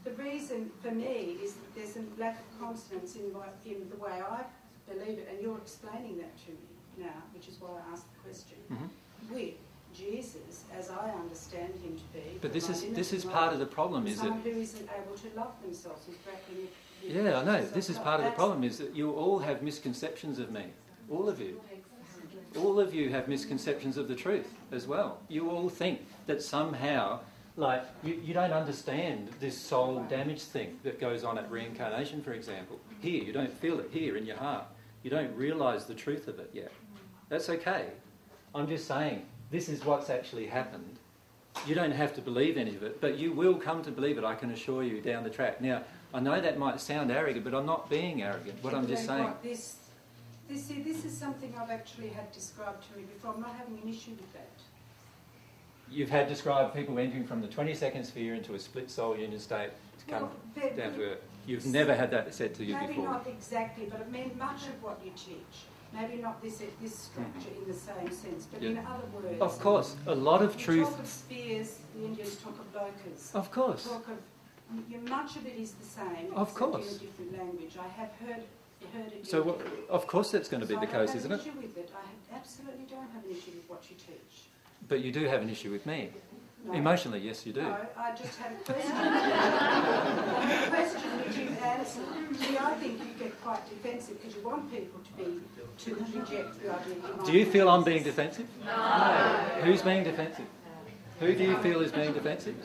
The 0.03 0.11
reason 0.11 0.69
for 0.81 0.91
me 0.91 1.37
is 1.41 1.53
that 1.53 1.75
there's 1.75 1.95
a 1.97 2.03
lack 2.21 2.39
of 2.39 2.59
confidence 2.59 3.15
in, 3.15 3.33
what, 3.33 3.55
in 3.65 3.89
the 3.89 3.95
way 3.95 4.11
I 4.21 4.43
believe 4.87 5.17
it, 5.17 5.29
and 5.31 5.41
you're 5.41 5.57
explaining 5.57 6.17
that 6.17 6.37
to 6.45 6.51
me 6.51 7.05
now, 7.05 7.23
which 7.33 7.47
is 7.47 7.59
why 7.59 7.69
I 7.69 7.93
asked 7.93 8.05
the 8.13 8.19
question. 8.29 8.57
Mhm. 8.71 8.89
With 9.33 9.53
Jesus, 9.93 10.65
as 10.77 10.89
I 10.89 11.11
understand 11.11 11.73
him 11.83 11.97
to 11.97 12.03
be, 12.13 12.39
But 12.41 12.53
this 12.53 12.69
is 12.69 12.85
this 12.93 13.13
is 13.13 13.25
part 13.25 13.53
of 13.53 13.59
the 13.59 13.65
problem. 13.65 14.07
Is 14.07 14.15
that 14.17 14.27
someone 14.27 14.41
who 14.41 14.59
isn't 14.59 14.89
able 14.89 15.15
to 15.15 15.35
love 15.35 15.53
themselves 15.61 16.07
with. 16.07 16.17
with 16.25 17.15
yeah, 17.15 17.39
I 17.39 17.43
know. 17.43 17.65
This 17.65 17.89
is 17.89 17.97
part 17.97 18.19
of 18.19 18.25
the 18.25 18.31
problem. 18.31 18.63
Is 18.63 18.77
that 18.79 18.95
you 18.95 19.11
all 19.11 19.39
have 19.39 19.61
misconceptions 19.61 20.39
of 20.39 20.51
me. 20.51 20.65
All 21.09 21.29
of 21.29 21.39
you. 21.39 21.61
All 22.57 22.79
of 22.79 22.93
you 22.93 23.09
have 23.09 23.27
misconceptions 23.27 23.97
of 23.97 24.07
the 24.07 24.15
truth 24.15 24.53
as 24.71 24.87
well. 24.87 25.19
You 25.27 25.49
all 25.49 25.69
think 25.69 26.05
that 26.27 26.41
somehow, 26.41 27.19
like, 27.57 27.83
you, 28.03 28.21
you 28.23 28.33
don't 28.33 28.53
understand 28.53 29.29
this 29.39 29.57
soul 29.57 30.05
damage 30.07 30.41
thing 30.41 30.77
that 30.83 30.99
goes 30.99 31.23
on 31.23 31.37
at 31.39 31.49
reincarnation, 31.49 32.21
for 32.21 32.33
example. 32.33 32.79
Here, 33.01 33.23
you 33.23 33.33
don't 33.33 33.51
feel 33.51 33.79
it 33.79 33.89
here 33.91 34.17
in 34.17 34.25
your 34.25 34.37
heart. 34.37 34.65
You 35.01 35.09
don't 35.09 35.35
realise 35.35 35.85
the 35.85 35.95
truth 35.95 36.27
of 36.27 36.39
it 36.39 36.51
yet. 36.53 36.71
That's 37.29 37.49
okay. 37.49 37.87
I'm 38.53 38.67
just 38.67 38.87
saying, 38.87 39.25
this 39.53 39.69
is 39.69 39.85
what's 39.85 40.09
actually 40.09 40.47
happened. 40.47 40.97
You 41.67 41.75
don't 41.75 41.91
have 41.91 42.15
to 42.15 42.21
believe 42.21 42.57
any 42.57 42.75
of 42.75 42.81
it, 42.81 42.99
but 42.99 43.19
you 43.19 43.31
will 43.31 43.53
come 43.53 43.83
to 43.83 43.91
believe 43.91 44.17
it, 44.17 44.23
I 44.23 44.33
can 44.33 44.49
assure 44.49 44.81
you, 44.81 44.99
down 44.99 45.23
the 45.23 45.29
track. 45.29 45.61
Now, 45.61 45.83
I 46.11 46.19
know 46.19 46.41
that 46.41 46.57
might 46.57 46.81
sound 46.81 47.11
arrogant, 47.11 47.45
but 47.45 47.53
I'm 47.53 47.67
not 47.67 47.87
being 47.87 48.23
arrogant. 48.23 48.63
What 48.63 48.73
I'm 48.73 48.87
just 48.87 49.05
saying. 49.05 49.31
This, 49.43 49.75
this, 50.49 50.65
see, 50.65 50.81
this 50.81 51.05
is 51.05 51.15
something 51.15 51.53
I've 51.61 51.69
actually 51.69 52.09
had 52.09 52.31
described 52.31 52.83
to 52.89 52.97
me 52.97 53.03
before. 53.03 53.35
I'm 53.35 53.41
not 53.41 53.55
having 53.55 53.77
an 53.79 53.87
issue 53.87 54.11
with 54.11 54.33
that. 54.33 54.49
You've 55.91 56.09
had 56.09 56.27
described 56.27 56.73
people 56.73 56.97
entering 56.97 57.23
from 57.23 57.39
the 57.39 57.47
22nd 57.47 58.03
sphere 58.07 58.33
into 58.33 58.55
a 58.55 58.59
split 58.59 58.89
soul 58.89 59.15
union 59.15 59.39
state 59.39 59.69
to 59.99 60.05
come 60.11 60.21
Well, 60.23 60.31
they're- 60.55 60.75
down 60.75 60.93
to 60.95 61.03
earth. 61.11 61.21
You've 61.45 61.67
never 61.67 61.93
had 61.93 62.09
that 62.11 62.33
said 62.33 62.55
to 62.55 62.63
you 62.65 62.73
Maybe 62.73 62.87
before. 62.93 63.05
not 63.05 63.27
exactly, 63.27 63.85
but 63.85 63.99
it 64.01 64.09
mean 64.09 64.31
much 64.39 64.65
of 64.67 64.81
what 64.81 64.99
you 65.05 65.11
teach. 65.11 65.65
Maybe 65.93 66.21
not 66.21 66.41
this 66.41 66.63
this 66.81 66.95
structure 66.95 67.49
mm-hmm. 67.49 67.61
in 67.61 67.67
the 67.67 67.73
same 67.73 68.11
sense, 68.11 68.47
but 68.51 68.63
in 68.63 68.77
other 68.79 69.05
words. 69.13 69.39
Of 69.39 69.59
course, 69.59 69.95
a 70.07 70.15
lot 70.15 70.41
of 70.41 70.57
truth. 70.57 70.89
talk 70.89 70.99
of 70.99 71.07
spheres, 71.07 71.77
the 71.95 72.05
Indians 72.05 72.35
talk 72.37 72.57
of 72.59 72.73
lokas. 72.73 73.35
Of 73.35 73.51
course. 73.51 73.83
Talk 73.83 74.07
of, 74.07 75.09
much 75.09 75.35
of 75.35 75.45
it 75.45 75.55
is 75.55 75.73
the 75.73 75.85
same. 75.85 76.33
Of 76.35 76.55
course. 76.55 76.89
In 76.89 76.95
a 76.95 76.99
different 76.99 77.37
language. 77.37 77.77
I 77.79 77.87
have 77.87 78.11
heard, 78.25 78.43
heard 78.93 79.13
it. 79.13 79.27
So, 79.27 79.43
what, 79.43 79.61
of 79.89 80.07
course, 80.07 80.31
that's 80.31 80.49
going 80.49 80.61
to 80.61 80.67
be 80.67 80.73
So 80.73 80.79
the 80.79 80.87
case, 80.87 81.09
have 81.09 81.15
isn't 81.17 81.31
an 81.31 81.39
it? 81.39 81.41
issue 81.41 81.57
with 81.61 81.77
it. 81.77 81.91
I 81.93 81.99
have- 81.99 82.41
absolutely 82.41 82.85
don't 82.89 83.09
have 83.11 83.23
an 83.23 83.31
issue 83.31 83.51
with 83.51 83.69
what 83.69 83.83
you 83.89 83.95
teach. 83.95 84.47
But 84.87 85.01
you 85.01 85.11
do 85.11 85.25
have 85.25 85.41
an 85.41 85.49
issue 85.49 85.71
with 85.71 85.85
me. 85.85 86.09
No. 86.65 86.73
Emotionally, 86.73 87.19
yes, 87.19 87.45
you 87.45 87.51
do. 87.51 87.61
No, 87.61 87.77
I 87.97 88.11
just 88.15 88.39
had 88.39 88.53
a 88.53 88.55
question. 88.55 88.91
I 88.95 90.63
a 90.63 90.69
question 90.69 91.01
which 91.19 91.37
you've 91.37 91.61
answered. 91.61 92.05
See, 92.37 92.57
I 92.57 92.73
think 92.75 92.99
you 92.99 93.19
get 93.19 93.41
quite 93.43 93.69
defensive 93.69 94.21
because 94.21 94.37
you 94.37 94.43
want 94.43 94.71
people 94.71 95.01
to 95.01 95.11
be 95.13 95.41
to 95.77 95.95
reject 95.95 96.61
the 96.61 96.73
idea. 96.73 97.25
Do 97.25 97.33
you 97.33 97.45
feel 97.45 97.69
I'm 97.69 97.83
being 97.83 98.03
defensive? 98.03 98.47
No. 98.65 98.71
Who's 99.63 99.81
being 99.81 100.05
defensive? 100.05 100.45
Who 101.19 101.35
do 101.35 101.43
you 101.43 101.57
feel 101.57 101.81
is 101.81 101.91
being 101.91 102.13
defensive? 102.13 102.55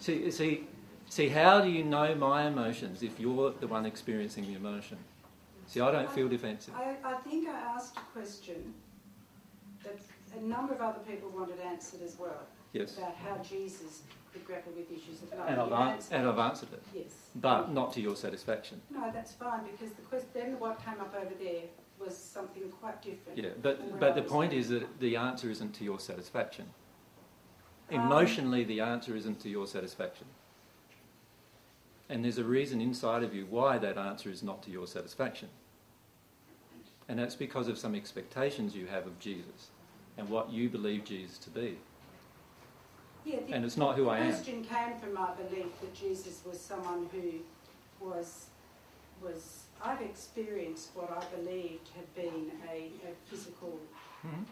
See, 0.00 0.30
see, 0.30 0.66
see, 1.10 1.28
how 1.28 1.60
do 1.60 1.68
you 1.68 1.84
know 1.84 2.14
my 2.14 2.46
emotions 2.46 3.02
if 3.02 3.20
you're 3.20 3.52
the 3.60 3.66
one 3.66 3.84
experiencing 3.84 4.46
the 4.46 4.54
emotion? 4.54 4.96
See, 5.66 5.80
I 5.80 5.92
don't 5.92 6.10
feel 6.10 6.28
defensive. 6.28 6.74
I, 6.74 6.96
I 7.04 7.14
think 7.16 7.46
I 7.46 7.52
asked 7.52 7.96
a 7.98 8.18
question 8.18 8.72
that 9.84 9.98
a 10.36 10.40
number 10.42 10.72
of 10.72 10.80
other 10.80 11.00
people 11.00 11.28
wanted 11.30 11.60
answered 11.60 12.00
as 12.02 12.18
well. 12.18 12.46
Yes. 12.72 12.98
About 12.98 13.16
how 13.16 13.36
Jesus 13.42 14.02
could 14.32 14.44
grapple 14.44 14.72
with 14.76 14.90
issues 14.90 15.22
of 15.22 15.38
love. 15.38 15.48
And 15.48 15.60
I've, 15.60 15.72
an- 15.72 15.88
answered 15.94 16.14
and 16.14 16.26
it. 16.26 16.30
I've 16.30 16.38
answered 16.38 16.72
it. 16.72 16.82
Yes. 16.94 17.12
But 17.34 17.72
not 17.72 17.92
to 17.94 18.00
your 18.00 18.16
satisfaction. 18.16 18.80
No, 18.90 19.10
that's 19.12 19.32
fine 19.32 19.62
because 19.64 19.94
the 19.94 20.02
question, 20.02 20.28
then 20.34 20.58
what 20.60 20.84
came 20.84 21.00
up 21.00 21.14
over 21.14 21.34
there 21.40 21.62
was 21.98 22.16
something 22.16 22.62
quite 22.80 23.02
different. 23.02 23.38
Yeah, 23.38 23.50
but, 23.60 23.98
but 24.00 24.14
the 24.14 24.22
point 24.22 24.52
is 24.52 24.68
that 24.68 25.00
the 25.00 25.16
answer 25.16 25.50
isn't 25.50 25.74
to 25.74 25.84
your 25.84 26.00
satisfaction. 26.00 26.66
Um, 27.92 28.00
Emotionally, 28.00 28.64
the 28.64 28.80
answer 28.80 29.16
isn't 29.16 29.40
to 29.40 29.48
your 29.48 29.66
satisfaction. 29.66 30.26
And 32.08 32.24
there's 32.24 32.38
a 32.38 32.44
reason 32.44 32.80
inside 32.80 33.22
of 33.22 33.34
you 33.34 33.46
why 33.46 33.78
that 33.78 33.98
answer 33.98 34.30
is 34.30 34.42
not 34.42 34.62
to 34.64 34.70
your 34.70 34.86
satisfaction. 34.86 35.48
And 37.08 37.18
that's 37.18 37.34
because 37.34 37.68
of 37.68 37.78
some 37.78 37.94
expectations 37.94 38.74
you 38.74 38.86
have 38.86 39.06
of 39.06 39.18
Jesus 39.18 39.70
and 40.16 40.28
what 40.28 40.50
you 40.50 40.68
believe 40.68 41.04
Jesus 41.04 41.38
to 41.38 41.50
be. 41.50 41.78
Yeah, 43.24 43.40
the- 43.46 43.52
And 43.54 43.64
it's 43.64 43.76
not 43.76 43.96
who 43.96 44.08
I 44.08 44.18
am. 44.18 44.26
The 44.28 44.32
question 44.34 44.64
came 44.64 44.98
from 44.98 45.14
my 45.14 45.32
belief 45.34 45.80
that 45.80 45.94
Jesus 45.94 46.42
was 46.46 46.58
someone 46.60 47.08
who 47.12 47.40
was 48.04 48.46
was 49.22 49.64
I've 49.82 50.00
experienced 50.00 50.90
what 50.94 51.10
I 51.10 51.22
believed 51.36 51.88
had 51.96 52.14
been 52.14 52.50
a, 52.70 52.90
a 53.08 53.12
physical 53.28 53.78
Mhm. 54.24 54.44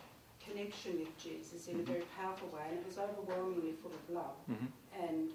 connection 0.45 1.01
with 1.01 1.17
Jesus 1.19 1.69
in 1.69 1.81
a 1.81 1.83
very 1.83 2.05
powerful 2.17 2.49
way, 2.49 2.65
and 2.71 2.79
it 2.79 2.87
was 2.87 2.99
overwhelmingly 2.99 3.73
full 3.73 3.93
of 3.93 4.11
love. 4.11 4.37
Mhm. 4.51 4.69
And 5.03 5.31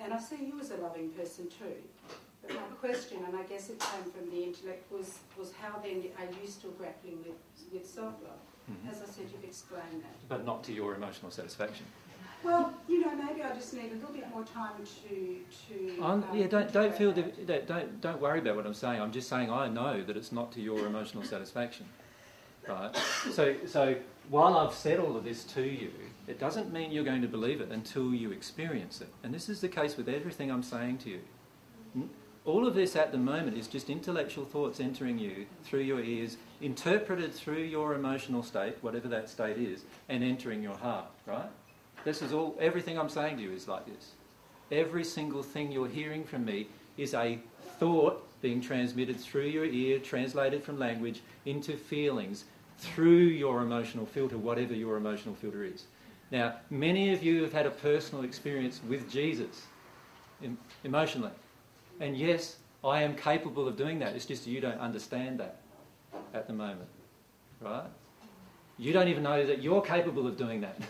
and 0.00 0.12
I 0.12 0.18
see 0.18 0.44
you 0.44 0.58
as 0.60 0.70
a 0.72 0.76
loving 0.78 1.10
person 1.10 1.48
too. 1.48 1.82
But 2.42 2.50
my 2.56 2.62
question, 2.80 3.24
and 3.24 3.36
I 3.36 3.42
guess 3.44 3.70
it 3.70 3.78
came 3.78 4.10
from 4.10 4.28
the 4.30 4.42
intellect, 4.44 4.90
was 4.90 5.18
was 5.38 5.52
how 5.52 5.78
then 5.78 6.04
are 6.18 6.26
you 6.40 6.46
still 6.48 6.72
grappling 6.72 7.18
with 7.24 7.38
with 7.72 7.86
self 7.88 8.14
love? 8.22 8.42
Mhm. 8.70 8.90
As 8.90 9.02
I 9.02 9.06
said, 9.06 9.26
you've 9.30 9.44
explained 9.44 10.02
that. 10.02 10.28
But 10.28 10.44
not 10.44 10.64
to 10.64 10.72
your 10.72 10.94
emotional 10.94 11.30
satisfaction. 11.30 11.86
Well, 12.44 12.74
you 12.88 13.00
know, 13.00 13.14
maybe 13.16 13.42
I 13.42 13.54
just 13.54 13.72
need 13.72 13.90
a 13.90 13.94
little 13.94 14.12
bit 14.12 14.28
more 14.30 14.44
time 14.44 14.72
to 14.84 15.38
to. 15.68 16.02
Um, 16.02 16.24
yeah, 16.34 16.46
don't 16.46 16.70
don't 16.72 16.94
feel 16.94 17.12
div- 17.12 17.46
don't- 17.46 17.66
don't 17.66 18.00
don't 18.00 18.20
worry 18.20 18.38
about 18.40 18.56
what 18.56 18.66
I'm 18.66 18.74
saying. 18.74 19.00
I'm 19.00 19.12
just 19.12 19.28
saying 19.28 19.50
I 19.50 19.68
know 19.68 20.02
that 20.02 20.16
it's 20.16 20.30
not 20.32 20.52
to 20.52 20.60
your 20.60 20.86
emotional 20.86 21.22
satisfaction, 21.24 21.86
right? 22.68 22.94
So 23.32 23.54
so 23.66 23.96
while 24.28 24.56
I've 24.58 24.74
said 24.74 25.00
all 25.00 25.16
of 25.16 25.24
this 25.24 25.44
to 25.44 25.62
you, 25.62 25.90
it 26.26 26.38
doesn't 26.38 26.72
mean 26.72 26.90
you're 26.90 27.04
going 27.04 27.22
to 27.22 27.28
believe 27.28 27.60
it 27.60 27.70
until 27.70 28.12
you 28.14 28.30
experience 28.30 29.00
it. 29.00 29.08
And 29.22 29.32
this 29.32 29.48
is 29.48 29.60
the 29.60 29.68
case 29.68 29.96
with 29.96 30.08
everything 30.08 30.50
I'm 30.50 30.62
saying 30.62 30.98
to 30.98 31.10
you. 31.10 31.20
All 32.44 32.66
of 32.66 32.74
this 32.74 32.94
at 32.94 33.10
the 33.10 33.16
moment 33.18 33.56
is 33.56 33.66
just 33.68 33.88
intellectual 33.88 34.44
thoughts 34.44 34.78
entering 34.78 35.18
you 35.18 35.46
through 35.62 35.80
your 35.80 36.00
ears, 36.00 36.36
interpreted 36.60 37.32
through 37.32 37.62
your 37.62 37.94
emotional 37.94 38.42
state, 38.42 38.76
whatever 38.82 39.08
that 39.08 39.30
state 39.30 39.56
is, 39.56 39.84
and 40.10 40.22
entering 40.22 40.62
your 40.62 40.76
heart, 40.76 41.06
right? 41.24 41.48
This 42.04 42.22
is 42.22 42.32
all, 42.32 42.56
everything 42.60 42.98
I'm 42.98 43.08
saying 43.08 43.38
to 43.38 43.42
you 43.42 43.52
is 43.52 43.66
like 43.66 43.86
this. 43.86 44.12
Every 44.70 45.04
single 45.04 45.42
thing 45.42 45.72
you're 45.72 45.88
hearing 45.88 46.24
from 46.24 46.44
me 46.44 46.68
is 46.96 47.14
a 47.14 47.38
thought 47.78 48.26
being 48.40 48.60
transmitted 48.60 49.18
through 49.18 49.46
your 49.46 49.64
ear, 49.64 49.98
translated 49.98 50.62
from 50.62 50.78
language 50.78 51.22
into 51.46 51.76
feelings 51.76 52.44
through 52.78 53.28
your 53.28 53.62
emotional 53.62 54.04
filter, 54.04 54.36
whatever 54.36 54.74
your 54.74 54.96
emotional 54.96 55.34
filter 55.34 55.64
is. 55.64 55.84
Now, 56.30 56.56
many 56.70 57.12
of 57.12 57.22
you 57.22 57.42
have 57.42 57.52
had 57.52 57.66
a 57.66 57.70
personal 57.70 58.24
experience 58.24 58.80
with 58.88 59.10
Jesus 59.10 59.66
em- 60.42 60.58
emotionally. 60.82 61.30
And 62.00 62.16
yes, 62.16 62.56
I 62.84 63.02
am 63.02 63.14
capable 63.14 63.68
of 63.68 63.76
doing 63.76 63.98
that. 64.00 64.14
It's 64.14 64.26
just 64.26 64.46
you 64.46 64.60
don't 64.60 64.78
understand 64.78 65.40
that 65.40 65.60
at 66.34 66.46
the 66.46 66.52
moment. 66.52 66.88
Right? 67.60 67.86
You 68.76 68.92
don't 68.92 69.08
even 69.08 69.22
know 69.22 69.46
that 69.46 69.62
you're 69.62 69.80
capable 69.80 70.26
of 70.26 70.36
doing 70.36 70.60
that. 70.62 70.76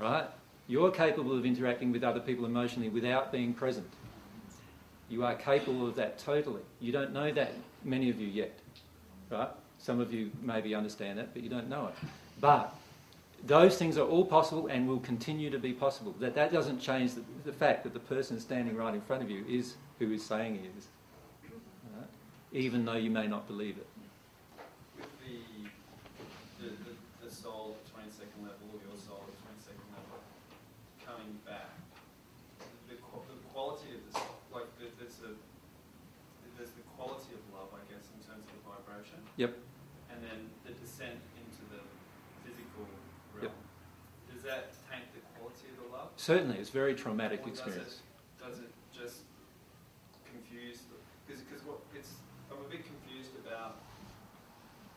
right? 0.00 0.26
You're 0.66 0.90
capable 0.90 1.36
of 1.36 1.44
interacting 1.44 1.92
with 1.92 2.04
other 2.04 2.20
people 2.20 2.44
emotionally 2.44 2.88
without 2.88 3.32
being 3.32 3.52
present. 3.52 3.86
You 5.08 5.24
are 5.24 5.34
capable 5.34 5.86
of 5.88 5.96
that 5.96 6.18
totally. 6.18 6.62
You 6.80 6.92
don't 6.92 7.12
know 7.12 7.32
that, 7.32 7.52
many 7.84 8.10
of 8.10 8.20
you 8.20 8.28
yet. 8.28 8.58
Right? 9.28 9.48
Some 9.78 10.00
of 10.00 10.12
you 10.12 10.30
maybe 10.42 10.74
understand 10.74 11.18
that, 11.18 11.32
but 11.34 11.42
you 11.42 11.48
don't 11.48 11.68
know 11.68 11.88
it. 11.88 11.94
But 12.40 12.74
those 13.46 13.76
things 13.78 13.96
are 13.98 14.06
all 14.06 14.24
possible 14.24 14.66
and 14.68 14.86
will 14.86 15.00
continue 15.00 15.50
to 15.50 15.58
be 15.58 15.72
possible. 15.72 16.14
That, 16.20 16.34
that 16.34 16.52
doesn't 16.52 16.80
change 16.80 17.14
the, 17.14 17.22
the 17.44 17.52
fact 17.52 17.84
that 17.84 17.94
the 17.94 18.00
person 18.00 18.38
standing 18.38 18.76
right 18.76 18.94
in 18.94 19.00
front 19.00 19.22
of 19.22 19.30
you 19.30 19.44
is 19.48 19.74
who 19.98 20.12
is 20.12 20.24
saying 20.24 20.58
he 20.60 20.66
is. 20.78 20.86
Right? 21.96 22.06
Even 22.52 22.84
though 22.84 22.96
you 22.96 23.10
may 23.10 23.26
not 23.26 23.46
believe 23.48 23.76
it. 23.78 23.86
With 24.96 25.08
the, 25.24 26.62
the, 26.62 26.70
the, 26.70 27.26
the 27.28 27.30
soul 27.34 27.76
at 27.80 27.84
22nd 27.96 28.44
level, 28.44 28.60
or 28.72 28.78
your 28.84 28.98
soul 29.00 29.24
at 29.24 29.36
22nd 29.40 29.88
level, 29.96 30.20
coming 31.00 31.32
back, 31.48 31.72
the, 32.88 32.96
qu- 33.00 33.24
the 33.24 33.40
quality 33.56 33.96
of 33.96 34.04
the 34.04 34.12
soul, 34.20 34.36
like 34.52 34.68
the, 34.76 34.92
there's, 35.00 35.16
a, 35.24 35.32
there's 36.60 36.76
the 36.76 36.84
quality 37.00 37.32
of 37.32 37.40
love, 37.56 37.72
I 37.72 37.80
guess, 37.88 38.04
in 38.12 38.20
terms 38.20 38.44
of 38.44 38.52
the 38.52 38.64
vibration. 38.68 39.16
Yep. 39.40 39.56
And 40.12 40.20
then 40.20 40.52
the 40.68 40.76
descent 40.76 41.16
into 41.40 41.64
the 41.72 41.80
physical 42.44 42.84
Yep. 43.40 43.54
realm. 43.54 43.62
Does 44.34 44.42
that 44.42 44.74
taint 44.90 45.06
the 45.14 45.22
quality 45.38 45.70
of 45.70 45.76
the 45.80 45.88
love? 45.94 46.09
Certainly, 46.20 46.58
it's 46.58 46.68
a 46.68 46.72
very 46.72 46.94
traumatic 46.94 47.40
does 47.46 47.52
experience. 47.52 48.00
it, 48.38 48.44
does 48.46 48.58
it 48.58 48.70
just 48.92 49.20
confuse? 50.30 50.80
Because 51.26 51.40
because 51.40 51.64
what 51.64 51.78
it's 51.96 52.10
I'm 52.52 52.58
a 52.58 52.68
bit 52.68 52.84
confused 52.84 53.30
about 53.42 53.76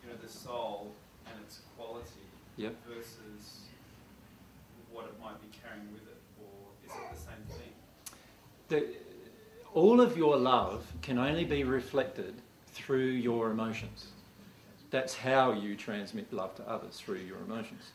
you 0.03 0.09
know 0.09 0.17
the 0.21 0.27
soul 0.27 0.91
and 1.25 1.33
its 1.45 1.61
quality 1.77 2.27
Yep. 2.57 2.75
versus 2.85 3.61
what 4.91 5.05
it 5.05 5.13
might 5.23 5.39
be 5.41 5.47
carrying 5.63 5.87
with 5.93 6.03
it, 6.03 6.19
or 6.41 6.51
is 6.85 6.91
it 6.91 7.15
the 7.15 7.17
same 7.17 7.57
thing? 7.57 7.71
The, 8.67 8.97
all 9.73 10.01
of 10.01 10.17
your 10.17 10.35
love 10.35 10.85
can 11.01 11.17
only 11.17 11.45
be 11.45 11.63
reflected 11.63 12.33
through 12.73 13.11
your 13.11 13.49
emotions. 13.51 14.07
That's 14.91 15.15
how 15.15 15.53
you 15.53 15.77
transmit 15.77 16.33
love 16.33 16.53
to 16.55 16.69
others 16.69 16.97
through 16.97 17.19
your 17.19 17.37
emotions. 17.47 17.91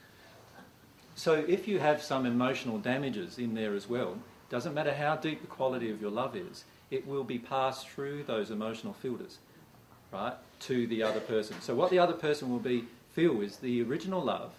So 1.18 1.44
if 1.48 1.66
you 1.66 1.80
have 1.80 2.00
some 2.00 2.26
emotional 2.26 2.78
damages 2.78 3.38
in 3.38 3.54
there 3.54 3.74
as 3.74 3.88
well, 3.88 4.18
doesn't 4.50 4.72
matter 4.72 4.94
how 4.94 5.16
deep 5.16 5.40
the 5.40 5.48
quality 5.48 5.90
of 5.90 6.00
your 6.00 6.12
love 6.12 6.36
is, 6.36 6.64
it 6.92 7.04
will 7.08 7.24
be 7.24 7.40
passed 7.40 7.88
through 7.88 8.22
those 8.22 8.52
emotional 8.52 8.92
filters, 8.92 9.38
right, 10.12 10.34
to 10.60 10.86
the 10.86 11.02
other 11.02 11.18
person. 11.18 11.60
So 11.60 11.74
what 11.74 11.90
the 11.90 11.98
other 11.98 12.12
person 12.12 12.52
will 12.52 12.60
be 12.60 12.84
feel 13.10 13.40
is 13.40 13.56
the 13.56 13.82
original 13.82 14.22
love 14.22 14.52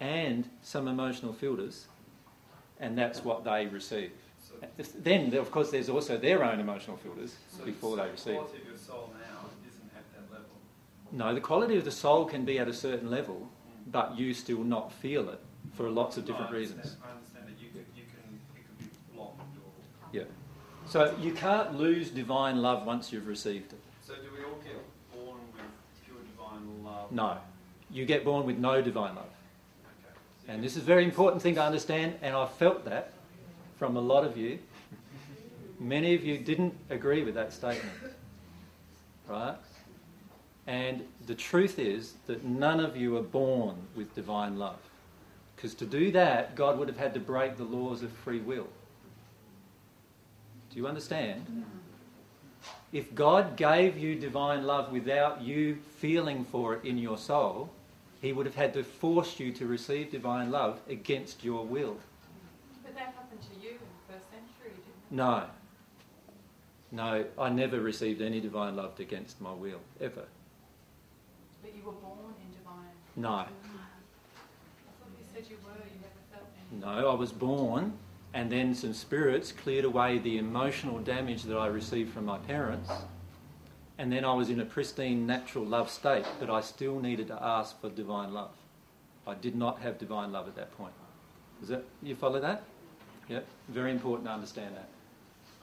and 0.00 0.50
some 0.60 0.88
emotional 0.88 1.32
filters, 1.32 1.86
and 2.80 2.98
that's 2.98 3.22
what 3.22 3.44
they 3.44 3.66
receive. 3.66 4.10
So, 4.42 4.54
Then, 4.98 5.32
of 5.34 5.52
course, 5.52 5.70
there's 5.70 5.88
also 5.88 6.18
their 6.18 6.42
own 6.42 6.58
emotional 6.58 6.96
filters 6.96 7.36
so 7.56 7.64
before 7.64 7.96
they 7.96 8.06
the 8.06 8.10
receive. 8.10 8.34
quality 8.34 8.58
of 8.58 8.66
your 8.66 8.76
soul 8.76 9.14
now 9.20 9.48
isn't 9.64 9.90
at 9.96 10.04
that 10.14 10.32
level. 10.32 10.50
No, 11.12 11.32
the 11.32 11.40
quality 11.40 11.76
of 11.76 11.84
the 11.84 11.92
soul 11.92 12.24
can 12.24 12.44
be 12.44 12.58
at 12.58 12.66
a 12.66 12.74
certain 12.74 13.08
level, 13.08 13.48
but 13.86 14.18
you 14.18 14.34
still 14.34 14.64
not 14.64 14.92
feel 14.92 15.28
it 15.28 15.40
for 15.76 15.90
lots 15.90 16.16
of 16.16 16.24
different 16.24 16.50
I 16.50 16.54
reasons. 16.54 16.96
I 17.04 17.14
understand 17.14 17.46
that 17.46 17.62
you 17.62 17.68
could, 17.68 17.84
you 17.94 18.04
can 18.04 18.40
it 18.56 18.64
could 18.66 18.78
be 18.78 18.90
blocked 19.14 19.40
or 19.40 19.72
Yeah. 20.12 20.24
So 20.86 21.14
you 21.20 21.32
can't 21.32 21.78
lose 21.78 22.10
divine 22.10 22.62
love 22.62 22.86
once 22.86 23.12
you've 23.12 23.26
received 23.26 23.72
it. 23.72 23.80
So 24.02 24.14
do 24.14 24.28
we 24.36 24.44
all 24.44 24.58
get 24.64 24.82
born 25.12 25.38
with 25.52 26.04
pure 26.04 26.18
divine 26.34 26.84
love? 26.84 27.12
No. 27.12 27.38
You 27.90 28.06
get 28.06 28.24
born 28.24 28.46
with 28.46 28.56
no 28.58 28.80
divine 28.80 29.14
love. 29.14 29.26
Okay. 29.26 30.14
So 30.46 30.52
And 30.52 30.64
this 30.64 30.76
is 30.76 30.82
a 30.82 30.86
very 30.86 31.04
important 31.04 31.42
thing 31.42 31.56
to 31.56 31.62
understand, 31.62 32.14
and 32.22 32.34
I've 32.34 32.52
felt 32.52 32.84
that 32.86 33.12
from 33.78 33.96
a 33.96 34.00
lot 34.00 34.24
of 34.24 34.36
you. 34.36 34.58
Many 35.78 36.14
of 36.14 36.24
you 36.24 36.38
didn't 36.38 36.74
agree 36.88 37.22
with 37.22 37.34
that 37.34 37.52
statement. 37.52 37.92
Right? 39.28 39.56
And 40.66 41.04
the 41.26 41.34
truth 41.34 41.78
is 41.78 42.14
that 42.26 42.44
none 42.44 42.80
of 42.80 42.96
you 42.96 43.16
are 43.16 43.22
born 43.22 43.76
with 43.94 44.14
divine 44.14 44.58
love. 44.58 44.78
Because 45.66 45.78
to 45.78 45.86
do 45.86 46.12
that, 46.12 46.54
God 46.54 46.78
would 46.78 46.86
have 46.86 46.96
had 46.96 47.12
to 47.14 47.18
break 47.18 47.56
the 47.56 47.64
laws 47.64 48.04
of 48.04 48.12
free 48.12 48.38
will. 48.38 48.68
Do 50.70 50.76
you 50.76 50.86
understand? 50.86 51.44
If 52.92 53.12
God 53.16 53.56
gave 53.56 53.98
you 53.98 54.14
divine 54.14 54.62
love 54.62 54.92
without 54.92 55.42
you 55.42 55.78
feeling 55.96 56.44
for 56.44 56.74
it 56.74 56.84
in 56.84 56.98
your 56.98 57.18
soul, 57.18 57.68
He 58.22 58.32
would 58.32 58.46
have 58.46 58.54
had 58.54 58.74
to 58.74 58.84
force 58.84 59.40
you 59.40 59.50
to 59.54 59.66
receive 59.66 60.12
divine 60.12 60.52
love 60.52 60.78
against 60.88 61.42
your 61.42 61.66
will. 61.66 61.96
But 62.84 62.94
that 62.94 63.06
happened 63.16 63.40
to 63.40 63.60
you 63.60 63.70
in 63.70 63.78
the 63.78 64.12
first 64.14 64.30
century, 64.30 64.70
didn't 64.70 64.86
it? 65.10 65.16
No. 65.16 65.46
No, 66.92 67.24
I 67.36 67.48
never 67.48 67.80
received 67.80 68.22
any 68.22 68.40
divine 68.40 68.76
love 68.76 69.00
against 69.00 69.40
my 69.40 69.52
will, 69.52 69.80
ever. 70.00 70.26
But 71.60 71.74
you 71.74 71.82
were 71.82 71.90
born 71.90 72.34
in 72.40 72.56
divine. 72.56 72.94
No. 73.16 73.30
I 73.30 73.46
thought 74.98 75.12
you 75.18 75.24
said 75.32 75.44
you 75.50 75.56
were, 75.64 75.72
you 75.72 76.00
never 76.00 76.22
felt 76.32 76.48
any. 76.55 76.55
No, 76.72 77.08
I 77.10 77.14
was 77.14 77.32
born, 77.32 77.92
and 78.34 78.50
then 78.50 78.74
some 78.74 78.92
spirits 78.92 79.52
cleared 79.52 79.84
away 79.84 80.18
the 80.18 80.38
emotional 80.38 80.98
damage 80.98 81.44
that 81.44 81.56
I 81.56 81.66
received 81.66 82.12
from 82.12 82.24
my 82.24 82.38
parents. 82.38 82.90
And 83.98 84.12
then 84.12 84.24
I 84.24 84.34
was 84.34 84.50
in 84.50 84.60
a 84.60 84.64
pristine 84.64 85.26
natural 85.26 85.64
love 85.64 85.88
state, 85.90 86.26
but 86.38 86.50
I 86.50 86.60
still 86.60 87.00
needed 87.00 87.28
to 87.28 87.42
ask 87.42 87.80
for 87.80 87.88
divine 87.88 88.34
love. 88.34 88.50
I 89.26 89.34
did 89.34 89.56
not 89.56 89.80
have 89.80 89.98
divine 89.98 90.32
love 90.32 90.48
at 90.48 90.56
that 90.56 90.76
point. 90.76 90.92
Is 91.62 91.68
that 91.68 91.84
you 92.02 92.14
follow 92.14 92.40
that? 92.40 92.64
Yeah, 93.28 93.40
very 93.68 93.90
important 93.90 94.28
to 94.28 94.32
understand 94.32 94.76
that. 94.76 94.88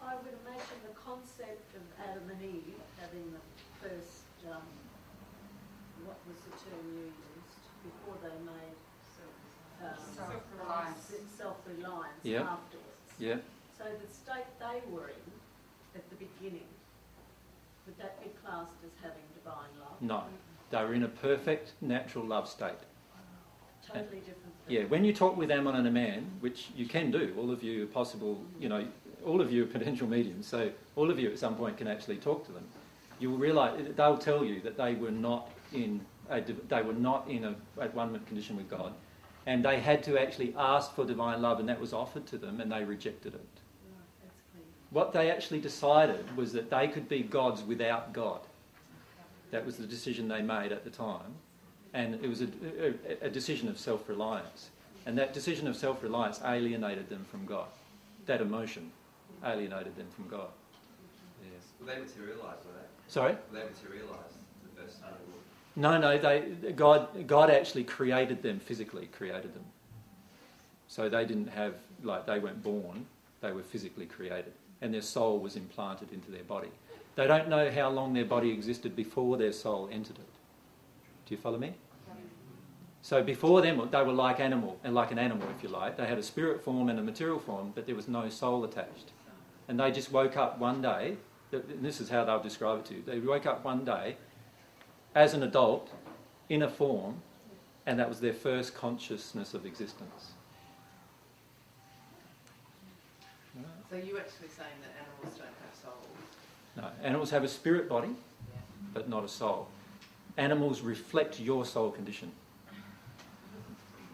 I 0.01 0.16
would 0.16 0.34
imagine 0.45 0.82
the 0.88 0.95
concept 0.99 1.76
of 1.76 1.84
Adam 2.10 2.30
and 2.32 2.41
Eve 2.41 2.76
having 2.99 3.32
the 3.32 3.88
first, 3.88 4.26
um, 4.49 4.66
what 6.04 6.18
was 6.28 6.41
the 6.43 6.51
term 6.58 6.84
you 6.91 7.06
used, 7.06 7.64
before 7.86 8.18
they 8.24 8.36
made 8.43 8.76
um, 9.84 10.63
Self-reliance. 10.74 11.38
self-reliance 11.38 12.24
Yep. 12.24 12.42
afterwards. 12.42 13.12
Yeah. 13.20 13.38
So 13.78 13.84
the 13.84 14.12
state 14.12 14.46
they 14.60 14.82
were 14.92 15.10
in 15.10 15.32
at 15.96 16.10
the 16.10 16.16
beginning, 16.16 16.68
would 17.86 17.98
that 17.98 18.22
be 18.24 18.30
classed 18.44 18.72
as 18.84 18.92
having 19.02 19.24
divine 19.36 19.70
love? 19.80 20.02
No, 20.02 20.24
they 20.72 20.84
were 20.84 20.94
in 20.94 21.04
a 21.04 21.08
perfect 21.08 21.74
natural 21.82 22.26
love 22.26 22.48
state. 22.50 22.74
Totally 23.86 24.20
different. 24.20 24.38
Than 24.66 24.74
Yeah, 24.76 24.84
when 24.86 25.04
you 25.04 25.14
talk 25.14 25.36
with 25.38 25.52
Ammon 25.52 25.76
and 25.76 25.88
a 25.88 25.92
man, 25.92 26.26
which 26.40 26.70
you 26.76 26.88
can 26.88 27.12
do, 27.12 27.36
all 27.38 27.52
of 27.52 27.62
you 27.62 27.84
are 27.84 27.88
possible, 27.88 28.42
you 28.60 28.70
know, 28.70 28.88
all 29.26 29.42
of 29.42 29.52
you 29.52 29.64
are 29.64 29.68
potential 29.68 30.08
mediums, 30.08 30.48
so 30.48 30.72
all 30.96 31.12
of 31.12 31.20
you 31.20 31.30
at 31.30 31.38
some 31.38 31.56
point 31.56 31.78
can 31.78 31.88
actually 31.88 32.18
talk 32.18 32.46
to 32.46 32.52
them. 32.52 32.64
You 33.20 33.30
will 33.32 33.38
realise 33.38 33.86
they'll 33.96 34.18
tell 34.18 34.44
you 34.44 34.62
that 34.62 34.78
they 34.78 34.96
were 34.96 35.12
not 35.12 35.50
in 35.74 36.02
a, 36.30 36.42
they 36.42 36.82
were 36.82 36.94
not 36.94 37.28
in 37.30 37.44
a 37.44 37.56
at 37.82 37.94
one 37.94 38.18
condition 38.26 38.56
with 38.56 38.70
God, 38.70 38.94
and 39.46 39.64
they 39.64 39.80
had 39.80 40.04
to 40.04 40.20
actually 40.20 40.54
ask 40.58 40.94
for 40.96 41.06
divine 41.06 41.41
love, 41.41 41.60
and 41.60 41.68
that 41.70 41.80
was 41.80 41.94
offered 41.94 42.26
to 42.28 42.38
them, 42.38 42.62
and 42.62 42.72
they 42.72 42.84
rejected 42.84 43.34
it. 43.34 43.39
Right, 43.41 44.06
that's 44.24 44.39
clear. 44.54 44.64
What 44.91 45.14
they 45.14 45.30
actually 45.30 45.60
decided 45.60 46.36
was 46.38 46.54
that 46.54 46.70
they 46.70 46.88
could 46.88 47.10
be 47.10 47.22
gods 47.24 47.64
without 47.64 48.14
God. 48.14 48.39
That 49.52 49.66
was 49.66 49.78
the 49.78 49.86
decision 49.86 50.28
they 50.28 50.41
made 50.41 50.72
at 50.72 50.84
the 50.84 50.89
time. 50.89 51.36
And 51.94 52.16
it 52.16 52.28
was 52.28 52.41
a, 52.41 52.48
a, 52.82 53.28
a 53.28 53.30
decision 53.30 53.70
of 53.70 53.78
self 53.78 54.10
reliance. 54.10 54.70
And 55.06 55.18
that 55.18 55.34
decision 55.34 55.68
of 55.68 55.76
self 55.76 56.02
reliance 56.02 56.41
alienated 56.44 57.10
them 57.10 57.26
from 57.30 57.46
God. 57.46 57.68
That 58.26 58.41
emotion 58.41 58.91
alienated 59.46 59.96
them 59.96 60.08
from 60.16 60.28
God. 60.28 60.48
Yes. 61.44 61.64
Will 61.80 61.88
they 61.88 62.00
materialise, 62.00 62.64
will 62.66 62.74
they? 62.74 62.88
Sorry? 63.08 63.34
Will 63.52 63.60
they 63.60 63.66
materialise 63.66 64.34
the 64.64 64.82
first 64.82 65.02
time? 65.02 65.14
No, 65.76 65.98
no, 65.98 66.18
they, 66.18 66.72
God, 66.74 67.28
God 67.28 67.50
actually 67.50 67.84
created 67.84 68.44
them 68.44 68.60
physically, 68.60 69.08
created 69.08 69.54
them. 69.56 69.64
So 70.88 71.10
they 71.10 71.26
didn't 71.26 71.48
have, 71.48 71.74
like, 72.04 72.28
they 72.28 72.38
weren't 72.38 72.62
born, 72.62 73.06
they 73.42 73.52
were 73.52 73.64
physically 73.64 74.06
created. 74.06 74.54
And 74.82 74.94
their 74.94 75.02
soul 75.02 75.40
was 75.40 75.56
implanted 75.56 76.12
into 76.12 76.30
their 76.30 76.44
body. 76.44 76.70
They 77.16 77.26
don't 77.26 77.48
know 77.48 77.72
how 77.72 77.90
long 77.90 78.14
their 78.14 78.26
body 78.26 78.52
existed 78.52 78.96
before 78.96 79.38
their 79.38 79.54
soul 79.54 79.90
entered 79.92 80.18
it. 80.18 80.30
Do 81.26 81.36
you 81.36 81.38
follow 81.38 81.58
me? 81.58 81.74
So 83.02 83.24
before 83.24 83.62
them, 83.62 83.90
they 83.92 84.02
were 84.04 84.14
like 84.14 84.40
animal, 84.40 84.80
and 84.84 84.94
like 84.94 85.12
an 85.12 85.20
animal, 85.20 85.48
if 85.56 85.64
you 85.64 85.70
like. 85.70 85.98
They 85.98 86.06
had 86.06 86.18
a 86.18 86.24
spirit 86.24 86.64
form 86.64 86.90
and 86.90 87.00
a 87.00 87.04
material 87.04 87.40
form, 87.40 87.72
but 87.74 87.86
there 87.86 87.96
was 87.96 88.08
no 88.08 88.30
soul 88.30 88.64
attached. 88.64 89.12
And 89.68 89.80
they 89.80 89.92
just 89.92 90.12
woke 90.12 90.38
up 90.38 90.60
one 90.60 90.82
day. 90.82 91.18
And 91.52 91.84
this 91.84 92.00
is 92.00 92.10
how 92.10 92.24
they'll 92.24 92.42
describe 92.42 92.80
it 92.80 92.86
to 92.86 92.94
you. 92.96 93.04
They 93.06 93.20
woke 93.20 93.46
up 93.46 93.64
one 93.66 93.84
day 93.84 94.18
as 95.16 95.34
an 95.34 95.43
adult 95.43 95.89
in 96.49 96.64
a 96.64 96.70
form, 96.70 97.22
and 97.86 97.99
that 97.99 98.09
was 98.09 98.20
their 98.20 98.34
first 98.34 98.74
consciousness 98.74 99.53
of 99.53 99.66
existence. 99.66 100.34
So 103.89 103.97
you 103.97 104.18
actually 104.18 104.49
saying 104.49 104.82
that 104.82 104.89
animals 104.97 105.38
don't 105.38 105.53
have 105.61 105.76
souls? 105.78 106.18
No, 106.76 106.89
animals 107.03 107.30
have 107.30 107.43
a 107.43 107.47
spirit 107.47 107.88
body, 107.88 108.09
but 108.91 109.07
not 109.07 109.24
a 109.24 109.28
soul. 109.28 109.68
Animals 110.38 110.82
reflect 110.82 111.39
your 111.39 111.64
soul 111.64 111.91
condition. 111.91 112.32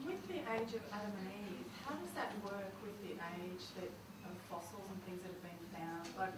With 0.06 0.28
the 0.28 0.44
age 0.52 0.76
of 0.76 0.84
Adam 0.92 1.16
and 1.16 1.32
Eve, 1.48 1.64
how 1.88 1.96
does 1.96 2.12
that 2.20 2.36
work 2.44 2.76
with 2.84 3.00
the 3.08 3.16
age 3.40 3.64
that, 3.80 3.88
of 4.28 4.36
fossils 4.52 4.84
and 4.92 5.00
things 5.08 5.22
that 5.24 5.32
have 5.32 5.44
been 5.48 5.64
found, 5.72 6.04
like 6.20 6.36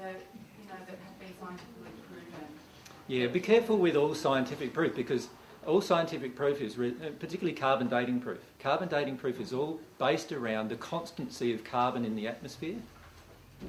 the, 0.00 0.16
you 0.56 0.64
know, 0.72 0.80
that 0.88 0.96
have 0.96 1.18
been 1.20 1.36
scientifically 1.36 1.92
proven? 2.08 2.48
Yeah, 3.08 3.26
be 3.26 3.40
careful 3.40 3.78
with 3.78 3.96
all 3.96 4.14
scientific 4.14 4.74
proof 4.74 4.94
because 4.94 5.28
all 5.66 5.80
scientific 5.80 6.36
proof 6.36 6.60
is, 6.60 6.76
re- 6.76 6.94
uh, 7.02 7.08
particularly 7.18 7.58
carbon 7.58 7.88
dating 7.88 8.20
proof. 8.20 8.38
Carbon 8.60 8.86
dating 8.86 9.16
proof 9.16 9.40
is 9.40 9.54
all 9.54 9.80
based 9.98 10.30
around 10.30 10.68
the 10.68 10.76
constancy 10.76 11.54
of 11.54 11.64
carbon 11.64 12.04
in 12.04 12.14
the 12.14 12.28
atmosphere, 12.28 12.76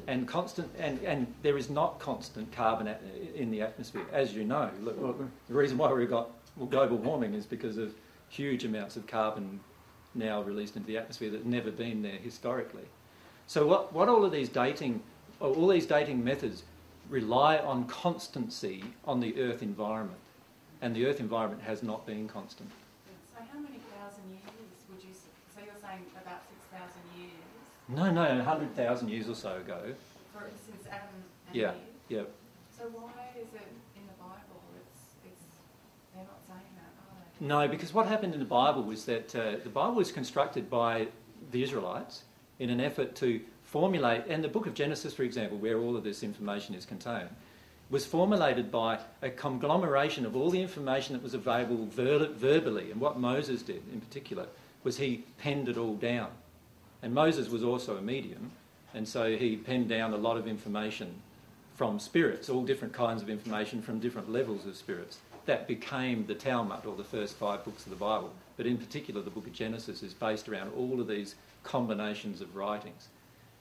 and 0.07 0.27
constant, 0.27 0.69
and, 0.77 1.01
and 1.03 1.33
there 1.41 1.57
is 1.57 1.69
not 1.69 1.99
constant 1.99 2.51
carbon 2.51 2.87
at, 2.87 3.01
in 3.33 3.49
the 3.49 3.61
atmosphere, 3.61 4.05
as 4.11 4.33
you 4.33 4.43
know. 4.43 4.69
Look, 4.81 4.99
look, 5.01 5.17
the 5.47 5.53
reason 5.53 5.77
why 5.77 5.91
we've 5.93 6.09
got 6.09 6.29
global 6.69 6.97
warming 6.97 7.33
is 7.33 7.45
because 7.45 7.77
of 7.77 7.93
huge 8.27 8.65
amounts 8.65 8.97
of 8.97 9.07
carbon 9.07 9.61
now 10.15 10.41
released 10.41 10.75
into 10.75 10.87
the 10.87 10.97
atmosphere 10.97 11.29
that 11.31 11.37
have 11.37 11.45
never 11.45 11.71
been 11.71 12.01
there 12.01 12.17
historically. 12.17 12.83
So 13.47 13.65
what, 13.65 13.93
what 13.93 14.09
all 14.09 14.25
of 14.25 14.33
these 14.33 14.49
dating, 14.49 15.01
all 15.39 15.67
these 15.67 15.85
dating 15.85 16.23
methods 16.23 16.63
rely 17.10 17.57
on 17.57 17.86
constancy 17.86 18.84
on 19.05 19.20
the 19.20 19.39
Earth 19.41 19.62
environment, 19.62 20.20
and 20.82 20.95
the 20.95 21.05
Earth 21.05 21.20
environment 21.20 21.62
has 21.64 21.82
not 21.84 22.05
been 22.05 22.28
constant. 22.28 22.70
So 23.34 23.41
how 23.51 23.60
many 23.60 23.80
thousand 23.97 24.30
years 24.30 24.43
would 24.89 25.03
you, 25.03 25.14
so 25.14 25.60
you're 25.66 25.74
saying 25.82 26.05
about 26.22 26.41
6,000 26.72 26.88
years 27.20 27.34
No, 27.89 28.12
no, 28.12 28.36
100,000 28.38 29.10
years 29.10 29.28
or 29.28 29.36
so 29.36 29.57
ago. 29.57 29.93
for, 30.34 30.43
since 30.66 30.86
Adam 30.88 31.07
and 31.47 31.55
Yeah, 31.55 31.72
Eve? 31.72 31.78
yeah. 32.10 32.22
So 32.78 32.86
why 32.86 33.12
is 33.36 33.47
it 33.53 33.68
in 33.97 34.03
the 34.07 34.14
Bible? 34.20 34.62
It's, 34.78 35.01
it's, 35.26 35.45
they're 36.14 36.24
not 36.24 36.39
saying 36.47 36.72
that, 36.76 36.93
are 37.01 37.26
they? 37.41 37.45
No, 37.47 37.68
because 37.68 37.93
what 37.93 38.05
happened 38.05 38.34
in 38.34 38.39
the 38.39 38.45
Bible 38.45 38.84
was 38.84 39.05
that 39.05 39.36
uh, 39.36 39.57
the 39.64 39.70
Bible 39.70 39.95
was 39.95 40.12
constructed 40.12 40.70
by 40.70 41.07
the 41.51 41.64
Israelites 41.64 42.24
in 42.60 42.70
an 42.70 42.80
effort 42.80 43.16
to 43.16 43.41
formulate, 43.70 44.24
and 44.28 44.43
the 44.43 44.47
book 44.47 44.65
of 44.65 44.74
Genesis, 44.74 45.13
for 45.13 45.22
example, 45.22 45.57
where 45.57 45.78
all 45.78 45.95
of 45.95 46.03
this 46.03 46.24
information 46.24 46.74
is 46.74 46.86
contained, 46.86 47.30
was 47.91 48.03
formulated 48.03 48.72
by 48.72 48.97
a 49.22 49.30
conglomeration 49.30 50.26
of 50.26 50.36
all 50.36 50.49
the 50.49 50.61
information 50.61 51.13
that 51.13 51.22
was 51.22 51.36
available 51.36 51.86
ver- 51.86 52.34
verbally. 52.34 52.89
And 52.89 52.99
what 52.99 53.20
Moses 53.20 53.61
did 53.61 53.84
in 53.93 54.01
particular 54.01 54.47
was 54.84 54.97
he 54.97 55.24
penned 55.38 55.70
it 55.70 55.78
all 55.78 55.95
down. 55.95 56.30
And 57.03 57.13
Moses 57.13 57.49
was 57.49 57.63
also 57.63 57.95
a 57.95 58.01
medium, 58.01 58.51
and 58.95 59.07
so 59.07 59.38
he 59.38 59.55
penned 59.55 59.88
down 59.88 60.13
a 60.13 60.17
lot 60.17 60.38
of 60.38 60.47
information 60.47 61.13
from 61.76 61.99
spirits, 61.99 62.49
all 62.49 62.63
different 62.63 62.93
kinds 62.93 63.22
of 63.22 63.30
information 63.30 63.84
from 63.84 63.99
different 63.99 64.32
levels 64.32 64.65
of 64.65 64.76
spirits. 64.76 65.20
That 65.45 65.67
became 65.67 66.26
the 66.26 66.36
Talmud, 66.36 66.86
or 66.88 66.95
the 66.95 67.03
first 67.03 67.36
five 67.36 67.63
books 67.63 67.84
of 67.84 67.91
the 67.91 67.95
Bible. 67.95 68.32
But 68.57 68.65
in 68.65 68.78
particular, 68.78 69.22
the 69.22 69.30
book 69.30 69.45
of 69.45 69.53
Genesis 69.53 70.01
is 70.01 70.13
based 70.13 70.49
around 70.49 70.72
all 70.76 70.99
of 70.99 71.07
these 71.07 71.36
combinations 71.63 72.41
of 72.41 72.55
writings. 72.55 73.09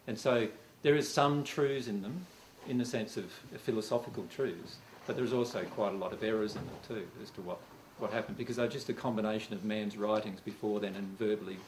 And 0.09 0.19
so 0.19 0.49
there 0.83 0.97
is 0.97 1.07
some 1.07 1.45
truths 1.45 1.87
in 1.87 2.01
them, 2.01 2.27
in 2.67 2.79
the 2.79 2.85
sense 2.85 3.19
of 3.19 3.27
philosophical 3.59 4.25
truths, 4.35 4.77
but 5.07 5.17
there's 5.17 5.35
also 5.35 5.63
quite 5.65 5.93
a 5.93 5.97
lot 5.97 6.15
of 6.15 6.25
errors 6.25 6.57
in 6.57 6.63
them 6.63 6.77
too, 6.89 7.07
as 7.23 7.31
to 7.33 7.43
what, 7.43 7.59
what 7.99 8.11
happened, 8.11 8.39
because 8.39 8.57
they're 8.57 8.69
just 8.69 8.89
a 8.89 8.95
combination 8.95 9.53
of 9.53 9.65
man's 9.65 9.99
writings 9.99 10.41
before 10.41 10.81
then 10.81 10.97
and 10.97 11.19
verbally. 11.19 11.59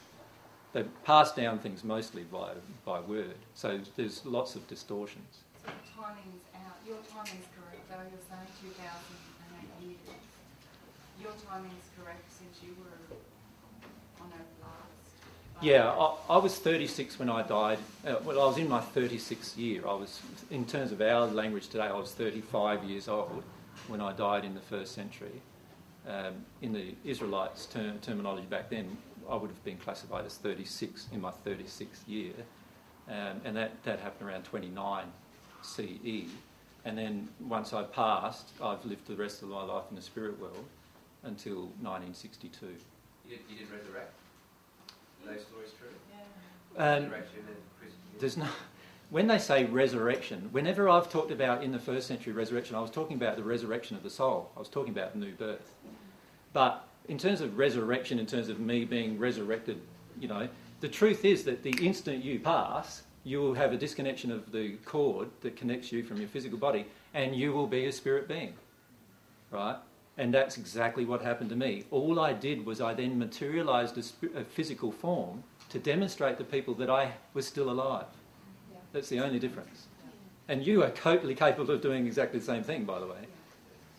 They 0.72 0.84
passed 1.04 1.36
down 1.36 1.58
things 1.58 1.84
mostly 1.84 2.22
by, 2.22 2.52
by 2.86 3.00
word, 3.00 3.36
so 3.54 3.78
there's 3.96 4.24
lots 4.24 4.54
of 4.54 4.66
distortions. 4.68 5.40
So 5.62 5.72
timing's 6.00 6.44
out. 6.54 6.78
Your 6.86 6.96
timing's 7.12 7.44
correct, 7.52 7.84
though. 7.90 8.08
You're 8.08 8.24
saying 8.24 8.72
2008 8.80 9.86
years. 9.86 9.98
Your 11.20 11.32
timing's 11.46 11.90
correct 11.98 12.24
since 12.32 12.56
you 12.62 12.74
were. 12.80 12.99
Yeah, 15.62 15.90
I, 15.90 16.14
I 16.30 16.36
was 16.38 16.56
36 16.58 17.18
when 17.18 17.28
I 17.28 17.42
died. 17.42 17.78
Uh, 18.06 18.16
well, 18.24 18.40
I 18.40 18.46
was 18.46 18.56
in 18.56 18.66
my 18.66 18.80
36th 18.80 19.58
year. 19.58 19.86
I 19.86 19.92
was, 19.92 20.22
in 20.50 20.64
terms 20.64 20.90
of 20.90 21.02
our 21.02 21.26
language 21.26 21.68
today, 21.68 21.84
I 21.84 21.92
was 21.92 22.12
35 22.12 22.84
years 22.84 23.08
old 23.08 23.42
when 23.86 24.00
I 24.00 24.12
died 24.14 24.46
in 24.46 24.54
the 24.54 24.60
first 24.60 24.94
century. 24.94 25.42
Um, 26.08 26.46
in 26.62 26.72
the 26.72 26.94
Israelites' 27.04 27.66
ter- 27.66 27.92
terminology 28.00 28.46
back 28.46 28.70
then, 28.70 28.96
I 29.28 29.36
would 29.36 29.50
have 29.50 29.62
been 29.62 29.76
classified 29.76 30.24
as 30.24 30.38
36 30.38 31.08
in 31.12 31.20
my 31.20 31.30
36th 31.46 32.08
year, 32.08 32.32
um, 33.10 33.42
and 33.44 33.54
that, 33.54 33.82
that 33.84 34.00
happened 34.00 34.30
around 34.30 34.44
29 34.44 35.04
CE. 35.60 36.30
And 36.86 36.96
then 36.96 37.28
once 37.38 37.74
I 37.74 37.82
passed, 37.82 38.48
I've 38.62 38.82
lived 38.86 39.06
the 39.06 39.16
rest 39.16 39.42
of 39.42 39.48
my 39.48 39.62
life 39.62 39.84
in 39.90 39.96
the 39.96 40.02
spirit 40.02 40.40
world 40.40 40.64
until 41.22 41.64
1962. 41.82 42.66
You 42.66 42.72
did, 43.28 43.38
you 43.50 43.58
did 43.58 43.70
resurrect. 43.70 44.14
Are 45.22 45.32
those 45.34 45.42
stories 45.42 45.70
true? 45.78 45.88
Um, 46.76 47.04
Resurrection 47.04 47.38
and 47.46 47.56
Christ- 47.78 47.94
There's 48.18 48.36
no. 48.36 48.46
When 49.10 49.26
they 49.26 49.38
say 49.38 49.64
resurrection, 49.64 50.48
whenever 50.52 50.88
I've 50.88 51.10
talked 51.10 51.32
about 51.32 51.64
in 51.64 51.72
the 51.72 51.80
first 51.80 52.06
century 52.06 52.32
resurrection, 52.32 52.76
I 52.76 52.80
was 52.80 52.92
talking 52.92 53.16
about 53.16 53.36
the 53.36 53.42
resurrection 53.42 53.96
of 53.96 54.04
the 54.04 54.10
soul. 54.10 54.52
I 54.56 54.60
was 54.60 54.68
talking 54.68 54.92
about 54.92 55.12
the 55.12 55.18
new 55.18 55.32
birth. 55.32 55.74
But 56.52 56.86
in 57.08 57.18
terms 57.18 57.40
of 57.40 57.58
resurrection, 57.58 58.20
in 58.20 58.26
terms 58.26 58.48
of 58.48 58.60
me 58.60 58.84
being 58.84 59.18
resurrected, 59.18 59.80
you 60.20 60.28
know, 60.28 60.48
the 60.80 60.88
truth 60.88 61.24
is 61.24 61.42
that 61.44 61.64
the 61.64 61.74
instant 61.84 62.24
you 62.24 62.38
pass, 62.38 63.02
you 63.24 63.40
will 63.40 63.54
have 63.54 63.72
a 63.72 63.76
disconnection 63.76 64.30
of 64.30 64.52
the 64.52 64.76
cord 64.84 65.28
that 65.40 65.56
connects 65.56 65.90
you 65.90 66.04
from 66.04 66.18
your 66.18 66.28
physical 66.28 66.56
body, 66.56 66.86
and 67.12 67.34
you 67.34 67.52
will 67.52 67.66
be 67.66 67.86
a 67.86 67.92
spirit 67.92 68.28
being. 68.28 68.54
Right? 69.50 69.76
And 70.18 70.34
that's 70.34 70.58
exactly 70.58 71.04
what 71.04 71.22
happened 71.22 71.50
to 71.50 71.56
me. 71.56 71.84
All 71.90 72.20
I 72.20 72.32
did 72.32 72.66
was 72.66 72.80
I 72.80 72.94
then 72.94 73.18
materialized 73.18 73.96
a, 73.96 74.02
sp- 74.04 74.34
a 74.34 74.44
physical 74.44 74.92
form 74.92 75.42
to 75.70 75.78
demonstrate 75.78 76.36
to 76.38 76.44
people 76.44 76.74
that 76.74 76.90
I 76.90 77.12
was 77.32 77.46
still 77.46 77.70
alive. 77.70 78.06
That's 78.92 79.08
the 79.08 79.20
only 79.20 79.38
difference. 79.38 79.86
And 80.48 80.66
you 80.66 80.82
are 80.82 80.90
totally 80.90 81.34
capable 81.34 81.72
of 81.72 81.80
doing 81.80 82.06
exactly 82.06 82.40
the 82.40 82.44
same 82.44 82.64
thing, 82.64 82.84
by 82.84 82.98
the 82.98 83.06
way. 83.06 83.28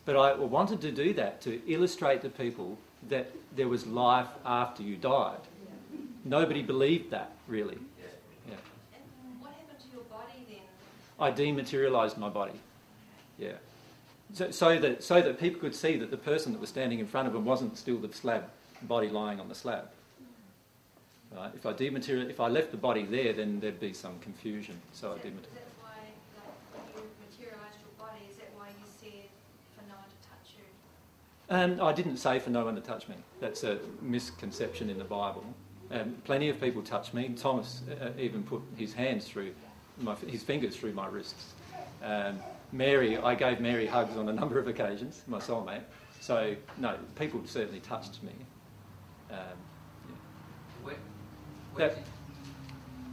But 0.04 0.16
I 0.16 0.34
wanted 0.34 0.80
to 0.82 0.92
do 0.92 1.12
that 1.14 1.40
to 1.42 1.60
illustrate 1.66 2.20
to 2.22 2.28
people 2.28 2.76
that 3.08 3.32
there 3.56 3.68
was 3.68 3.86
life 3.86 4.28
after 4.44 4.82
you 4.82 4.96
died. 4.96 5.38
Nobody 6.24 6.62
believed 6.62 7.10
that, 7.10 7.32
really. 7.48 7.78
Yeah. 7.98 8.54
And 8.94 9.40
what 9.40 9.52
happened 9.52 9.78
to 9.80 9.96
your 9.96 10.04
body 10.04 10.46
then? 10.48 10.58
I 11.18 11.30
dematerialized 11.30 12.18
my 12.18 12.28
body. 12.28 12.60
Yeah. 13.38 13.52
So, 14.34 14.50
so, 14.50 14.78
that, 14.78 15.02
so 15.02 15.20
that 15.20 15.38
people 15.38 15.60
could 15.60 15.74
see 15.74 15.96
that 15.98 16.10
the 16.10 16.16
person 16.16 16.52
that 16.52 16.60
was 16.60 16.70
standing 16.70 16.98
in 16.98 17.06
front 17.06 17.26
of 17.26 17.34
them 17.34 17.44
wasn't 17.44 17.76
still 17.76 17.98
the 17.98 18.12
slab 18.12 18.44
body 18.82 19.08
lying 19.08 19.38
on 19.40 19.48
the 19.48 19.54
slab. 19.54 19.88
Right? 21.36 21.50
If 21.54 21.66
I 21.66 21.72
dematerial, 21.72 22.28
if 22.28 22.40
I 22.40 22.48
left 22.48 22.70
the 22.70 22.76
body 22.76 23.04
there, 23.04 23.32
then 23.32 23.60
there'd 23.60 23.80
be 23.80 23.92
some 23.92 24.18
confusion. 24.20 24.80
So 24.92 25.12
I 25.12 25.16
Is 25.16 25.16
that, 25.16 25.22
dematerialized. 25.22 25.46
is 25.46 25.54
that 25.54 25.64
why, 25.80 25.88
like, 26.74 26.94
when 26.94 27.04
you 27.04 27.10
materialised 27.30 27.78
your 27.80 28.06
body, 28.06 28.20
is 28.30 28.36
that 28.36 28.48
why 28.56 28.68
you 28.68 28.86
said 29.00 29.28
for 29.76 29.82
no 29.88 29.94
one 29.96 30.08
to 30.08 30.28
touch 30.28 30.54
you? 30.56 31.54
Um, 31.54 31.86
I 31.86 31.92
didn't 31.92 32.16
say 32.16 32.38
for 32.38 32.50
no 32.50 32.64
one 32.64 32.74
to 32.74 32.80
touch 32.80 33.08
me. 33.08 33.16
That's 33.40 33.64
a 33.64 33.78
misconception 34.00 34.88
in 34.90 34.98
the 34.98 35.04
Bible. 35.04 35.44
Um, 35.90 36.16
plenty 36.24 36.48
of 36.48 36.58
people 36.58 36.82
touch 36.82 37.12
me. 37.12 37.30
Thomas 37.36 37.82
uh, 38.00 38.08
even 38.18 38.42
put 38.42 38.62
his 38.76 38.94
hands 38.94 39.26
through 39.26 39.54
my, 40.00 40.14
his 40.26 40.42
fingers 40.42 40.74
through 40.74 40.94
my 40.94 41.06
wrists. 41.06 41.52
Um, 42.02 42.38
Mary, 42.72 43.18
I 43.18 43.34
gave 43.34 43.60
Mary 43.60 43.86
hugs 43.86 44.16
on 44.16 44.28
a 44.28 44.32
number 44.32 44.58
of 44.58 44.66
occasions, 44.66 45.22
my 45.26 45.38
soulmate. 45.38 45.82
So 46.20 46.56
no, 46.78 46.96
people 47.16 47.40
certainly 47.44 47.80
touched 47.80 48.22
me. 48.22 48.32
Um, 49.30 49.38
When, 50.82 50.96
that, 51.76 51.96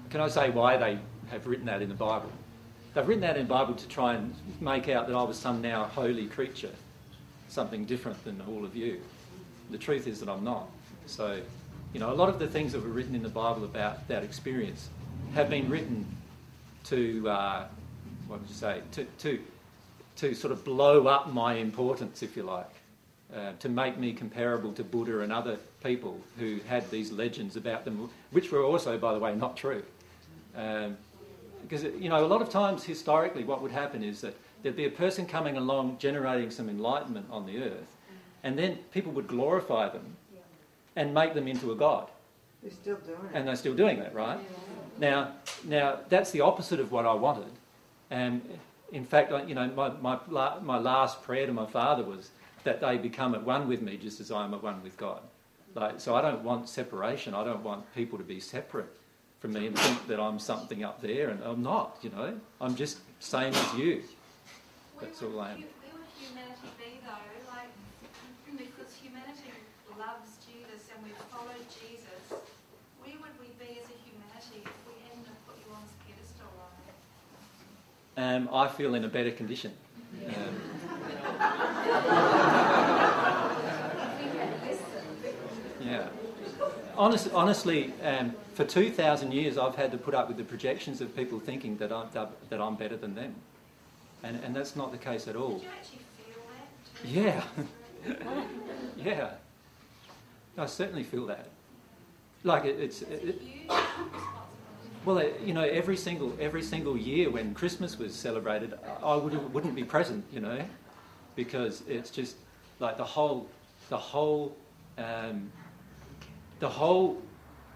can 0.10 0.22
I 0.22 0.28
say 0.30 0.50
why 0.50 0.78
they 0.78 0.98
have 1.30 1.46
written 1.46 1.66
that 1.66 1.82
in 1.82 1.90
the 1.90 1.96
Bible? 1.96 2.32
They've 2.94 3.08
written 3.08 3.22
that 3.22 3.38
in 3.38 3.48
the 3.48 3.54
Bible 3.54 3.76
to 3.76 3.88
try 3.88 4.16
and 4.16 4.34
make 4.62 4.90
out 4.90 5.08
that 5.08 5.16
I 5.16 5.24
was 5.24 5.38
some 5.38 5.62
now 5.62 5.84
holy 5.86 6.28
creature. 6.28 6.72
something 7.50 7.86
different 7.86 8.24
than 8.24 8.42
all 8.48 8.64
of 8.64 8.76
you. 8.76 9.02
The 9.72 9.78
truth 9.78 10.08
is 10.08 10.20
that 10.20 10.30
I'm 10.30 10.44
not. 10.44 10.70
So, 11.06 11.42
you 11.94 12.00
know, 12.00 12.12
a 12.12 12.14
lot 12.14 12.30
of 12.30 12.40
the 12.40 12.48
things 12.48 12.72
that 12.74 12.82
were 12.82 12.90
written 12.90 13.16
in 13.16 13.24
the 13.24 13.30
Bible 13.30 13.64
about 13.66 14.08
that 14.08 14.24
experience 14.24 14.90
have 15.34 15.50
been 15.50 15.70
written 15.70 16.06
to, 16.86 17.28
uh, 17.30 17.68
what 18.30 18.40
would 18.40 18.50
you 18.50 18.56
say, 18.56 18.82
to, 18.92 19.06
to, 19.18 19.40
to 20.18 20.34
sort 20.36 20.54
of 20.54 20.64
blow 20.64 21.08
up 21.08 21.34
my 21.34 21.56
importance, 21.56 22.22
if 22.22 22.38
you 22.38 22.44
like. 22.44 22.70
Uh, 23.36 23.52
to 23.60 23.70
make 23.70 24.00
me 24.00 24.12
comparable 24.12 24.74
to 24.74 24.84
Buddha 24.84 25.20
and 25.20 25.32
other 25.32 25.58
people 25.84 26.20
who 26.40 26.60
had 26.68 26.90
these 26.90 27.12
legends 27.12 27.56
about 27.56 27.86
them, 27.86 28.10
which 28.32 28.52
were 28.52 28.64
also, 28.64 28.98
by 28.98 29.14
the 29.14 29.20
way, 29.20 29.36
not 29.36 29.56
true. 29.56 29.84
Um, 30.56 30.98
because, 31.62 31.84
you 31.84 32.10
know, 32.10 32.26
a 32.26 32.28
lot 32.28 32.42
of 32.42 32.50
times 32.50 32.84
historically, 32.84 33.44
what 33.44 33.62
would 33.62 33.72
happen 33.72 34.02
is 34.04 34.22
that 34.22 34.36
there'd 34.64 34.76
be 34.76 34.86
a 34.86 34.90
person 34.90 35.28
coming 35.28 35.58
along 35.58 35.98
generating 36.00 36.50
some 36.50 36.70
enlightenment 36.70 37.28
on 37.30 37.46
the 37.46 37.62
earth, 37.62 37.96
and 38.44 38.58
then 38.58 38.80
people 38.92 39.12
would 39.12 39.28
glorify 39.28 39.90
them 39.90 40.16
and 40.96 41.14
make 41.14 41.36
them 41.36 41.48
into 41.48 41.72
a 41.72 41.76
god. 41.76 42.10
They're 42.64 42.72
still 42.72 42.98
doing 42.98 43.20
it. 43.32 43.32
And 43.36 43.48
they're 43.48 43.56
still 43.56 43.76
doing 43.76 44.00
that, 44.00 44.16
right? 44.16 44.40
Now, 44.98 45.34
now 45.66 46.00
that's 46.10 46.32
the 46.32 46.42
opposite 46.42 46.80
of 46.80 46.92
what 46.92 47.06
I 47.06 47.14
wanted. 47.14 47.52
And 48.10 48.42
in 48.92 49.06
fact, 49.06 49.32
you 49.48 49.56
know, 49.56 49.68
my, 49.68 49.90
my, 50.02 50.60
my 50.62 50.78
last 50.78 51.24
prayer 51.24 51.46
to 51.46 51.54
my 51.54 51.66
father 51.66 52.04
was 52.04 52.32
that 52.64 52.82
they 52.82 52.98
become 52.98 53.36
at 53.36 53.44
one 53.44 53.68
with 53.68 53.82
me 53.82 53.98
just 53.98 54.20
as 54.20 54.32
I 54.32 54.44
am 54.44 54.54
at 54.54 54.64
one 54.64 54.84
with 54.84 54.98
God. 54.98 55.22
Like, 55.76 56.00
so 56.00 56.16
I 56.16 56.22
don't 56.22 56.44
want 56.44 56.68
separation. 56.68 57.34
I 57.34 57.44
don't 57.44 57.64
want 57.64 57.94
people 57.94 58.18
to 58.18 58.24
be 58.24 58.40
separate 58.40 58.90
from 59.40 59.54
me 59.54 59.68
and 59.68 59.78
think 59.78 60.08
that 60.08 60.20
I'm 60.20 60.40
something 60.40 60.84
up 60.84 61.02
there, 61.02 61.30
and 61.30 61.42
I'm 61.44 61.64
not, 61.64 61.98
you 62.02 62.10
know. 62.10 62.40
I'm 62.60 62.76
just 62.76 63.00
same 63.20 63.54
as 63.54 63.74
you. 63.76 64.04
That's 65.00 65.22
all 65.24 65.40
I 65.40 65.52
am. 65.52 65.64
Where 65.64 65.96
would 65.96 66.12
humanity 66.20 66.68
be 66.76 67.00
though? 67.06 67.16
Like, 67.48 67.72
because 68.58 68.92
humanity 69.00 69.56
loves 69.96 70.44
Jesus 70.44 70.92
and 70.92 71.00
we 71.08 71.12
follow 71.32 71.56
Jesus, 71.72 72.36
where 73.00 73.16
would 73.24 73.36
we 73.40 73.48
be 73.56 73.80
as 73.80 73.88
a 73.88 73.98
humanity 74.04 74.68
if 74.68 74.80
we 74.84 74.96
hadn't 75.08 75.24
have 75.24 75.40
put 75.48 75.56
you 75.64 75.72
on 75.72 75.88
this 75.88 75.96
pedestal? 76.04 76.52
Ryan? 76.60 76.92
Um, 78.20 78.50
I 78.52 78.68
feel 78.68 78.96
in 78.96 79.06
a 79.06 79.08
better 79.08 79.32
condition. 79.32 79.72
Um, 80.28 80.62
yeah. 85.80 86.10
Honest, 86.98 87.32
honestly, 87.34 87.94
um, 88.04 88.36
for 88.56 88.66
2,000 88.66 89.32
years, 89.32 89.58
I've 89.58 89.76
had 89.76 89.94
to 89.94 89.98
put 89.98 90.14
up 90.14 90.28
with 90.28 90.36
the 90.36 90.44
projections 90.44 91.00
of 91.00 91.16
people 91.16 91.40
thinking 91.40 91.78
that 91.78 91.94
I'm, 91.94 92.10
that 92.50 92.60
I'm 92.60 92.76
better 92.76 92.98
than 92.98 93.16
them. 93.16 93.36
And, 94.24 94.44
and 94.44 94.54
that's 94.54 94.76
not 94.76 94.92
the 94.92 94.98
case 94.98 95.30
at 95.30 95.38
all. 95.38 95.60
Did 95.60 95.62
you 95.64 95.70
actually 95.80 96.02
feel 97.14 97.32
that? 97.32 97.48
Yeah. 98.18 98.54
yeah. 98.98 99.30
I 100.58 100.66
certainly 100.66 101.04
feel 101.04 101.26
that. 101.28 101.48
Like 102.44 102.66
it, 102.66 102.82
it's. 102.82 103.02
It, 103.02 103.40
it- 103.70 103.72
well, 105.06 105.24
you 105.44 105.54
know, 105.54 105.64
every 105.64 105.98
single 105.98 106.36
every 106.40 106.62
single 106.62 106.98
year 106.98 107.30
when 107.30 107.54
Christmas 107.54 107.98
was 107.98 108.14
celebrated, 108.14 108.74
I 109.04 109.16
would, 109.16 109.54
wouldn't 109.54 109.76
be 109.76 109.84
present, 109.84 110.26
you 110.32 110.40
know, 110.40 110.60
because 111.36 111.84
it's 111.88 112.10
just 112.10 112.36
like 112.80 112.98
the 112.98 113.06
whole 113.06 113.48
the 113.90 113.98
whole 113.98 114.56
um, 114.98 115.52
the 116.60 116.70
whole 116.70 117.22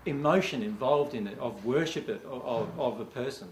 emotion 0.06 0.62
involved 0.64 1.14
in 1.14 1.28
it 1.28 1.40
of 1.40 1.66
worship 1.66 2.10
of, 2.10 2.26
of, 2.26 2.80
of 2.80 3.00
a 3.00 3.06
person 3.06 3.48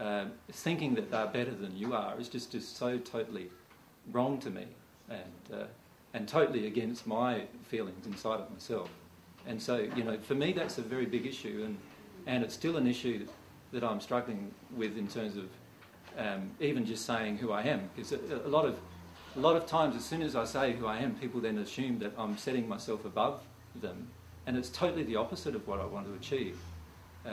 um, 0.00 0.32
thinking 0.50 0.94
that 0.94 1.10
they're 1.10 1.26
better 1.26 1.54
than 1.54 1.76
you 1.76 1.94
are 1.94 2.18
is 2.18 2.28
just, 2.28 2.52
just 2.52 2.76
so 2.76 2.98
totally 2.98 3.50
wrong 4.12 4.38
to 4.38 4.50
me 4.50 4.66
and, 5.10 5.60
uh, 5.60 5.64
and 6.14 6.28
totally 6.28 6.66
against 6.66 7.06
my 7.06 7.42
feelings 7.64 8.06
inside 8.06 8.40
of 8.40 8.50
myself. 8.50 8.88
And 9.46 9.60
so, 9.60 9.88
you 9.94 10.04
know, 10.04 10.18
for 10.18 10.34
me, 10.34 10.52
that's 10.52 10.78
a 10.78 10.82
very 10.82 11.06
big 11.06 11.26
issue, 11.26 11.62
and, 11.64 11.78
and 12.26 12.42
it's 12.44 12.54
still 12.54 12.76
an 12.76 12.86
issue 12.86 13.26
that 13.72 13.84
I'm 13.84 14.00
struggling 14.00 14.52
with 14.76 14.96
in 14.96 15.08
terms 15.08 15.36
of 15.36 15.44
um, 16.18 16.50
even 16.60 16.84
just 16.86 17.04
saying 17.06 17.38
who 17.38 17.52
I 17.52 17.62
am. 17.62 17.88
Because 17.94 18.12
a, 18.12 18.18
a, 18.44 18.48
lot 18.48 18.64
of, 18.64 18.78
a 19.36 19.40
lot 19.40 19.56
of 19.56 19.66
times, 19.66 19.96
as 19.96 20.04
soon 20.04 20.22
as 20.22 20.34
I 20.34 20.44
say 20.44 20.72
who 20.72 20.86
I 20.86 20.98
am, 20.98 21.14
people 21.14 21.40
then 21.40 21.58
assume 21.58 21.98
that 22.00 22.12
I'm 22.18 22.36
setting 22.36 22.68
myself 22.68 23.04
above 23.04 23.40
them, 23.80 24.08
and 24.46 24.56
it's 24.56 24.70
totally 24.70 25.02
the 25.02 25.16
opposite 25.16 25.54
of 25.54 25.66
what 25.66 25.80
I 25.80 25.84
want 25.84 26.06
to 26.06 26.14
achieve. 26.14 26.58
Um, 27.26 27.32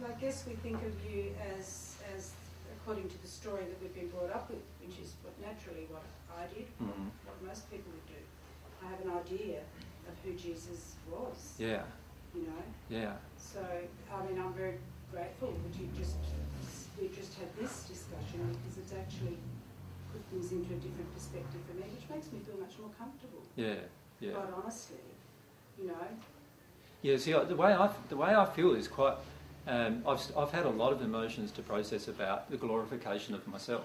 Well, 0.00 0.10
I 0.10 0.20
guess 0.20 0.44
we 0.46 0.54
think 0.54 0.76
of 0.82 0.92
you 1.12 1.34
as, 1.56 1.96
as 2.16 2.32
according 2.76 3.08
to 3.10 3.22
the 3.22 3.28
story 3.28 3.64
that 3.64 3.80
we've 3.80 3.94
been 3.94 4.08
brought 4.08 4.30
up 4.34 4.50
with, 4.50 4.60
which 4.80 4.98
is 4.98 5.14
what 5.22 5.34
naturally 5.40 5.86
what 5.90 6.02
I 6.36 6.46
did, 6.52 6.66
what, 6.78 6.96
Mhm. 6.98 7.10
what 7.26 7.42
most 7.48 7.70
people 7.70 7.92
would 7.92 8.06
do. 8.06 8.20
I 8.84 8.90
have 8.90 9.00
an 9.00 9.12
idea 9.12 9.60
of 10.08 10.14
who 10.24 10.32
Jesus 10.34 10.96
was, 11.10 11.54
yeah, 11.58 11.82
you 12.34 12.42
know. 12.42 12.62
yeah, 12.90 13.14
So, 13.54 13.60
I 13.62 14.26
mean, 14.26 14.40
I'm 14.42 14.52
very 14.52 14.78
grateful 15.12 15.52
that 15.52 15.80
you 15.80 15.88
just 15.96 16.16
we 17.00 17.06
just 17.08 17.34
had 17.38 17.46
this 17.56 17.84
discussion 17.84 18.40
because 18.58 18.78
it's 18.78 18.92
actually 18.92 19.38
put 20.12 20.22
things 20.32 20.50
into 20.50 20.74
a 20.74 20.76
different 20.76 21.14
perspective 21.14 21.60
for 21.68 21.76
me, 21.76 21.86
which 21.94 22.10
makes 22.10 22.32
me 22.32 22.40
feel 22.40 22.58
much 22.60 22.74
more 22.80 22.90
comfortable. 22.98 23.42
yeah, 23.54 23.74
yeah. 24.18 24.32
Quite 24.32 24.54
honestly, 24.60 24.96
you 25.80 25.86
know. 25.86 26.06
Yeah, 27.02 27.16
see, 27.16 27.32
the 27.32 27.54
way 27.54 27.72
I, 27.72 27.90
the 28.08 28.16
way 28.16 28.34
I 28.34 28.44
feel 28.44 28.74
is 28.74 28.88
quite. 28.88 29.14
Um, 29.68 30.02
I've, 30.06 30.20
I've 30.36 30.50
had 30.50 30.66
a 30.66 30.70
lot 30.70 30.92
of 30.92 31.00
emotions 31.00 31.52
to 31.52 31.62
process 31.62 32.08
about 32.08 32.50
the 32.50 32.56
glorification 32.56 33.34
of 33.34 33.46
myself. 33.46 33.84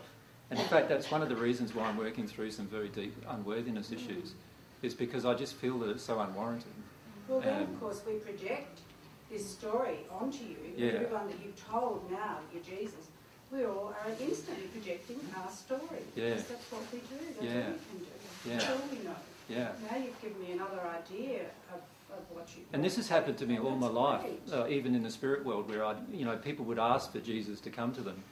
And 0.49 0.59
in 0.59 0.65
fact, 0.65 0.89
that's 0.89 1.11
one 1.11 1.21
of 1.21 1.29
the 1.29 1.35
reasons 1.35 1.75
why 1.75 1.85
I'm 1.85 1.95
working 1.95 2.27
through 2.27 2.51
some 2.51 2.65
very 2.65 2.89
deep 2.89 3.15
unworthiness 3.29 3.91
issues, 3.91 4.33
is 4.81 4.95
because 4.95 5.25
I 5.25 5.35
just 5.35 5.53
feel 5.55 5.77
that 5.79 5.89
it's 5.91 6.03
so 6.03 6.19
unwarranted. 6.19 6.73
Well, 7.27 7.39
then 7.39 7.53
Um, 7.53 7.61
of 7.61 7.79
course 7.79 8.01
we 8.05 8.13
project 8.13 8.79
this 9.29 9.49
story 9.49 9.99
onto 10.11 10.43
you. 10.43 10.57
Yeah. 10.75 10.91
Everyone 10.93 11.27
that 11.27 11.37
you've 11.43 11.69
told 11.69 12.09
now 12.11 12.37
you're 12.53 12.63
Jesus, 12.63 13.07
we 13.51 13.65
all 13.65 13.93
are 14.03 14.11
instantly 14.19 14.65
projecting 14.67 15.19
our 15.37 15.49
story. 15.49 16.03
Yeah. 16.15 16.29
Because 16.29 16.43
that's 16.45 16.71
what 16.71 16.81
we 16.91 16.99
do. 16.99 17.25
That's 17.33 17.43
Yeah. 17.43 17.51
all 17.51 17.71
we 17.71 17.77
can 17.89 17.97
do. 17.99 18.05
Yeah. 18.45 18.57
That's 18.57 18.69
all 18.69 18.87
we 18.91 18.97
know. 19.03 19.15
Yeah. 19.49 19.71
Now 19.89 19.97
you've 19.97 20.21
given 20.21 20.39
me 20.41 20.51
another 20.51 20.81
idea 20.81 21.41
of, 21.73 21.81
of 22.15 22.23
what 22.31 22.47
you. 22.55 22.63
And 22.73 22.83
this 22.83 22.95
has 22.97 23.07
happened 23.07 23.37
to 23.39 23.45
me 23.47 23.57
all 23.57 23.75
my 23.75 23.87
life, 23.87 24.23
uh, 24.51 24.67
even 24.67 24.93
in 24.95 25.03
the 25.03 25.09
spirit 25.09 25.43
world, 25.45 25.69
where 25.69 25.83
I, 25.85 25.95
you 26.11 26.25
know, 26.25 26.37
people 26.37 26.65
would 26.65 26.79
ask 26.79 27.11
for 27.11 27.19
Jesus 27.19 27.59
to 27.61 27.69
come 27.71 27.91
to 27.93 28.01
them, 28.01 28.23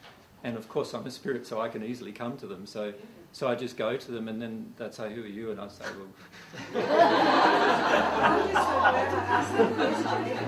and 0.44 0.56
of 0.56 0.70
course 0.70 0.94
I'm 0.94 1.06
a 1.08 1.12
spirit, 1.12 1.48
so 1.48 1.60
I 1.60 1.70
can 1.70 1.84
easily 1.84 2.12
come 2.12 2.38
to 2.38 2.48
them. 2.48 2.66
So, 2.68 2.94
so 3.38 3.48
I 3.48 3.54
just 3.54 3.78
go 3.78 3.96
to 3.96 4.12
them, 4.12 4.28
and 4.30 4.42
then 4.42 4.74
they'd 4.78 4.92
say, 4.92 5.14
"Who 5.14 5.22
are 5.22 5.28
you?" 5.28 5.52
And 5.52 5.62
I 5.62 5.68
say, 5.68 5.86
"Well." 5.96 6.10
I'm 8.18 8.50
just 8.50 8.66
so 8.66 8.80
glad 8.82 9.14
I 9.14 9.30
asked 9.30 9.54
question. 9.54 10.42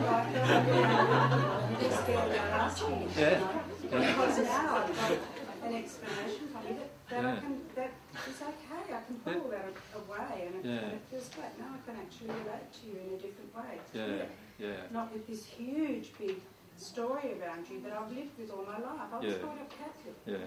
I'm 1.70 1.78
just 1.80 2.02
scared 2.02 2.32
about 2.32 2.50
asking 2.66 2.94
it, 2.96 3.10
you 3.14 3.22
Yeah. 3.22 3.38
Yeah. 3.92 4.10
Because 4.10 4.38
now 4.40 4.78
I've 4.78 4.90
got 4.90 5.70
an 5.70 5.76
explanation 5.76 6.48
from 6.50 6.62
you 6.66 6.74
that, 6.82 6.90
that 7.10 7.26
I 7.26 7.40
can, 7.40 7.62
that 7.76 7.92
is 8.28 8.42
okay, 8.42 8.84
I 8.90 9.02
can 9.06 9.16
put 9.24 9.36
all 9.38 9.50
that 9.50 9.66
away 9.94 10.48
and 10.48 10.56
it, 10.56 10.66
Yeah. 10.66 10.82
and 10.82 10.94
it 10.94 11.02
feels 11.12 11.30
great. 11.30 11.54
Now 11.60 11.70
I 11.78 11.80
can 11.86 11.96
actually 12.02 12.34
relate 12.42 12.74
to 12.74 12.82
you 12.90 12.96
in 13.06 13.14
a 13.14 13.22
different 13.22 13.54
way. 13.54 13.78
Yeah, 13.94 14.26
yeah. 14.58 14.90
Not 14.90 15.14
with 15.14 15.28
this 15.28 15.46
huge, 15.46 16.18
big 16.18 16.42
story 16.78 17.38
around 17.40 17.70
you 17.70 17.82
that 17.82 17.94
I've 17.94 18.12
lived 18.12 18.34
with 18.40 18.50
all 18.50 18.66
my 18.66 18.80
life. 18.82 19.14
I 19.14 19.18
was 19.20 19.32
Yeah. 19.32 19.38
brought 19.46 19.60
up 19.62 19.70
Catholic, 19.70 20.16
Yeah, 20.26 20.38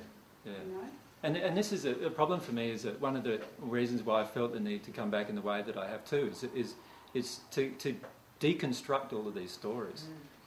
yeah. 0.44 0.58
you 0.66 0.72
know. 0.74 0.88
And, 1.22 1.36
and 1.36 1.56
this 1.56 1.72
is 1.72 1.84
a, 1.84 1.92
a 2.06 2.10
problem 2.10 2.40
for 2.40 2.52
me 2.52 2.70
is 2.70 2.82
that 2.82 3.00
one 3.00 3.16
of 3.16 3.22
the 3.22 3.40
reasons 3.60 4.02
why 4.02 4.22
I 4.22 4.24
felt 4.24 4.52
the 4.52 4.60
need 4.60 4.82
to 4.84 4.90
come 4.90 5.10
back 5.10 5.28
in 5.28 5.36
the 5.36 5.40
way 5.40 5.62
that 5.62 5.76
I 5.76 5.88
have 5.88 6.04
too 6.04 6.30
is, 6.32 6.44
is, 6.54 6.74
is 7.14 7.40
to, 7.52 7.70
to 7.70 7.94
deconstruct 8.40 9.12
all 9.12 9.28
of 9.28 9.34
these 9.34 9.52
stories 9.52 10.04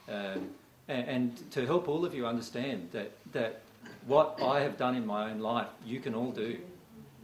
um, 0.10 0.50
and, 0.88 1.08
and 1.08 1.52
to 1.52 1.66
help 1.66 1.88
all 1.88 2.04
of 2.04 2.14
you 2.14 2.26
understand 2.26 2.90
that, 2.92 3.12
that 3.32 3.62
what 4.06 4.40
I 4.42 4.60
have 4.62 4.78
done 4.78 4.96
in 4.96 5.06
my 5.06 5.32
own 5.32 5.40
life, 5.40 5.68
you 5.86 6.00
can 6.00 6.14
all 6.14 6.32
do. 6.32 6.58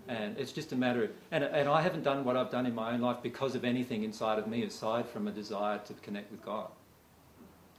And 0.07 0.37
it's 0.37 0.51
just 0.51 0.71
a 0.71 0.75
matter 0.75 1.03
of, 1.03 1.11
and, 1.31 1.43
and 1.43 1.69
I 1.69 1.81
haven't 1.81 2.03
done 2.03 2.23
what 2.23 2.35
I've 2.35 2.49
done 2.49 2.65
in 2.65 2.73
my 2.73 2.93
own 2.93 3.01
life 3.01 3.17
because 3.21 3.55
of 3.55 3.63
anything 3.63 4.03
inside 4.03 4.39
of 4.39 4.47
me 4.47 4.63
aside 4.63 5.07
from 5.07 5.27
a 5.27 5.31
desire 5.31 5.77
to 5.79 5.93
connect 5.95 6.31
with 6.31 6.43
God. 6.43 6.69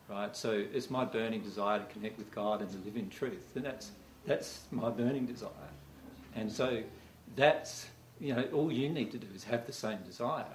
Right? 0.08 0.36
So 0.36 0.64
it's 0.72 0.90
my 0.90 1.04
burning 1.04 1.40
desire 1.40 1.78
to 1.78 1.84
connect 1.86 2.18
with 2.18 2.30
God 2.34 2.60
and 2.60 2.70
to 2.70 2.78
live 2.84 2.96
in 2.96 3.08
truth. 3.08 3.52
And 3.54 3.64
that's, 3.64 3.90
that's 4.26 4.60
my 4.70 4.90
burning 4.90 5.26
desire. 5.26 5.50
And 6.34 6.50
so 6.50 6.82
that's, 7.36 7.86
you 8.20 8.34
know, 8.34 8.44
all 8.52 8.72
you 8.72 8.88
need 8.88 9.10
to 9.12 9.18
do 9.18 9.26
is 9.34 9.44
have 9.44 9.66
the 9.66 9.72
same 9.72 9.98
desire. 10.06 10.46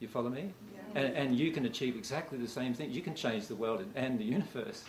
You 0.00 0.08
follow 0.08 0.30
me? 0.30 0.52
And, 0.94 1.14
and 1.14 1.38
you 1.38 1.50
can 1.50 1.66
achieve 1.66 1.96
exactly 1.96 2.38
the 2.38 2.48
same 2.48 2.72
thing. 2.72 2.90
You 2.90 3.02
can 3.02 3.14
change 3.14 3.46
the 3.48 3.56
world 3.56 3.80
and- 3.80 3.92
and 3.96 4.18
the 4.18 4.24
universe 4.24 4.84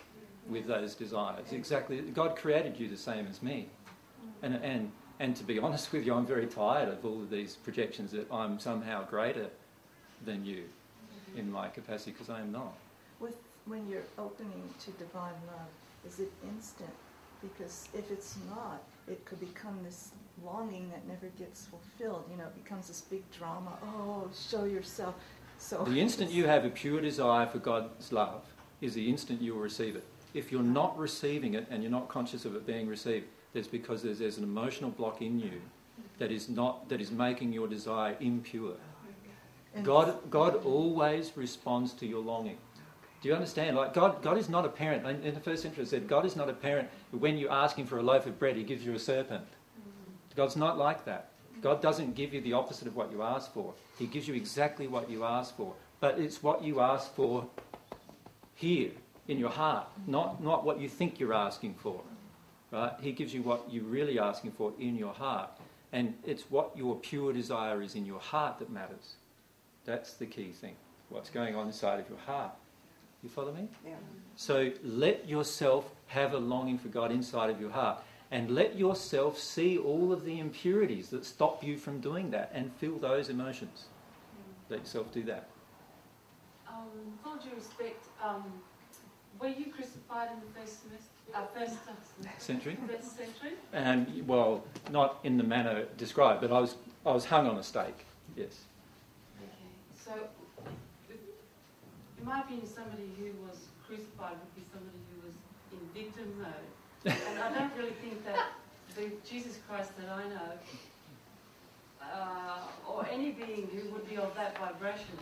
with 0.48 0.68
those 0.68 0.96
desires. 0.96 1.52
Exactly. 1.52 2.00
God 2.02 2.36
created 2.36 2.80
you 2.80 2.88
the 2.88 2.98
same 2.98 3.28
as 3.28 3.42
me. 3.42 3.68
And, 4.42 4.56
and, 4.56 4.92
and 5.20 5.36
to 5.36 5.44
be 5.44 5.60
honest 5.60 5.92
with 5.92 6.06
you, 6.06 6.14
I'm 6.14 6.26
very 6.26 6.48
tired 6.48 6.90
of 6.90 7.04
all 7.06 7.22
of 7.22 7.30
these 7.30 7.56
projections 7.56 8.12
that 8.12 8.32
I'm 8.32 8.60
somehow 8.60 9.04
greater 9.06 9.50
than 10.26 10.46
you 10.46 10.64
in 11.36 11.52
my 11.52 11.68
capacity 11.70 12.12
because 12.12 12.30
I 12.30 12.40
am 12.40 12.52
not. 12.52 12.74
With 13.20 13.36
when 13.66 13.88
you're 13.88 14.08
opening 14.18 14.74
to 14.86 14.92
divine 14.92 15.34
love, 15.48 15.68
is 16.08 16.20
it 16.20 16.32
instant? 16.44 16.90
Because 17.42 17.88
if 17.94 18.12
it's 18.12 18.38
not, 18.50 18.84
it 19.08 19.24
could 19.26 19.40
become 19.40 19.80
this 19.84 20.12
longing 20.44 20.90
that 20.90 21.08
never 21.08 21.28
gets 21.38 21.66
fulfilled. 21.66 22.26
You 22.32 22.38
know, 22.38 22.46
it 22.46 22.64
becomes 22.64 22.88
this 22.88 23.02
big 23.02 23.24
drama. 23.32 23.78
Oh, 23.84 24.30
show 24.50 24.66
yourself. 24.66 25.16
So 25.58 25.84
The 25.84 26.00
instant 26.00 26.32
you 26.32 26.48
have 26.48 26.66
a 26.66 26.70
pure 26.70 27.02
desire 27.02 27.46
for 27.48 27.60
God's 27.60 28.12
love 28.12 28.44
is 28.82 28.94
the 28.94 29.10
instant 29.10 29.42
you 29.42 29.54
will 29.54 29.62
receive 29.62 29.96
it. 29.96 30.06
If 30.34 30.52
you're 30.52 30.62
not 30.62 30.98
receiving 30.98 31.56
it 31.56 31.68
and 31.70 31.84
you're 31.84 31.92
not 31.92 32.08
conscious 32.08 32.46
of 32.46 32.56
it 32.56 32.66
being 32.66 32.88
received, 32.88 33.26
that's 33.54 33.68
because 33.68 34.04
there's, 34.04 34.20
there's 34.20 34.38
an 34.38 34.44
emotional 34.44 34.92
block 34.92 35.22
in 35.22 35.40
you 35.40 35.62
that 36.18 36.32
is 36.32 36.50
not 36.50 36.88
that 36.90 37.02
is 37.02 37.12
making 37.12 37.52
your 37.52 37.68
desire 37.68 38.16
impure. 38.20 38.76
God, 39.84 40.18
God 40.30 40.66
always 40.66 41.32
responds 41.36 41.94
to 41.94 42.06
your 42.06 42.22
longing. 42.22 42.58
Do 43.22 43.28
you 43.28 43.36
understand? 43.36 43.76
Like 43.76 43.94
God, 43.94 44.22
God 44.22 44.38
is 44.38 44.50
not 44.50 44.66
a 44.66 44.70
parent. 44.70 45.06
In 45.24 45.34
the 45.34 45.40
first 45.40 45.62
century, 45.62 45.84
it 45.84 45.90
said 45.90 46.08
God 46.08 46.26
is 46.26 46.36
not 46.36 46.50
a 46.50 46.54
parent. 46.54 46.90
When 47.12 47.38
you 47.38 47.50
ask 47.50 47.76
Him 47.76 47.86
for 47.86 47.98
a 47.98 48.04
loaf 48.04 48.26
of 48.26 48.40
bread, 48.40 48.56
He 48.56 48.64
gives 48.64 48.86
you 48.86 48.94
a 48.94 49.00
serpent. 49.00 49.46
God's 50.36 50.56
not 50.56 50.78
like 50.78 51.06
that. 51.06 51.32
God 51.62 51.82
doesn't 51.82 52.16
give 52.16 52.34
you 52.34 52.40
the 52.42 52.54
opposite 52.54 52.88
of 52.88 52.96
what 52.96 53.12
you 53.12 53.22
ask 53.22 53.54
for. 53.54 53.74
He 53.98 54.06
gives 54.06 54.28
you 54.28 54.34
exactly 54.34 54.88
what 54.88 55.10
you 55.10 55.26
ask 55.26 55.56
for. 55.58 55.74
But 56.00 56.18
it's 56.18 56.42
what 56.42 56.64
you 56.64 56.80
ask 56.80 57.14
for 57.14 57.46
here 58.56 58.92
in 59.28 59.38
your 59.38 59.50
heart, 59.50 59.88
not, 60.08 60.42
not 60.42 60.66
what 60.66 60.80
you 60.80 60.88
think 60.88 61.20
you're 61.20 61.34
asking 61.34 61.76
for. 61.76 62.02
Right? 62.72 62.94
He 63.02 63.12
gives 63.12 63.34
you 63.34 63.42
what 63.42 63.66
you're 63.70 63.84
really 63.84 64.20
asking 64.20 64.52
for 64.52 64.72
in 64.80 64.96
your 64.96 65.14
heart. 65.14 65.50
And 65.92 66.14
it's 66.26 66.44
what 66.50 66.72
your 66.76 66.96
pure 66.96 67.34
desire 67.34 67.82
is 67.82 67.96
in 67.96 68.06
your 68.06 68.20
heart 68.20 68.60
that 68.60 68.70
matters. 68.70 69.16
That's 69.86 70.14
the 70.14 70.26
key 70.26 70.52
thing. 70.52 70.76
What's 71.10 71.30
going 71.30 71.56
on 71.56 71.68
inside 71.68 72.00
of 72.00 72.08
your 72.08 72.20
heart. 72.20 72.52
You 73.24 73.30
follow 73.30 73.52
me? 73.52 73.68
Yeah. 73.86 73.96
So 74.36 74.72
let 74.84 75.28
yourself 75.28 75.92
have 76.08 76.34
a 76.34 76.38
longing 76.38 76.78
for 76.78 76.88
God 76.88 77.12
inside 77.12 77.50
of 77.50 77.60
your 77.60 77.72
heart. 77.72 78.04
And 78.32 78.52
let 78.52 78.78
yourself 78.78 79.40
see 79.40 79.78
all 79.78 80.14
of 80.14 80.24
the 80.24 80.40
impurities 80.40 81.10
that 81.10 81.26
stop 81.26 81.64
you 81.64 81.78
from 81.78 82.00
doing 82.00 82.30
that 82.32 82.52
and 82.54 82.72
feel 82.76 82.98
those 82.98 83.30
emotions. 83.30 83.86
Let 84.70 84.80
yourself 84.82 85.12
do 85.12 85.24
that. 85.24 85.50
Um, 86.68 86.86
with 86.94 87.26
all 87.26 87.38
due 87.38 87.56
respect, 87.56 88.06
um, 88.24 88.44
were 89.40 89.48
you 89.48 89.72
crucified 89.72 90.30
in 90.32 90.40
the 90.42 90.60
first 90.60 90.84
semester, 90.84 91.10
uh, 91.34 91.46
first 91.58 91.76
Century? 92.38 92.78
First 92.88 93.18
century? 93.18 93.54
And, 93.74 94.28
well, 94.28 94.64
not 94.92 95.20
in 95.24 95.38
the 95.38 95.44
manner 95.44 95.86
described, 95.98 96.42
but 96.42 96.52
I 96.52 96.60
was, 96.60 96.76
I 97.06 97.12
was 97.12 97.26
hung 97.26 97.48
on 97.48 97.58
a 97.58 97.64
stake, 97.64 98.06
yes. 98.36 98.66
Okay. 99.42 99.50
So, 100.06 100.12
in 102.20 102.26
my 102.26 102.42
opinion, 102.42 102.68
somebody 102.68 103.10
who 103.18 103.32
was 103.48 103.58
crucified 103.86 104.36
would 104.36 104.56
be 104.56 104.64
somebody 104.72 105.00
who 105.10 105.28
was 105.28 105.36
in 105.72 105.82
victim 105.96 106.28
mode. 106.38 106.70
and 107.06 107.40
I 107.40 107.58
don't 107.58 107.76
really 107.78 107.96
think 108.02 108.26
that 108.26 108.52
the 108.96 109.12
Jesus 109.28 109.60
Christ 109.68 109.92
that 109.98 110.10
I 110.10 110.24
know, 110.28 110.52
uh, 112.02 112.92
or 112.92 113.08
any 113.12 113.32
being 113.32 113.70
who 113.74 113.90
would 113.92 114.08
be 114.10 114.18
of 114.18 114.36
that 114.36 114.58
vibration, 114.58 115.18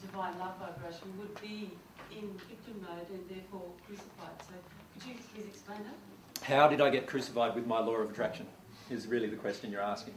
divine 0.00 0.38
love 0.38 0.54
vibration, 0.58 1.08
would 1.18 1.40
be 1.40 1.70
in 2.10 2.28
victim 2.48 2.86
mode 2.86 3.08
and 3.10 3.28
therefore 3.28 3.68
crucified. 3.86 4.36
So, 4.40 4.52
could 4.94 5.08
you 5.08 5.14
please 5.34 5.46
explain 5.46 5.78
that? 5.84 6.44
How 6.44 6.68
did 6.68 6.80
I 6.80 6.90
get 6.90 7.06
crucified 7.06 7.54
with 7.54 7.66
my 7.66 7.78
law 7.78 7.94
of 7.94 8.10
attraction? 8.10 8.46
Is 8.90 9.06
really 9.06 9.28
the 9.28 9.36
question 9.36 9.70
you're 9.70 9.80
asking. 9.80 10.14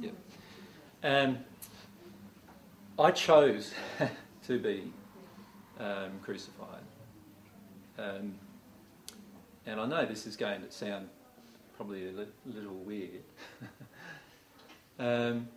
Yep. 0.00 0.14
Um, 1.04 1.38
I 2.98 3.10
chose 3.12 3.72
to 4.50 4.58
be 4.58 4.92
um, 5.78 6.18
crucified. 6.22 6.82
Um, 7.96 8.34
and 9.64 9.80
I 9.80 9.86
know 9.86 10.04
this 10.04 10.26
is 10.26 10.34
going 10.34 10.62
to 10.62 10.70
sound 10.72 11.08
probably 11.76 12.08
a 12.08 12.10
li- 12.10 12.26
little 12.46 12.74
weird. 12.74 13.22
um, 14.98 15.48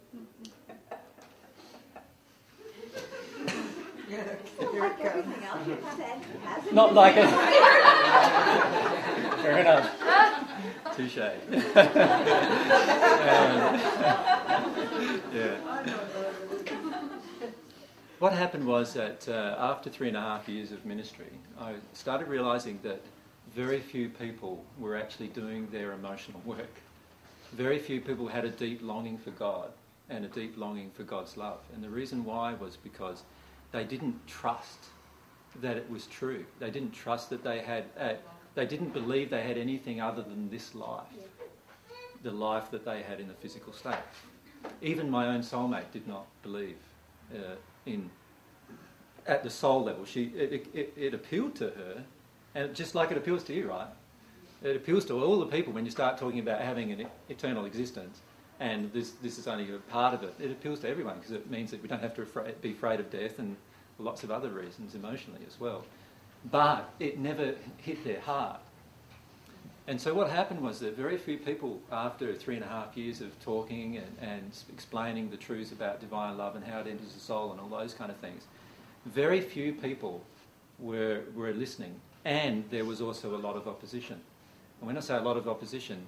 hasn't 6.43 6.93
like 6.93 7.15
it. 7.17 7.29
Fair 9.41 9.57
enough. 9.57 9.89
Touche. 10.95 11.17
Um, 13.23 13.79
yeah. 15.33 16.42
What 18.23 18.31
happened 18.31 18.65
was 18.65 18.93
that 18.93 19.27
uh, 19.27 19.57
after 19.59 19.89
three 19.89 20.07
and 20.07 20.15
a 20.15 20.21
half 20.21 20.47
years 20.47 20.71
of 20.71 20.85
ministry, 20.85 21.27
I 21.59 21.73
started 21.91 22.29
realizing 22.29 22.79
that 22.81 23.01
very 23.53 23.81
few 23.81 24.07
people 24.07 24.63
were 24.79 24.95
actually 24.95 25.27
doing 25.27 25.67
their 25.73 25.91
emotional 25.91 26.39
work. 26.45 26.79
Very 27.51 27.77
few 27.77 27.99
people 27.99 28.29
had 28.29 28.45
a 28.45 28.49
deep 28.49 28.81
longing 28.81 29.17
for 29.17 29.31
God 29.31 29.71
and 30.09 30.23
a 30.23 30.29
deep 30.29 30.57
longing 30.57 30.89
for 30.91 31.03
God's 31.03 31.35
love. 31.35 31.59
And 31.73 31.83
the 31.83 31.89
reason 31.89 32.23
why 32.23 32.53
was 32.53 32.77
because 32.77 33.23
they 33.73 33.83
didn't 33.83 34.25
trust 34.25 34.85
that 35.61 35.75
it 35.75 35.89
was 35.89 36.05
true. 36.07 36.45
They 36.59 36.71
didn't 36.71 36.93
trust 36.93 37.29
that 37.29 37.43
they 37.43 37.59
had, 37.59 37.83
uh, 37.99 38.13
they 38.55 38.65
didn't 38.65 38.93
believe 38.93 39.31
they 39.31 39.43
had 39.43 39.57
anything 39.57 39.99
other 39.99 40.21
than 40.21 40.49
this 40.49 40.73
life, 40.73 41.07
the 42.23 42.31
life 42.31 42.71
that 42.71 42.85
they 42.85 43.01
had 43.01 43.19
in 43.19 43.27
the 43.27 43.33
physical 43.33 43.73
state. 43.73 43.97
Even 44.81 45.09
my 45.09 45.27
own 45.27 45.41
soulmate 45.41 45.91
did 45.91 46.07
not 46.07 46.25
believe 46.41 46.77
uh, 47.35 47.55
in, 47.85 48.09
at 49.27 49.43
the 49.43 49.49
soul 49.49 49.83
level. 49.83 50.05
She, 50.05 50.25
it, 50.35 50.67
it, 50.73 50.93
it 50.95 51.13
appealed 51.13 51.55
to 51.55 51.65
her, 51.65 52.03
and 52.55 52.73
just 52.75 52.95
like 52.95 53.11
it 53.11 53.17
appeals 53.17 53.43
to 53.45 53.53
you, 53.53 53.69
right? 53.69 53.87
It 54.61 54.75
appeals 54.75 55.05
to 55.05 55.21
all 55.21 55.39
the 55.39 55.45
people 55.45 55.73
when 55.73 55.85
you 55.85 55.91
start 55.91 56.17
talking 56.17 56.39
about 56.39 56.61
having 56.61 56.91
an 56.91 57.07
eternal 57.29 57.65
existence, 57.65 58.21
and 58.59 58.91
this, 58.93 59.11
this 59.21 59.37
is 59.37 59.47
only 59.47 59.73
a 59.73 59.77
part 59.77 60.13
of 60.13 60.23
it. 60.23 60.33
It 60.39 60.51
appeals 60.51 60.79
to 60.81 60.89
everyone 60.89 61.15
because 61.15 61.31
it 61.31 61.49
means 61.49 61.71
that 61.71 61.81
we 61.81 61.89
don't 61.89 62.01
have 62.01 62.15
to 62.15 62.25
be 62.61 62.71
afraid 62.71 62.99
of 62.99 63.09
death 63.09 63.39
and 63.39 63.57
lots 63.99 64.23
of 64.23 64.31
other 64.31 64.49
reasons 64.49 64.95
emotionally 64.95 65.41
as 65.47 65.59
well. 65.59 65.83
But 66.51 66.93
it 66.99 67.19
never 67.19 67.55
hit 67.77 68.03
their 68.03 68.21
heart. 68.21 68.59
And 69.85 69.99
so 69.99 70.13
what 70.13 70.29
happened 70.29 70.61
was 70.61 70.79
that 70.79 70.95
very 70.95 71.17
few 71.17 71.37
people, 71.37 71.81
after 71.91 72.33
three 72.33 72.55
and 72.55 72.63
a 72.63 72.67
half 72.67 72.95
years 72.95 73.19
of 73.19 73.37
talking 73.41 73.97
and, 73.97 74.17
and 74.21 74.57
explaining 74.71 75.29
the 75.29 75.35
truths 75.35 75.73
about 75.73 75.99
divine 75.99 76.37
love 76.37 76.55
and 76.55 76.63
how 76.63 76.79
it 76.79 76.87
enters 76.87 77.13
the 77.13 77.19
soul 77.19 77.51
and 77.51 77.59
all 77.59 77.67
those 77.67 77.93
kind 77.93 78.09
of 78.09 78.17
things, 78.17 78.43
very 79.05 79.41
few 79.41 79.73
people 79.73 80.23
were, 80.79 81.23
were 81.35 81.51
listening. 81.51 81.99
And 82.23 82.63
there 82.69 82.85
was 82.85 83.01
also 83.01 83.35
a 83.35 83.37
lot 83.37 83.57
of 83.57 83.67
opposition. 83.67 84.21
And 84.79 84.87
when 84.87 84.95
I 84.95 85.01
say 85.01 85.17
a 85.17 85.21
lot 85.21 85.35
of 85.35 85.49
opposition, 85.49 86.05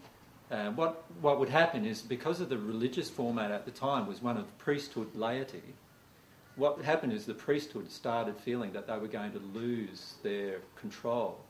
uh, 0.50 0.70
what, 0.72 1.04
what 1.20 1.38
would 1.40 1.50
happen 1.50 1.86
is 1.86 2.02
because 2.02 2.40
of 2.40 2.48
the 2.48 2.58
religious 2.58 3.10
format 3.10 3.52
at 3.52 3.66
the 3.66 3.72
time 3.72 4.08
was 4.08 4.22
one 4.22 4.38
of 4.38 4.58
priesthood 4.58 5.14
laity, 5.16 5.64
what 6.56 6.82
happened 6.82 7.12
is 7.12 7.26
the 7.26 7.34
priesthood 7.34 7.92
started 7.92 8.38
feeling 8.38 8.72
that 8.72 8.88
they 8.88 8.98
were 8.98 9.08
going 9.08 9.34
to 9.34 9.42
lose 9.54 10.14
their 10.24 10.60
control 10.80 11.42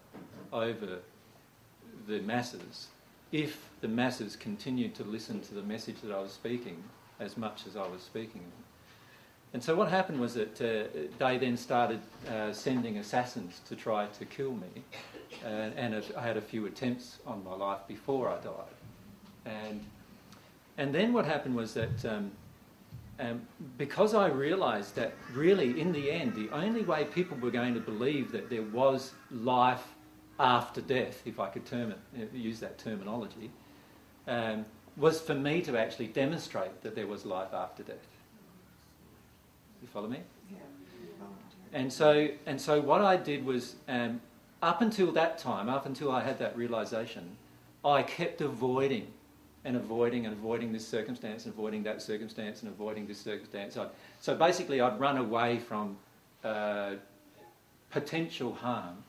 over 0.51 0.99
the 2.07 2.19
masses 2.21 2.87
if 3.31 3.69
the 3.81 3.87
masses 3.87 4.35
continued 4.35 4.95
to 4.95 5.03
listen 5.03 5.41
to 5.41 5.53
the 5.53 5.61
message 5.61 5.97
that 6.01 6.13
I 6.13 6.19
was 6.19 6.31
speaking 6.31 6.83
as 7.19 7.37
much 7.37 7.67
as 7.67 7.75
I 7.75 7.87
was 7.87 8.01
speaking. 8.01 8.43
And 9.53 9.63
so 9.63 9.75
what 9.75 9.89
happened 9.89 10.19
was 10.19 10.33
that 10.33 10.61
uh, 10.61 10.99
they 11.17 11.37
then 11.37 11.57
started 11.57 11.99
uh, 12.29 12.51
sending 12.51 12.97
assassins 12.97 13.61
to 13.67 13.75
try 13.75 14.07
to 14.07 14.25
kill 14.25 14.51
me, 14.51 14.83
uh, 15.45 15.47
and 15.47 16.03
I 16.17 16.21
had 16.21 16.37
a 16.37 16.41
few 16.41 16.65
attempts 16.65 17.19
on 17.25 17.43
my 17.43 17.55
life 17.55 17.79
before 17.87 18.29
I 18.29 18.35
died. 18.43 18.75
And 19.45 19.85
and 20.77 20.93
then 20.93 21.13
what 21.13 21.25
happened 21.25 21.55
was 21.55 21.73
that 21.73 22.03
um, 22.05 22.31
um, 23.17 23.41
because 23.77 24.13
I 24.13 24.27
realised 24.27 24.95
that 24.95 25.13
really, 25.33 25.79
in 25.79 25.93
the 25.93 26.11
end, 26.11 26.35
the 26.35 26.49
only 26.49 26.81
way 26.81 27.05
people 27.05 27.37
were 27.37 27.51
going 27.51 27.73
to 27.73 27.79
believe 27.79 28.33
that 28.33 28.49
there 28.49 28.63
was 28.63 29.13
life 29.31 29.94
after 30.39 30.81
death, 30.81 31.21
if 31.25 31.39
I 31.39 31.47
could 31.47 31.65
term 31.65 31.93
it, 32.17 32.33
use 32.33 32.59
that 32.59 32.77
terminology, 32.77 33.51
um, 34.27 34.65
was 34.97 35.21
for 35.21 35.35
me 35.35 35.61
to 35.61 35.77
actually 35.77 36.07
demonstrate 36.07 36.81
that 36.83 36.95
there 36.95 37.07
was 37.07 37.25
life 37.25 37.53
after 37.53 37.83
death. 37.83 38.07
You 39.81 39.87
follow 39.87 40.07
me? 40.07 40.19
Yeah. 40.51 40.57
And 41.73 41.91
so, 41.91 42.29
and 42.45 42.59
so 42.59 42.79
what 42.81 43.01
I 43.01 43.17
did 43.17 43.45
was, 43.45 43.75
um, 43.87 44.21
up 44.61 44.81
until 44.81 45.11
that 45.11 45.37
time, 45.37 45.69
up 45.69 45.85
until 45.85 46.11
I 46.11 46.23
had 46.23 46.39
that 46.39 46.57
realization, 46.57 47.35
I 47.83 48.03
kept 48.03 48.41
avoiding 48.41 49.07
and 49.63 49.75
avoiding 49.75 50.25
and 50.25 50.33
avoiding 50.33 50.71
this 50.71 50.87
circumstance 50.87 51.45
and 51.45 51.53
avoiding 51.53 51.83
that 51.83 52.01
circumstance 52.01 52.61
and 52.61 52.71
avoiding 52.71 53.07
this 53.07 53.19
circumstance. 53.19 53.77
I'd, 53.77 53.89
so 54.21 54.35
basically, 54.35 54.79
I'd 54.79 54.99
run 54.99 55.17
away 55.17 55.59
from 55.59 55.97
uh, 56.43 56.93
potential 57.89 58.53
harm 58.53 59.03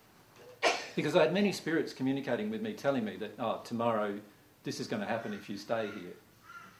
because 0.96 1.14
I 1.14 1.20
had 1.20 1.32
many 1.32 1.52
spirits 1.52 1.92
communicating 1.92 2.50
with 2.50 2.62
me, 2.62 2.72
telling 2.72 3.04
me 3.04 3.16
that, 3.16 3.34
oh, 3.38 3.60
tomorrow 3.62 4.18
this 4.64 4.80
is 4.80 4.88
going 4.88 5.02
to 5.02 5.06
happen 5.06 5.32
if 5.34 5.48
you 5.48 5.58
stay 5.58 5.90
here. 5.94 6.14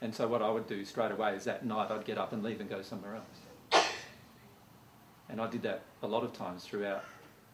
And 0.01 0.13
so 0.13 0.27
what 0.27 0.41
I 0.41 0.49
would 0.49 0.67
do 0.67 0.83
straight 0.83 1.11
away 1.11 1.35
is 1.35 1.43
that 1.45 1.65
night 1.65 1.91
I'd 1.91 2.03
get 2.03 2.17
up 2.17 2.33
and 2.33 2.43
leave 2.43 2.59
and 2.59 2.69
go 2.69 2.81
somewhere 2.81 3.15
else. 3.15 3.85
And 5.29 5.39
I 5.39 5.47
did 5.47 5.61
that 5.63 5.83
a 6.01 6.07
lot 6.07 6.23
of 6.23 6.33
times 6.33 6.63
throughout 6.63 7.05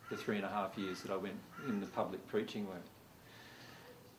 the 0.10 0.16
three 0.16 0.38
and 0.38 0.46
a 0.46 0.50
half 0.50 0.78
years 0.78 1.02
that 1.02 1.12
I 1.12 1.18
went 1.18 1.36
in 1.68 1.82
the 1.82 1.88
public 1.88 2.26
preaching 2.28 2.68
work. 2.68 2.84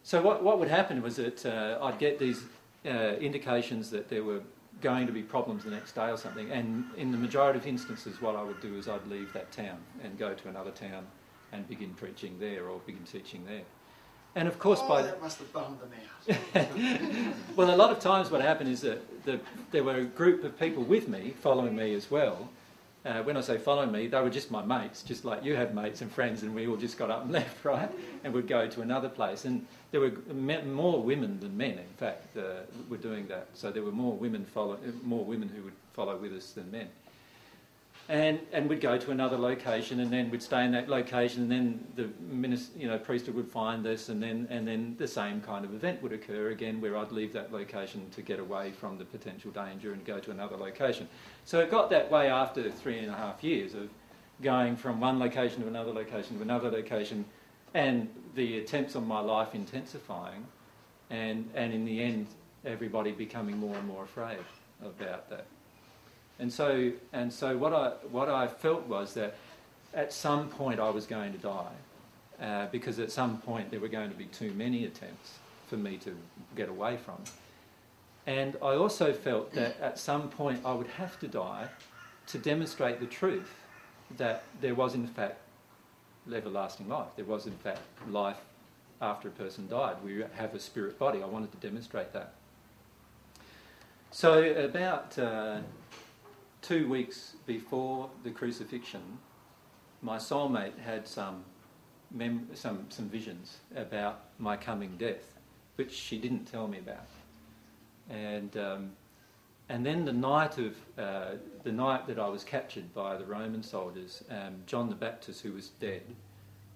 so 0.03 0.21
what, 0.21 0.43
what 0.43 0.59
would 0.59 0.69
happen 0.69 1.03
was 1.03 1.17
that 1.17 1.47
uh, 1.47 1.79
I'd 1.83 1.99
get 1.99 2.19
these 2.19 2.43
uh, 2.85 3.15
indications 3.21 3.91
that 3.91 4.09
there 4.09 4.23
were 4.23 4.43
going 4.83 5.07
to 5.07 5.13
be 5.13 5.23
problems 5.23 5.65
the 5.65 5.71
next 5.71 5.93
day 5.93 6.11
or 6.11 6.17
something, 6.19 6.51
and 6.51 6.85
in 6.97 7.13
the 7.13 7.17
majority 7.17 7.59
of 7.59 7.67
instances, 7.67 8.21
what 8.21 8.35
I 8.35 8.43
would 8.43 8.61
do 8.61 8.77
is 8.77 8.89
I'd 8.89 9.07
leave 9.07 9.33
that 9.33 9.53
town 9.53 9.79
and 10.03 10.19
go 10.19 10.35
to 10.35 10.49
another 10.49 10.73
town 10.73 11.07
and 11.55 11.69
begin 11.69 11.95
preaching 11.95 12.37
there 12.39 12.67
or 12.69 12.81
begin 12.87 13.05
teaching 13.05 13.45
there. 13.47 13.63
And 14.37 14.49
of 14.49 14.59
course, 14.59 14.81
oh, 14.83 14.89
by 14.89 15.03
that 15.03 15.23
must 15.23 15.39
have 15.39 15.53
bummed 15.53 15.79
them 15.81 15.91
out. 15.95 17.37
well, 17.57 17.73
a 17.73 17.77
lot 17.77 17.91
of 17.91 18.01
times 18.01 18.31
what 18.31 18.41
happened 18.41 18.69
is 18.69 18.81
that 18.81 19.25
the, 19.25 19.39
there 19.71 19.85
were 19.85 19.97
a 19.97 20.05
group 20.05 20.43
of 20.43 20.59
people 20.59 20.83
with 20.83 21.09
me, 21.09 21.35
following 21.41 21.77
me 21.77 21.95
as 21.95 22.11
well. 22.11 22.49
Uh, 23.05 23.23
when 23.23 23.37
I 23.37 23.43
say 23.43 23.59
following 23.59 23.93
me, 23.93 24.07
they 24.09 24.21
were 24.21 24.31
just 24.31 24.51
my 24.51 24.65
mates, 24.65 25.03
just 25.03 25.25
like 25.25 25.45
you 25.45 25.55
have 25.55 25.75
mates 25.75 26.01
and 26.01 26.11
friends, 26.11 26.43
and 26.43 26.55
we 26.55 26.67
all 26.67 26.77
just 26.77 26.99
got 26.99 27.11
up 27.11 27.23
and 27.23 27.33
left, 27.41 27.65
right? 27.65 27.91
And 28.25 28.33
would 28.33 28.49
go 28.49 28.67
to 28.67 28.81
another 28.81 29.09
place. 29.09 29.45
And 29.45 29.67
there 29.93 30.01
were 30.01 30.13
more 30.65 31.01
women 31.01 31.39
than 31.39 31.57
men, 31.57 31.79
in 31.79 31.97
fact, 31.99 32.37
uh, 32.37 32.63
were 32.89 32.97
doing 32.97 33.29
that. 33.29 33.49
So 33.55 33.71
there 33.71 33.83
were 33.83 33.93
more 33.93 34.15
women 34.15 34.45
follow, 34.47 34.79
more 35.05 35.25
women 35.25 35.49
who 35.49 35.63
would 35.63 35.75
follow 35.93 36.17
with 36.17 36.33
us 36.33 36.53
than 36.53 36.71
men 36.73 36.89
and 38.09 38.39
and 38.53 38.69
we'd 38.69 38.81
go 38.81 38.99
to 38.99 39.11
another 39.11 39.39
location, 39.39 40.01
and 40.01 40.11
then 40.11 40.31
we'd 40.31 40.43
stay 40.43 40.65
in 40.65 40.73
that 40.73 40.89
location, 40.89 41.43
and 41.43 41.51
then 41.51 41.85
the 41.97 42.09
minister, 42.33 42.79
you 42.79 42.87
know 42.87 42.99
priesthood 42.99 43.35
would 43.35 43.49
find 43.49 43.85
this, 43.85 44.11
and 44.11 44.23
then 44.23 44.47
and 44.51 44.69
then 44.69 44.95
the 44.99 45.09
same 45.09 45.41
kind 45.41 45.65
of 45.65 45.75
event 45.75 46.03
would 46.03 46.13
occur 46.13 46.51
again, 46.51 46.81
where 46.81 46.97
I'd 46.99 47.13
leave 47.13 47.33
that 47.33 47.53
location 47.53 48.09
to 48.11 48.23
get 48.23 48.39
away 48.39 48.73
from 48.73 48.99
the 48.99 49.05
potential 49.05 49.51
danger 49.51 49.93
and 49.93 50.05
go 50.05 50.19
to 50.19 50.31
another 50.31 50.57
location. 50.57 51.09
So 51.45 51.61
it 51.61 51.71
got 51.71 51.89
that 51.91 52.11
way 52.11 52.29
after 52.29 52.71
three 52.71 52.99
and 52.99 53.11
a 53.11 53.17
half 53.17 53.43
years 53.43 53.75
of 53.75 53.89
going 54.43 54.77
from 54.77 55.01
one 55.01 55.19
location 55.19 55.63
to 55.63 55.69
another 55.69 55.93
location 55.93 56.37
to 56.37 56.43
another 56.43 56.71
location, 56.71 57.25
and 57.73 58.09
the 58.35 58.59
attempts 58.59 58.97
on 58.97 59.07
my 59.07 59.21
life 59.21 59.55
intensifying, 59.55 60.45
and 61.09 61.49
and 61.55 61.73
in 61.73 61.87
the 61.87 62.03
end, 62.03 62.27
everybody 62.67 63.13
becoming 63.13 63.57
more 63.57 63.77
and 63.77 63.87
more 63.89 64.05
afraid 64.05 64.45
about 64.83 65.31
that. 65.31 65.47
And 66.39 66.53
so, 66.53 66.93
and 67.13 67.33
so 67.33 67.57
what, 67.57 67.73
I, 67.73 67.91
what 68.11 68.29
I 68.29 68.47
felt 68.49 68.87
was 68.87 69.15
that 69.15 69.37
at 69.93 70.13
some 70.13 70.49
point 70.49 70.81
I 70.81 70.91
was 70.91 71.07
going 71.07 71.33
to 71.33 71.39
die 71.39 71.73
uh, 72.41 72.67
because 72.73 72.99
at 72.99 73.13
some 73.13 73.39
point 73.39 73.71
there 73.71 73.81
were 73.81 73.89
going 73.89 74.11
to 74.11 74.17
be 74.17 74.27
too 74.27 74.53
many 74.55 74.85
attempts 74.85 75.39
for 75.69 75.77
me 75.77 75.97
to 75.99 76.17
get 76.57 76.69
away 76.69 76.97
from. 76.97 77.19
And 78.27 78.57
I 78.57 78.75
also 78.75 79.13
felt 79.13 79.53
that 79.53 79.79
at 79.81 79.99
some 79.99 80.29
point 80.29 80.61
I 80.65 80.73
would 80.73 80.87
have 80.87 81.21
to 81.21 81.29
die 81.29 81.69
to 82.29 82.39
demonstrate 82.39 83.01
the 83.01 83.07
truth 83.07 83.55
that 84.17 84.45
there 84.61 84.75
was, 84.75 84.95
in 84.95 85.07
fact, 85.07 85.39
everlasting 86.33 86.89
life. 86.89 87.09
There 87.17 87.25
was, 87.25 87.47
in 87.47 87.57
fact, 87.59 87.81
life 88.09 88.39
after 89.01 89.29
a 89.29 89.33
person 89.33 89.69
died. 89.69 89.97
We 90.05 90.25
have 90.37 90.55
a 90.55 90.61
spirit 90.61 90.99
body. 90.99 91.23
I 91.23 91.27
wanted 91.27 91.53
to 91.53 91.59
demonstrate 91.59 92.13
that. 92.15 92.33
So, 94.11 94.43
about 94.43 95.19
uh, 95.19 95.59
two 96.65 96.89
weeks 96.89 97.35
before 97.45 98.09
the 98.23 98.31
crucifixion, 98.31 99.19
my 100.01 100.17
soulmate 100.17 100.79
had 100.79 101.07
some, 101.07 101.45
mem- 102.11 102.49
some, 102.55 102.87
some 102.89 103.07
visions 103.09 103.59
about 103.77 104.25
my 104.39 104.57
coming 104.57 104.97
death, 104.97 105.39
which 105.77 105.93
she 105.93 106.19
didn't 106.19 106.47
tell 106.47 106.67
me 106.67 106.79
about. 106.79 107.07
And, 108.09 108.57
um, 108.57 108.93
and 109.69 109.85
then 109.85 110.07
the 110.07 110.13
night 110.13 110.57
of 110.57 110.75
uh, 110.99 111.33
the 111.65 111.73
night 111.73 112.07
that 112.07 112.19
I 112.19 112.29
was 112.29 112.45
captured 112.45 112.95
by 112.95 113.17
the 113.17 113.25
Roman 113.25 113.63
soldiers, 113.63 114.25
um, 114.31 114.57
John 114.67 114.89
the 114.89 114.95
Baptist, 114.95 115.43
who 115.43 115.53
was 115.53 115.69
dead, 115.69 116.03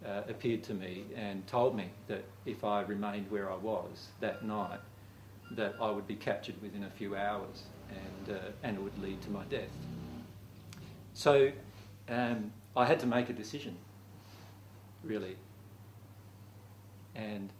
uh, 0.06 0.22
appeared 0.28 0.62
to 0.64 0.74
me 0.74 1.04
and 1.16 1.46
told 1.46 1.74
me 1.74 1.90
that 2.08 2.24
if 2.44 2.62
I 2.62 2.82
remained 2.82 3.30
where 3.30 3.50
I 3.50 3.56
was 3.56 4.08
that 4.20 4.44
night, 4.44 4.80
that 5.52 5.76
I 5.80 5.90
would 5.90 6.06
be 6.06 6.14
captured 6.14 6.60
within 6.60 6.84
a 6.84 6.90
few 6.90 7.16
hours 7.16 7.64
and, 7.90 8.36
uh, 8.36 8.40
and 8.62 8.76
it 8.76 8.82
would 8.82 8.98
lead 9.02 9.20
to 9.22 9.30
my 9.30 9.44
death. 9.44 9.70
So 11.14 11.50
um, 12.08 12.52
I 12.76 12.84
had 12.84 13.00
to 13.00 13.06
make 13.06 13.28
a 13.28 13.32
decision, 13.32 13.76
really. 15.02 15.36
And 17.14 17.50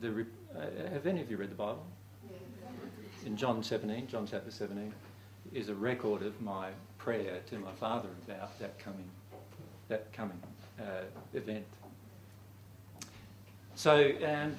the 0.00 0.10
re- 0.10 0.24
uh, 0.56 0.90
have 0.92 1.06
any 1.06 1.20
of 1.20 1.30
you 1.30 1.36
read 1.36 1.50
the 1.50 1.56
Bible? 1.56 1.84
In 3.26 3.36
John 3.36 3.62
17, 3.62 4.06
John 4.06 4.26
chapter 4.30 4.50
17, 4.50 4.92
is 5.52 5.68
a 5.68 5.74
record 5.74 6.22
of 6.22 6.40
my 6.40 6.70
prayer 6.98 7.40
to 7.50 7.58
my 7.58 7.72
Father 7.72 8.08
about 8.26 8.58
that 8.58 8.78
coming, 8.78 9.08
that 9.88 10.12
coming 10.12 10.40
uh, 10.80 11.04
event. 11.32 11.64
So 13.74 14.12
um, 14.26 14.56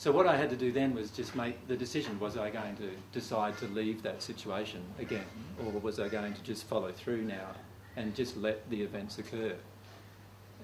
so 0.00 0.10
what 0.10 0.26
I 0.26 0.34
had 0.34 0.48
to 0.48 0.56
do 0.56 0.72
then 0.72 0.94
was 0.94 1.10
just 1.10 1.36
make 1.36 1.68
the 1.68 1.76
decision: 1.76 2.18
was 2.18 2.38
I 2.38 2.48
going 2.48 2.74
to 2.76 2.88
decide 3.12 3.58
to 3.58 3.66
leave 3.66 4.02
that 4.02 4.22
situation 4.22 4.82
again, 4.98 5.26
or 5.62 5.72
was 5.72 6.00
I 6.00 6.08
going 6.08 6.32
to 6.32 6.42
just 6.42 6.64
follow 6.64 6.90
through 6.90 7.20
now 7.24 7.48
and 7.96 8.14
just 8.14 8.34
let 8.38 8.70
the 8.70 8.80
events 8.80 9.18
occur? 9.18 9.54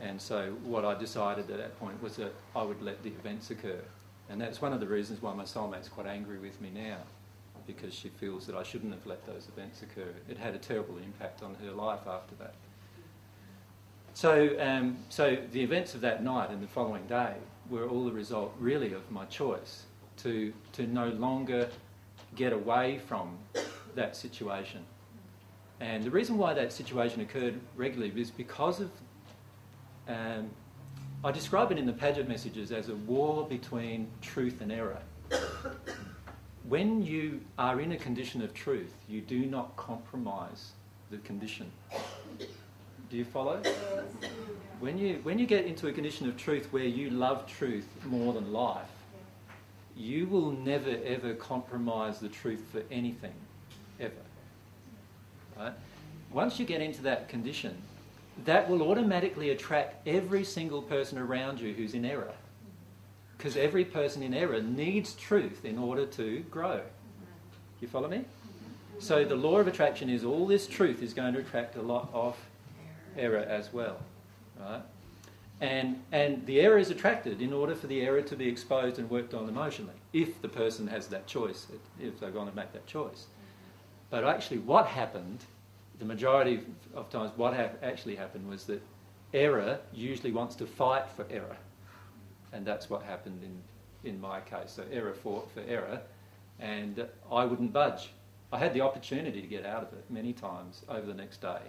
And 0.01 0.19
so 0.19 0.57
what 0.65 0.87
I 0.87 0.95
decided 0.95 1.51
at 1.51 1.59
that 1.59 1.79
point 1.79 2.03
was 2.03 2.17
that 2.17 2.33
I 2.55 2.63
would 2.63 2.81
let 2.81 3.03
the 3.03 3.11
events 3.11 3.51
occur, 3.51 3.83
and 4.31 4.41
that's 4.41 4.63
one 4.63 4.73
of 4.73 4.81
the 4.81 4.87
reasons 4.87 5.21
why 5.21 5.35
my 5.35 5.45
soulmate's 5.45 5.91
quite 5.91 6.07
angry 6.07 6.39
with 6.39 6.59
me 6.63 6.71
now, 6.75 6.97
because 7.67 7.93
she 7.93 8.09
feels 8.09 8.47
that 8.47 8.57
I 8.57 8.63
shouldn't 8.63 8.95
have 8.95 9.05
let 9.05 9.27
those 9.27 9.49
events 9.55 9.83
occur. 9.83 10.15
It 10.31 10.39
had 10.39 10.55
a 10.55 10.59
terrible 10.59 10.97
impact 10.97 11.43
on 11.43 11.57
her 11.57 11.73
life 11.73 12.07
after 12.07 12.35
that. 12.37 12.55
So, 14.15 14.57
um, 14.59 14.97
so 15.11 15.37
the 15.53 15.61
events 15.61 15.95
of 15.95 16.01
that 16.01 16.25
night 16.25 16.49
and 16.49 16.63
the 16.63 16.69
following 16.69 17.07
day 17.07 17.35
were 17.71 17.89
all 17.89 18.05
the 18.05 18.13
result, 18.13 18.55
really, 18.59 18.93
of 18.93 19.11
my 19.11 19.25
choice 19.27 19.85
to, 20.19 20.53
to 20.73 20.87
no 20.87 21.09
longer 21.09 21.69
get 22.35 22.53
away 22.53 22.99
from 23.07 23.37
that 23.95 24.17
situation. 24.17 24.85
And 25.81 26.05
the 26.05 26.11
reason 26.11 26.39
why 26.39 26.55
that 26.55 26.73
situation 26.73 27.21
occurred 27.21 27.61
regularly 27.77 28.19
is 28.21 28.31
because 28.31 28.81
of, 28.81 28.91
um, 30.09 30.51
I 31.25 31.33
describe 31.33 31.71
it 31.73 31.79
in 31.79 31.87
the 31.87 31.93
Padgett 31.93 32.29
messages 32.29 32.73
as 32.73 32.89
a 32.89 32.95
war 32.95 33.47
between 33.47 34.09
truth 34.23 34.61
and 34.61 34.73
error. 34.73 35.01
when 36.69 37.03
you 37.03 37.41
are 37.59 37.81
in 37.81 37.93
a 37.93 37.97
condition 37.97 38.43
of 38.43 38.55
truth, 38.55 38.95
you 39.09 39.21
do 39.21 39.47
not 39.47 39.77
compromise 39.77 40.73
the 41.11 41.19
condition. 41.19 41.71
Do 43.11 43.17
you 43.17 43.25
follow? 43.25 43.63
When 44.79 44.99
you, 44.99 45.21
when 45.23 45.39
you 45.39 45.47
get 45.47 45.65
into 45.65 45.89
a 45.89 45.93
condition 45.93 46.29
of 46.29 46.37
truth 46.37 46.69
where 46.71 46.85
you 46.85 47.11
love 47.11 47.47
truth 47.47 47.87
more 48.05 48.35
than 48.35 48.53
life, 48.53 48.89
you 49.97 50.27
will 50.27 50.53
never 50.53 50.99
ever 51.05 51.35
compromise 51.35 52.21
the 52.21 52.29
truth 52.29 52.63
for 52.71 52.83
anything, 52.91 53.33
ever. 53.99 54.13
Right? 55.59 55.73
Once 56.31 56.59
you 56.59 56.67
get 56.67 56.83
into 56.83 57.03
that 57.03 57.29
condition, 57.29 57.77
that 58.45 58.69
will 58.69 58.83
automatically 58.83 59.51
attract 59.51 60.07
every 60.07 60.45
single 60.45 60.83
person 60.83 61.17
around 61.17 61.59
you 61.59 61.73
who's 61.73 61.95
in 61.95 62.05
error. 62.05 62.35
Because 63.39 63.57
every 63.57 63.85
person 63.85 64.23
in 64.23 64.35
error 64.35 64.61
needs 64.61 65.15
truth 65.15 65.65
in 65.65 65.79
order 65.79 66.05
to 66.07 66.41
grow. 66.51 66.83
You 67.81 67.89
follow 67.89 68.09
me? 68.09 68.25
So 68.99 69.25
the 69.25 69.37
law 69.37 69.59
of 69.59 69.69
attraction 69.69 70.11
is 70.11 70.25
all 70.25 70.47
this 70.47 70.67
truth 70.67 71.03
is 71.03 71.15
going 71.15 71.35
to 71.35 71.41
attract 71.41 71.77
a 71.77 71.83
lot 71.83 72.11
of 72.13 72.37
error 73.17 73.45
as 73.49 73.73
well, 73.73 73.99
right? 74.61 74.83
And, 75.61 76.03
and 76.13 76.45
the 76.47 76.61
error 76.61 76.79
is 76.79 76.91
attracted 76.91 77.41
in 77.41 77.53
order 77.53 77.75
for 77.75 77.87
the 77.87 78.03
error 78.03 78.21
to 78.23 78.37
be 78.37 78.47
exposed 78.47 78.99
and 78.99 79.09
worked 79.09 79.33
on 79.33 79.49
emotionally, 79.49 79.95
if 80.13 80.43
the 80.43 80.49
person 80.49 80.87
has 80.89 81.07
that 81.09 81.27
choice, 81.27 81.67
if 81.99 82.21
they're 82.21 82.31
going 82.31 82.49
to 82.49 82.55
make 82.55 82.73
that 82.73 82.87
choice. 82.87 83.27
But 84.11 84.25
actually, 84.25 84.59
what 84.59 84.87
happened, 84.87 85.45
the 85.99 86.05
majority 86.05 86.61
of 86.95 87.09
times, 87.09 87.33
what 87.37 87.55
ha- 87.55 87.71
actually 87.83 88.17
happened 88.17 88.49
was 88.49 88.65
that 88.65 88.83
error 89.33 89.81
usually 89.93 90.33
wants 90.33 90.57
to 90.57 90.67
fight 90.67 91.09
for 91.09 91.27
error. 91.31 91.57
And 92.53 92.67
that's 92.67 92.91
what 92.91 93.03
happened 93.03 93.43
in, 93.43 94.11
in 94.11 94.21
my 94.21 94.41
case. 94.41 94.73
So 94.73 94.85
error 94.93 95.15
fought 95.15 95.51
for 95.53 95.63
error, 95.67 96.01
and 96.61 97.07
I 97.33 97.45
wouldn't 97.47 97.73
budge. 97.73 98.11
I 98.53 98.59
had 98.59 98.75
the 98.75 98.83
opportunity 98.83 99.41
to 99.41 99.47
get 99.47 99.65
out 99.65 99.83
of 99.83 99.93
it 99.95 100.05
many 100.11 100.33
times 100.33 100.83
over 100.89 101.07
the 101.07 101.15
next 101.15 101.41
day 101.41 101.61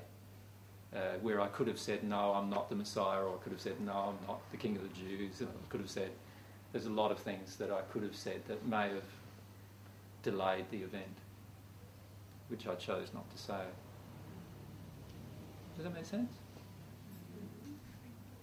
uh, 0.95 1.17
where 1.21 1.41
I 1.41 1.47
could 1.47 1.67
have 1.67 1.79
said, 1.79 2.03
no, 2.03 2.33
I'm 2.33 2.49
not 2.49 2.69
the 2.69 2.75
Messiah, 2.75 3.21
or 3.21 3.35
I 3.35 3.43
could 3.43 3.51
have 3.51 3.61
said, 3.61 3.79
no, 3.81 3.91
I'm 3.91 4.27
not 4.27 4.39
the 4.51 4.57
King 4.57 4.75
of 4.77 4.83
the 4.83 4.89
Jews, 4.89 5.41
and 5.41 5.49
I 5.49 5.69
could 5.69 5.81
have 5.81 5.89
said, 5.89 6.11
there's 6.71 6.85
a 6.85 6.91
lot 6.91 7.11
of 7.11 7.19
things 7.19 7.55
that 7.57 7.71
I 7.71 7.81
could 7.91 8.03
have 8.03 8.15
said 8.15 8.41
that 8.47 8.65
may 8.67 8.89
have 8.89 9.03
delayed 10.23 10.65
the 10.71 10.77
event, 10.77 11.17
which 12.49 12.67
I 12.67 12.75
chose 12.75 13.09
not 13.13 13.29
to 13.31 13.37
say. 13.37 13.63
Does 15.75 15.85
that 15.85 15.93
make 15.93 16.05
sense? 16.05 16.31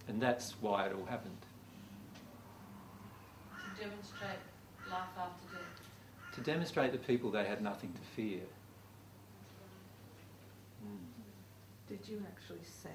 And 0.07 0.21
that's 0.21 0.55
why 0.61 0.85
it 0.85 0.93
all 0.93 1.05
happened. 1.05 1.37
To 3.57 3.83
demonstrate 3.83 4.39
life 4.89 5.01
after 5.17 5.55
death. 5.55 6.35
To 6.35 6.41
demonstrate 6.41 6.91
to 6.93 6.97
people 6.97 7.31
they 7.31 7.43
had 7.43 7.61
nothing 7.61 7.91
to 7.93 8.01
fear. 8.15 8.41
Did 12.05 12.11
you 12.11 12.25
actually 12.27 12.63
say, 12.63 12.89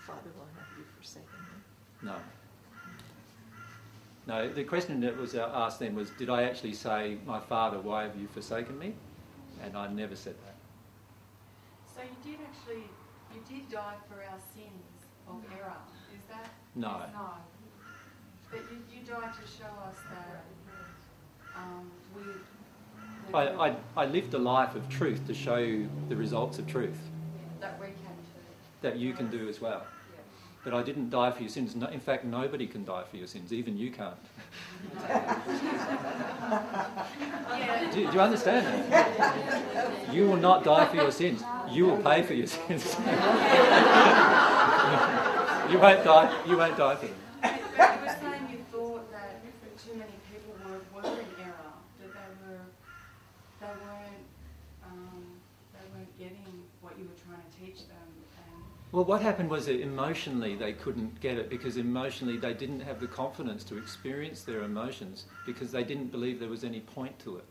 Father, 0.00 0.30
why 0.34 0.46
have 0.56 0.78
you 0.78 0.84
forsaken 0.96 1.28
me? 1.28 2.08
No. 2.08 2.14
No, 4.26 4.48
the 4.48 4.64
question 4.64 5.00
that 5.00 5.16
was 5.16 5.34
uh, 5.34 5.50
asked 5.54 5.80
then 5.80 5.94
was, 5.94 6.08
did 6.10 6.30
I 6.30 6.44
actually 6.44 6.72
say, 6.72 7.18
"My 7.26 7.38
Father, 7.38 7.78
why 7.78 8.04
have 8.04 8.16
you 8.16 8.26
forsaken 8.28 8.78
me?" 8.78 8.94
And 9.62 9.76
I 9.76 9.88
never 9.88 10.16
said 10.16 10.36
that. 10.44 10.54
So 11.94 12.00
you 12.02 12.32
did 12.32 12.40
actually, 12.42 12.84
you 13.34 13.40
did 13.48 13.70
die 13.70 13.96
for 14.08 14.22
our 14.22 14.38
sins 14.54 15.04
of 15.28 15.42
error. 15.54 15.76
Is 16.14 16.24
that? 16.28 16.48
No. 16.74 17.02
No. 17.12 17.30
But 18.50 18.60
you, 18.70 18.78
you 18.90 19.06
died 19.06 19.32
to 19.34 19.46
show 19.46 19.70
us 19.86 19.96
that 20.10 20.44
um, 21.54 21.90
we. 22.14 22.22
that 23.32 23.58
I, 23.58 23.68
I, 23.68 23.76
I 23.96 24.06
lived 24.06 24.32
a 24.34 24.38
life 24.38 24.74
of 24.74 24.88
truth 24.88 25.26
to 25.26 25.34
show 25.34 25.56
you 25.56 25.90
the 26.08 26.16
results 26.16 26.58
of 26.58 26.66
truth 26.66 26.98
That 27.60 27.78
we 27.78 27.86
can 27.86 27.94
too. 27.96 28.46
That 28.82 28.96
you 28.96 29.12
can 29.12 29.30
do 29.30 29.48
as 29.48 29.60
well. 29.60 29.86
But 30.64 30.74
I 30.74 30.82
didn't 30.82 31.10
die 31.10 31.30
for 31.30 31.42
your 31.42 31.48
sins. 31.48 31.76
No, 31.76 31.86
in 31.86 32.00
fact, 32.00 32.24
nobody 32.24 32.66
can 32.66 32.84
die 32.84 33.04
for 33.08 33.16
your 33.16 33.28
sins. 33.28 33.52
Even 33.52 33.78
you 33.78 33.92
can't. 33.92 34.16
Do, 37.92 38.06
do 38.06 38.12
you 38.12 38.20
understand 38.20 38.66
that? 38.90 40.12
You 40.12 40.26
will 40.26 40.38
not 40.38 40.64
die 40.64 40.86
for 40.86 40.96
your 40.96 41.12
sins. 41.12 41.44
You 41.70 41.86
will 41.86 41.98
pay 41.98 42.24
for 42.24 42.34
your 42.34 42.48
sins. 42.48 42.96
you 45.70 45.78
won't 45.78 46.02
die. 46.04 46.36
You 46.48 46.56
won't 46.56 46.76
die 46.76 46.96
for 46.96 47.06
them. 47.06 47.16
But 47.42 47.60
you 47.94 48.00
were 48.02 48.16
saying 48.20 48.48
you 48.50 48.58
thought 48.72 49.10
that 49.12 49.40
too 49.78 49.94
many 49.94 50.18
people 50.30 50.54
were, 50.64 50.80
were 50.94 51.08
in 51.12 51.26
error, 51.42 51.74
that 52.00 52.10
they 52.12 52.28
were, 52.42 52.64
they 53.60 53.66
weren't, 53.66 54.26
um, 54.84 55.24
they 55.72 55.86
weren't 55.94 56.18
getting 56.18 56.64
what 56.80 56.98
you 56.98 57.04
were 57.04 57.20
trying 57.22 57.42
to 57.46 57.50
teach 57.56 57.86
them, 57.86 58.08
and 58.50 58.64
Well, 58.96 59.04
what 59.04 59.20
happened 59.20 59.50
was 59.50 59.66
that 59.66 59.78
emotionally 59.78 60.54
they 60.56 60.72
couldn't 60.72 61.20
get 61.20 61.36
it 61.36 61.50
because 61.50 61.76
emotionally 61.76 62.38
they 62.38 62.54
didn't 62.54 62.80
have 62.80 62.98
the 62.98 63.06
confidence 63.06 63.62
to 63.64 63.76
experience 63.76 64.42
their 64.42 64.62
emotions 64.62 65.26
because 65.44 65.70
they 65.70 65.84
didn't 65.84 66.10
believe 66.10 66.40
there 66.40 66.48
was 66.48 66.64
any 66.64 66.80
point 66.80 67.18
to 67.18 67.36
it. 67.36 67.44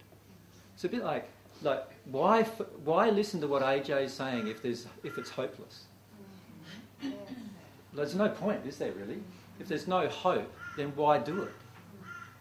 It's 0.73 0.85
a 0.85 0.89
bit 0.89 1.03
like, 1.03 1.29
like 1.61 1.85
why, 2.05 2.45
why 2.83 3.11
listen 3.11 3.41
to 3.41 3.47
what 3.47 3.61
AJ 3.61 4.05
is 4.05 4.13
saying 4.15 4.47
if, 4.47 4.63
there's, 4.63 4.87
if 5.03 5.19
it's 5.19 5.29
hopeless? 5.29 5.83
There's 7.93 8.15
no 8.15 8.27
point, 8.27 8.65
is 8.65 8.79
there 8.79 8.93
really? 8.93 9.19
If 9.59 9.67
there's 9.67 9.87
no 9.87 10.07
hope, 10.07 10.51
then 10.77 10.93
why 10.95 11.19
do 11.19 11.43
it? 11.43 11.53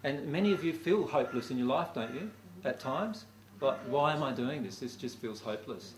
And 0.02 0.32
many 0.32 0.50
of 0.54 0.64
you 0.64 0.72
feel 0.72 1.06
hopeless 1.06 1.50
in 1.50 1.58
your 1.58 1.66
life, 1.66 1.92
don't 1.92 2.14
you? 2.14 2.30
At 2.64 2.80
times. 2.80 3.26
But 3.60 3.86
why 3.86 4.14
am 4.14 4.22
I 4.22 4.32
doing 4.32 4.62
this? 4.62 4.78
This 4.78 4.96
just 4.96 5.18
feels 5.18 5.42
hopeless, 5.42 5.92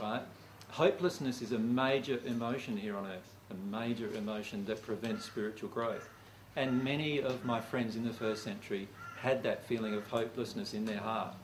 right? 0.00 0.22
Hopelessness 0.70 1.42
is 1.42 1.52
a 1.52 1.58
major 1.58 2.20
emotion 2.26 2.76
here 2.76 2.96
on 2.96 3.06
earth, 3.06 3.34
a 3.50 3.54
major 3.54 4.10
emotion 4.14 4.64
that 4.66 4.82
prevents 4.82 5.24
spiritual 5.24 5.68
growth. 5.70 6.08
And 6.54 6.82
many 6.82 7.20
of 7.20 7.44
my 7.44 7.60
friends 7.60 7.96
in 7.96 8.04
the 8.04 8.12
first 8.12 8.42
century 8.42 8.88
had 9.20 9.42
that 9.42 9.64
feeling 9.66 9.94
of 9.94 10.06
hopelessness 10.08 10.74
in 10.74 10.84
their 10.84 10.98
heart, 10.98 11.34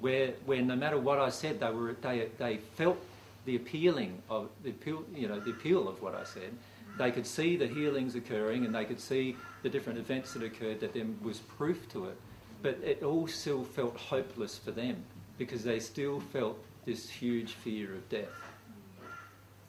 where, 0.00 0.32
where 0.44 0.62
no 0.62 0.76
matter 0.76 0.98
what 0.98 1.18
I 1.18 1.30
said, 1.30 1.60
they, 1.60 1.70
were, 1.70 1.96
they, 2.00 2.28
they 2.38 2.56
felt 2.56 2.98
the 3.44 3.56
appealing 3.56 4.22
of 4.28 4.48
the 4.62 4.70
appeal, 4.70 5.04
you 5.14 5.28
know, 5.28 5.40
the 5.40 5.50
appeal 5.50 5.88
of 5.88 6.02
what 6.02 6.14
I 6.14 6.24
said. 6.24 6.52
They 6.98 7.10
could 7.10 7.26
see 7.26 7.56
the 7.56 7.66
healings 7.66 8.14
occurring, 8.14 8.64
and 8.64 8.74
they 8.74 8.84
could 8.84 9.00
see 9.00 9.36
the 9.62 9.68
different 9.68 9.98
events 9.98 10.32
that 10.32 10.42
occurred. 10.42 10.80
That 10.80 10.94
there 10.94 11.04
was 11.22 11.38
proof 11.38 11.88
to 11.90 12.06
it, 12.06 12.16
but 12.62 12.78
it 12.82 13.02
all 13.02 13.26
still 13.26 13.64
felt 13.64 13.96
hopeless 13.96 14.58
for 14.58 14.70
them 14.70 15.04
because 15.38 15.62
they 15.62 15.78
still 15.78 16.20
felt 16.20 16.58
this 16.86 17.10
huge 17.10 17.52
fear 17.52 17.92
of 17.92 18.08
death. 18.08 18.28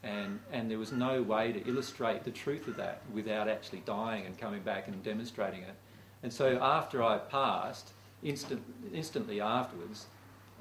And, 0.04 0.38
and 0.52 0.70
there 0.70 0.78
was 0.78 0.92
no 0.92 1.20
way 1.20 1.52
to 1.52 1.68
illustrate 1.68 2.24
the 2.24 2.30
truth 2.30 2.68
of 2.68 2.76
that 2.76 3.02
without 3.12 3.48
actually 3.48 3.80
dying 3.80 4.24
and 4.24 4.38
coming 4.38 4.62
back 4.62 4.86
and 4.86 5.02
demonstrating 5.02 5.62
it. 5.62 5.74
And 6.22 6.32
so 6.32 6.58
after 6.62 7.02
I 7.02 7.18
passed, 7.18 7.90
instant, 8.22 8.62
instantly 8.94 9.40
afterwards, 9.40 10.06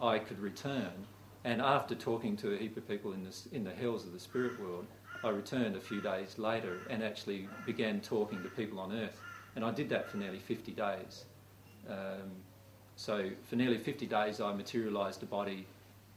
I 0.01 0.19
could 0.19 0.39
return. 0.39 0.91
And 1.43 1.61
after 1.61 1.95
talking 1.95 2.35
to 2.37 2.53
a 2.53 2.57
heap 2.57 2.75
of 2.75 2.87
people 2.87 3.13
in, 3.13 3.23
this, 3.23 3.47
in 3.51 3.63
the 3.63 3.73
hells 3.73 4.05
of 4.05 4.11
the 4.11 4.19
spirit 4.19 4.59
world, 4.59 4.87
I 5.23 5.29
returned 5.29 5.75
a 5.75 5.79
few 5.79 6.01
days 6.01 6.37
later 6.37 6.79
and 6.89 7.03
actually 7.03 7.47
began 7.65 8.01
talking 8.01 8.41
to 8.43 8.49
people 8.49 8.79
on 8.79 8.91
earth. 8.91 9.19
And 9.55 9.63
I 9.63 9.71
did 9.71 9.89
that 9.89 10.09
for 10.09 10.17
nearly 10.17 10.39
50 10.39 10.71
days. 10.73 11.25
Um, 11.89 12.31
so 12.95 13.29
for 13.43 13.55
nearly 13.55 13.77
50 13.77 14.05
days, 14.07 14.41
I 14.41 14.53
materialised 14.53 15.23
a 15.23 15.25
body 15.25 15.65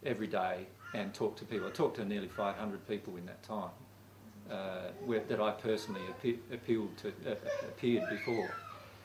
every 0.05 0.27
day 0.27 0.67
and 0.95 1.15
talked 1.15 1.39
to 1.39 1.45
people. 1.45 1.69
I 1.69 1.71
talked 1.71 1.97
to 1.97 2.05
nearly 2.05 2.29
500 2.29 2.87
people 2.89 3.17
in 3.17 3.27
that 3.27 3.43
time 3.43 3.71
uh, 4.51 4.91
where, 5.05 5.21
that 5.21 5.41
I 5.41 5.53
personally 5.53 6.01
appe- 6.23 6.39
appealed 6.53 6.97
to, 6.99 7.09
uh, 7.09 7.35
appeared 7.69 8.09
before. 8.11 8.55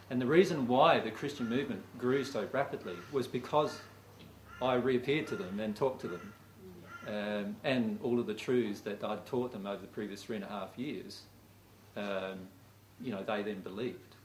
And 0.09 0.21
the 0.21 0.25
reason 0.25 0.67
why 0.67 0.99
the 0.99 1.11
Christian 1.11 1.49
movement 1.49 1.83
grew 1.97 2.23
so 2.23 2.47
rapidly 2.51 2.95
was 3.11 3.27
because 3.27 3.79
I 4.61 4.75
reappeared 4.75 5.27
to 5.27 5.35
them 5.35 5.59
and 5.59 5.75
talked 5.75 6.01
to 6.01 6.07
them. 6.07 6.33
Um, 7.07 7.55
and 7.63 7.99
all 8.01 8.19
of 8.19 8.25
the 8.25 8.33
truths 8.33 8.81
that 8.81 9.03
I'd 9.03 9.25
taught 9.27 9.51
them 9.51 9.67
over 9.67 9.81
the 9.81 9.87
previous 9.87 10.23
three 10.23 10.37
and 10.37 10.45
a 10.45 10.49
half 10.49 10.77
years, 10.77 11.21
um, 11.95 12.47
you 12.99 13.11
know, 13.11 13.23
they 13.23 13.43
then 13.43 13.61
believed. 13.61 14.15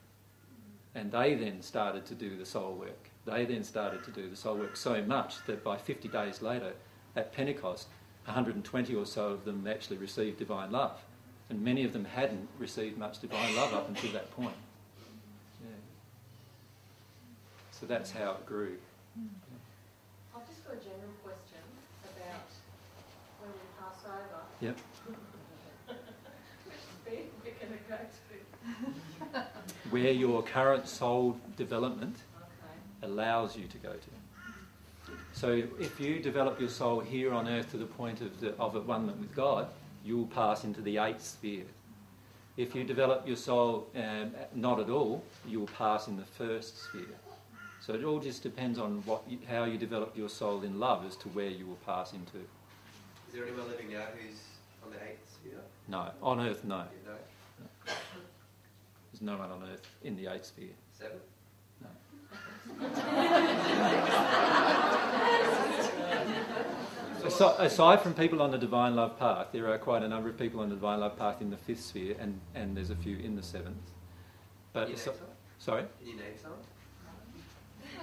And 0.94 1.12
they 1.12 1.34
then 1.34 1.60
started 1.62 2.06
to 2.06 2.14
do 2.14 2.36
the 2.36 2.46
soul 2.46 2.74
work. 2.74 3.09
They 3.30 3.44
then 3.44 3.62
started 3.62 4.02
to 4.04 4.10
do 4.10 4.28
the 4.28 4.34
soul 4.34 4.56
work 4.56 4.76
so 4.76 5.00
much 5.02 5.44
that 5.46 5.62
by 5.62 5.76
50 5.76 6.08
days 6.08 6.42
later, 6.42 6.72
at 7.14 7.32
Pentecost, 7.32 7.86
120 8.24 8.94
or 8.94 9.06
so 9.06 9.28
of 9.28 9.44
them 9.44 9.68
actually 9.68 9.98
received 9.98 10.38
divine 10.38 10.72
love. 10.72 11.00
And 11.48 11.62
many 11.62 11.84
of 11.84 11.92
them 11.92 12.04
hadn't 12.04 12.48
received 12.58 12.98
much 12.98 13.20
divine 13.20 13.54
love 13.54 13.72
up 13.72 13.88
until 13.88 14.10
that 14.12 14.34
point. 14.34 14.56
Yeah. 15.62 15.68
So 17.70 17.86
that's 17.86 18.10
how 18.10 18.32
it 18.32 18.46
grew. 18.46 18.78
Hmm. 19.14 19.26
I've 20.34 20.48
just 20.48 20.66
got 20.66 20.74
a 20.74 20.78
general 20.78 21.14
question 21.22 21.62
about 22.02 22.50
when 23.40 23.52
we 23.52 23.58
pass 23.80 24.04
over. 24.06 24.42
Yep. 24.60 24.76
Which 26.66 26.76
bit 27.04 27.32
we're 27.44 27.52
going 27.52 27.78
to 27.78 27.88
go 27.88 27.96
to. 29.32 29.90
Where 29.90 30.12
your 30.12 30.42
current 30.42 30.88
soul 30.88 31.36
development 31.56 32.16
allows 33.02 33.56
you 33.56 33.66
to 33.66 33.78
go 33.78 33.92
to. 33.92 35.12
So 35.32 35.62
if 35.78 35.98
you 35.98 36.20
develop 36.20 36.60
your 36.60 36.68
soul 36.68 37.00
here 37.00 37.32
on 37.32 37.48
earth 37.48 37.70
to 37.70 37.76
the 37.76 37.86
point 37.86 38.20
of, 38.20 38.40
the, 38.40 38.54
of 38.56 38.76
at 38.76 38.84
one 38.84 39.06
with 39.06 39.34
God, 39.34 39.68
you 40.04 40.16
will 40.16 40.26
pass 40.26 40.64
into 40.64 40.80
the 40.80 40.98
eighth 40.98 41.24
sphere. 41.24 41.64
If 42.56 42.74
you 42.74 42.84
develop 42.84 43.26
your 43.26 43.36
soul 43.36 43.88
um, 43.96 44.32
not 44.54 44.80
at 44.80 44.90
all, 44.90 45.24
you 45.46 45.60
will 45.60 45.68
pass 45.68 46.08
in 46.08 46.16
the 46.16 46.24
first 46.24 46.84
sphere. 46.84 47.16
So 47.80 47.94
it 47.94 48.04
all 48.04 48.20
just 48.20 48.42
depends 48.42 48.78
on 48.78 49.02
what 49.06 49.22
you, 49.28 49.38
how 49.48 49.64
you 49.64 49.78
develop 49.78 50.16
your 50.16 50.28
soul 50.28 50.62
in 50.62 50.78
love 50.78 51.06
as 51.06 51.16
to 51.16 51.28
where 51.28 51.48
you 51.48 51.66
will 51.66 51.78
pass 51.86 52.12
into. 52.12 52.36
Is 52.36 53.34
there 53.34 53.44
anyone 53.46 53.68
living 53.68 53.92
now 53.92 54.04
who's 54.14 54.38
on 54.84 54.90
the 54.90 54.96
eighth 54.96 55.32
sphere? 55.32 55.60
No, 55.88 56.10
on 56.22 56.40
earth, 56.40 56.64
no. 56.64 56.84
No. 57.06 57.14
There's 59.12 59.22
no 59.22 59.38
one 59.38 59.50
on 59.50 59.62
earth 59.72 59.86
in 60.04 60.16
the 60.16 60.26
eighth 60.26 60.46
sphere. 60.46 60.74
Seven? 60.92 61.18
Aside, 67.24 67.54
aside 67.60 68.00
from 68.00 68.14
people 68.14 68.40
on 68.40 68.50
the 68.50 68.56
divine 68.58 68.96
love 68.96 69.18
path, 69.18 69.48
there 69.52 69.68
are 69.70 69.76
quite 69.78 70.02
a 70.02 70.08
number 70.08 70.30
of 70.30 70.38
people 70.38 70.60
on 70.60 70.70
the 70.70 70.74
divine 70.74 71.00
love 71.00 71.18
path 71.18 71.42
in 71.42 71.50
the 71.50 71.56
fifth 71.56 71.82
sphere, 71.82 72.16
and, 72.18 72.40
and 72.54 72.74
there's 72.76 72.88
a 72.90 72.96
few 72.96 73.18
in 73.18 73.36
the 73.36 73.42
seventh. 73.42 73.76
But 74.72 74.84
Can 74.84 74.92
you 74.92 74.96
so- 74.96 75.10
name 75.12 75.20
sorry, 75.58 75.84
Can 75.98 76.08
you 76.08 76.16
name 76.16 76.32
some? 76.40 76.52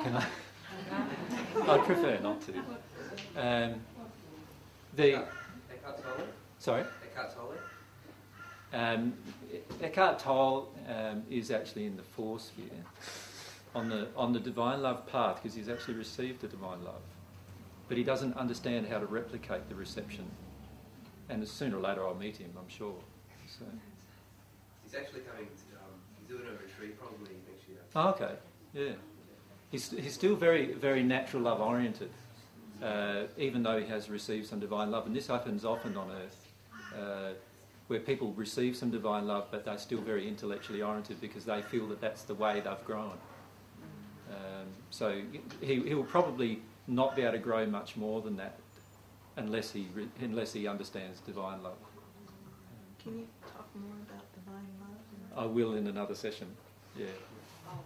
can 0.03 0.17
I? 0.17 0.25
I'd 1.73 1.85
prefer 1.85 2.19
not 2.21 2.41
to. 2.41 2.53
Um, 3.35 3.81
the 4.95 5.13
Eckhart 5.71 6.03
Tolle? 6.03 6.27
sorry, 6.59 6.83
Eckhart 7.03 7.33
Tolle? 7.35 7.53
um, 8.73 9.13
Eckhart 9.81 10.19
Tolle 10.19 10.69
um, 10.87 11.23
is 11.29 11.49
actually 11.49 11.87
in 11.87 11.97
the 11.97 12.03
fourth 12.03 12.43
sphere, 12.43 12.65
on 13.77 13.89
the 13.89 14.07
on 14.15 14.33
the 14.33 14.39
divine 14.39 14.81
love 14.81 15.05
path, 15.07 15.35
because 15.37 15.55
he's 15.55 15.69
actually 15.69 15.97
received 16.05 16.41
the 16.41 16.47
divine 16.47 16.81
love, 16.83 17.05
but 17.87 17.95
he 17.97 18.03
doesn't 18.03 18.35
understand 18.35 18.87
how 18.91 18.99
to 18.99 19.05
replicate 19.05 19.69
the 19.69 19.75
reception. 19.75 20.25
And 21.29 21.47
sooner 21.47 21.77
or 21.77 21.81
later, 21.81 22.01
I'll 22.07 22.15
meet 22.15 22.37
him, 22.37 22.51
I'm 22.57 22.69
sure. 22.69 22.95
So. 23.59 23.65
He's 24.83 24.95
actually 24.95 25.21
coming, 25.21 25.45
to, 25.45 25.75
um, 25.83 25.93
he's 26.17 26.27
doing 26.29 26.47
a 26.47 26.53
retreat 26.65 26.97
probably 26.97 27.35
next 27.49 27.67
year. 27.67 27.79
Oh, 27.93 28.09
okay, 28.11 28.35
yeah. 28.73 28.93
He's, 29.69 29.91
he's 29.91 30.13
still 30.13 30.35
very, 30.35 30.73
very 30.73 31.03
natural 31.03 31.43
love 31.43 31.59
oriented, 31.59 32.09
uh, 32.81 33.23
even 33.37 33.63
though 33.63 33.77
he 33.79 33.85
has 33.87 34.09
received 34.09 34.47
some 34.47 34.61
divine 34.61 34.89
love. 34.91 35.05
And 35.05 35.13
this 35.13 35.27
happens 35.27 35.65
often 35.65 35.97
on 35.97 36.09
earth, 36.11 36.39
uh, 36.97 37.33
where 37.87 37.99
people 37.99 38.31
receive 38.33 38.77
some 38.77 38.89
divine 38.89 39.27
love, 39.27 39.47
but 39.51 39.65
they're 39.65 39.77
still 39.77 40.01
very 40.01 40.25
intellectually 40.25 40.81
oriented 40.81 41.19
because 41.19 41.43
they 41.43 41.61
feel 41.61 41.85
that 41.87 41.99
that's 41.99 42.23
the 42.23 42.35
way 42.35 42.61
they've 42.61 42.85
grown. 42.85 43.17
Um, 44.67 44.73
so 44.89 45.21
he, 45.61 45.75
he 45.81 45.93
will 45.95 46.03
probably 46.03 46.59
not 46.87 47.15
be 47.15 47.21
able 47.23 47.33
to 47.33 47.39
grow 47.39 47.65
much 47.65 47.95
more 47.95 48.21
than 48.21 48.37
that 48.37 48.57
unless 49.35 49.71
he, 49.71 49.87
unless 50.21 50.53
he 50.53 50.67
understands 50.67 51.19
divine 51.21 51.61
love. 51.63 51.77
Can 53.01 53.19
you 53.19 53.27
talk 53.41 53.67
more 53.75 53.95
about 54.09 54.25
divine 54.33 54.67
love? 54.81 55.43
I 55.43 55.45
will 55.45 55.75
in 55.75 55.87
another 55.87 56.15
session, 56.15 56.47
yeah. 56.97 57.05
Oh, 57.69 57.79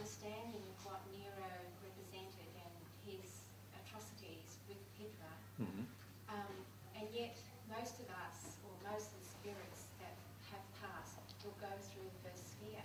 understanding 0.00 0.64
of 0.64 0.76
what 0.84 1.00
Nero 1.12 1.52
represented 1.80 2.50
and 2.56 2.74
his 3.04 3.46
atrocities 3.72 4.60
with 4.68 4.80
Hydra. 4.96 5.32
Mhm. 5.60 5.84
Um, 6.28 6.54
and 6.96 7.06
yet, 7.14 7.36
most 7.68 8.00
of 8.00 8.08
us, 8.26 8.56
or 8.64 8.72
most 8.84 9.12
of 9.12 9.18
the 9.20 9.28
spirits 9.28 9.88
that 10.00 10.16
have 10.52 10.64
passed, 10.80 11.20
will 11.44 11.56
go 11.60 11.72
through 11.88 12.08
the 12.08 12.20
first 12.28 12.52
sphere. 12.52 12.84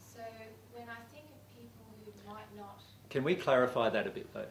So 0.00 0.22
when 0.72 0.88
I 0.88 1.00
think 1.14 1.26
of 1.30 1.40
people 1.54 1.86
who 2.02 2.10
might 2.30 2.50
not 2.56 2.82
Can 3.10 3.24
we 3.24 3.34
clarify 3.34 3.88
that 3.90 4.06
a 4.06 4.10
bit 4.10 4.32
though? 4.34 4.46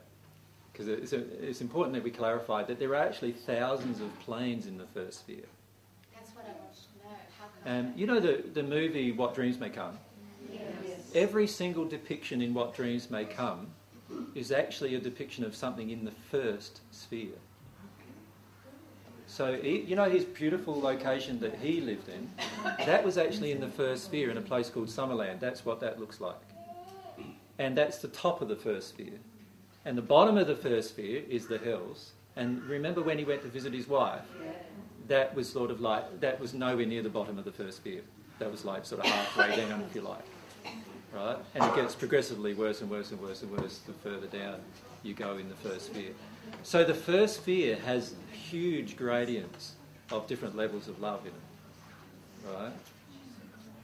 Because 0.71 0.87
it's, 0.87 1.13
it's 1.13 1.61
important 1.61 1.93
that 1.95 2.03
we 2.03 2.11
clarify 2.11 2.63
that 2.63 2.79
there 2.79 2.89
are 2.89 3.07
actually 3.07 3.31
thousands 3.31 4.01
of 4.01 4.19
planes 4.19 4.67
in 4.67 4.77
the 4.77 4.85
first 4.87 5.19
sphere. 5.19 5.45
That's 6.13 6.31
what 6.35 6.45
I 6.45 6.51
wanted 6.51 6.75
to 6.75 7.07
know. 7.07 7.15
How? 7.63 7.79
Um, 7.79 7.93
you 7.95 8.07
know 8.07 8.19
the, 8.19 8.43
the 8.53 8.63
movie 8.63 9.11
What 9.11 9.35
Dreams 9.35 9.57
May 9.57 9.69
Come? 9.69 9.97
Yes. 10.51 11.11
Every 11.13 11.47
single 11.47 11.85
depiction 11.85 12.41
in 12.41 12.53
What 12.53 12.75
Dreams 12.75 13.09
May 13.09 13.25
Come 13.25 13.67
is 14.35 14.51
actually 14.51 14.95
a 14.95 14.99
depiction 14.99 15.43
of 15.43 15.55
something 15.55 15.89
in 15.89 16.05
the 16.05 16.11
first 16.29 16.81
sphere. 16.91 17.39
So, 19.27 19.55
he, 19.55 19.79
you 19.81 19.95
know 19.95 20.09
his 20.09 20.23
beautiful 20.23 20.79
location 20.79 21.39
that 21.39 21.55
he 21.55 21.81
lived 21.81 22.09
in? 22.09 22.29
That 22.85 23.03
was 23.03 23.17
actually 23.17 23.51
in 23.51 23.59
the 23.59 23.67
first 23.67 24.05
sphere 24.05 24.29
in 24.29 24.37
a 24.37 24.41
place 24.41 24.69
called 24.69 24.87
Summerland. 24.87 25.39
That's 25.39 25.65
what 25.65 25.79
that 25.79 25.99
looks 25.99 26.21
like. 26.21 26.35
And 27.57 27.77
that's 27.77 27.99
the 27.99 28.07
top 28.07 28.41
of 28.41 28.47
the 28.47 28.55
first 28.55 28.89
sphere. 28.89 29.19
And 29.85 29.97
the 29.97 30.01
bottom 30.01 30.37
of 30.37 30.47
the 30.47 30.55
first 30.55 30.89
sphere 30.89 31.23
is 31.29 31.47
the 31.47 31.57
hills. 31.57 32.11
And 32.35 32.61
remember 32.63 33.01
when 33.01 33.17
he 33.17 33.23
went 33.23 33.43
to 33.43 33.47
visit 33.47 33.73
his 33.73 33.87
wife? 33.87 34.21
That 35.07 35.33
was 35.35 35.47
sort 35.47 35.71
of 35.71 35.79
like, 35.79 36.19
that 36.19 36.39
was 36.39 36.53
nowhere 36.53 36.85
near 36.85 37.03
the 37.03 37.09
bottom 37.09 37.37
of 37.37 37.45
the 37.45 37.51
first 37.51 37.77
sphere. 37.77 38.01
That 38.39 38.51
was 38.51 38.65
like 38.65 38.85
sort 38.85 39.05
of 39.05 39.11
halfway 39.11 39.55
down, 39.55 39.81
if 39.81 39.95
you 39.95 40.01
like. 40.01 40.25
Right? 41.13 41.37
And 41.53 41.63
it 41.63 41.75
gets 41.75 41.95
progressively 41.95 42.53
worse 42.53 42.81
and 42.81 42.89
worse 42.89 43.11
and 43.11 43.21
worse 43.21 43.41
and 43.41 43.51
worse 43.51 43.77
the 43.79 43.93
further 43.93 44.27
down 44.27 44.59
you 45.03 45.13
go 45.13 45.37
in 45.37 45.47
the 45.47 45.55
first 45.55 45.85
sphere. 45.85 46.11
So 46.63 46.83
the 46.83 46.93
first 46.93 47.37
sphere 47.37 47.77
has 47.85 48.15
huge 48.33 48.97
gradients 48.97 49.73
of 50.11 50.27
different 50.27 50.57
levels 50.57 50.87
of 50.87 50.99
love 50.99 51.21
in 51.21 51.31
it. 51.31 52.53
Right? 52.57 52.73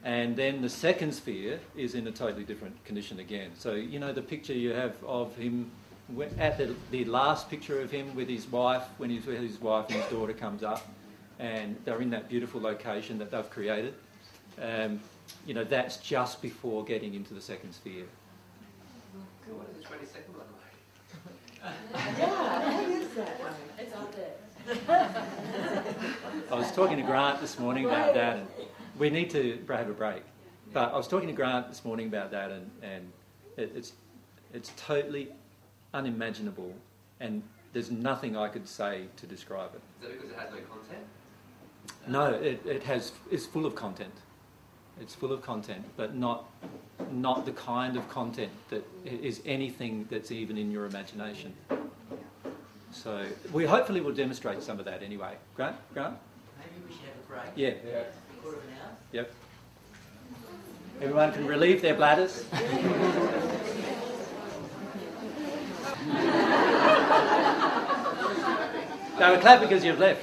And 0.04 0.36
then 0.36 0.62
the 0.62 0.70
second 0.70 1.14
sphere 1.14 1.60
is 1.76 1.94
in 1.94 2.08
a 2.08 2.12
totally 2.12 2.44
different 2.44 2.84
condition 2.86 3.20
again. 3.20 3.52
So, 3.58 3.74
you 3.74 4.00
know, 4.00 4.12
the 4.12 4.22
picture 4.22 4.54
you 4.54 4.72
have 4.72 4.96
of 5.04 5.36
him, 5.36 5.72
at 6.40 6.58
the, 6.58 6.76
the 6.90 7.06
last 7.06 7.50
picture 7.50 7.80
of 7.82 7.92
him 7.92 8.16
with 8.16 8.28
his 8.28 8.48
wife, 8.48 8.84
when 8.98 9.12
he's 9.12 9.26
with 9.26 9.40
his 9.40 9.62
wife 9.62 9.86
and 9.90 9.98
his 10.02 10.10
daughter 10.12 10.34
comes 10.34 10.64
up, 10.64 10.88
and 11.40 11.76
they're 11.86 12.02
in 12.02 12.10
that 12.10 12.30
beautiful 12.30 12.60
location 12.60 13.20
that 13.20 13.30
they've 13.30 13.50
created. 13.50 13.94
Um, 14.60 15.00
you 15.46 15.54
know, 15.54 15.64
that's 15.64 15.98
just 15.98 16.42
before 16.42 16.84
getting 16.84 17.14
into 17.14 17.34
the 17.34 17.42
second 17.42 17.74
sphere. 17.74 18.06
What 19.48 19.68
is 19.70 19.78
the 19.78 19.84
22nd, 19.84 20.34
by 20.34 20.44
the? 20.46 20.62
Yeah, 22.18 22.30
what 22.70 22.90
is 22.90 23.10
that? 23.16 23.40
It's 23.78 23.94
up 23.94 24.16
there. 24.16 24.34
I 26.52 26.56
was 26.56 26.72
talking 26.72 26.98
to 26.98 27.04
Grant 27.04 27.42
this 27.42 27.60
morning 27.60 27.86
about 27.86 28.14
that, 28.14 28.38
and 28.38 28.48
we 29.02 29.10
need 29.10 29.32
to 29.32 29.58
have 29.68 29.90
a 29.90 29.94
break. 29.94 30.22
But 30.74 30.94
I 30.94 30.96
was 30.96 31.08
talking 31.08 31.28
to 31.28 31.34
Grant 31.34 31.68
this 31.70 31.84
morning 31.84 32.06
about 32.06 32.30
that, 32.32 32.52
and, 32.52 32.70
and 32.84 33.12
it, 33.58 33.72
it's, 33.76 33.94
it's 34.54 34.72
totally 34.78 35.30
unimaginable, 35.92 36.72
and 37.20 37.42
there's 37.74 37.90
nothing 37.90 38.38
I 38.38 38.48
could 38.48 38.68
say 38.68 39.06
to 39.18 39.26
describe 39.26 39.72
it. 39.74 39.82
Is 40.04 40.08
that 40.08 40.22
because 40.22 40.30
it 40.30 40.40
has 40.40 40.52
no 40.52 40.60
content? 40.70 41.06
No, 42.08 42.26
it, 42.28 42.64
it 42.64 42.84
has, 42.84 43.12
it's 43.32 43.48
full 43.48 43.66
of 43.66 43.74
content. 43.74 44.14
It's 45.02 45.16
full 45.16 45.32
of 45.34 45.42
content, 45.42 45.84
but 45.98 46.14
not, 46.14 46.46
not 47.12 47.44
the 47.48 47.54
kind 47.54 47.98
of 47.98 48.08
content 48.08 48.52
that 48.70 48.86
is 49.04 49.42
anything 49.48 50.08
that's 50.12 50.32
even 50.32 50.60
in 50.60 50.70
your 50.70 50.86
imagination. 50.86 51.56
So 52.92 53.26
we 53.52 53.66
hopefully 53.66 54.02
will 54.02 54.14
demonstrate 54.14 54.62
some 54.62 54.78
of 54.78 54.86
that 54.86 55.02
anyway. 55.02 55.38
Grant? 55.56 55.76
Grant? 55.92 56.18
Maybe 56.60 56.86
we 56.88 56.94
should 56.94 57.06
have 57.06 57.16
a 57.26 57.48
break. 57.48 57.52
Yeah. 57.56 57.72
Quarter 57.72 57.88
of 57.88 57.96
an 57.96 57.96
hour. 57.96 58.31
Yep. 59.12 59.34
Everyone 61.02 61.34
can 61.34 61.48
relieve 61.48 61.82
their 61.82 61.96
bladders. 61.96 62.46
no, 69.20 69.38
clap 69.40 69.60
because 69.62 69.84
you've 69.84 70.00
left. 70.00 70.22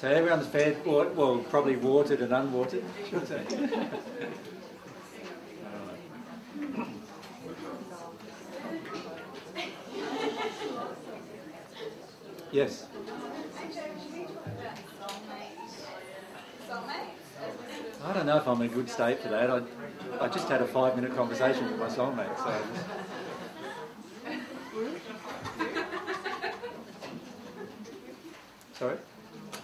so 0.00 0.08
everyone's 0.08 0.46
fed, 0.46 0.84
well, 0.84 1.44
probably 1.50 1.76
watered 1.76 2.20
and 2.20 2.32
unwatered, 2.32 2.82
should 3.08 3.28
say. 3.28 3.44
Yes. 12.54 12.86
I 18.04 18.12
don't 18.12 18.26
know 18.26 18.36
if 18.36 18.46
I'm 18.46 18.62
in 18.62 18.70
a 18.70 18.72
good 18.72 18.88
state 18.88 19.18
for 19.18 19.28
that. 19.30 19.50
I, 19.50 19.60
I 20.20 20.28
just 20.28 20.48
had 20.48 20.62
a 20.62 20.64
five 20.64 20.94
minute 20.94 21.16
conversation 21.16 21.64
with 21.64 21.80
my 21.80 21.88
soulmate, 21.88 22.36
so. 22.36 22.54
Sorry? 28.74 28.98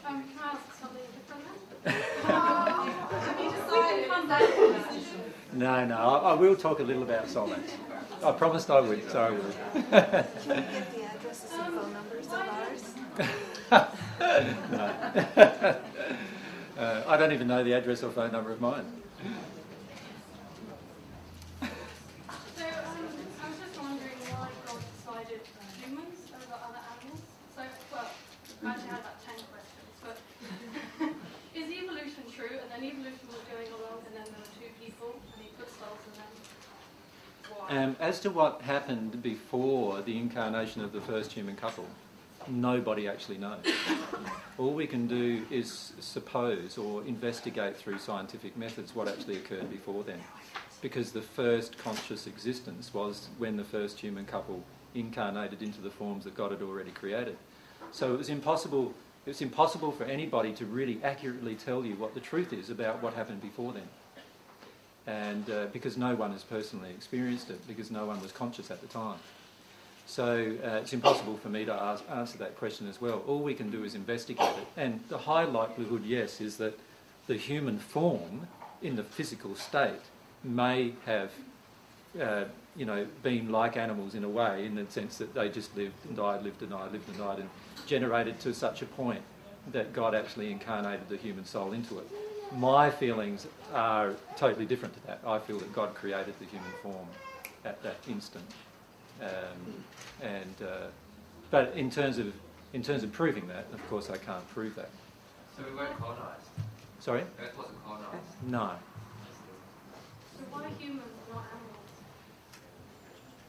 Um, 0.04 0.24
can 0.24 0.32
I 0.42 0.48
ask 0.48 0.80
something 0.80 1.02
different 1.14 1.44
then? 1.84 1.94
Have 2.24 3.40
you 3.40 3.50
decided 3.52 4.08
come 4.08 4.26
back 4.26 4.40
to 4.40 4.64
a 4.64 4.72
decision? 4.78 5.20
No, 5.52 5.86
no, 5.86 5.94
I, 5.94 6.32
I 6.32 6.34
will 6.34 6.56
talk 6.56 6.80
a 6.80 6.82
little 6.82 7.04
about 7.04 7.26
soulmates. 7.26 7.70
I 8.24 8.32
promised 8.32 8.68
I 8.68 8.80
would, 8.80 9.08
so 9.08 9.20
I 9.22 9.30
will. 9.30 10.24
Can 11.48 11.74
we 11.74 11.80
get 11.80 11.80
the 11.80 11.80
addresses 11.80 11.80
and 11.80 11.80
phone 11.80 11.92
numbers 11.92 12.26
of 12.26 12.32
ours? 12.32 12.84
no. 14.70 15.76
uh, 16.82 17.02
I 17.06 17.16
don't 17.16 17.32
even 17.32 17.46
know 17.48 17.64
the 17.64 17.72
address 17.72 18.02
or 18.02 18.10
phone 18.10 18.32
number 18.32 18.52
of 18.52 18.60
mine. 18.60 18.84
So, 21.60 21.66
um, 21.66 23.06
I 23.40 23.48
was 23.48 23.58
just 23.58 23.80
wondering 23.80 24.20
why 24.28 24.48
God 24.66 24.82
decided 24.96 25.40
humans 25.80 26.18
over 26.34 26.56
other 26.60 26.82
animals. 26.92 27.22
So, 27.56 27.62
well, 27.92 28.10
I 28.64 28.70
actually 28.70 28.88
had 28.90 29.00
about 29.00 29.18
10 29.24 29.34
questions, 29.48 29.92
but 30.04 30.16
is 31.54 31.68
evolution 31.70 32.24
true? 32.34 32.56
And 32.60 32.68
then 32.70 32.84
evolution 32.84 33.26
was 33.28 33.42
going 33.48 33.72
along, 33.80 34.04
and 34.06 34.14
then 34.16 34.26
there 34.28 34.40
were 34.40 34.54
two 34.60 34.70
people, 34.76 35.16
and 35.32 35.40
he 35.40 35.48
put 35.56 35.68
souls 35.72 36.00
in 36.04 36.12
them. 36.20 36.32
Why? 37.48 37.58
Um, 37.70 37.94
as 38.01 38.18
to 38.20 38.30
what 38.30 38.62
happened 38.62 39.22
before 39.22 40.02
the 40.02 40.18
incarnation 40.18 40.82
of 40.82 40.92
the 40.92 41.01
first 41.01 41.30
human 41.30 41.55
couple, 41.55 41.86
nobody 42.48 43.06
actually 43.06 43.38
knows. 43.38 43.64
All 44.59 44.72
we 44.72 44.88
can 44.88 45.06
do 45.06 45.47
is 45.52 45.92
suppose 46.01 46.76
or 46.76 47.05
investigate 47.05 47.76
through 47.76 48.01
scientific 48.01 48.56
methods 48.56 48.92
what 48.92 49.06
actually 49.06 49.36
occurred 49.36 49.70
before 49.70 50.02
then. 50.02 50.18
Because 50.82 51.12
the 51.12 51.22
first 51.22 51.78
conscious 51.78 52.26
existence 52.26 52.92
was 52.92 53.28
when 53.38 53.56
the 53.56 53.62
first 53.62 54.01
human 54.01 54.24
couple 54.24 54.64
incarnated 54.97 55.62
into 55.62 55.80
the 55.80 55.90
forms 55.90 56.24
that 56.24 56.34
God 56.34 56.51
had 56.51 56.62
already 56.62 56.90
created. 56.90 57.36
So 57.92 58.12
it 58.12 58.18
was 58.18 58.30
impossible. 58.30 58.92
It 59.26 59.30
was 59.30 59.42
impossible 59.42 59.92
for 59.92 60.02
anybody 60.02 60.52
to 60.55 60.66
really 60.66 60.98
accurately 61.05 61.55
tell 61.55 61.84
you 61.84 61.94
what 61.94 62.14
the 62.14 62.20
truth 62.20 62.52
is 62.52 62.68
about 62.68 63.01
what 63.01 63.14
happened 63.14 63.42
before 63.42 63.72
then 63.72 63.86
and 65.06 65.48
uh, 65.51 65.66
because 65.72 65.97
no 65.97 66.14
one 66.14 66.32
has 66.32 66.43
personally 66.43 66.90
experienced 66.90 67.51
it, 67.51 67.66
because 67.66 67.90
no 67.90 68.06
one 68.06 68.20
was 68.20 68.32
conscious 68.32 68.70
at 68.70 68.81
the 68.81 68.86
time. 68.89 69.18
So 70.06 70.56
uh, 70.64 70.78
it's 70.82 70.93
impossible 70.93 71.36
for 71.36 71.48
me 71.48 71.64
to 71.64 71.72
ask, 71.72 72.02
answer 72.10 72.36
that 72.39 72.56
question 72.56 72.89
as 72.89 73.01
well. 73.01 73.22
All 73.28 73.39
we 73.39 73.55
can 73.55 73.70
do 73.70 73.85
is 73.85 73.94
investigate 73.94 74.56
it. 74.59 74.66
And 74.77 75.01
the 75.09 75.18
high 75.18 75.44
likelihood, 75.44 76.05
yes, 76.05 76.40
is 76.40 76.56
that 76.56 76.78
the 77.28 77.36
human 77.36 77.78
form 77.78 78.48
in 78.82 78.97
the 78.97 79.05
physical 79.05 79.55
state 79.55 80.01
may 80.43 80.94
have, 81.06 81.31
uh, 82.20 82.44
you 82.77 82.85
know, 82.85 83.06
been 83.22 83.52
like 83.52 83.77
animals 83.77 84.14
in 84.14 84.24
a 84.24 84.28
way, 84.28 84.66
in 84.66 84.74
the 84.74 84.90
sense 84.90 85.18
that 85.18 85.32
they 85.32 85.48
just 85.48 85.77
lived 85.77 86.05
and 86.06 86.16
died, 86.16 86.43
lived 86.43 86.60
and 86.62 86.72
died, 86.72 86.90
lived 86.90 87.09
and 87.09 87.18
died, 87.18 87.39
and 87.39 87.48
generated 87.86 88.40
to 88.40 88.52
such 88.52 88.82
a 88.82 88.86
point 88.86 89.22
that 89.72 89.93
God 89.93 90.14
actually 90.14 90.51
incarnated 90.51 91.09
the 91.09 91.18
human 91.18 91.44
soul 91.44 91.72
into 91.72 91.98
it. 91.98 92.09
My 92.52 92.90
feelings 92.90 93.47
are 93.72 94.14
totally 94.36 94.66
different 94.66 94.94
to 94.94 95.06
that. 95.06 95.20
I 95.27 95.39
feel 95.39 95.59
that 95.59 95.72
God 95.72 95.94
created 95.94 96.35
the 96.39 96.47
human 96.47 96.70
form 96.82 97.06
at 97.64 97.82
that 97.82 97.97
instant. 98.09 98.44
Um, 99.20 99.85
and 100.22 100.55
uh, 100.62 100.86
but 101.51 101.72
in 101.77 101.90
terms 101.90 102.18
of 102.18 102.32
in 102.72 102.82
terms 102.82 103.02
of 103.02 103.12
proving 103.12 103.47
that, 103.48 103.66
of 103.72 103.89
course, 103.89 104.10
I 104.10 104.16
can't 104.16 104.48
prove 104.51 104.74
that. 104.77 104.90
So 105.56 105.62
we 105.68 105.77
weren't 105.77 105.97
colonised. 105.98 106.48
Sorry? 107.01 107.22
Earth 107.40 107.56
wasn't 107.56 107.85
colonised. 107.85 108.43
No. 108.47 108.70
So 110.36 110.44
why 110.51 110.68
humans, 110.78 111.02
not 111.32 111.44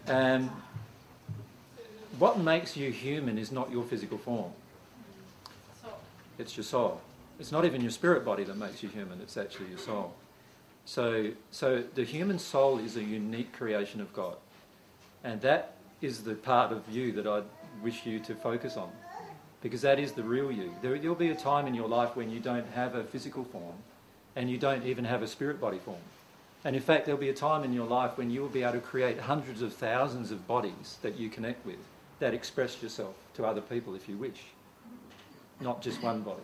animals? 0.08 0.52
Um, 0.52 0.64
what 2.18 2.40
makes 2.40 2.76
you 2.76 2.92
human 2.92 3.38
is 3.38 3.52
not 3.52 3.72
your 3.72 3.84
physical 3.84 4.18
form. 4.18 4.52
It's 6.38 6.58
your 6.58 6.64
soul. 6.64 7.02
It's 7.42 7.52
not 7.52 7.66
even 7.66 7.82
your 7.82 7.90
spirit 7.90 8.24
body 8.24 8.44
that 8.44 8.56
makes 8.56 8.84
you 8.84 8.90
human, 8.90 9.20
it's 9.20 9.36
actually 9.36 9.70
your 9.70 9.80
soul. 9.80 10.14
So, 10.86 11.32
so 11.50 11.84
the 11.96 12.04
human 12.04 12.38
soul 12.38 12.78
is 12.78 12.98
a 12.98 13.04
unique 13.04 13.52
creation 13.52 14.00
of 14.00 14.14
God. 14.14 14.36
And 15.24 15.42
that 15.42 15.74
is 16.02 16.24
the 16.24 16.36
part 16.36 16.72
of 16.72 16.84
you 16.88 17.12
that 17.14 17.26
I 17.26 17.42
wish 17.82 18.06
you 18.06 18.20
to 18.20 18.36
focus 18.36 18.78
on. 18.78 18.92
Because 19.64 19.82
that 19.82 19.98
is 19.98 20.12
the 20.12 20.22
real 20.22 20.52
you. 20.52 20.72
There 20.84 20.92
will 20.92 21.16
be 21.16 21.32
a 21.32 21.36
time 21.36 21.66
in 21.66 21.74
your 21.74 21.88
life 21.88 22.16
when 22.16 22.30
you 22.30 22.40
don't 22.40 22.68
have 22.74 22.94
a 22.94 23.04
physical 23.04 23.44
form 23.44 23.74
and 24.36 24.48
you 24.48 24.60
don't 24.60 24.86
even 24.86 25.06
have 25.06 25.24
a 25.24 25.28
spirit 25.28 25.60
body 25.60 25.80
form. 25.80 25.98
And 26.64 26.76
in 26.76 26.82
fact, 26.84 27.08
there'll 27.08 27.20
be 27.20 27.30
a 27.30 27.34
time 27.34 27.64
in 27.64 27.74
your 27.74 27.88
life 27.88 28.20
when 28.20 28.30
you 28.30 28.42
will 28.42 28.50
be 28.50 28.62
able 28.62 28.74
to 28.74 28.82
create 28.82 29.20
hundreds 29.20 29.64
of 29.64 29.74
thousands 29.74 30.30
of 30.30 30.46
bodies 30.48 30.98
that 31.02 31.18
you 31.18 31.28
connect 31.28 31.66
with 31.66 31.80
that 32.20 32.36
express 32.36 32.84
yourself 32.84 33.16
to 33.34 33.48
other 33.48 33.62
people 33.62 33.96
if 33.96 34.08
you 34.08 34.16
wish, 34.16 34.44
not 35.60 35.82
just 35.82 36.04
one 36.04 36.22
body. 36.22 36.44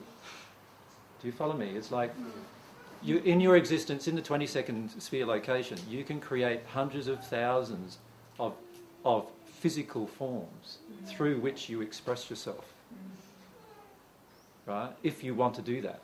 Do 1.22 1.28
you 1.28 1.34
follow 1.34 1.56
me? 1.56 1.70
It's 1.70 1.92
like 1.92 2.14
hmm. 2.14 2.30
you, 3.02 3.18
in 3.20 3.40
your 3.40 3.58
existence 3.58 4.08
in 4.08 4.16
the 4.16 4.22
22nd 4.22 5.02
sphere 5.02 5.26
location, 5.26 5.78
you 5.90 6.04
can 6.04 6.20
create 6.20 6.62
hundreds 6.68 7.08
of 7.08 7.26
thousands 7.26 7.98
of, 8.40 8.54
of 9.04 9.28
physical 9.46 10.08
forms 10.08 10.78
hmm. 10.88 11.06
through 11.06 11.40
which 11.40 11.70
you 11.70 11.82
express 11.82 12.30
yourself. 12.30 12.74
Right? 14.66 14.92
If 15.02 15.24
you 15.24 15.34
want 15.34 15.56
to 15.56 15.62
do 15.62 15.82
that. 15.82 16.02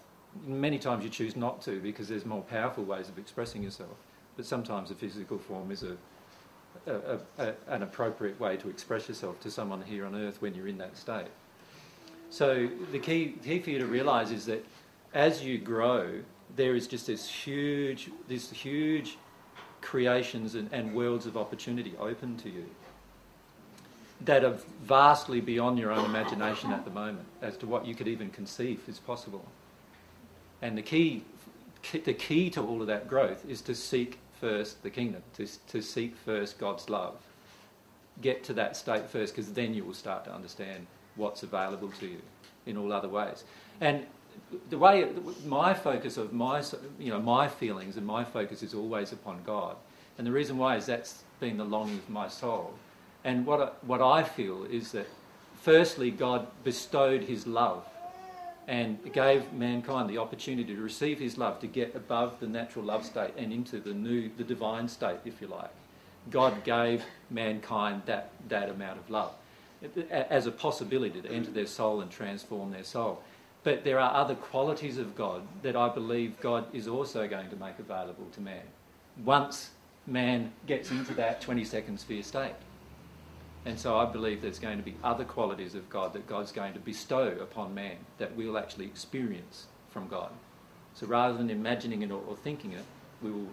Many 0.47 0.79
times 0.79 1.03
you 1.03 1.09
choose 1.09 1.35
not 1.35 1.61
to 1.63 1.79
because 1.79 2.07
there's 2.07 2.25
more 2.25 2.41
powerful 2.41 2.83
ways 2.83 3.07
of 3.07 3.19
expressing 3.19 3.61
yourself. 3.61 3.91
But 4.35 4.45
sometimes 4.45 4.89
a 4.89 4.95
physical 4.95 5.37
form 5.37 5.69
is 5.69 5.83
a, 5.83 5.95
a, 6.87 7.19
a, 7.37 7.53
an 7.67 7.83
appropriate 7.83 8.39
way 8.39 8.57
to 8.57 8.69
express 8.69 9.07
yourself 9.07 9.39
to 9.41 9.51
someone 9.51 9.83
here 9.83 10.05
on 10.05 10.15
earth 10.15 10.41
when 10.41 10.55
you're 10.55 10.67
in 10.67 10.77
that 10.79 10.97
state. 10.97 11.27
So 12.29 12.67
the 12.91 12.97
key, 12.97 13.35
key 13.43 13.59
for 13.59 13.69
you 13.69 13.77
to 13.79 13.85
realise 13.85 14.31
is 14.31 14.47
that 14.47 14.65
as 15.13 15.43
you 15.43 15.57
grow, 15.57 16.21
there 16.55 16.75
is 16.75 16.87
just 16.87 17.07
this 17.07 17.27
huge, 17.27 18.09
this 18.27 18.51
huge 18.51 19.17
creations 19.81 20.55
and, 20.55 20.71
and 20.71 20.93
worlds 20.93 21.25
of 21.25 21.37
opportunity 21.37 21.93
open 21.99 22.37
to 22.37 22.49
you 22.49 22.65
that 24.21 24.43
are 24.43 24.57
vastly 24.83 25.41
beyond 25.41 25.77
your 25.77 25.91
own 25.91 26.05
imagination 26.05 26.71
at 26.71 26.85
the 26.85 26.91
moment 26.91 27.25
as 27.41 27.57
to 27.57 27.67
what 27.67 27.85
you 27.85 27.93
could 27.93 28.07
even 28.07 28.29
conceive 28.29 28.81
is 28.87 28.99
possible. 28.99 29.45
And 30.61 30.77
the 30.77 30.81
key, 30.81 31.23
the 31.91 32.13
key 32.13 32.49
to 32.51 32.61
all 32.61 32.79
of 32.81 32.87
that 32.87 33.07
growth 33.09 33.43
is 33.47 33.61
to 33.61 33.75
seek 33.75 34.19
first 34.39 34.81
the 34.81 34.89
kingdom, 34.89 35.21
to, 35.35 35.47
to 35.67 35.81
seek 35.81 36.15
first 36.15 36.57
God's 36.57 36.89
love. 36.89 37.15
Get 38.21 38.43
to 38.45 38.53
that 38.53 38.77
state 38.77 39.09
first, 39.09 39.35
because 39.35 39.51
then 39.51 39.73
you 39.73 39.83
will 39.83 39.93
start 39.93 40.23
to 40.25 40.33
understand 40.33 40.87
what's 41.15 41.43
available 41.43 41.89
to 41.99 42.07
you 42.07 42.21
in 42.65 42.77
all 42.77 42.93
other 42.93 43.09
ways. 43.09 43.43
And 43.81 44.05
the 44.69 44.77
way 44.77 45.07
my 45.45 45.73
focus 45.73 46.17
of 46.17 46.33
my 46.33 46.63
you 46.99 47.11
know 47.11 47.19
my 47.19 47.47
feelings 47.47 47.97
and 47.97 48.05
my 48.05 48.23
focus 48.23 48.63
is 48.63 48.73
always 48.73 49.11
upon 49.11 49.41
God, 49.45 49.75
and 50.17 50.25
the 50.27 50.31
reason 50.31 50.57
why 50.57 50.75
is 50.77 50.85
that's 50.85 51.23
been 51.39 51.57
the 51.57 51.63
longing 51.63 51.97
of 51.97 52.09
my 52.09 52.27
soul. 52.27 52.73
And 53.23 53.45
what 53.45 53.61
I, 53.61 53.65
what 53.85 54.01
I 54.01 54.23
feel 54.23 54.65
is 54.65 54.91
that 54.91 55.07
firstly 55.61 56.11
God 56.11 56.47
bestowed 56.63 57.23
His 57.23 57.47
love 57.47 57.85
and 58.67 58.97
gave 59.11 59.51
mankind 59.53 60.09
the 60.09 60.17
opportunity 60.17 60.75
to 60.75 60.81
receive 60.81 61.19
His 61.19 61.37
love 61.37 61.59
to 61.61 61.67
get 61.67 61.95
above 61.95 62.39
the 62.39 62.47
natural 62.47 62.85
love 62.85 63.05
state 63.05 63.31
and 63.37 63.51
into 63.51 63.79
the 63.79 63.93
new 63.93 64.29
the 64.37 64.43
divine 64.43 64.87
state, 64.87 65.19
if 65.25 65.41
you 65.41 65.47
like. 65.47 65.71
God 66.29 66.63
gave 66.63 67.03
mankind 67.29 68.03
that 68.05 68.31
that 68.47 68.69
amount 68.69 68.99
of 68.99 69.09
love 69.09 69.33
as 70.09 70.47
a 70.47 70.51
possibility 70.51 71.21
to 71.21 71.29
enter 71.29 71.51
their 71.51 71.67
soul 71.67 72.01
and 72.01 72.09
transform 72.09 72.71
their 72.71 72.83
soul. 72.83 73.21
But 73.63 73.83
there 73.83 73.99
are 73.99 74.13
other 74.13 74.35
qualities 74.35 74.97
of 74.97 75.15
God 75.15 75.41
that 75.61 75.75
I 75.75 75.89
believe 75.89 76.39
God 76.41 76.65
is 76.73 76.87
also 76.87 77.27
going 77.27 77.49
to 77.49 77.55
make 77.55 77.79
available 77.79 78.27
to 78.33 78.41
man 78.41 78.63
once 79.23 79.71
man 80.07 80.51
gets 80.67 80.91
into 80.91 81.13
that 81.13 81.41
22nd 81.41 81.99
sphere 81.99 82.23
state. 82.23 82.55
And 83.65 83.79
so 83.79 83.97
I 83.97 84.05
believe 84.05 84.41
there's 84.41 84.59
going 84.59 84.77
to 84.77 84.83
be 84.83 84.95
other 85.03 85.23
qualities 85.23 85.75
of 85.75 85.89
God 85.89 86.13
that 86.13 86.27
God's 86.27 86.51
going 86.51 86.73
to 86.73 86.79
bestow 86.79 87.27
upon 87.39 87.73
man 87.73 87.95
that 88.17 88.35
we'll 88.35 88.57
actually 88.57 88.85
experience 88.85 89.67
from 89.89 90.07
God. 90.09 90.29
So 90.95 91.07
rather 91.07 91.37
than 91.37 91.49
imagining 91.49 92.01
it 92.01 92.11
or, 92.11 92.21
or 92.27 92.35
thinking 92.35 92.73
it, 92.73 92.83
we 93.21 93.31
will 93.31 93.47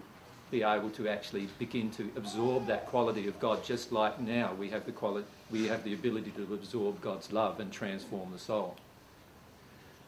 be 0.49 0.63
able 0.63 0.89
to 0.89 1.07
actually 1.07 1.47
begin 1.57 1.89
to 1.91 2.11
absorb 2.17 2.67
that 2.67 2.85
quality 2.87 3.27
of 3.27 3.39
God, 3.39 3.63
just 3.63 3.93
like 3.93 4.19
now 4.19 4.53
we 4.53 4.69
have 4.69 4.85
the 4.85 4.91
quality, 4.91 5.25
we 5.49 5.67
have 5.67 5.85
the 5.85 5.93
ability 5.93 6.31
to 6.31 6.53
absorb 6.53 6.99
God's 6.99 7.31
love 7.31 7.61
and 7.61 7.71
transform 7.71 8.33
the 8.33 8.39
soul. 8.39 8.75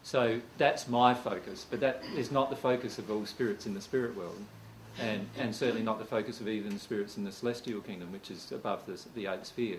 So 0.04 0.38
that's 0.58 0.86
my 0.86 1.14
focus, 1.14 1.66
but 1.68 1.80
that 1.80 2.02
is 2.14 2.30
not 2.30 2.50
the 2.50 2.56
focus 2.56 2.98
of 2.98 3.10
all 3.10 3.24
spirits 3.24 3.64
in 3.64 3.72
the 3.72 3.80
spirit 3.80 4.14
world, 4.14 4.36
and, 5.00 5.26
and 5.38 5.56
certainly 5.56 5.82
not 5.82 5.98
the 5.98 6.04
focus 6.04 6.42
of 6.42 6.48
even 6.48 6.78
spirits 6.78 7.16
in 7.16 7.24
the 7.24 7.32
celestial 7.32 7.80
kingdom, 7.80 8.12
which 8.12 8.30
is 8.30 8.52
above 8.52 8.84
the, 8.84 9.00
the 9.14 9.26
eighth 9.26 9.46
sphere. 9.46 9.78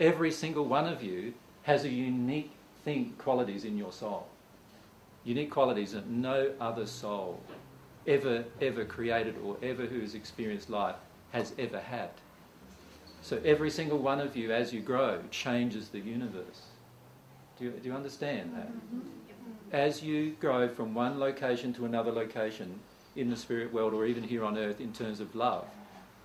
Every 0.00 0.32
single 0.32 0.64
one 0.64 0.88
of 0.88 1.04
you 1.04 1.34
has 1.62 1.84
a 1.84 1.88
unique 1.88 2.50
thing, 2.84 3.14
qualities 3.16 3.64
in 3.64 3.78
your 3.78 3.92
soul. 3.92 4.26
Unique 5.22 5.52
qualities 5.52 5.92
that 5.92 6.08
no 6.08 6.50
other 6.60 6.84
soul 6.84 7.40
ever, 8.08 8.44
ever 8.60 8.84
created 8.84 9.36
or 9.44 9.56
ever 9.62 9.86
who 9.86 10.00
has 10.00 10.16
experienced 10.16 10.68
life 10.68 10.96
has 11.30 11.52
ever 11.60 11.78
had. 11.78 12.10
So 13.22 13.40
every 13.44 13.70
single 13.70 13.98
one 13.98 14.20
of 14.20 14.36
you, 14.36 14.52
as 14.52 14.72
you 14.72 14.80
grow, 14.80 15.20
changes 15.30 15.90
the 15.90 16.00
universe. 16.00 16.62
Do 17.56 17.66
you, 17.66 17.70
do 17.70 17.88
you 17.88 17.94
understand 17.94 18.52
that? 18.56 18.66
Mm-hmm. 18.66 19.23
As 19.74 20.04
you 20.04 20.36
grow 20.38 20.68
from 20.68 20.94
one 20.94 21.18
location 21.18 21.72
to 21.72 21.84
another 21.84 22.12
location 22.12 22.78
in 23.16 23.28
the 23.28 23.34
spirit 23.34 23.72
world 23.72 23.92
or 23.92 24.06
even 24.06 24.22
here 24.22 24.44
on 24.44 24.56
earth 24.56 24.80
in 24.80 24.92
terms 24.92 25.18
of 25.18 25.34
love, 25.34 25.66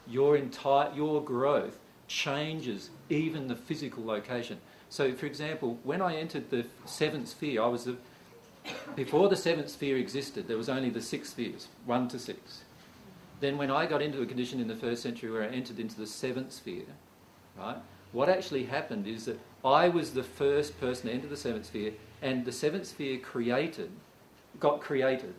your 0.08 0.38
entire 0.38 0.94
your 0.94 1.20
growth 1.24 1.80
changes 2.08 2.92
even 3.10 3.48
the 3.48 3.56
physical 3.56 4.06
location. 4.06 4.60
So, 4.90 5.14
for 5.14 5.26
example, 5.26 5.80
when 5.84 6.00
I 6.00 6.18
entered 6.18 6.52
the 6.52 6.68
seventh 6.86 7.28
sphere, 7.30 7.64
I 7.64 7.66
was 7.66 7.86
the, 7.86 7.98
before 8.96 9.30
the 9.30 9.36
seventh 9.36 9.70
sphere 9.70 9.98
existed. 9.98 10.48
There 10.48 10.56
was 10.56 10.70
only 10.70 10.92
the 10.92 11.02
six 11.02 11.32
spheres, 11.32 11.70
one 11.88 12.08
to 12.10 12.20
six. 12.20 12.62
Then, 13.40 13.58
when 13.58 13.72
I 13.72 13.88
got 13.88 14.04
into 14.04 14.22
a 14.22 14.28
condition 14.28 14.60
in 14.60 14.68
the 14.68 14.76
first 14.76 15.02
century 15.02 15.32
where 15.32 15.42
I 15.42 15.48
entered 15.48 15.80
into 15.80 15.96
the 15.96 16.06
seventh 16.06 16.54
sphere, 16.54 16.86
right? 17.58 17.78
What 18.12 18.30
actually 18.30 18.66
happened 18.66 19.08
is 19.08 19.26
that 19.26 19.40
I 19.64 19.90
was 19.90 20.12
the 20.12 20.24
first 20.24 20.80
person 20.80 21.08
to 21.08 21.14
enter 21.14 21.28
the 21.28 21.38
seventh 21.38 21.66
sphere, 21.66 21.94
and 22.22 22.46
the 22.46 22.52
seventh 22.52 22.88
sphere 22.88 23.20
created, 23.20 23.92
got 24.60 24.82
created, 24.82 25.34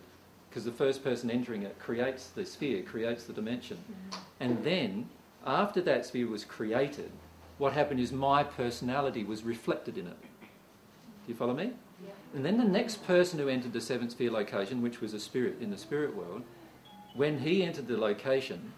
because 0.49 0.65
the 0.65 0.71
first 0.71 1.03
person 1.03 1.29
entering 1.29 1.63
it 1.63 1.77
creates 1.79 2.27
the 2.27 2.45
sphere, 2.45 2.83
creates 2.83 3.25
the 3.25 3.33
dimension, 3.33 3.77
mm-hmm. 3.77 4.21
and 4.39 4.63
then 4.63 5.09
after 5.45 5.81
that 5.81 6.05
sphere 6.05 6.27
was 6.27 6.45
created, 6.45 7.11
what 7.57 7.73
happened 7.73 7.99
is 7.99 8.11
my 8.11 8.43
personality 8.43 9.23
was 9.23 9.43
reflected 9.43 9.97
in 9.97 10.07
it. 10.07 10.17
Do 10.21 11.27
you 11.27 11.35
follow 11.35 11.53
me? 11.53 11.71
Yeah. 12.03 12.11
And 12.35 12.45
then 12.45 12.57
the 12.57 12.63
next 12.63 13.05
person 13.05 13.39
who 13.39 13.47
entered 13.47 13.73
the 13.73 13.81
seventh 13.81 14.11
sphere 14.11 14.31
location, 14.31 14.81
which 14.81 15.01
was 15.01 15.13
a 15.13 15.19
spirit 15.19 15.57
in 15.61 15.69
the 15.69 15.77
spirit 15.77 16.15
world, 16.15 16.43
when 17.15 17.39
he 17.39 17.63
entered 17.63 17.87
the 17.87 17.97
location, 17.97 18.71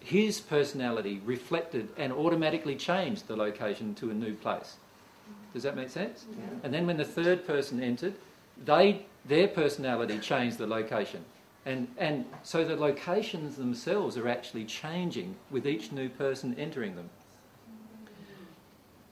his 0.00 0.40
personality 0.40 1.20
reflected 1.24 1.88
and 1.96 2.12
automatically 2.12 2.76
changed 2.76 3.26
the 3.26 3.36
location 3.36 3.94
to 3.96 4.10
a 4.10 4.14
new 4.14 4.34
place. 4.34 4.76
Does 5.52 5.62
that 5.62 5.76
make 5.76 5.90
sense? 5.90 6.24
Yeah. 6.30 6.44
And 6.62 6.72
then 6.72 6.86
when 6.86 6.96
the 6.96 7.04
third 7.04 7.46
person 7.46 7.82
entered, 7.82 8.14
they, 8.64 9.06
their 9.24 9.48
personality 9.48 10.18
changed 10.18 10.58
the 10.58 10.66
location. 10.66 11.24
And, 11.66 11.88
and 11.98 12.24
so 12.42 12.64
the 12.64 12.76
locations 12.76 13.56
themselves 13.56 14.16
are 14.16 14.28
actually 14.28 14.64
changing 14.64 15.36
with 15.50 15.66
each 15.66 15.92
new 15.92 16.08
person 16.08 16.54
entering 16.58 16.96
them. 16.96 17.10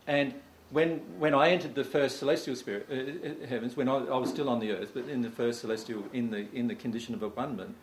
And 0.06 0.34
when, 0.70 1.00
when 1.18 1.34
I 1.34 1.50
entered 1.50 1.74
the 1.74 1.84
first 1.84 2.18
celestial 2.18 2.56
spirit, 2.56 2.86
uh, 2.90 3.44
uh, 3.44 3.46
heavens, 3.46 3.76
when 3.76 3.88
I, 3.88 3.96
I, 3.96 4.16
was 4.16 4.30
still 4.30 4.48
on 4.48 4.60
the 4.60 4.72
earth, 4.72 4.92
but 4.94 5.08
in 5.08 5.22
the 5.22 5.30
first 5.30 5.60
celestial, 5.60 6.04
in 6.12 6.30
the, 6.30 6.46
in 6.52 6.68
the 6.68 6.74
condition 6.74 7.14
of 7.14 7.22
abundance, 7.22 7.76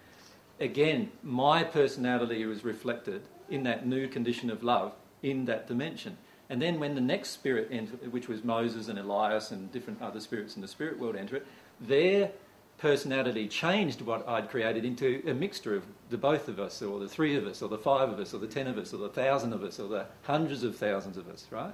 again, 0.64 1.12
my 1.22 1.64
personality 1.64 2.46
was 2.46 2.64
reflected 2.64 3.22
in 3.50 3.64
that 3.64 3.86
new 3.86 4.08
condition 4.08 4.50
of 4.50 4.64
love 4.64 4.94
in 5.22 5.46
that 5.46 5.68
dimension. 5.68 6.18
And 6.50 6.62
then 6.62 6.80
when 6.80 6.96
the 6.96 7.02
next 7.02 7.30
spirit 7.30 7.70
entered, 7.72 8.12
which 8.12 8.28
was 8.28 8.44
Moses 8.44 8.88
and 8.88 9.00
Elias 9.00 9.52
and 9.52 9.72
different 9.72 10.02
other 10.02 10.20
spirits 10.20 10.56
in 10.56 10.62
the 10.62 10.68
spirit 10.68 11.00
world 11.00 11.16
enter 11.16 11.38
it, 11.38 11.48
their 11.80 12.32
personality 12.78 13.48
changed 13.48 14.02
what 14.02 14.28
I'd 14.28 14.50
created 14.50 14.84
into 14.84 15.24
a 15.26 15.34
mixture 15.34 15.76
of 15.76 15.84
the 16.10 16.18
both 16.18 16.48
of 16.48 16.60
us, 16.60 16.82
or 16.82 17.00
the 17.00 17.08
three 17.08 17.36
of 17.36 17.46
us, 17.48 17.62
or 17.62 17.70
the 17.70 17.78
five 17.78 18.10
of 18.10 18.20
us, 18.20 18.34
or 18.34 18.40
the 18.40 18.48
ten 18.48 18.68
of 18.68 18.78
us, 18.78 18.94
or 18.94 18.98
the 18.98 19.10
thousand 19.10 19.54
of 19.54 19.64
us, 19.64 19.80
or 19.80 19.88
the 19.88 20.06
hundreds 20.24 20.64
of 20.64 20.76
thousands 20.76 21.18
of 21.18 21.30
us, 21.30 21.48
right? 21.50 21.74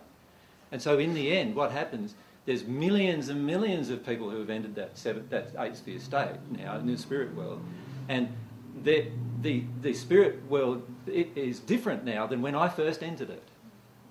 And 0.72 0.82
so 0.82 1.00
in 1.00 1.14
the 1.14 1.36
end, 1.36 1.56
what 1.56 1.72
happens, 1.72 2.16
there's 2.46 2.64
millions 2.64 3.30
and 3.30 3.46
millions 3.46 3.90
of 3.90 4.06
people 4.06 4.30
who 4.30 4.40
have 4.40 4.50
entered 4.50 4.76
that, 4.76 4.98
seven, 4.98 5.28
that 5.30 5.52
eight 5.58 5.76
sphere 5.76 6.00
state 6.00 6.36
now 6.52 6.78
in 6.78 6.86
the 6.86 6.98
spirit 6.98 7.34
world. 7.34 7.62
And 8.08 8.30
the, 8.84 9.08
the, 9.42 9.64
the 9.82 9.94
spirit 9.94 10.44
world 10.50 10.84
it 11.08 11.30
is 11.36 11.60
different 11.60 12.04
now 12.04 12.28
than 12.28 12.42
when 12.42 12.56
I 12.56 12.70
first 12.70 13.04
entered 13.04 13.30
it 13.30 13.44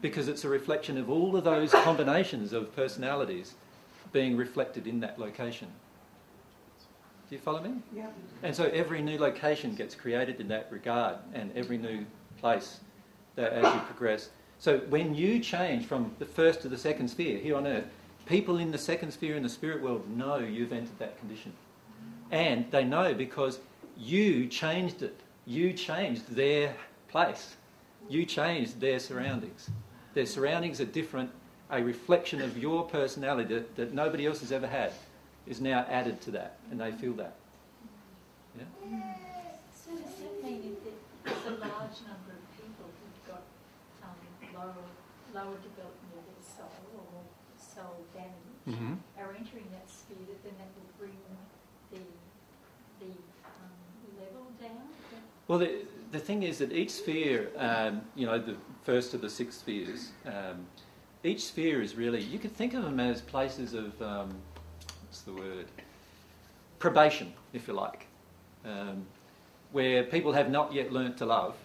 because 0.01 0.29
it's 0.29 0.45
a 0.45 0.49
reflection 0.49 0.99
of 0.99 1.11
all 1.11 1.37
of 1.37 1.45
those 1.45 1.71
combinations 1.85 2.53
of 2.53 2.75
personalities 2.75 3.55
being 4.13 4.37
reflected 4.37 4.87
in 4.87 5.01
that 5.01 5.19
location. 5.19 5.69
Do 7.29 7.35
you 7.35 7.41
follow 7.41 7.61
me? 7.61 7.75
Yeah. 7.95 8.07
And 8.43 8.57
so 8.57 8.65
every 8.67 9.03
new 9.03 9.19
location 9.19 9.75
gets 9.75 9.95
created 9.95 10.41
in 10.41 10.49
that 10.49 10.69
regard, 10.71 11.17
and 11.35 11.53
every 11.55 11.77
new 11.77 12.07
place 12.41 12.81
that 13.37 13.53
as 13.53 13.75
you 13.75 13.81
progress. 13.81 14.31
So 14.59 14.79
when 14.89 15.15
you 15.15 15.39
change 15.41 15.87
from 15.87 16.11
the 16.19 16.25
first 16.25 16.63
to 16.63 16.69
the 16.69 16.79
second 16.79 17.09
sphere 17.09 17.39
here 17.39 17.57
on 17.57 17.67
earth, 17.67 17.85
people 18.25 18.59
in 18.59 18.71
the 18.71 18.79
second 18.79 19.11
sphere 19.11 19.37
in 19.37 19.43
the 19.43 19.49
spirit 19.49 19.83
world 19.83 20.09
know 20.09 20.39
you've 20.39 20.73
entered 20.73 20.99
that 20.99 21.19
condition. 21.19 21.53
And 22.31 22.71
they 22.71 22.85
know 22.85 23.13
because 23.15 23.61
you 23.99 24.47
changed 24.47 25.03
it. 25.03 25.19
You 25.47 25.73
changed 25.73 26.29
their 26.35 26.75
place. 27.09 27.57
You 28.09 28.25
changed 28.25 28.81
their 28.81 28.99
surroundings. 28.99 29.71
Their 30.15 30.27
surroundings 30.27 30.81
are 30.81 30.87
different. 30.87 31.31
A 31.71 31.83
reflection 31.83 32.41
of 32.41 32.57
your 32.57 32.85
personality 32.85 33.55
that, 33.55 33.77
that 33.77 33.93
nobody 33.93 34.27
else 34.27 34.41
has 34.41 34.53
ever 34.53 34.67
had 34.67 34.93
is 35.47 35.61
now 35.61 35.85
added 35.89 36.21
to 36.23 36.31
that, 36.31 36.57
and 36.71 36.81
they 36.81 36.93
feel 36.93 37.13
that. 37.15 37.35
Yeah? 38.57 38.65
So 39.75 39.91
does 39.97 40.15
that 40.21 40.43
mean 40.45 40.77
if 40.87 40.95
there's 41.25 41.47
a 41.47 41.61
large 41.61 41.99
number 42.09 42.33
of 42.37 42.43
people 42.57 42.89
who've 42.89 43.25
got 43.29 43.43
um, 44.05 44.17
lower, 44.55 44.85
lower 45.35 45.57
development 45.61 46.13
of 46.17 46.25
their 46.25 46.45
soul 46.57 46.73
or 46.97 47.21
soul 47.57 48.05
damage 48.15 48.35
Mhm. 48.69 48.97
are 49.19 49.33
entering 49.33 49.69
that 49.73 49.89
sphere, 49.89 50.25
that 50.29 50.43
then 50.45 50.53
that 50.61 50.69
will 50.77 50.93
bring 50.99 51.17
the, 51.93 52.01
the 53.01 53.13
um, 53.45 53.73
level 54.21 54.45
down? 54.61 54.89
Well, 55.49 55.59
the, 55.59 55.71
the 56.13 56.19
thing 56.19 56.43
is 56.43 56.59
that 56.59 56.73
each 56.73 56.91
sphere, 56.91 57.49
um, 57.57 58.03
you 58.15 58.27
know, 58.27 58.39
the 58.39 58.55
first 58.85 59.15
of 59.15 59.23
the 59.23 59.31
six 59.31 59.57
spheres, 59.57 60.11
um, 60.27 60.67
each 61.25 61.47
sphere 61.47 61.81
is 61.81 61.95
really, 61.97 62.23
you 62.23 62.39
could 62.39 62.55
think 62.55 62.75
of 62.75 62.85
them 62.85 63.01
as 63.01 63.23
places 63.23 63.73
of, 63.73 64.01
um, 64.03 64.35
what's 65.07 65.23
the 65.23 65.33
word? 65.33 65.67
Probation, 66.79 67.33
if 67.55 67.67
you 67.67 67.73
like, 67.73 68.07
um, 68.67 69.07
where 69.73 70.05
people 70.05 70.33
have 70.33 70.51
not 70.51 70.73
yet 70.73 70.93
learnt 70.93 71.17
to 71.17 71.27
love, 71.27 71.57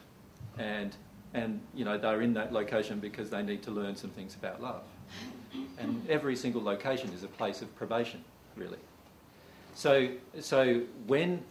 and, 0.57 0.95
and, 1.33 1.59
you 1.75 1.83
know, 1.83 1.97
they're 1.97 2.21
in 2.21 2.33
that 2.35 2.53
location 2.53 2.99
because 2.99 3.29
they 3.29 3.43
need 3.43 3.61
to 3.63 3.71
learn 3.71 3.97
some 3.97 4.11
things 4.11 4.35
about 4.35 4.61
love. 4.61 4.83
And 5.77 6.07
every 6.09 6.37
single 6.37 6.63
location 6.63 7.11
is 7.13 7.23
a 7.23 7.27
place 7.27 7.61
of 7.61 7.75
probation, 7.75 8.23
really. 8.55 8.79
So, 9.75 10.09
so 10.39 10.83
when 11.05 11.43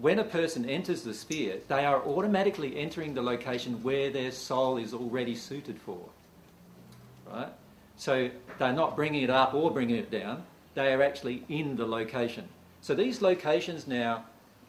when 0.00 0.18
a 0.18 0.24
person 0.24 0.64
enters 0.64 1.02
the 1.02 1.14
sphere, 1.14 1.58
they 1.68 1.84
are 1.84 2.02
automatically 2.02 2.76
entering 2.76 3.14
the 3.14 3.22
location 3.22 3.82
where 3.82 4.10
their 4.10 4.30
soul 4.30 4.78
is 4.78 4.94
already 4.94 5.34
suited 5.34 5.78
for. 5.78 6.00
Right? 7.30 7.52
So 7.96 8.30
they're 8.58 8.72
not 8.72 8.96
bringing 8.96 9.22
it 9.22 9.30
up 9.30 9.54
or 9.54 9.70
bringing 9.70 9.96
it 9.96 10.10
down, 10.10 10.44
they 10.74 10.92
are 10.92 11.02
actually 11.02 11.44
in 11.48 11.76
the 11.76 11.86
location. 11.86 12.48
So 12.80 12.94
these 12.94 13.20
locations 13.20 13.86
now, 13.86 14.24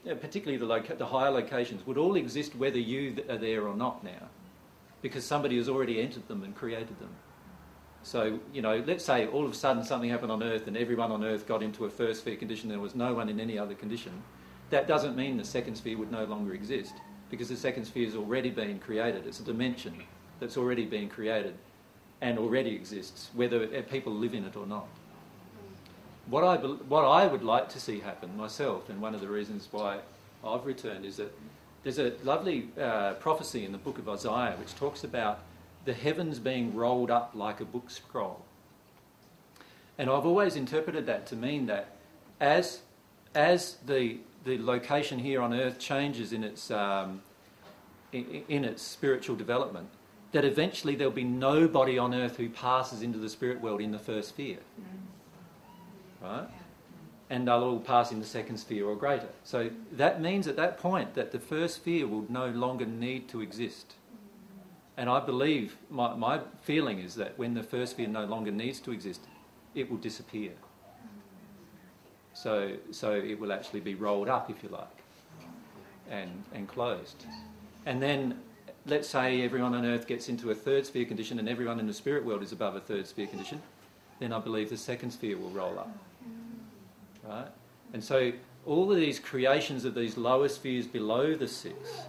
particularly 0.06 0.58
the, 0.58 0.66
loca- 0.66 0.96
the 0.96 1.06
higher 1.06 1.32
locations, 1.32 1.86
would 1.88 1.98
all 1.98 2.16
exist 2.16 2.56
whether 2.56 2.78
you 2.78 3.16
th- 3.16 3.30
are 3.30 3.38
there 3.38 3.68
or 3.68 3.76
not 3.76 4.04
now, 4.04 4.30
because 5.02 5.26
somebody 5.26 5.58
has 5.58 5.70
already 5.70 6.02
entered 6.02 6.28
them 6.28 6.44
and 6.44 6.54
created 6.54 7.00
them. 7.00 7.10
So, 8.04 8.40
you 8.54 8.62
know, 8.62 8.84
let's 8.86 9.06
say 9.06 9.28
all 9.28 9.46
of 9.46 9.54
a 9.54 9.56
sudden 9.56 9.86
something 9.86 10.10
happened 10.10 10.32
on 10.32 10.44
Earth 10.44 10.68
and 10.68 10.76
everyone 10.76 11.12
on 11.12 11.24
Earth 11.24 11.48
got 11.48 11.64
into 11.64 11.86
a 11.86 11.90
first 11.90 12.20
sphere 12.20 12.36
condition, 12.36 12.68
there 12.68 12.82
was 12.82 12.96
no 12.96 13.14
one 13.14 13.30
in 13.30 13.40
any 13.40 13.58
other 13.58 13.74
condition 13.74 14.12
that 14.74 14.88
doesn't 14.88 15.16
mean 15.16 15.38
the 15.38 15.46
second 15.46 15.76
sphere 15.76 16.00
would 16.00 16.12
no 16.12 16.26
longer 16.26 16.56
exist 16.56 16.96
because 17.30 17.48
the 17.48 17.56
second 17.56 17.86
sphere 17.86 18.06
has 18.06 18.16
already 18.16 18.50
been 18.50 18.80
created. 18.80 19.28
It's 19.28 19.40
a 19.40 19.44
dimension 19.44 20.04
that's 20.40 20.58
already 20.58 20.86
been 20.86 21.10
created 21.10 21.54
and 22.22 22.40
already 22.40 22.74
exists, 22.76 23.30
whether 23.36 23.68
people 23.84 24.12
live 24.12 24.34
in 24.34 24.46
it 24.46 24.56
or 24.56 24.66
not. 24.66 24.88
What 26.26 26.44
I, 26.44 26.56
what 26.58 27.06
I 27.06 27.28
would 27.28 27.44
like 27.44 27.70
to 27.70 27.80
see 27.80 28.00
happen 28.00 28.36
myself, 28.36 28.90
and 28.90 29.00
one 29.00 29.14
of 29.14 29.22
the 29.22 29.28
reasons 29.28 29.68
why 29.70 30.00
I've 30.44 30.66
returned, 30.66 31.06
is 31.06 31.18
that 31.18 31.32
there's 31.84 32.00
a 32.00 32.14
lovely 32.24 32.70
uh, 32.80 33.14
prophecy 33.14 33.66
in 33.66 33.74
the 33.74 33.78
book 33.78 34.00
of 34.00 34.10
Isaiah 34.10 34.56
which 34.58 34.74
talks 34.76 35.04
about 35.04 35.42
the 35.86 35.94
heavens 35.94 36.40
being 36.40 36.74
rolled 36.74 37.12
up 37.12 37.32
like 37.36 37.60
a 37.60 37.66
book 37.66 37.92
scroll. 37.92 38.44
And 40.00 40.10
I've 40.10 40.26
always 40.26 40.56
interpreted 40.56 41.06
that 41.06 41.28
to 41.28 41.36
mean 41.36 41.68
that 41.68 41.98
as, 42.40 42.82
as 43.36 43.76
the 43.86 44.18
the 44.46 44.58
location 44.58 45.20
here 45.20 45.42
on 45.42 45.54
earth 45.54 45.80
changes 45.80 46.34
in 46.34 46.44
its, 46.44 46.72
um, 46.72 47.22
in, 48.12 48.44
in 48.48 48.66
its 48.66 48.82
spiritual 48.82 49.36
development, 49.36 49.88
that 50.32 50.44
eventually 50.44 50.96
there'll 50.96 51.14
be 51.14 51.24
nobody 51.24 51.98
on 51.98 52.14
earth 52.14 52.38
who 52.38 52.50
passes 52.50 53.02
into 53.02 53.20
the 53.20 53.30
spirit 53.30 53.62
world 53.62 53.82
in 53.82 53.92
the 53.92 54.00
first 54.00 54.30
sphere. 54.30 54.58
Right? 56.22 56.48
And 57.30 57.48
they'll 57.48 57.64
all 57.64 57.80
pass 57.80 58.12
in 58.12 58.20
the 58.20 58.26
second 58.26 58.58
sphere 58.58 58.86
or 58.86 58.96
greater. 58.96 59.30
So 59.44 59.70
that 59.94 60.22
means 60.22 60.48
at 60.48 60.56
that 60.58 60.78
point 60.78 61.14
that 61.14 61.32
the 61.32 61.40
first 61.40 61.76
sphere 61.76 62.08
will 62.08 62.26
no 62.30 62.48
longer 62.48 62.86
need 62.86 63.30
to 63.30 63.42
exist. 63.42 63.96
And 64.98 65.10
I 65.10 65.20
believe, 65.20 65.78
my, 65.90 66.14
my 66.16 66.42
feeling 66.62 67.00
is 67.00 67.16
that 67.16 67.38
when 67.38 67.54
the 67.54 67.64
first 67.64 67.94
sphere 67.94 68.08
no 68.08 68.26
longer 68.26 68.52
needs 68.52 68.80
to 68.82 68.92
exist, 68.92 69.22
it 69.74 69.90
will 69.90 69.98
disappear. 69.98 70.52
So, 72.34 72.74
so 72.92 73.14
it 73.14 73.40
will 73.40 73.54
actually 73.54 73.80
be 73.80 73.96
rolled 73.96 74.28
up, 74.28 74.50
if 74.50 74.64
you 74.64 74.70
like, 74.70 75.04
and, 76.10 76.44
and 76.54 76.68
closed. 76.68 77.26
And 77.86 78.02
then, 78.02 78.40
let's 78.86 79.08
say 79.08 79.42
everyone 79.44 79.74
on 79.74 79.86
earth 79.86 80.08
gets 80.08 80.30
into 80.30 80.52
a 80.52 80.56
third 80.56 80.86
sphere 80.86 81.06
condition 81.06 81.40
and 81.40 81.48
everyone 81.48 81.80
in 81.80 81.88
the 81.88 81.94
spirit 81.94 82.26
world 82.26 82.42
is 82.42 82.52
above 82.52 82.76
a 82.76 82.80
third 82.80 83.08
sphere 83.08 83.28
condition, 83.28 83.62
then 84.20 84.34
I 84.34 84.40
believe 84.40 84.70
the 84.70 84.78
second 84.78 85.12
sphere 85.12 85.38
will 85.38 85.50
roll 85.52 85.78
up. 85.80 85.96
Right? 87.24 87.48
And 87.94 88.04
so 88.04 88.32
all 88.66 88.92
of 88.92 88.98
these 88.98 89.20
creations 89.20 89.86
of 89.86 89.96
these 89.96 90.18
lower 90.18 90.50
spheres 90.50 90.88
below 90.88 91.36
the 91.36 91.48
six, 91.48 92.04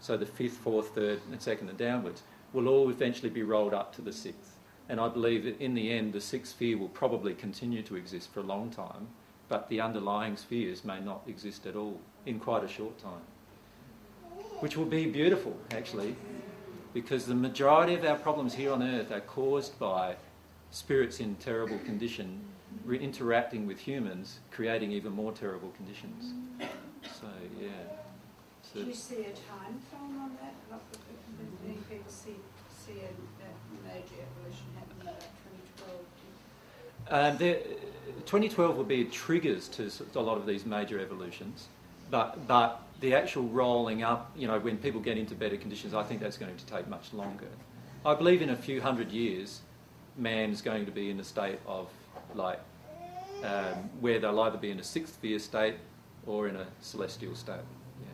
so 0.00 0.16
the 0.16 0.26
fifth, 0.26 0.56
fourth, 0.56 0.94
third, 0.94 1.20
and 1.30 1.40
second 1.40 1.68
and 1.68 1.76
downwards, 1.76 2.22
will 2.52 2.68
all 2.68 2.88
eventually 2.88 3.28
be 3.28 3.42
rolled 3.42 3.74
up 3.74 3.94
to 3.96 4.02
the 4.02 4.12
sixth. 4.12 4.54
And 4.88 4.98
I 4.98 5.08
believe 5.08 5.44
that 5.44 5.60
in 5.60 5.74
the 5.74 5.92
end, 5.92 6.14
the 6.14 6.20
sixth 6.20 6.52
sphere 6.52 6.78
will 6.78 6.88
probably 6.88 7.34
continue 7.34 7.82
to 7.82 7.96
exist 7.96 8.32
for 8.32 8.40
a 8.40 8.44
long 8.44 8.70
time 8.70 9.08
but 9.48 9.68
the 9.68 9.80
underlying 9.80 10.36
spheres 10.36 10.84
may 10.84 11.00
not 11.00 11.22
exist 11.26 11.66
at 11.66 11.76
all 11.76 12.00
in 12.26 12.38
quite 12.38 12.64
a 12.64 12.68
short 12.68 12.98
time. 12.98 13.22
Which 14.60 14.76
will 14.76 14.84
be 14.84 15.06
beautiful, 15.06 15.56
actually, 15.70 16.16
because 16.92 17.26
the 17.26 17.34
majority 17.34 17.94
of 17.94 18.04
our 18.04 18.16
problems 18.16 18.54
here 18.54 18.72
on 18.72 18.82
earth 18.82 19.10
are 19.12 19.20
caused 19.20 19.78
by 19.78 20.16
spirits 20.70 21.20
in 21.20 21.36
terrible 21.36 21.78
condition 21.78 22.40
re- 22.84 22.98
interacting 22.98 23.66
with 23.66 23.78
humans, 23.78 24.40
creating 24.50 24.92
even 24.92 25.12
more 25.12 25.32
terrible 25.32 25.70
conditions. 25.76 26.32
So, 27.02 27.26
yeah. 27.60 27.68
So 28.62 28.80
Do 28.80 28.86
you 28.86 28.94
see 28.94 29.20
a 29.20 29.32
time 29.32 29.80
frame 29.88 30.20
on 30.20 30.36
that? 30.42 30.54
Like, 30.70 31.88
people 31.88 32.10
see, 32.10 32.36
see 32.68 33.00
a, 33.00 33.08
a 33.08 33.94
major 33.94 34.20
evolution 34.24 34.66
happening 34.76 35.02
about 35.02 35.20
2012? 35.20 35.37
Um, 37.10 37.38
there, 37.38 37.60
2012 38.26 38.76
will 38.76 38.84
be 38.84 39.04
triggers 39.04 39.68
to 39.68 39.90
a 40.14 40.20
lot 40.20 40.36
of 40.36 40.46
these 40.46 40.66
major 40.66 41.00
evolutions, 41.00 41.68
but, 42.10 42.46
but 42.46 42.82
the 43.00 43.14
actual 43.14 43.44
rolling 43.44 44.02
up, 44.02 44.30
you 44.36 44.46
know, 44.46 44.58
when 44.58 44.76
people 44.76 45.00
get 45.00 45.16
into 45.16 45.34
better 45.34 45.56
conditions, 45.56 45.94
I 45.94 46.02
think 46.02 46.20
that's 46.20 46.36
going 46.36 46.54
to 46.56 46.66
take 46.66 46.88
much 46.88 47.12
longer. 47.12 47.48
I 48.04 48.14
believe 48.14 48.42
in 48.42 48.50
a 48.50 48.56
few 48.56 48.80
hundred 48.80 49.10
years, 49.10 49.60
man's 50.16 50.60
going 50.60 50.84
to 50.84 50.92
be 50.92 51.10
in 51.10 51.20
a 51.20 51.24
state 51.24 51.58
of 51.66 51.88
like 52.34 52.60
um, 53.42 53.90
where 54.00 54.18
they'll 54.18 54.40
either 54.40 54.58
be 54.58 54.70
in 54.70 54.80
a 54.80 54.84
sixth 54.84 55.14
sphere 55.14 55.38
state 55.38 55.76
or 56.26 56.48
in 56.48 56.56
a 56.56 56.66
celestial 56.80 57.34
state. 57.34 57.54
Yeah. 58.00 58.08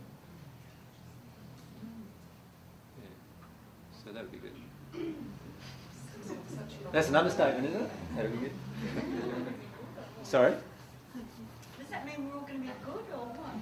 Yeah. 3.02 4.04
So 4.04 4.12
that 4.12 4.22
would 4.22 4.32
be 4.32 4.38
good. 4.38 5.14
That's 6.92 7.08
an 7.08 7.16
understatement, 7.16 7.66
isn't 7.68 7.82
it? 7.82 7.90
That 8.16 8.22
would 8.24 8.32
be 8.32 8.46
good. 8.46 8.52
Sorry? 10.22 10.54
Does 11.78 11.88
that 11.90 12.06
mean 12.06 12.28
we're 12.28 12.34
all 12.34 12.46
going 12.46 12.60
to 12.60 12.66
be 12.66 12.72
good 12.84 13.04
or 13.12 13.26
what? 13.34 13.54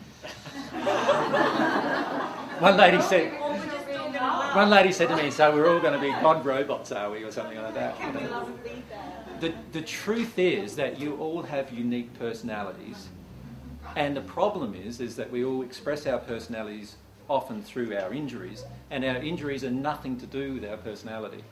One 2.63 2.77
lady 2.77 3.01
said. 3.03 3.33
Or 3.41 3.51
we're 3.51 3.57
just 3.57 3.89
all 3.89 4.13
going 4.13 4.13
to 4.13 4.57
One 4.57 4.71
lady 4.71 4.93
said 4.93 5.09
to 5.09 5.17
me, 5.17 5.31
"So 5.31 5.53
we're 5.55 5.69
all 5.69 5.81
going 5.81 5.95
to 5.95 6.01
be 6.01 6.11
mod 6.23 6.45
robots, 6.45 6.93
are 6.93 7.11
we, 7.11 7.25
or 7.25 7.33
something 7.33 7.59
like 7.61 7.75
that?" 7.75 7.97
Can 7.99 8.15
we 8.15 8.29
love 8.29 8.49
and 8.49 8.63
be 8.63 8.83
bad? 8.89 9.41
The 9.41 9.53
the 9.73 9.83
truth 9.83 10.39
is 10.39 10.77
that 10.77 11.01
you 11.01 11.17
all 11.17 11.43
have 11.43 11.73
unique 11.73 12.17
personalities, 12.19 13.09
and 13.97 14.17
the 14.17 14.21
problem 14.21 14.75
is 14.75 15.01
is 15.01 15.17
that 15.17 15.31
we 15.31 15.45
all 15.45 15.63
express 15.63 16.07
our 16.07 16.19
personalities 16.19 16.97
often 17.29 17.63
through 17.63 17.97
our 17.97 18.13
injuries, 18.13 18.65
and 18.91 19.05
our 19.05 19.17
injuries 19.17 19.65
are 19.65 19.71
nothing 19.71 20.17
to 20.21 20.27
do 20.27 20.55
with 20.55 20.65
our 20.65 20.77
personality. 20.77 21.43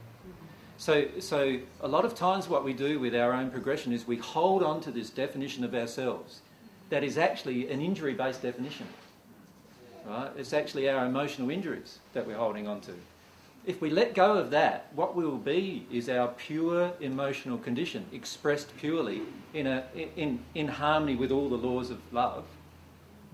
So, 0.81 1.09
so 1.19 1.59
a 1.83 1.89
lot 1.89 2.07
of 2.07 2.15
times 2.15 2.49
what 2.49 2.65
we 2.65 2.73
do 2.73 2.99
with 2.99 3.15
our 3.15 3.35
own 3.35 3.51
progression 3.51 3.93
is 3.93 4.07
we 4.07 4.17
hold 4.17 4.63
on 4.63 4.81
to 4.81 4.91
this 4.91 5.11
definition 5.11 5.63
of 5.63 5.75
ourselves 5.75 6.41
that 6.89 7.05
is 7.05 7.19
actually 7.19 7.71
an 7.71 7.83
injury-based 7.83 8.41
definition. 8.41 8.87
Right? 10.07 10.31
It's 10.39 10.55
actually 10.55 10.89
our 10.89 11.05
emotional 11.05 11.51
injuries 11.51 11.99
that 12.15 12.27
we're 12.27 12.39
holding 12.39 12.67
on 12.67 12.81
to. 12.81 12.95
If 13.67 13.83
we 13.83 13.91
let 13.91 14.15
go 14.15 14.39
of 14.39 14.51
that, 14.53 14.89
what 14.95 15.15
we 15.15 15.27
will 15.27 15.37
be 15.37 15.87
is 15.93 16.09
our 16.09 16.29
pure 16.29 16.95
emotional 17.01 17.59
condition, 17.59 18.07
expressed 18.11 18.75
purely 18.79 19.21
in, 19.53 19.67
a, 19.67 19.85
in, 20.17 20.41
in 20.55 20.67
harmony 20.67 21.15
with 21.15 21.31
all 21.31 21.51
the 21.51 21.59
laws 21.59 21.91
of 21.91 21.99
love, 22.11 22.47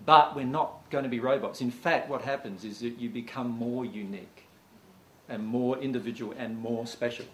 But 0.05 0.35
we're 0.35 0.44
not 0.44 0.90
going 0.90 1.05
to 1.05 1.10
be 1.10 1.20
robots. 1.20 1.60
In 1.60 1.70
fact, 1.70 2.09
what 2.09 2.23
happens 2.23 2.64
is 2.64 2.81
that 2.81 2.98
you 2.98 3.09
become 3.09 3.51
more 3.51 3.85
unique 3.85 4.36
and 5.28 5.44
more 5.44 5.78
individual 5.78 6.35
and 6.39 6.59
more 6.59 6.86
special. 6.86 7.27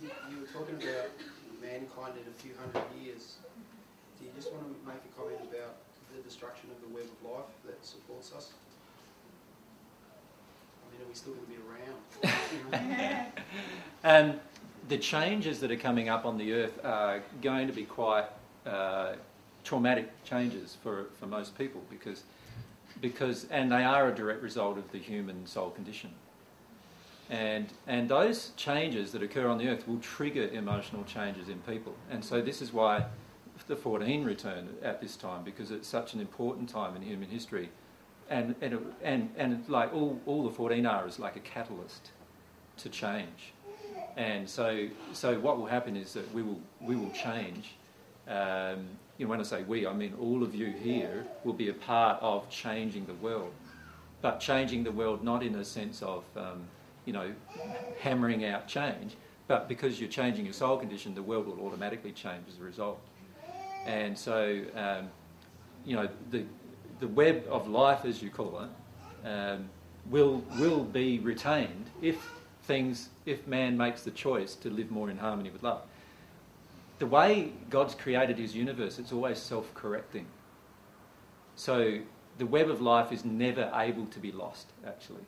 You, 0.00 0.10
were 0.40 0.46
talking 0.46 0.76
about 0.76 1.10
mankind 1.60 2.14
in 2.16 2.30
a 2.30 2.36
few 2.42 2.52
hundred 2.58 2.84
years. 3.02 3.36
Do 4.18 4.26
you 4.26 4.30
just 4.36 4.52
want 4.52 4.64
to 4.64 4.88
make 4.88 4.96
a 4.96 5.20
comment 5.20 5.40
about 5.52 5.76
the 6.14 6.22
destruction 6.22 6.70
of 6.70 6.80
the 6.80 6.94
web 6.94 7.04
of 7.04 7.30
life 7.30 7.50
that 7.66 7.84
supports 7.84 8.32
us? 8.32 8.52
I 10.84 10.92
mean, 10.92 11.04
are 11.04 11.08
we 11.08 11.14
still 11.14 11.34
going 11.34 11.46
to 11.46 11.52
be 11.52 11.58
around? 12.72 13.32
And 14.04 14.40
the 14.88 14.98
changes 14.98 15.60
that 15.60 15.70
are 15.70 15.76
coming 15.76 16.08
up 16.08 16.24
on 16.24 16.38
the 16.38 16.52
earth 16.52 16.84
are 16.84 17.22
going 17.42 17.66
to 17.66 17.72
be 17.72 17.84
quite 17.84 18.24
uh, 18.66 19.14
traumatic 19.64 20.24
changes 20.24 20.76
for, 20.82 21.06
for 21.18 21.26
most 21.26 21.56
people 21.58 21.82
because, 21.90 22.22
because, 23.00 23.46
and 23.50 23.70
they 23.70 23.84
are 23.84 24.08
a 24.08 24.14
direct 24.14 24.42
result 24.42 24.78
of 24.78 24.90
the 24.92 24.98
human 24.98 25.46
soul 25.46 25.70
condition. 25.70 26.10
And, 27.30 27.68
and 27.86 28.08
those 28.08 28.52
changes 28.56 29.12
that 29.12 29.22
occur 29.22 29.48
on 29.48 29.58
the 29.58 29.68
earth 29.68 29.86
will 29.86 29.98
trigger 29.98 30.48
emotional 30.48 31.04
changes 31.04 31.48
in 31.48 31.58
people. 31.60 31.94
And 32.10 32.24
so 32.24 32.40
this 32.40 32.62
is 32.62 32.72
why 32.72 33.04
the 33.66 33.76
14 33.76 34.24
return 34.24 34.68
at 34.82 35.00
this 35.00 35.16
time 35.16 35.42
because 35.42 35.70
it's 35.70 35.88
such 35.88 36.14
an 36.14 36.20
important 36.20 36.68
time 36.68 36.96
in 36.96 37.02
human 37.02 37.28
history. 37.28 37.68
And, 38.30 38.54
and, 38.60 38.94
and, 39.02 39.30
and 39.36 39.68
like 39.68 39.92
all, 39.92 40.20
all 40.26 40.44
the 40.44 40.50
14 40.50 40.86
are 40.86 41.06
is 41.06 41.18
like 41.18 41.36
a 41.36 41.40
catalyst 41.40 42.10
to 42.78 42.88
change. 42.88 43.52
And 44.16 44.48
so, 44.48 44.88
so 45.12 45.38
what 45.38 45.58
will 45.58 45.66
happen 45.66 45.96
is 45.96 46.12
that 46.14 46.32
we 46.34 46.42
will, 46.42 46.60
we 46.80 46.96
will 46.96 47.10
change. 47.10 47.74
Um, 48.26 48.88
you 49.18 49.26
know, 49.26 49.30
when 49.30 49.40
I 49.40 49.42
say 49.42 49.62
we, 49.62 49.86
I 49.86 49.92
mean 49.92 50.14
all 50.20 50.42
of 50.42 50.54
you 50.54 50.66
here 50.66 51.26
will 51.44 51.52
be 51.52 51.68
a 51.68 51.74
part 51.74 52.22
of 52.22 52.48
changing 52.48 53.06
the 53.06 53.14
world. 53.14 53.52
But 54.22 54.40
changing 54.40 54.84
the 54.84 54.92
world 54.92 55.22
not 55.22 55.42
in 55.42 55.54
a 55.56 55.64
sense 55.64 56.02
of, 56.02 56.24
um, 56.36 56.62
you 57.04 57.12
know, 57.12 57.32
hammering 58.00 58.44
out 58.44 58.66
change, 58.66 59.16
but 59.48 59.68
because 59.68 60.00
you're 60.00 60.08
changing 60.08 60.44
your 60.44 60.54
soul 60.54 60.76
condition, 60.76 61.14
the 61.14 61.22
world 61.22 61.46
will 61.46 61.60
automatically 61.66 62.12
change 62.12 62.44
as 62.48 62.58
a 62.58 62.62
result. 62.62 63.00
And 63.86 64.16
so, 64.16 64.62
um, 64.74 65.08
you 65.84 65.96
know, 65.96 66.08
the, 66.30 66.44
the 67.00 67.08
web 67.08 67.44
of 67.48 67.68
life, 67.68 68.04
as 68.04 68.22
you 68.22 68.30
call 68.30 68.60
it, 68.60 69.26
um, 69.28 69.68
will, 70.10 70.44
will 70.58 70.84
be 70.84 71.18
retained 71.20 71.86
if 72.02 72.16
things, 72.64 73.08
if 73.24 73.46
man 73.46 73.76
makes 73.76 74.02
the 74.02 74.10
choice 74.10 74.54
to 74.56 74.70
live 74.70 74.90
more 74.90 75.10
in 75.10 75.16
harmony 75.16 75.50
with 75.50 75.62
love. 75.62 75.82
The 76.98 77.06
way 77.06 77.52
God's 77.70 77.94
created 77.94 78.38
his 78.38 78.54
universe, 78.54 78.98
it's 78.98 79.12
always 79.12 79.38
self 79.38 79.72
correcting. 79.74 80.26
So 81.54 82.00
the 82.38 82.46
web 82.46 82.70
of 82.70 82.80
life 82.80 83.12
is 83.12 83.24
never 83.24 83.70
able 83.74 84.06
to 84.06 84.18
be 84.18 84.32
lost, 84.32 84.68
actually. 84.86 85.24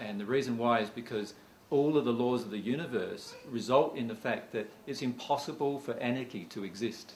And 0.00 0.20
the 0.20 0.26
reason 0.26 0.58
why 0.58 0.80
is 0.80 0.90
because 0.90 1.34
all 1.70 1.96
of 1.96 2.04
the 2.04 2.12
laws 2.12 2.42
of 2.42 2.50
the 2.50 2.58
universe 2.58 3.34
result 3.48 3.96
in 3.96 4.06
the 4.06 4.14
fact 4.14 4.52
that 4.52 4.70
it's 4.86 5.02
impossible 5.02 5.80
for 5.80 5.94
anarchy 5.94 6.44
to 6.44 6.64
exist. 6.64 7.14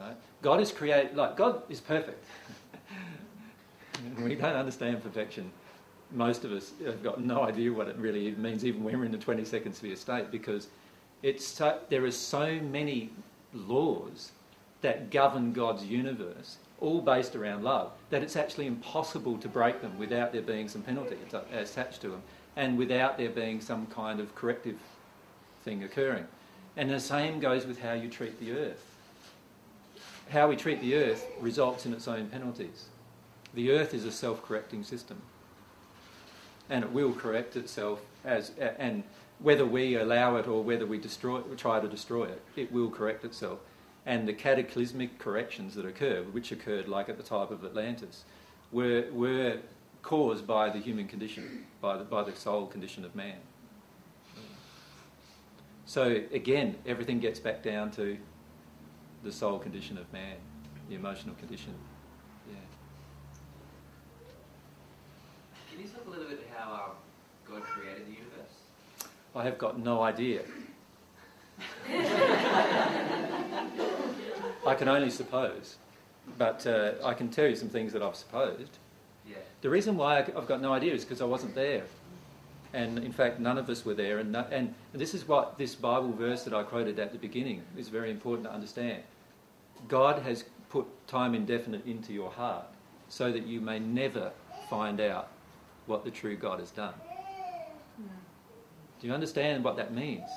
Right? 0.00 0.16
God 0.42 0.60
is 0.60 0.72
created 0.72 1.16
like 1.16 1.36
God 1.36 1.62
is 1.68 1.80
perfect. 1.80 2.24
we 4.18 4.34
don't 4.34 4.56
understand 4.56 5.02
perfection. 5.02 5.50
Most 6.12 6.44
of 6.44 6.52
us 6.52 6.72
have 6.84 7.02
got 7.02 7.22
no 7.22 7.42
idea 7.42 7.72
what 7.72 7.88
it 7.88 7.96
really 7.96 8.30
means, 8.32 8.64
even 8.64 8.84
when 8.84 8.98
we're 8.98 9.04
in 9.04 9.12
the 9.12 9.18
22nd 9.18 9.74
sphere 9.74 9.96
state, 9.96 10.30
because 10.30 10.68
it's 11.22 11.46
so, 11.46 11.78
there 11.88 12.04
are 12.04 12.10
so 12.10 12.60
many 12.60 13.10
laws 13.52 14.32
that 14.82 15.10
govern 15.10 15.52
God's 15.52 15.84
universe, 15.84 16.58
all 16.80 17.00
based 17.00 17.34
around 17.34 17.64
love, 17.64 17.90
that 18.10 18.22
it's 18.22 18.36
actually 18.36 18.66
impossible 18.66 19.38
to 19.38 19.48
break 19.48 19.80
them 19.80 19.98
without 19.98 20.32
there 20.32 20.42
being 20.42 20.68
some 20.68 20.82
penalty 20.82 21.16
uh, 21.32 21.40
attached 21.52 22.00
to 22.02 22.08
them, 22.08 22.22
and 22.56 22.78
without 22.78 23.18
there 23.18 23.30
being 23.30 23.60
some 23.60 23.86
kind 23.86 24.20
of 24.20 24.34
corrective 24.34 24.78
thing 25.64 25.82
occurring. 25.82 26.26
And 26.76 26.90
the 26.90 27.00
same 27.00 27.40
goes 27.40 27.66
with 27.66 27.80
how 27.80 27.94
you 27.94 28.08
treat 28.08 28.38
the 28.38 28.52
earth. 28.52 28.84
How 30.30 30.48
we 30.48 30.56
treat 30.56 30.80
the 30.80 30.94
earth 30.96 31.26
results 31.40 31.86
in 31.86 31.94
its 31.94 32.06
own 32.06 32.26
penalties. 32.26 32.86
The 33.54 33.70
earth 33.70 33.94
is 33.94 34.04
a 34.04 34.12
self 34.12 34.44
correcting 34.44 34.84
system. 34.84 35.22
And 36.68 36.84
it 36.84 36.92
will 36.92 37.12
correct 37.12 37.56
itself 37.56 38.00
as, 38.24 38.50
and 38.78 39.04
whether 39.38 39.66
we 39.66 39.96
allow 39.96 40.36
it 40.36 40.46
or 40.46 40.62
whether 40.62 40.86
we 40.86 40.98
destroy, 40.98 41.40
try 41.56 41.80
to 41.80 41.88
destroy 41.88 42.24
it, 42.24 42.42
it 42.56 42.72
will 42.72 42.90
correct 42.90 43.24
itself. 43.24 43.58
And 44.06 44.26
the 44.26 44.32
cataclysmic 44.32 45.18
corrections 45.18 45.74
that 45.74 45.84
occur, 45.84 46.22
which 46.22 46.52
occurred 46.52 46.88
like 46.88 47.08
at 47.08 47.16
the 47.16 47.22
time 47.22 47.48
of 47.50 47.64
Atlantis, 47.64 48.24
were, 48.72 49.06
were 49.12 49.58
caused 50.02 50.46
by 50.46 50.70
the 50.70 50.78
human 50.78 51.08
condition, 51.08 51.66
by 51.80 51.96
the, 51.96 52.04
by 52.04 52.22
the 52.22 52.34
soul 52.34 52.66
condition 52.66 53.04
of 53.04 53.14
man. 53.14 53.36
So 55.84 56.22
again, 56.32 56.76
everything 56.86 57.20
gets 57.20 57.38
back 57.38 57.62
down 57.62 57.90
to 57.92 58.16
the 59.22 59.32
soul 59.32 59.58
condition 59.58 59.98
of 59.98 60.12
man, 60.12 60.36
the 60.88 60.94
emotional 60.94 61.34
condition. 61.36 61.74
Yeah. 62.48 62.56
Can 65.70 65.80
you 65.80 65.88
talk 65.88 66.06
a 66.06 66.10
little 66.10 66.26
bit 66.26 66.48
how 66.56 66.72
um, 66.72 66.90
God 67.48 67.62
created 67.62 68.06
the 68.06 68.12
universe? 68.12 68.56
I 69.36 69.44
have 69.44 69.58
got 69.58 69.78
no 69.78 70.02
idea. 70.02 70.40
I 74.66 74.74
can 74.74 74.88
only 74.88 75.10
suppose, 75.10 75.76
but 76.38 76.66
uh, 76.66 76.92
I 77.04 77.12
can 77.12 77.28
tell 77.28 77.46
you 77.46 77.54
some 77.54 77.68
things 77.68 77.92
that 77.92 78.02
I've 78.02 78.16
supposed. 78.16 78.78
Yeah. 79.28 79.36
The 79.60 79.68
reason 79.68 79.98
why 79.98 80.18
I've 80.18 80.48
got 80.48 80.62
no 80.62 80.72
idea 80.72 80.94
is 80.94 81.04
because 81.04 81.20
I 81.20 81.26
wasn't 81.26 81.54
there. 81.54 81.84
And 82.72 82.98
in 82.98 83.12
fact, 83.12 83.38
none 83.38 83.58
of 83.58 83.68
us 83.68 83.84
were 83.84 83.92
there. 83.94 84.18
And, 84.18 84.32
no, 84.32 84.46
and 84.50 84.74
this 84.94 85.12
is 85.12 85.28
what 85.28 85.58
this 85.58 85.74
Bible 85.74 86.12
verse 86.12 86.42
that 86.44 86.54
I 86.54 86.62
quoted 86.62 86.98
at 86.98 87.12
the 87.12 87.18
beginning 87.18 87.62
is 87.76 87.88
very 87.88 88.10
important 88.10 88.48
to 88.48 88.52
understand. 88.54 89.02
God 89.86 90.22
has 90.22 90.44
put 90.70 90.86
time 91.06 91.34
indefinite 91.34 91.84
into 91.86 92.14
your 92.14 92.30
heart 92.30 92.66
so 93.08 93.30
that 93.30 93.46
you 93.46 93.60
may 93.60 93.78
never 93.78 94.32
find 94.70 94.98
out 95.00 95.28
what 95.84 96.04
the 96.04 96.10
true 96.10 96.36
God 96.36 96.58
has 96.58 96.70
done. 96.70 96.94
Do 99.00 99.06
you 99.06 99.12
understand 99.12 99.62
what 99.62 99.76
that 99.76 99.92
means? 99.92 100.28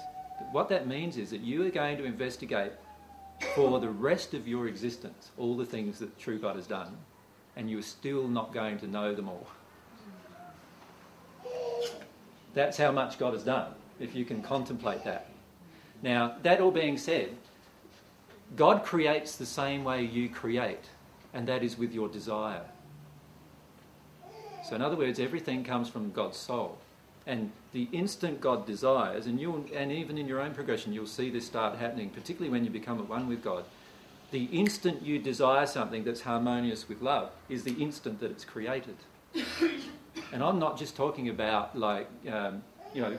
What 0.52 0.70
that 0.70 0.88
means 0.88 1.18
is 1.18 1.30
that 1.32 1.42
you 1.42 1.66
are 1.66 1.70
going 1.70 1.98
to 1.98 2.06
investigate 2.06 2.74
for 3.56 3.80
the 3.80 3.90
rest 3.90 4.34
of 4.34 4.48
your 4.48 4.68
existence 4.68 5.32
all 5.38 5.56
the 5.56 5.66
things 5.66 6.00
that 6.00 6.20
true 6.20 6.40
God 6.40 6.56
has 6.56 6.68
done, 6.68 6.98
and 7.56 7.70
you're 7.70 7.82
still 7.82 8.28
not 8.28 8.54
going 8.54 8.78
to 8.80 8.88
know 8.88 9.16
them 9.16 9.30
all. 9.30 9.48
That's 12.54 12.78
how 12.78 12.92
much 12.92 13.18
God 13.18 13.34
has 13.34 13.44
done, 13.44 13.72
if 14.00 14.16
you 14.16 14.26
can 14.26 14.42
contemplate 14.42 15.04
that. 15.06 15.28
Now, 16.02 16.36
that 16.44 16.62
all 16.62 16.72
being 16.72 16.98
said, 16.98 17.36
God 18.56 18.84
creates 18.84 19.36
the 19.36 19.46
same 19.46 19.84
way 19.84 20.04
you 20.04 20.30
create, 20.30 20.90
and 21.34 21.48
that 21.48 21.64
is 21.64 21.78
with 21.78 21.94
your 21.94 22.10
desire. 22.10 22.66
So, 24.68 24.76
in 24.76 24.82
other 24.82 24.96
words, 24.96 25.20
everything 25.20 25.64
comes 25.64 25.88
from 25.88 26.12
God's 26.12 26.38
soul. 26.38 26.78
And 27.30 27.52
the 27.74 27.88
instant 27.92 28.42
God 28.42 28.66
desires, 28.66 29.28
and 29.28 29.40
you 29.40 29.70
and 29.76 29.92
even 29.92 30.18
in 30.18 30.28
your 30.28 30.42
own 30.42 30.56
progression, 30.56 30.94
you'll 30.94 31.06
see 31.06 31.30
this 31.30 31.46
start 31.46 31.78
happening, 31.78 32.10
particularly 32.10 32.50
when 32.50 32.66
you 32.66 32.72
become 32.72 32.98
at 32.98 33.08
one 33.08 33.28
with 33.28 33.44
God. 33.44 33.66
The 34.32 34.46
instant 34.46 35.04
you 35.04 35.20
desire 35.20 35.68
something 35.68 36.04
that's 36.04 36.22
harmonious 36.22 36.90
with 36.90 37.04
love 37.04 37.30
is 37.48 37.64
the 37.64 37.74
instant 37.74 38.20
that 38.22 38.32
it's 38.32 38.44
created. 38.44 38.96
and 40.34 40.44
I'm 40.44 40.58
not 40.58 40.80
just 40.80 40.96
talking 40.96 41.30
about 41.30 41.78
like 41.78 42.10
um, 42.32 42.64
you 42.96 43.04
know 43.04 43.16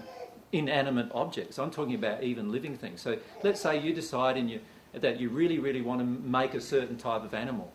inanimate 0.50 1.12
objects. 1.14 1.60
I'm 1.60 1.70
talking 1.70 1.94
about 1.94 2.24
even 2.24 2.50
living 2.50 2.76
things. 2.76 3.00
So 3.00 3.16
let's 3.44 3.60
say 3.60 3.78
you 3.78 3.94
decide 3.94 4.36
in 4.36 4.48
you 4.48 4.58
that 4.92 5.20
you 5.20 5.28
really, 5.28 5.60
really 5.60 5.82
want 5.82 6.00
to 6.00 6.04
make 6.04 6.54
a 6.54 6.60
certain 6.60 6.98
type 6.98 7.22
of 7.22 7.32
animal. 7.32 7.72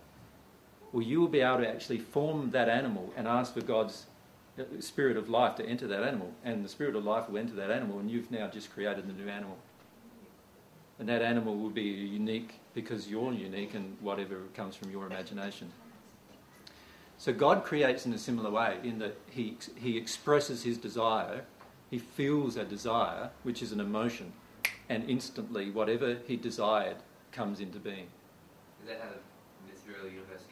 Well, 0.92 1.04
you 1.04 1.22
will 1.22 1.30
be 1.30 1.40
able 1.40 1.60
to 1.60 1.70
actually 1.70 2.00
form 2.00 2.52
that 2.52 2.68
animal 2.68 3.14
and 3.16 3.26
ask 3.26 3.54
for 3.54 3.62
God's 3.62 4.08
spirit 4.80 5.18
of 5.18 5.30
life 5.30 5.56
to 5.56 5.66
enter 5.66 5.88
that 5.88 6.04
animal, 6.04 6.32
and 6.44 6.64
the 6.64 6.70
spirit 6.70 6.96
of 6.96 7.04
life 7.04 7.30
will 7.30 7.38
enter 7.38 7.56
that 7.56 7.72
animal, 7.72 8.00
and 8.00 8.10
you've 8.10 8.32
now 8.32 8.48
just 8.48 8.72
created 8.72 9.08
the 9.08 9.14
new 9.14 9.30
animal. 9.30 9.58
And 10.98 11.10
that 11.10 11.22
animal 11.22 11.58
will 11.58 11.70
be 11.70 11.84
unique 11.84 12.60
because 12.74 13.10
you're 13.10 13.34
unique 13.34 13.74
and 13.74 13.98
whatever 14.00 14.38
comes 14.54 14.76
from 14.76 14.92
your 14.92 15.06
imagination. 15.06 15.72
So 17.18 17.34
God 17.34 17.64
creates 17.64 18.06
in 18.06 18.14
a 18.14 18.18
similar 18.18 18.50
way, 18.50 18.78
in 18.84 19.00
that 19.00 19.18
He, 19.30 19.58
he 19.76 19.98
expresses 19.98 20.64
His 20.64 20.78
desire, 20.78 21.44
He 21.90 22.00
feels 22.00 22.56
a 22.56 22.64
desire, 22.64 23.32
which 23.44 23.62
is 23.62 23.72
an 23.72 23.80
emotion, 23.80 24.32
and 24.88 25.10
instantly 25.10 25.70
whatever 25.70 26.18
He 26.28 26.38
desired 26.38 26.98
comes 27.32 27.60
into 27.60 27.80
being. 27.80 28.08
Is 28.82 28.90
that 28.90 29.02
how 29.02 29.10
the 29.10 29.74
material 29.74 30.08
universe? 30.08 30.44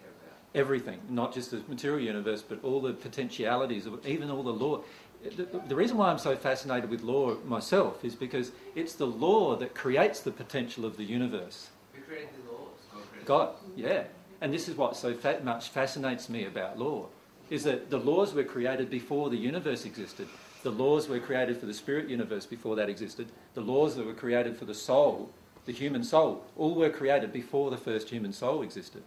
Everything, 0.56 1.00
not 1.10 1.34
just 1.34 1.52
the 1.52 1.64
material 1.68 2.00
universe, 2.00 2.44
but 2.44 2.64
all 2.64 2.80
the 2.82 2.94
potentialities, 2.94 3.86
of 3.86 4.06
even 4.06 4.30
all 4.30 4.44
the 4.44 4.54
law. 4.54 4.82
the, 5.24 5.48
the 5.68 5.76
reason 5.76 5.98
why 5.98 6.10
I'm 6.10 6.20
so 6.20 6.36
fascinated 6.36 6.90
with 6.90 7.02
law 7.02 7.36
myself 7.46 8.06
is 8.06 8.14
because 8.14 8.52
it's 8.76 8.94
the 8.94 9.08
law 9.08 9.56
that 9.56 9.74
creates 9.74 10.20
the 10.20 10.32
potential 10.32 10.86
of 10.86 10.98
the 10.98 11.04
universe. 11.04 11.70
Who 11.94 12.02
created 12.02 12.30
the 12.46 12.52
laws? 12.52 12.70
God 12.92 13.26
God, 13.26 13.56
yeah. 13.76 14.04
And 14.42 14.54
this 14.54 14.68
is 14.68 14.76
what 14.76 14.96
so 14.96 15.14
fa- 15.14 15.40
much 15.44 15.70
fascinates 15.70 16.30
me 16.30 16.46
about 16.46 16.78
law, 16.78 17.08
is 17.50 17.64
that 17.64 17.90
the 17.90 17.98
laws 17.98 18.34
were 18.34 18.44
created 18.44 18.90
before 18.90 19.30
the 19.30 19.38
universe 19.38 19.86
existed. 19.86 20.28
The 20.64 20.72
laws 20.72 21.08
were 21.08 21.20
created 21.20 21.58
for 21.58 21.66
the 21.66 21.74
spirit 21.74 22.10
universe 22.10 22.46
before 22.46 22.76
that 22.76 22.90
existed. 22.90 23.28
The 23.54 23.62
laws 23.62 23.96
that 23.96 24.06
were 24.06 24.14
created 24.14 24.58
for 24.58 24.66
the 24.66 24.74
soul, 24.74 25.30
the 25.66 25.72
human 25.72 26.04
soul, 26.04 26.46
all 26.58 26.76
were 26.76 26.90
created 26.90 27.34
before 27.34 27.72
the 27.72 27.78
first 27.78 28.10
human 28.10 28.34
soul 28.34 28.62
existed. 28.62 29.04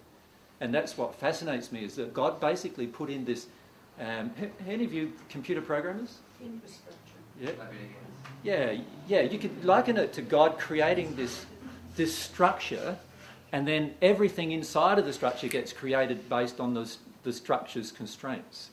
And 0.61 0.75
that's 0.75 0.97
what 0.97 1.15
fascinates 1.15 1.71
me, 1.71 1.85
is 1.85 1.97
that 1.97 2.15
God 2.15 2.41
basically 2.41 2.87
put 2.87 3.11
in 3.11 3.25
this... 3.25 3.47
Um, 4.01 4.31
any 4.69 4.85
of 4.85 4.93
you 4.93 5.13
computer 5.29 5.61
programmers? 5.63 6.19
Infrastructure. 6.43 6.97
Yeah. 7.41 7.51
Yeah, 8.43 8.81
yeah. 9.09 9.21
You 9.23 9.39
could 9.39 9.65
liken 9.65 9.97
it 9.97 10.13
to 10.15 10.23
God 10.23 10.59
creating 10.59 11.17
this 11.17 11.47
this 11.97 12.15
structure, 12.17 12.99
and 13.53 13.67
then 13.67 13.95
everything 14.03 14.53
inside 14.53 14.99
of 14.99 15.07
the 15.07 15.13
structure 15.13 15.49
gets 15.49 15.73
created 15.73 16.29
based 16.29 16.61
on 16.61 16.75
the 16.75 16.95
the 17.23 17.33
structure's 17.33 17.91
constraints, 17.91 18.71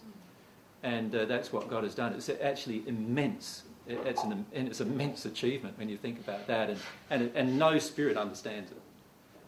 and 0.84 1.16
uh, 1.16 1.26
that's 1.26 1.54
what 1.54 1.70
God 1.70 1.84
has 1.86 1.96
done. 1.96 2.14
It's 2.14 2.30
actually 2.30 2.84
immense. 2.86 3.64
It- 3.88 4.06
It's 4.06 4.24
an 4.24 4.46
and 4.54 4.68
it's 4.68 4.82
immense 4.82 5.26
achievement 5.26 5.78
when 5.78 5.88
you 5.90 5.98
think 5.98 6.20
about 6.20 6.46
that, 6.48 6.70
and 6.70 6.80
and, 7.10 7.32
and 7.36 7.58
no 7.58 7.80
spirit 7.80 8.18
understands 8.18 8.72
it. 8.72 8.82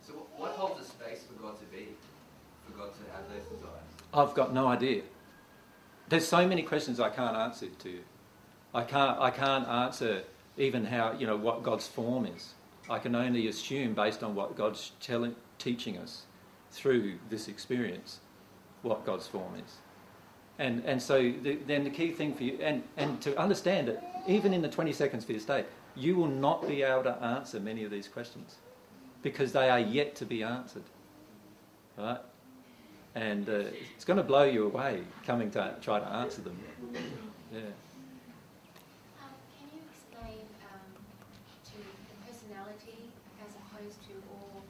So 0.07 0.13
what- 0.37 0.51
holds 0.51 0.79
a 0.81 0.85
space 0.85 1.23
for 1.27 1.33
God 1.43 1.59
to 1.59 1.65
be? 1.65 1.87
For 2.65 2.77
God 2.77 2.91
to 2.93 3.11
have 3.13 3.27
those 3.29 3.43
desires? 3.53 3.91
I've 4.15 4.33
got 4.33 4.53
no 4.53 4.67
idea. 4.67 5.03
There's 6.07 6.27
so 6.27 6.47
many 6.47 6.61
questions 6.61 6.99
I 6.99 7.09
can't 7.09 7.35
answer 7.35 7.67
to 7.67 7.89
you. 7.89 8.01
I 8.73 8.83
can't, 8.83 9.19
I 9.19 9.29
can't 9.29 9.67
answer 9.67 10.23
even 10.57 10.85
how, 10.85 11.13
you 11.13 11.27
know, 11.27 11.35
what 11.35 11.63
God's 11.63 11.87
form 11.87 12.25
is. 12.25 12.53
I 12.89 12.99
can 12.99 13.15
only 13.15 13.47
assume 13.47 13.93
based 13.93 14.23
on 14.23 14.35
what 14.35 14.55
God's 14.55 14.91
telling, 15.01 15.35
teaching 15.57 15.97
us 15.97 16.23
through 16.71 17.15
this 17.29 17.47
experience 17.47 18.19
what 18.83 19.05
God's 19.05 19.27
form 19.27 19.55
is. 19.55 19.77
And, 20.59 20.83
and 20.85 21.01
so 21.01 21.33
the, 21.41 21.55
then 21.67 21.83
the 21.83 21.89
key 21.89 22.11
thing 22.11 22.33
for 22.33 22.43
you, 22.43 22.57
and, 22.61 22.83
and 22.95 23.19
to 23.21 23.37
understand 23.37 23.87
that 23.89 24.23
even 24.27 24.53
in 24.53 24.61
the 24.61 24.69
20 24.69 24.93
seconds 24.93 25.25
for 25.25 25.33
your 25.33 25.41
state, 25.41 25.65
you 25.95 26.15
will 26.15 26.27
not 26.27 26.67
be 26.67 26.83
able 26.83 27.03
to 27.03 27.15
answer 27.21 27.59
many 27.59 27.83
of 27.83 27.91
these 27.91 28.07
questions 28.07 28.55
because 29.21 29.51
they 29.51 29.69
are 29.69 29.79
yet 29.79 30.15
to 30.15 30.25
be 30.25 30.43
answered. 30.43 30.83
Right? 31.97 32.19
And 33.15 33.47
uh, 33.47 33.63
it's 33.95 34.03
going 34.03 34.17
to 34.17 34.23
blow 34.23 34.43
you 34.43 34.65
away 34.65 35.01
coming 35.25 35.49
to 35.51 35.75
try 35.81 35.99
to 35.99 36.05
answer 36.05 36.41
them. 36.41 36.57
Yeah. 36.93 37.59
Um, 37.59 37.63
can 39.57 39.69
you 39.73 39.79
explain 39.89 40.43
um, 40.73 40.83
to 41.63 41.77
personality 42.27 43.09
as 43.41 43.55
opposed 43.55 44.01
to 44.07 44.13
all 44.33 44.61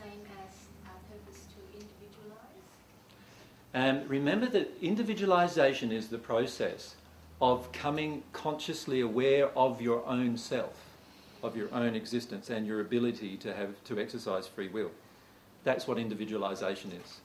same 0.00 0.22
as 0.46 0.54
purpose 1.10 1.46
to 1.54 1.60
individualize? 1.74 2.62
Um, 3.74 4.08
remember 4.08 4.46
that 4.46 4.70
individualization 4.80 5.90
is 5.90 6.06
the 6.06 6.18
process 6.18 6.94
of 7.40 7.70
coming 7.72 8.22
consciously 8.32 9.00
aware 9.00 9.48
of 9.58 9.82
your 9.82 10.06
own 10.06 10.36
self, 10.36 10.84
of 11.42 11.56
your 11.56 11.68
own 11.72 11.96
existence, 11.96 12.48
and 12.48 12.64
your 12.64 12.80
ability 12.80 13.36
to 13.38 13.52
have 13.54 13.82
to 13.84 13.98
exercise 13.98 14.46
free 14.46 14.68
will. 14.68 14.92
That's 15.64 15.88
what 15.88 15.98
individualization 15.98 16.92
is. 16.92 17.20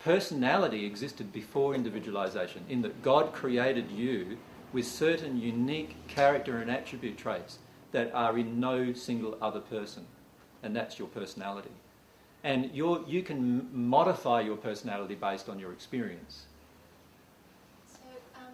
Personality 0.00 0.84
existed 0.84 1.32
before 1.32 1.74
individualization, 1.74 2.64
in 2.68 2.82
that 2.82 3.02
God 3.02 3.32
created 3.32 3.90
you 3.90 4.38
with 4.72 4.86
certain 4.86 5.40
unique 5.40 5.96
character 6.06 6.58
and 6.58 6.70
attribute 6.70 7.18
traits 7.18 7.58
that 7.92 8.14
are 8.14 8.38
in 8.38 8.60
no 8.60 8.92
single 8.92 9.36
other 9.40 9.60
person, 9.60 10.06
and 10.62 10.76
that's 10.76 10.98
your 10.98 11.08
personality. 11.08 11.70
And 12.44 12.70
you're, 12.72 13.02
you 13.08 13.22
can 13.22 13.68
modify 13.72 14.40
your 14.42 14.56
personality 14.56 15.16
based 15.16 15.48
on 15.48 15.58
your 15.58 15.72
experience. 15.72 16.44
So, 17.86 18.06
um, 18.36 18.52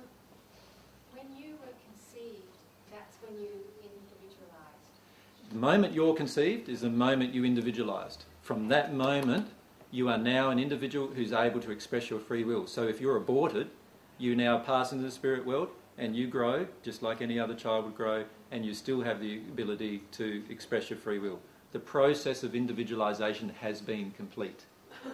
when 1.12 1.26
you 1.36 1.52
were 1.56 1.74
conceived, 1.84 2.56
that's 2.90 3.16
when 3.22 3.38
you 3.38 3.50
individualized. 3.82 5.50
The 5.50 5.58
moment 5.58 5.92
you're 5.92 6.14
conceived 6.14 6.70
is 6.70 6.80
the 6.80 6.90
moment 6.90 7.34
you 7.34 7.44
individualized. 7.44 8.24
From 8.40 8.68
that 8.68 8.94
moment, 8.94 9.48
you 9.94 10.08
are 10.08 10.18
now 10.18 10.50
an 10.50 10.58
individual 10.58 11.06
who's 11.06 11.32
able 11.32 11.60
to 11.60 11.70
express 11.70 12.10
your 12.10 12.18
free 12.18 12.42
will. 12.42 12.66
So 12.66 12.88
if 12.88 13.00
you're 13.00 13.16
aborted, 13.16 13.70
you 14.18 14.34
now 14.34 14.58
pass 14.58 14.90
into 14.90 15.04
the 15.04 15.10
spirit 15.12 15.46
world 15.46 15.68
and 15.96 16.16
you 16.16 16.26
grow 16.26 16.66
just 16.82 17.00
like 17.00 17.22
any 17.22 17.38
other 17.38 17.54
child 17.54 17.84
would 17.84 17.94
grow, 17.94 18.24
and 18.50 18.66
you 18.66 18.74
still 18.74 19.02
have 19.02 19.20
the 19.20 19.36
ability 19.36 20.02
to 20.10 20.42
express 20.50 20.90
your 20.90 20.98
free 20.98 21.20
will. 21.20 21.38
The 21.70 21.78
process 21.78 22.42
of 22.42 22.56
individualization 22.56 23.52
has 23.60 23.80
been 23.80 24.10
complete. 24.16 24.64
So, 25.04 25.10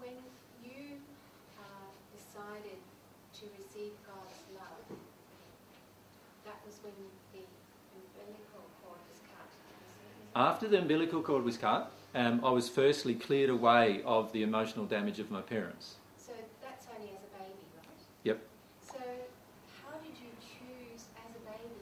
when 0.00 0.14
you 0.64 0.96
uh, 1.56 1.62
decided 2.12 2.78
to 3.34 3.44
receive 3.56 3.92
God's 4.04 4.42
love, 4.52 4.98
that 6.44 6.56
was 6.66 6.80
when 6.82 6.92
the 7.32 7.46
umbilical 7.94 8.66
cord 8.82 8.98
was 9.08 9.20
cut. 9.30 9.50
After 10.34 10.66
the 10.66 10.78
umbilical 10.78 11.22
cord 11.22 11.44
was 11.44 11.56
cut, 11.56 11.92
um, 12.14 12.44
I 12.44 12.50
was 12.50 12.68
firstly 12.68 13.14
cleared 13.14 13.50
away 13.50 14.02
of 14.04 14.32
the 14.32 14.42
emotional 14.42 14.86
damage 14.86 15.18
of 15.18 15.30
my 15.30 15.40
parents. 15.40 15.96
So 16.16 16.32
that's 16.62 16.86
only 16.96 17.12
as 17.12 17.22
a 17.22 17.38
baby, 17.38 17.64
right? 17.76 18.02
Yep. 18.24 18.40
So 18.82 18.98
how 19.84 19.98
did 19.98 20.16
you 20.18 20.30
choose 20.40 21.04
as 21.16 21.36
a 21.36 21.50
baby? 21.50 21.74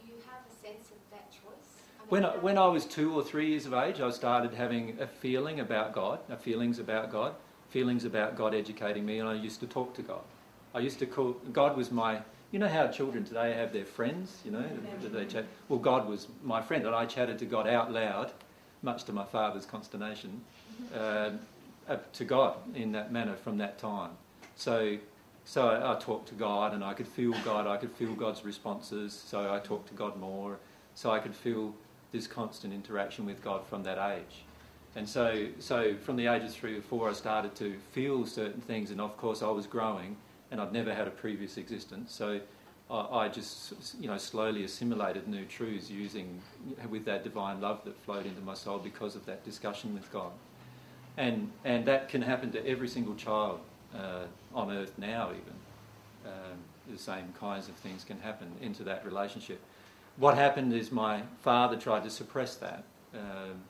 Do 0.00 0.06
you 0.08 0.14
have 0.26 0.40
a 0.46 0.66
sense 0.66 0.90
of 0.90 0.96
that 1.10 1.30
choice? 1.30 1.82
I 1.98 2.02
mean, 2.02 2.08
When 2.08 2.24
I, 2.24 2.36
when 2.38 2.58
I 2.58 2.66
was 2.66 2.86
two 2.86 3.14
or 3.14 3.22
three 3.22 3.50
years 3.50 3.66
of 3.66 3.74
age, 3.74 4.00
I 4.00 4.10
started 4.10 4.54
having 4.54 4.98
a 5.00 5.06
feeling 5.06 5.60
about 5.60 5.92
God, 5.92 6.20
a 6.30 6.36
feelings 6.36 6.78
about 6.78 7.12
God, 7.12 7.34
feelings 7.68 8.04
about 8.04 8.36
God 8.36 8.54
educating 8.54 9.04
me, 9.04 9.18
and 9.18 9.28
I 9.28 9.34
used 9.34 9.60
to 9.60 9.66
talk 9.66 9.94
to 9.94 10.02
God. 10.02 10.22
I 10.74 10.78
used 10.80 10.98
to 11.00 11.06
call 11.06 11.32
God 11.52 11.76
was 11.76 11.90
my. 11.90 12.20
You 12.52 12.60
know 12.60 12.68
how 12.68 12.86
children 12.86 13.24
today 13.24 13.52
have 13.54 13.72
their 13.72 13.84
friends, 13.84 14.40
you 14.44 14.52
know, 14.52 14.64
that 15.02 15.12
they 15.12 15.26
chat. 15.26 15.44
Well, 15.68 15.80
God 15.80 16.08
was 16.08 16.28
my 16.44 16.62
friend, 16.62 16.86
and 16.86 16.94
I 16.94 17.04
chatted 17.04 17.38
to 17.40 17.44
God 17.44 17.66
out 17.66 17.92
loud, 17.92 18.32
much 18.86 19.04
to 19.04 19.12
my 19.12 19.24
father's 19.24 19.66
consternation, 19.66 20.40
uh, 20.94 21.30
uh, 21.88 21.96
to 22.14 22.24
God 22.24 22.54
in 22.74 22.92
that 22.92 23.12
manner 23.12 23.34
from 23.34 23.58
that 23.58 23.78
time. 23.78 24.12
So, 24.54 24.96
so 25.44 25.68
I, 25.68 25.92
I 25.92 25.98
talked 25.98 26.28
to 26.28 26.34
God, 26.34 26.72
and 26.72 26.82
I 26.82 26.94
could 26.94 27.08
feel 27.08 27.34
God. 27.44 27.66
I 27.66 27.76
could 27.76 27.92
feel 27.92 28.14
God's 28.14 28.44
responses. 28.44 29.12
So 29.12 29.52
I 29.52 29.58
talked 29.58 29.88
to 29.88 29.94
God 29.94 30.18
more. 30.18 30.56
So 30.94 31.10
I 31.10 31.18
could 31.18 31.34
feel 31.34 31.74
this 32.12 32.26
constant 32.26 32.72
interaction 32.72 33.26
with 33.26 33.42
God 33.42 33.66
from 33.66 33.82
that 33.82 33.98
age. 34.14 34.44
And 34.94 35.06
so, 35.06 35.48
so 35.58 35.94
from 35.96 36.16
the 36.16 36.26
age 36.26 36.44
of 36.44 36.52
three 36.52 36.78
or 36.78 36.80
four, 36.80 37.10
I 37.10 37.12
started 37.12 37.54
to 37.56 37.74
feel 37.92 38.24
certain 38.24 38.62
things, 38.62 38.90
and 38.90 39.00
of 39.00 39.14
course, 39.18 39.42
I 39.42 39.50
was 39.50 39.66
growing, 39.66 40.16
and 40.50 40.58
I'd 40.58 40.72
never 40.72 40.94
had 40.94 41.06
a 41.06 41.10
previous 41.10 41.58
existence. 41.58 42.14
So, 42.14 42.40
I, 42.90 43.24
I 43.24 43.28
just, 43.28 43.74
you 44.00 44.08
know, 44.08 44.18
slowly 44.18 44.64
assimilated 44.64 45.28
new 45.28 45.44
truths 45.44 45.90
using 45.90 46.40
with 46.88 47.04
that 47.06 47.24
divine 47.24 47.60
love 47.60 47.84
that 47.84 47.96
flowed 48.04 48.26
into 48.26 48.40
my 48.40 48.54
soul 48.54 48.78
because 48.78 49.16
of 49.16 49.26
that 49.26 49.44
discussion 49.44 49.94
with 49.94 50.10
God. 50.12 50.32
And 51.16 51.50
and 51.64 51.86
that 51.86 52.08
can 52.08 52.22
happen 52.22 52.52
to 52.52 52.66
every 52.66 52.88
single 52.88 53.14
child 53.14 53.60
uh, 53.94 54.24
on 54.54 54.70
earth 54.70 54.92
now, 54.98 55.30
even. 55.30 55.54
Um, 56.26 56.58
the 56.90 56.98
same 56.98 57.32
kinds 57.38 57.68
of 57.68 57.74
things 57.76 58.04
can 58.04 58.20
happen 58.20 58.48
into 58.60 58.84
that 58.84 59.04
relationship. 59.04 59.60
What 60.16 60.36
happened 60.36 60.72
is 60.72 60.92
my 60.92 61.22
father 61.42 61.76
tried 61.76 62.04
to 62.04 62.10
suppress 62.10 62.56
that. 62.56 62.84
Um, 63.14 63.62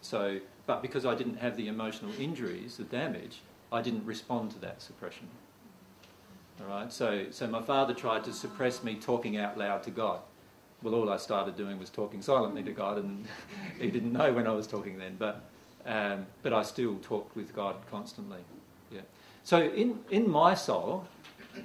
so, 0.00 0.38
but 0.66 0.82
because 0.82 1.06
I 1.06 1.14
didn't 1.14 1.36
have 1.36 1.56
the 1.56 1.68
emotional 1.68 2.12
injuries, 2.18 2.76
the 2.76 2.84
damage, 2.84 3.40
I 3.72 3.82
didn't 3.82 4.04
respond 4.04 4.50
to 4.52 4.58
that 4.60 4.80
suppression. 4.82 5.28
All 6.60 6.66
right. 6.68 6.92
So, 6.92 7.26
so 7.30 7.46
my 7.46 7.62
father 7.62 7.94
tried 7.94 8.24
to 8.24 8.32
suppress 8.32 8.82
me 8.82 8.96
talking 8.96 9.36
out 9.36 9.56
loud 9.56 9.82
to 9.84 9.90
God. 9.90 10.20
Well, 10.82 10.94
all 10.94 11.10
I 11.10 11.16
started 11.16 11.56
doing 11.56 11.78
was 11.78 11.90
talking 11.90 12.22
silently 12.22 12.62
to 12.62 12.72
God, 12.72 12.98
and 12.98 13.26
he 13.80 13.90
didn't 13.90 14.12
know 14.12 14.32
when 14.32 14.46
I 14.46 14.52
was 14.52 14.66
talking 14.66 14.98
then. 14.98 15.16
But, 15.18 15.44
um, 15.86 16.26
but 16.42 16.52
I 16.52 16.62
still 16.62 16.96
talked 16.98 17.36
with 17.36 17.54
God 17.54 17.76
constantly. 17.90 18.40
Yeah. 18.90 19.00
So, 19.44 19.62
in 19.62 20.00
in 20.10 20.28
my 20.30 20.54
soul 20.54 21.06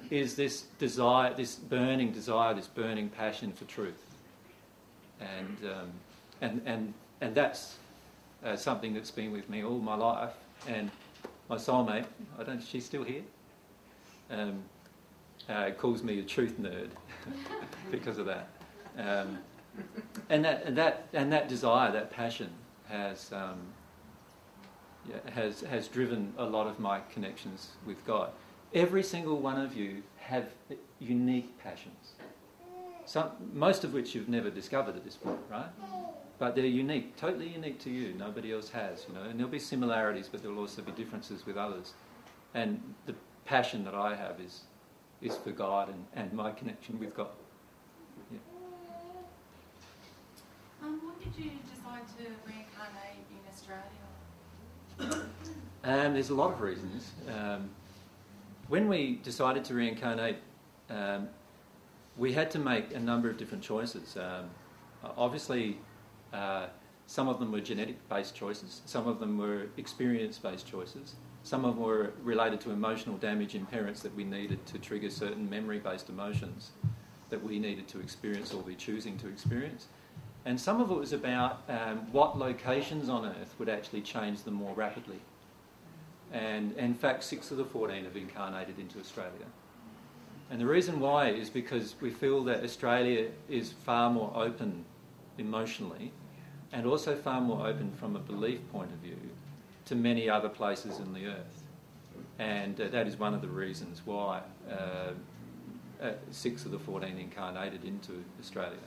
is 0.10 0.36
this 0.36 0.64
desire, 0.80 1.34
this 1.34 1.56
burning 1.56 2.12
desire, 2.12 2.54
this 2.54 2.68
burning 2.68 3.10
passion 3.10 3.52
for 3.52 3.66
truth, 3.66 4.04
and 5.20 5.58
um, 5.64 5.92
and 6.42 6.62
and 6.66 6.94
and 7.22 7.36
that's 7.36 7.78
uh, 8.44 8.56
something 8.56 8.94
that's 8.94 9.12
been 9.12 9.32
with 9.32 9.50
me 9.50 9.64
all 9.64 9.80
my 9.80 9.96
life. 9.96 10.34
And 10.68 10.92
my 11.50 11.58
soulmate, 11.58 12.06
I 12.40 12.44
don't, 12.44 12.64
she's 12.64 12.86
still 12.86 13.04
here. 13.04 13.24
Um, 14.30 14.64
uh, 15.50 15.72
calls 15.72 16.04
me 16.04 16.20
a 16.20 16.24
truth 16.24 16.60
nerd 16.60 16.90
because 17.92 18.18
of 18.18 18.26
that. 18.26 18.50
Um, 18.98 19.40
and 20.30 20.46
that 20.46 20.64
and 20.66 20.78
that 20.78 21.08
and 21.14 21.32
that 21.32 21.50
desire, 21.50 21.92
that 21.92 22.12
passion, 22.12 22.50
has 22.90 23.32
um, 23.34 23.60
yeah, 25.10 25.16
has 25.34 25.62
has 25.62 25.88
driven 25.88 26.34
a 26.38 26.46
lot 26.46 26.68
of 26.68 26.80
my 26.80 27.02
connections 27.12 27.72
with 27.86 28.06
God. 28.06 28.30
Every 28.74 29.04
single 29.04 29.40
one 29.40 29.60
of 29.60 29.76
you 29.76 30.04
have 30.18 30.50
unique 31.00 31.58
passions. 31.60 32.14
Some, 33.06 33.32
most 33.54 33.84
of 33.84 33.94
which 33.94 34.16
you've 34.16 34.30
never 34.30 34.50
discovered 34.50 34.96
at 34.96 35.04
this 35.04 35.16
point, 35.16 35.40
right? 35.52 35.68
But 36.40 36.56
they're 36.56 36.66
unique, 36.66 37.16
totally 37.16 37.50
unique 37.50 37.80
to 37.80 37.90
you. 37.90 38.14
Nobody 38.18 38.54
else 38.54 38.70
has, 38.70 39.06
you 39.08 39.14
know. 39.14 39.24
And 39.24 39.38
there'll 39.38 39.52
be 39.52 39.60
similarities, 39.60 40.28
but 40.32 40.42
there'll 40.42 40.60
also 40.60 40.82
be 40.82 40.92
differences 40.94 41.46
with 41.46 41.58
others. 41.58 41.94
And 42.54 42.82
the 43.06 43.14
passion 43.46 43.84
that 43.84 43.94
I 43.94 44.16
have 44.16 44.40
is 44.40 44.62
is 45.24 45.38
for 45.38 45.52
God 45.52 45.90
and, 45.90 46.06
and 46.14 46.34
my 46.34 46.52
connection 46.52 47.00
with 47.00 47.16
God. 47.16 47.30
Yeah. 48.32 48.40
Um, 50.84 51.00
what 51.04 51.18
did 51.20 51.44
you 51.44 51.52
decide 51.74 52.04
to 52.18 52.24
reincarnate 52.46 53.24
in 53.32 53.40
Australia? 53.50 54.04
Um, 55.86 56.14
there's 56.14 56.30
a 56.30 56.36
lot 56.36 56.52
of 56.52 56.62
reasons. 56.62 57.12
Um, 57.28 57.70
when 58.68 58.88
we 58.88 59.20
decided 59.24 59.64
to 59.66 59.74
reincarnate, 59.74 60.38
um, 60.90 61.30
we 62.18 62.34
had 62.34 62.52
to 62.52 62.60
make 62.60 62.94
a 62.94 63.00
number 63.00 63.30
of 63.30 63.38
different 63.38 63.64
choices. 63.64 64.18
Um, 64.18 64.50
obviously, 65.18 65.78
uh, 66.34 66.68
some 67.08 67.28
of 67.28 67.40
them 67.40 67.52
were 67.52 67.62
genetic 67.62 67.98
based 68.10 68.36
choices, 68.36 68.82
some 68.86 69.08
of 69.08 69.20
them 69.20 69.38
were 69.38 69.68
experience 69.78 70.38
based 70.38 70.68
choices, 70.68 71.16
some 71.44 71.66
of 71.66 71.76
them 71.76 71.84
were 71.84 72.14
related 72.24 72.62
to 72.62 72.72
emotional 72.72 73.18
damage 73.18 73.54
in 73.54 73.66
parents 73.66 74.02
that 74.02 74.16
we 74.16 74.24
needed 74.24 74.66
to 74.66 74.80
trigger 74.80 75.10
certain 75.10 75.50
memory 75.50 75.80
based 75.80 76.10
emotions 76.10 76.72
that 77.30 77.44
we 77.44 77.60
needed 77.60 77.88
to 77.90 78.00
experience 78.00 78.54
or 78.54 78.64
be 78.64 78.76
choosing 78.76 79.18
to 79.18 79.28
experience. 79.28 79.88
And 80.46 80.60
some 80.60 80.82
of 80.82 80.92
it 80.92 80.98
was 80.98 81.14
about 81.14 81.64
um, 81.68 82.12
what 82.12 82.38
locations 82.38 83.10
on 83.10 83.26
earth 83.26 83.56
would 83.60 83.70
actually 83.70 84.02
change 84.02 84.44
them 84.44 84.54
more 84.54 84.74
rapidly. 84.74 85.20
And 86.32 86.74
in 86.78 86.94
fact, 86.94 87.24
six 87.24 87.52
of 87.52 87.58
the 87.58 87.66
14 87.66 88.06
have 88.06 88.16
incarnated 88.16 88.80
into 88.80 89.00
Australia. 89.00 89.46
And 90.50 90.60
the 90.60 90.66
reason 90.66 91.00
why 91.00 91.30
is 91.30 91.50
because 91.50 91.96
we 92.02 92.10
feel 92.10 92.44
that 92.46 92.64
Australia 92.64 93.30
is 93.50 93.72
far 93.72 94.10
more 94.10 94.32
open 94.36 94.86
emotionally 95.38 96.12
and 96.72 96.86
also 96.86 97.16
far 97.16 97.42
more 97.42 97.68
open 97.68 97.92
from 97.92 98.16
a 98.16 98.20
belief 98.20 98.60
point 98.72 98.92
of 98.92 98.98
view 98.98 99.18
to 99.86 99.96
many 99.96 100.30
other 100.30 100.50
places 100.50 101.00
in 101.00 101.14
the 101.14 101.28
earth. 101.28 101.64
And 102.40 102.80
uh, 102.80 102.88
that 102.90 103.08
is 103.08 103.18
one 103.18 103.34
of 103.34 103.42
the 103.42 103.48
reasons 103.48 104.02
why 104.06 104.42
uh, 104.70 105.12
uh, 106.02 106.12
six 106.32 106.66
of 106.66 106.72
the 106.72 106.80
14 106.80 107.18
incarnated 107.18 107.86
into 107.86 108.24
Australia. 108.40 108.78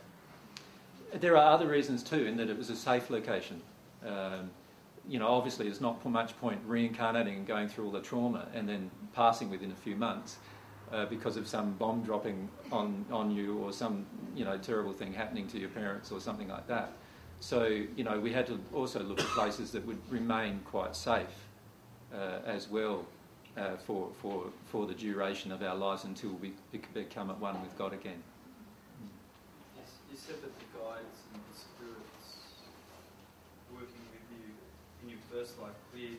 There 1.14 1.36
are 1.36 1.52
other 1.52 1.68
reasons 1.68 2.02
too, 2.02 2.27
in 2.27 2.36
that 2.39 2.51
it 2.51 2.59
was 2.59 2.70
a 2.70 2.77
safe 2.77 3.10
location. 3.10 3.62
Um, 4.06 4.51
you 5.09 5.18
know, 5.18 5.28
obviously, 5.28 5.66
there's 5.66 5.81
not 5.81 6.05
much 6.05 6.39
point 6.40 6.60
reincarnating 6.66 7.36
and 7.36 7.47
going 7.47 7.68
through 7.68 7.86
all 7.86 7.93
the 7.93 8.01
trauma 8.01 8.48
and 8.55 8.68
then 8.68 8.90
passing 9.14 9.48
within 9.51 9.70
a 9.70 9.77
few 9.77 9.94
months 9.94 10.39
uh, 10.93 11.06
because 11.06 11.36
of 11.36 11.47
some 11.47 11.73
bomb 11.74 12.02
dropping 12.02 12.48
on, 12.73 13.05
on 13.10 13.31
you 13.31 13.59
or 13.59 13.73
some, 13.73 14.05
you 14.35 14.44
know, 14.44 14.59
terrible 14.59 14.93
thing 14.93 15.12
happening 15.12 15.47
to 15.48 15.59
your 15.59 15.68
parents 15.68 16.10
or 16.10 16.20
something 16.20 16.48
like 16.48 16.66
that. 16.66 16.93
So, 17.40 17.66
you 17.96 18.04
know, 18.04 18.18
we 18.18 18.32
had 18.32 18.46
to 18.48 18.58
also 18.72 19.02
look 19.02 19.20
at 19.20 19.26
places 19.26 19.70
that 19.72 19.86
would 19.86 20.00
remain 20.10 20.60
quite 20.64 20.96
safe 20.96 21.26
uh, 22.14 22.38
as 22.46 22.68
well 22.68 23.06
uh, 23.56 23.76
for, 23.76 24.10
for, 24.20 24.44
for 24.66 24.86
the 24.86 24.94
duration 24.94 25.52
of 25.52 25.62
our 25.62 25.76
lives 25.76 26.04
until 26.04 26.30
we 26.30 26.52
become 26.94 27.30
at 27.30 27.38
one 27.38 27.60
with 27.62 27.76
God 27.78 27.92
again. 27.92 28.22
You 30.10 30.16
said 30.16 30.36
that 30.36 30.58
the 30.58 30.78
guides 30.78 31.20
and 31.34 31.42
the 31.52 31.58
spirits 31.58 32.36
working 33.72 34.04
with 34.10 34.26
you 34.32 34.54
in 35.02 35.10
your 35.10 35.18
first 35.30 35.60
life 35.60 35.72
cleared 35.92 36.18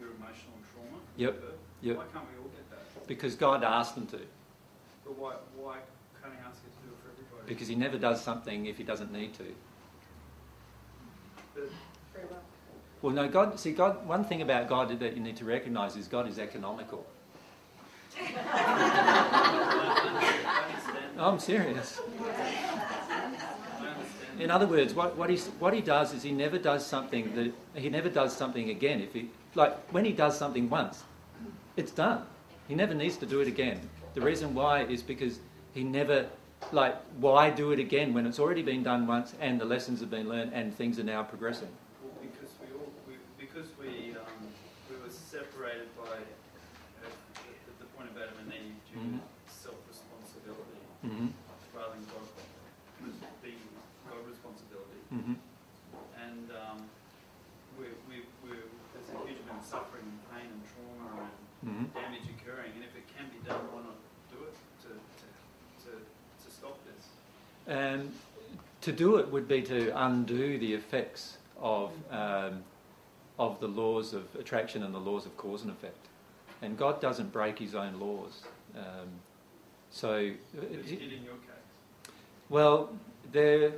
your 0.00 0.10
emotional 0.10 0.58
trauma. 0.74 1.00
Yep. 1.16 1.42
Yep. 1.82 1.96
Why 1.96 2.04
can't 2.12 2.24
we 2.32 2.42
all 2.42 2.50
get 2.50 2.68
that? 2.70 3.06
Because 3.06 3.34
God 3.34 3.64
asked 3.64 3.94
them 3.94 4.06
to. 4.08 4.18
But 5.04 5.18
why, 5.18 5.34
why 5.56 5.76
can't 6.20 6.34
He 6.34 6.40
ask 6.46 6.60
you 6.64 6.70
to 6.70 6.88
do 6.88 6.92
it 6.92 6.98
for 7.02 7.10
everybody? 7.12 7.54
Because 7.54 7.68
He 7.68 7.74
never 7.74 7.96
does 7.96 8.22
something 8.22 8.66
if 8.66 8.76
He 8.76 8.84
doesn't 8.84 9.12
need 9.12 9.34
to. 9.34 9.44
Well, 13.02 13.12
no, 13.14 13.28
God, 13.28 13.58
see, 13.60 13.72
God, 13.72 14.06
one 14.06 14.24
thing 14.24 14.42
about 14.42 14.68
God 14.68 14.98
that 14.98 15.14
you 15.14 15.22
need 15.22 15.36
to 15.36 15.44
recognize 15.44 15.96
is 15.96 16.08
God 16.08 16.28
is 16.28 16.38
economical. 16.38 17.06
I'm 21.18 21.38
serious. 21.38 22.00
In 24.38 24.50
other 24.50 24.66
words, 24.66 24.94
what, 24.94 25.16
what, 25.16 25.30
he, 25.30 25.36
what 25.58 25.72
he 25.72 25.80
does 25.80 26.12
is 26.12 26.22
he 26.22 26.32
never 26.32 26.58
does 26.58 26.84
something 26.84 27.34
that 27.34 27.52
he 27.80 27.88
never 27.88 28.08
does 28.08 28.36
something 28.36 28.70
again. 28.70 29.00
If 29.00 29.14
he 29.14 29.30
like 29.54 29.76
when 29.92 30.04
he 30.04 30.12
does 30.12 30.38
something 30.38 30.68
once, 30.68 31.04
it's 31.76 31.92
done. 31.92 32.22
He 32.68 32.74
never 32.74 32.92
needs 32.94 33.16
to 33.18 33.26
do 33.26 33.40
it 33.40 33.48
again. 33.48 33.80
The 34.14 34.20
reason 34.20 34.54
why 34.54 34.82
is 34.84 35.02
because 35.02 35.40
he 35.72 35.84
never 35.84 36.26
like 36.72 36.96
why 37.18 37.50
do 37.50 37.72
it 37.72 37.78
again 37.78 38.12
when 38.14 38.26
it's 38.26 38.38
already 38.38 38.62
been 38.62 38.82
done 38.82 39.06
once 39.06 39.34
and 39.40 39.60
the 39.60 39.64
lessons 39.64 40.00
have 40.00 40.10
been 40.10 40.28
learned 40.28 40.52
and 40.52 40.74
things 40.74 40.98
are 40.98 41.04
now 41.04 41.22
progressing. 41.22 41.68
Well, 42.02 42.12
because 42.20 42.50
we 42.60 42.66
all 42.74 42.90
we, 43.06 43.14
because 43.38 43.68
we 43.78 44.12
um, 44.18 44.42
we 44.90 44.96
were 44.98 45.10
separated 45.10 45.88
by 45.96 46.18
uh, 46.18 47.06
the, 47.06 47.72
the 47.78 47.88
point 47.96 48.10
of 48.10 48.16
Adam 48.16 48.34
and 48.44 48.52
Eve 48.52 48.74
due 48.90 48.98
Mhm. 49.00 49.20
to 49.20 49.52
self 49.52 49.78
responsibility 49.88 50.82
Mhm. 51.06 51.30
rather 51.74 51.94
than 51.94 52.04
God 52.10 52.26
being 53.42 53.62
God 54.08 54.26
responsibility. 54.26 55.00
Mhm. 55.14 55.36
And 56.18 56.46
um, 56.50 56.78
we 57.78 57.86
we 58.10 58.24
we 58.42 58.50
there's 58.92 59.10
a 59.14 59.18
huge 59.26 59.38
amount 59.46 59.62
of 59.62 59.66
suffering 59.66 60.02
and 60.08 60.20
pain 60.32 60.48
and 60.50 60.62
trauma 60.66 61.30
and 61.30 61.36
Mhm. 61.62 61.84
damage 61.94 62.26
occurring. 62.34 62.72
And 62.74 62.82
if 62.84 62.94
it 62.96 63.06
can 63.14 63.28
be 63.30 63.38
done, 63.46 63.62
why 63.70 63.82
not 63.86 63.98
do 64.32 64.38
it 64.50 64.54
to 64.82 64.90
to 64.90 65.28
to, 65.86 65.90
to 66.02 66.48
stop 66.50 66.78
this? 66.88 67.04
Um, 67.68 68.10
to 68.82 68.92
do 68.92 69.16
it 69.16 69.30
would 69.30 69.48
be 69.48 69.62
to 69.62 69.92
undo 70.04 70.58
the 70.58 70.74
effects 70.74 71.38
of, 71.60 71.90
um, 72.10 72.62
of 73.38 73.58
the 73.60 73.66
laws 73.66 74.14
of 74.14 74.22
attraction 74.38 74.82
and 74.82 74.94
the 74.94 74.98
laws 74.98 75.26
of 75.26 75.36
cause 75.36 75.62
and 75.62 75.70
effect. 75.70 76.06
And 76.62 76.78
God 76.78 77.00
doesn't 77.00 77.32
break 77.32 77.58
his 77.58 77.74
own 77.74 77.98
laws. 77.98 78.42
Um, 78.76 79.08
so, 79.90 80.18
he 80.18 80.96
did 80.96 81.12
in 81.12 81.24
your 81.24 81.34
case. 81.34 82.12
well, 82.48 82.90
there, 83.32 83.72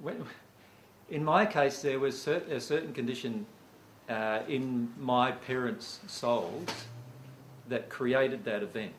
when, 0.00 0.24
in 1.10 1.24
my 1.24 1.44
case, 1.44 1.82
there 1.82 1.98
was 1.98 2.20
cer- 2.20 2.42
a 2.50 2.60
certain 2.60 2.92
condition 2.92 3.46
uh, 4.08 4.40
in 4.48 4.92
my 4.98 5.32
parents' 5.32 6.00
souls 6.06 6.68
that 7.68 7.88
created 7.88 8.44
that 8.44 8.62
event. 8.62 8.94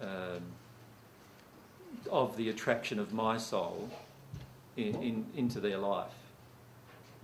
Um, 0.00 0.42
of 2.10 2.36
the 2.36 2.48
attraction 2.48 2.98
of 2.98 3.12
my 3.12 3.36
soul 3.36 3.88
in, 4.76 4.94
in, 5.02 5.26
into 5.36 5.60
their 5.60 5.78
life. 5.78 6.12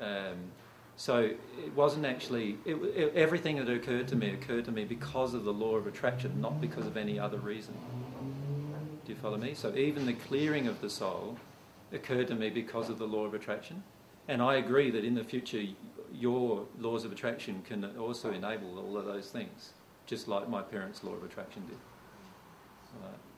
Um, 0.00 0.52
so 0.96 1.18
it 1.18 1.74
wasn't 1.74 2.04
actually, 2.04 2.58
it, 2.64 2.74
it, 2.74 3.14
everything 3.14 3.56
that 3.56 3.70
occurred 3.70 4.08
to 4.08 4.16
me 4.16 4.30
occurred 4.30 4.66
to 4.66 4.72
me 4.72 4.84
because 4.84 5.34
of 5.34 5.44
the 5.44 5.52
law 5.52 5.76
of 5.76 5.86
attraction, 5.86 6.40
not 6.40 6.60
because 6.60 6.86
of 6.86 6.96
any 6.96 7.18
other 7.18 7.38
reason. 7.38 7.74
Do 9.04 9.12
you 9.12 9.18
follow 9.18 9.38
me? 9.38 9.54
So 9.54 9.74
even 9.74 10.06
the 10.06 10.12
clearing 10.12 10.66
of 10.66 10.80
the 10.80 10.90
soul 10.90 11.38
occurred 11.92 12.28
to 12.28 12.34
me 12.34 12.50
because 12.50 12.90
of 12.90 12.98
the 12.98 13.06
law 13.06 13.24
of 13.24 13.34
attraction. 13.34 13.82
And 14.28 14.42
I 14.42 14.56
agree 14.56 14.90
that 14.90 15.04
in 15.04 15.14
the 15.14 15.24
future, 15.24 15.62
your 16.12 16.66
laws 16.78 17.04
of 17.04 17.12
attraction 17.12 17.62
can 17.62 17.84
also 17.98 18.32
enable 18.32 18.78
all 18.78 18.96
of 18.96 19.06
those 19.06 19.30
things, 19.30 19.72
just 20.06 20.28
like 20.28 20.48
my 20.48 20.62
parents' 20.62 21.02
law 21.02 21.14
of 21.14 21.24
attraction 21.24 21.66
did. 21.66 21.78
Right. 23.02 23.29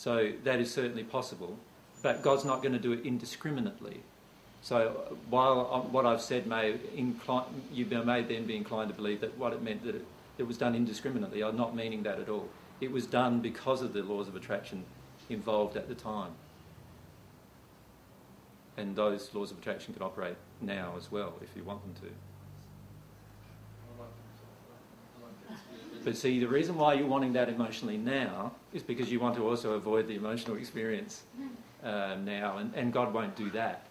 So 0.00 0.32
that 0.44 0.60
is 0.60 0.72
certainly 0.72 1.04
possible, 1.04 1.58
but 2.00 2.22
God's 2.22 2.46
not 2.46 2.62
going 2.62 2.72
to 2.72 2.78
do 2.78 2.92
it 2.92 3.04
indiscriminately. 3.04 4.00
So 4.62 5.18
while 5.28 5.68
uh, 5.70 5.80
what 5.90 6.06
I've 6.06 6.22
said 6.22 6.46
may 6.46 6.76
incline, 6.96 7.44
you 7.70 7.84
may 7.84 8.22
then 8.22 8.46
be 8.46 8.56
inclined 8.56 8.88
to 8.88 8.96
believe 8.96 9.20
that 9.20 9.36
what 9.36 9.52
it 9.52 9.62
meant 9.62 9.84
that 9.84 9.96
it, 9.96 10.06
it 10.38 10.44
was 10.44 10.56
done 10.56 10.74
indiscriminately, 10.74 11.44
I'm 11.44 11.58
not 11.58 11.76
meaning 11.76 12.02
that 12.04 12.18
at 12.18 12.30
all. 12.30 12.48
It 12.80 12.90
was 12.90 13.04
done 13.04 13.40
because 13.40 13.82
of 13.82 13.92
the 13.92 14.02
laws 14.02 14.26
of 14.26 14.36
attraction 14.36 14.86
involved 15.28 15.76
at 15.76 15.86
the 15.86 15.94
time. 15.94 16.32
And 18.78 18.96
those 18.96 19.34
laws 19.34 19.50
of 19.50 19.58
attraction 19.58 19.92
can 19.92 20.02
operate 20.02 20.36
now 20.62 20.94
as 20.96 21.12
well 21.12 21.34
if 21.42 21.50
you 21.54 21.62
want 21.62 21.82
them 21.82 22.08
to. 22.08 22.14
But 26.04 26.16
see, 26.16 26.40
the 26.40 26.48
reason 26.48 26.76
why 26.76 26.94
you're 26.94 27.06
wanting 27.06 27.32
that 27.34 27.48
emotionally 27.48 27.98
now 27.98 28.52
is 28.72 28.82
because 28.82 29.12
you 29.12 29.20
want 29.20 29.36
to 29.36 29.46
also 29.46 29.74
avoid 29.74 30.08
the 30.08 30.14
emotional 30.14 30.56
experience 30.56 31.22
uh, 31.84 32.16
now, 32.24 32.58
and, 32.58 32.74
and 32.74 32.92
God 32.92 33.12
won't 33.12 33.36
do 33.36 33.50
that. 33.50 33.84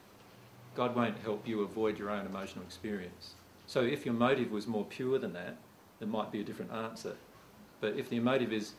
God 0.76 0.96
won't 0.96 1.18
help 1.20 1.48
you 1.48 1.62
avoid 1.62 2.00
your 2.00 2.10
own 2.10 2.26
emotional 2.26 2.64
experience. 2.64 3.34
So 3.68 3.82
if 3.82 4.06
your 4.06 4.16
motive 4.16 4.52
was 4.52 4.66
more 4.66 4.86
pure 4.86 5.20
than 5.20 5.34
that, 5.34 5.58
there 6.00 6.08
might 6.08 6.32
be 6.32 6.42
a 6.42 6.44
different 6.44 6.72
answer. 6.72 7.16
But 7.82 7.96
if 7.96 8.10
the 8.10 8.20
motive 8.20 8.52
is 8.52 8.74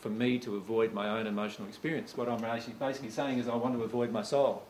for 0.00 0.10
me 0.10 0.38
to 0.40 0.56
avoid 0.56 0.92
my 0.92 1.08
own 1.08 1.26
emotional 1.26 1.66
experience, 1.66 2.16
what 2.16 2.28
I'm 2.28 2.40
basically 2.78 3.10
saying 3.10 3.38
is 3.38 3.48
I 3.48 3.56
want 3.56 3.74
to 3.74 3.82
avoid 3.82 4.12
my 4.12 4.22
soul. 4.22 4.62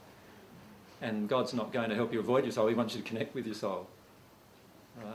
And 1.03 1.29
God's 1.29 1.53
not 1.53 1.73
going 1.73 1.91
to 1.91 1.95
help 1.95 2.13
you 2.13 2.21
avoid 2.21 2.45
your 2.45 2.53
soul, 2.53 2.69
He 2.69 2.75
wants 2.75 2.95
you 2.95 3.03
to 3.03 3.07
connect 3.07 3.35
with 3.35 3.47
your 3.47 3.55
soul. 3.55 3.87
Right? 4.97 5.15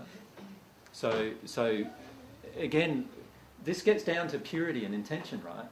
So, 0.91 1.31
so 1.45 1.85
again, 2.57 3.07
this 3.63 3.81
gets 3.81 4.03
down 4.03 4.27
to 4.29 4.39
purity 4.39 4.85
and 4.85 4.93
intention, 4.93 5.41
right? 5.43 5.65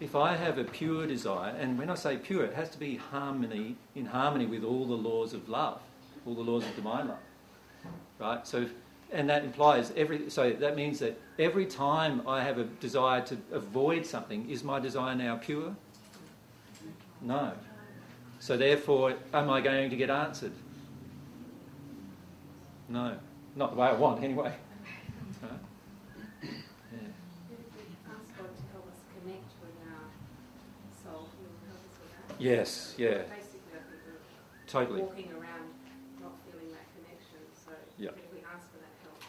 If 0.00 0.14
I 0.14 0.36
have 0.36 0.58
a 0.58 0.64
pure 0.64 1.06
desire, 1.06 1.54
and 1.58 1.78
when 1.78 1.88
I 1.88 1.94
say 1.94 2.16
pure, 2.18 2.44
it 2.44 2.54
has 2.54 2.68
to 2.70 2.78
be 2.78 2.96
harmony 2.96 3.76
in 3.94 4.06
harmony 4.06 4.46
with 4.46 4.64
all 4.64 4.86
the 4.86 4.94
laws 4.94 5.32
of 5.32 5.48
love, 5.48 5.80
all 6.26 6.34
the 6.34 6.42
laws 6.42 6.64
of 6.64 6.74
divine 6.76 7.08
love, 7.08 7.18
right? 8.18 8.46
So, 8.46 8.66
and 9.12 9.30
that 9.30 9.44
implies 9.44 9.92
every. 9.96 10.28
So 10.28 10.50
that 10.50 10.76
means 10.76 10.98
that 10.98 11.18
every 11.38 11.64
time 11.64 12.26
I 12.28 12.42
have 12.42 12.58
a 12.58 12.64
desire 12.64 13.22
to 13.22 13.38
avoid 13.52 14.04
something, 14.04 14.50
is 14.50 14.62
my 14.62 14.78
desire 14.80 15.14
now 15.14 15.36
pure? 15.36 15.74
No. 17.22 17.52
So 18.38 18.56
therefore, 18.56 19.14
am 19.32 19.48
I 19.48 19.60
going 19.60 19.88
to 19.90 19.96
get 19.96 20.10
answered? 20.10 20.52
No, 22.88 23.16
not 23.56 23.70
the 23.70 23.80
way 23.80 23.88
I 23.88 23.92
want, 23.94 24.22
anyway. 24.22 24.52
Right? 25.42 25.50
Ask 28.08 28.38
God 28.38 28.54
to 28.54 28.62
help 28.72 28.86
us 28.86 29.00
connect 29.18 29.50
with 29.60 29.76
our 29.90 30.06
soul. 31.02 31.28
He 31.34 31.42
will 31.42 31.58
help 31.66 31.82
us 31.82 31.96
with 31.98 32.12
that. 32.25 32.25
Yes, 32.38 32.94
yeah. 32.98 33.08
Basically, 33.08 33.60
I 33.72 33.78
think 33.78 34.02
we're 34.06 34.66
Totally. 34.66 35.02
walking 35.02 35.30
around 35.32 35.70
not 36.20 36.32
feeling 36.44 36.68
that 36.72 36.86
connection. 36.94 37.38
So 37.52 37.72
Yeah. 37.98 38.10
if 38.10 38.32
we 38.32 38.40
ask 38.40 38.70
for 38.70 38.78
that 38.78 38.92
help, 39.02 39.22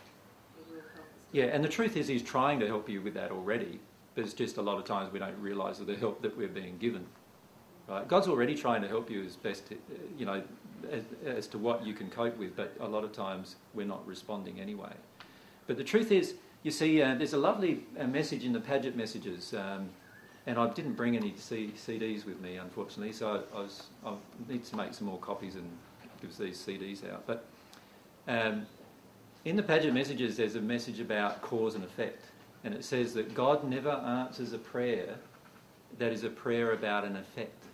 He 0.55 0.73
will 0.73 0.81
help 0.93 1.05
us. 1.05 1.13
Yeah, 1.31 1.45
and 1.45 1.63
the 1.63 1.69
truth 1.69 1.95
is, 1.95 2.07
he's 2.07 2.23
trying 2.23 2.59
to 2.59 2.67
help 2.67 2.89
you 2.89 3.01
with 3.01 3.13
that 3.13 3.31
already. 3.31 3.79
But 4.15 4.25
it's 4.25 4.33
just 4.33 4.57
a 4.57 4.61
lot 4.61 4.77
of 4.77 4.85
times 4.85 5.13
we 5.13 5.19
don't 5.19 5.39
realise 5.39 5.77
the 5.77 5.95
help 5.95 6.21
that 6.23 6.35
we're 6.35 6.47
being 6.47 6.77
given. 6.79 7.05
Right? 7.87 8.07
God's 8.07 8.27
already 8.27 8.55
trying 8.55 8.81
to 8.81 8.87
help 8.87 9.09
you 9.09 9.23
as 9.23 9.35
best, 9.35 9.67
to, 9.67 9.77
you 10.17 10.25
know, 10.25 10.41
as, 10.91 11.03
as 11.25 11.47
to 11.47 11.57
what 11.57 11.85
you 11.85 11.93
can 11.93 12.09
cope 12.09 12.35
with. 12.37 12.55
But 12.55 12.75
a 12.79 12.87
lot 12.87 13.03
of 13.03 13.13
times 13.13 13.55
we're 13.73 13.85
not 13.85 14.05
responding 14.07 14.59
anyway. 14.59 14.91
But 15.67 15.77
the 15.77 15.83
truth 15.83 16.11
is, 16.11 16.33
you 16.63 16.71
see, 16.71 17.01
uh, 17.01 17.15
there's 17.15 17.33
a 17.33 17.37
lovely 17.37 17.85
uh, 17.97 18.07
message 18.07 18.43
in 18.43 18.51
the 18.51 18.59
Padgett 18.59 18.95
messages, 18.95 19.53
um, 19.53 19.89
and 20.47 20.57
I 20.57 20.69
didn't 20.69 20.93
bring 20.93 21.15
any 21.15 21.35
C- 21.35 21.73
CDs 21.77 22.25
with 22.25 22.39
me, 22.39 22.55
unfortunately. 22.55 23.11
So 23.11 23.43
I, 23.53 23.57
I, 23.57 23.61
was, 23.61 23.83
I 24.05 24.13
need 24.47 24.63
to 24.65 24.75
make 24.77 24.93
some 24.93 25.07
more 25.07 25.19
copies 25.19 25.55
and 25.55 25.69
give 26.21 26.35
these 26.37 26.57
CDs 26.57 27.07
out. 27.11 27.27
But 27.27 27.45
um, 28.29 28.65
in 29.43 29.57
the 29.57 29.63
Padgett 29.63 29.93
messages, 29.93 30.37
there's 30.37 30.55
a 30.55 30.61
message 30.61 31.01
about 31.01 31.41
cause 31.41 31.75
and 31.75 31.83
effect. 31.83 32.23
And 32.63 32.73
it 32.73 32.85
says 32.85 33.13
that 33.13 33.35
God 33.35 33.65
never 33.65 33.91
answers 33.91 34.53
a 34.53 34.57
prayer 34.57 35.17
that 35.99 36.11
is 36.11 36.23
a 36.23 36.29
prayer 36.29 36.71
about 36.71 37.03
an 37.03 37.17
effect. 37.17 37.65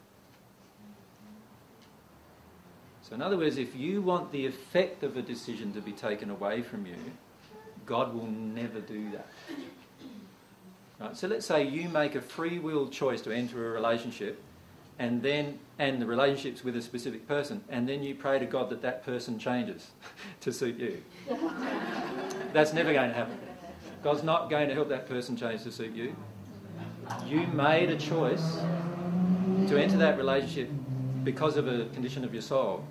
So, 3.04 3.16
in 3.16 3.22
other 3.22 3.38
words, 3.38 3.58
if 3.58 3.76
you 3.76 4.02
want 4.02 4.32
the 4.32 4.45
effect 4.45 5.04
of 5.04 5.18
a 5.18 5.22
decision 5.22 5.74
to 5.74 5.82
be 5.82 5.91
taken 5.91 6.30
away 6.30 6.62
from 6.62 6.86
you, 6.86 6.95
God 7.86 8.14
will 8.14 8.28
never 8.28 8.80
do 8.80 9.12
that. 9.12 9.28
Right? 11.04 11.18
So, 11.18 11.28
let's 11.28 11.46
say 11.46 11.68
you 11.68 11.90
make 11.90 12.16
a 12.16 12.22
free 12.22 12.60
will 12.60 12.88
choice 12.88 13.22
to 13.22 13.32
enter 13.32 13.68
a 13.68 13.72
relationship, 13.72 14.42
and 15.00 15.22
then 15.22 15.60
and 15.78 16.02
the 16.02 16.06
relationship's 16.06 16.64
with 16.64 16.78
a 16.78 16.82
specific 16.82 17.28
person, 17.28 17.62
and 17.70 17.90
then 17.90 18.04
you 18.04 18.16
pray 18.16 18.40
to 18.40 18.46
God 18.46 18.70
that 18.70 18.82
that 18.84 19.04
person 19.04 19.38
changes 19.38 19.92
to 20.42 20.54
suit 20.54 20.78
you. 20.78 21.04
That's 22.54 22.72
never 22.72 22.94
going 22.94 23.10
to 23.10 23.16
happen. 23.16 23.38
God's 24.02 24.24
not 24.24 24.50
going 24.50 24.70
to 24.70 24.74
help 24.74 24.88
that 24.90 25.10
person 25.10 25.36
change 25.36 25.64
to 25.64 25.72
suit 25.72 25.94
you. 25.94 26.16
You 27.28 27.48
made 27.48 27.90
a 27.90 27.98
choice 27.98 28.60
to 29.68 29.78
enter 29.78 29.98
that 29.98 30.18
relationship 30.18 30.70
because 31.24 31.58
of 31.58 31.68
a 31.68 31.86
condition 31.86 32.24
of 32.24 32.34
your 32.34 32.42
soul. 32.42 32.86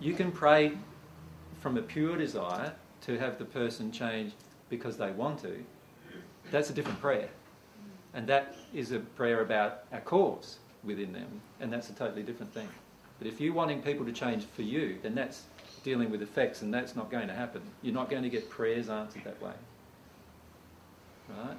You 0.00 0.14
can 0.14 0.32
pray 0.32 0.72
from 1.60 1.76
a 1.76 1.82
pure 1.82 2.16
desire 2.16 2.72
to 3.02 3.18
have 3.18 3.38
the 3.38 3.44
person 3.44 3.92
change 3.92 4.32
because 4.70 4.96
they 4.96 5.10
want 5.10 5.40
to. 5.42 5.64
That's 6.52 6.70
a 6.70 6.72
different 6.72 7.00
prayer. 7.00 7.28
And 8.14 8.26
that 8.28 8.54
is 8.74 8.92
a 8.92 9.00
prayer 9.00 9.40
about 9.40 9.84
our 9.90 10.00
cause 10.00 10.58
within 10.84 11.12
them, 11.12 11.40
and 11.60 11.72
that's 11.72 11.88
a 11.88 11.94
totally 11.94 12.22
different 12.22 12.52
thing. 12.52 12.68
But 13.18 13.26
if 13.26 13.40
you're 13.40 13.54
wanting 13.54 13.80
people 13.82 14.04
to 14.04 14.12
change 14.12 14.44
for 14.44 14.62
you, 14.62 14.98
then 15.02 15.14
that's 15.14 15.44
dealing 15.82 16.10
with 16.10 16.22
effects, 16.22 16.62
and 16.62 16.72
that's 16.72 16.94
not 16.94 17.10
going 17.10 17.28
to 17.28 17.34
happen. 17.34 17.62
You're 17.80 17.94
not 17.94 18.10
going 18.10 18.22
to 18.22 18.28
get 18.28 18.50
prayers 18.50 18.90
answered 18.90 19.24
that 19.24 19.40
way. 19.40 19.52
Right? 21.30 21.56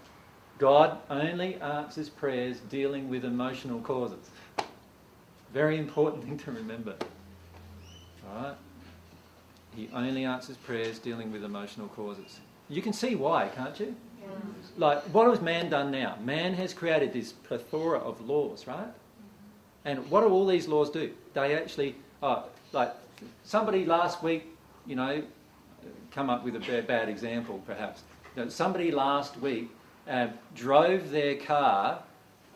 God 0.60 1.00
only 1.10 1.56
answers 1.56 2.10
prayers 2.10 2.60
dealing 2.70 3.10
with 3.10 3.26
emotional 3.26 3.80
causes. 3.80 4.30
Very 5.54 5.80
important 5.80 6.24
thing 6.24 6.38
to 6.38 6.52
remember. 6.52 6.96
Right? 8.32 8.56
He 9.76 9.90
only 9.94 10.26
answers 10.26 10.58
prayers 10.58 11.00
dealing 11.00 11.32
with 11.32 11.44
emotional 11.44 11.88
causes. 11.88 12.40
You 12.70 12.82
can 12.82 12.94
see 12.94 13.16
why, 13.16 13.48
can't 13.48 13.80
you? 13.80 13.96
Like, 14.78 15.04
what 15.14 15.30
has 15.30 15.42
man 15.42 15.70
done 15.70 15.92
now? 15.92 16.18
Man 16.24 16.54
has 16.56 16.74
created 16.74 17.14
this 17.14 17.32
plethora 17.32 18.00
of 18.00 18.28
laws, 18.28 18.66
right? 18.66 18.88
And 19.86 20.10
what 20.10 20.22
do 20.22 20.30
all 20.30 20.48
these 20.48 20.68
laws 20.68 20.90
do? 20.90 21.12
They 21.34 21.56
actually, 21.56 21.96
oh, 22.22 22.46
like, 22.72 22.94
somebody 23.44 23.86
last 23.86 24.24
week, 24.24 24.48
you 24.88 24.96
know, 24.96 25.24
come 26.12 26.30
up 26.30 26.44
with 26.44 26.56
a 26.56 26.82
bad, 26.82 27.10
example 27.10 27.62
perhaps. 27.66 28.04
You 28.36 28.44
know, 28.44 28.50
somebody 28.50 28.92
last 28.92 29.38
week 29.40 29.70
uh, 30.08 30.28
drove 30.56 31.12
their 31.12 31.36
car 31.36 32.02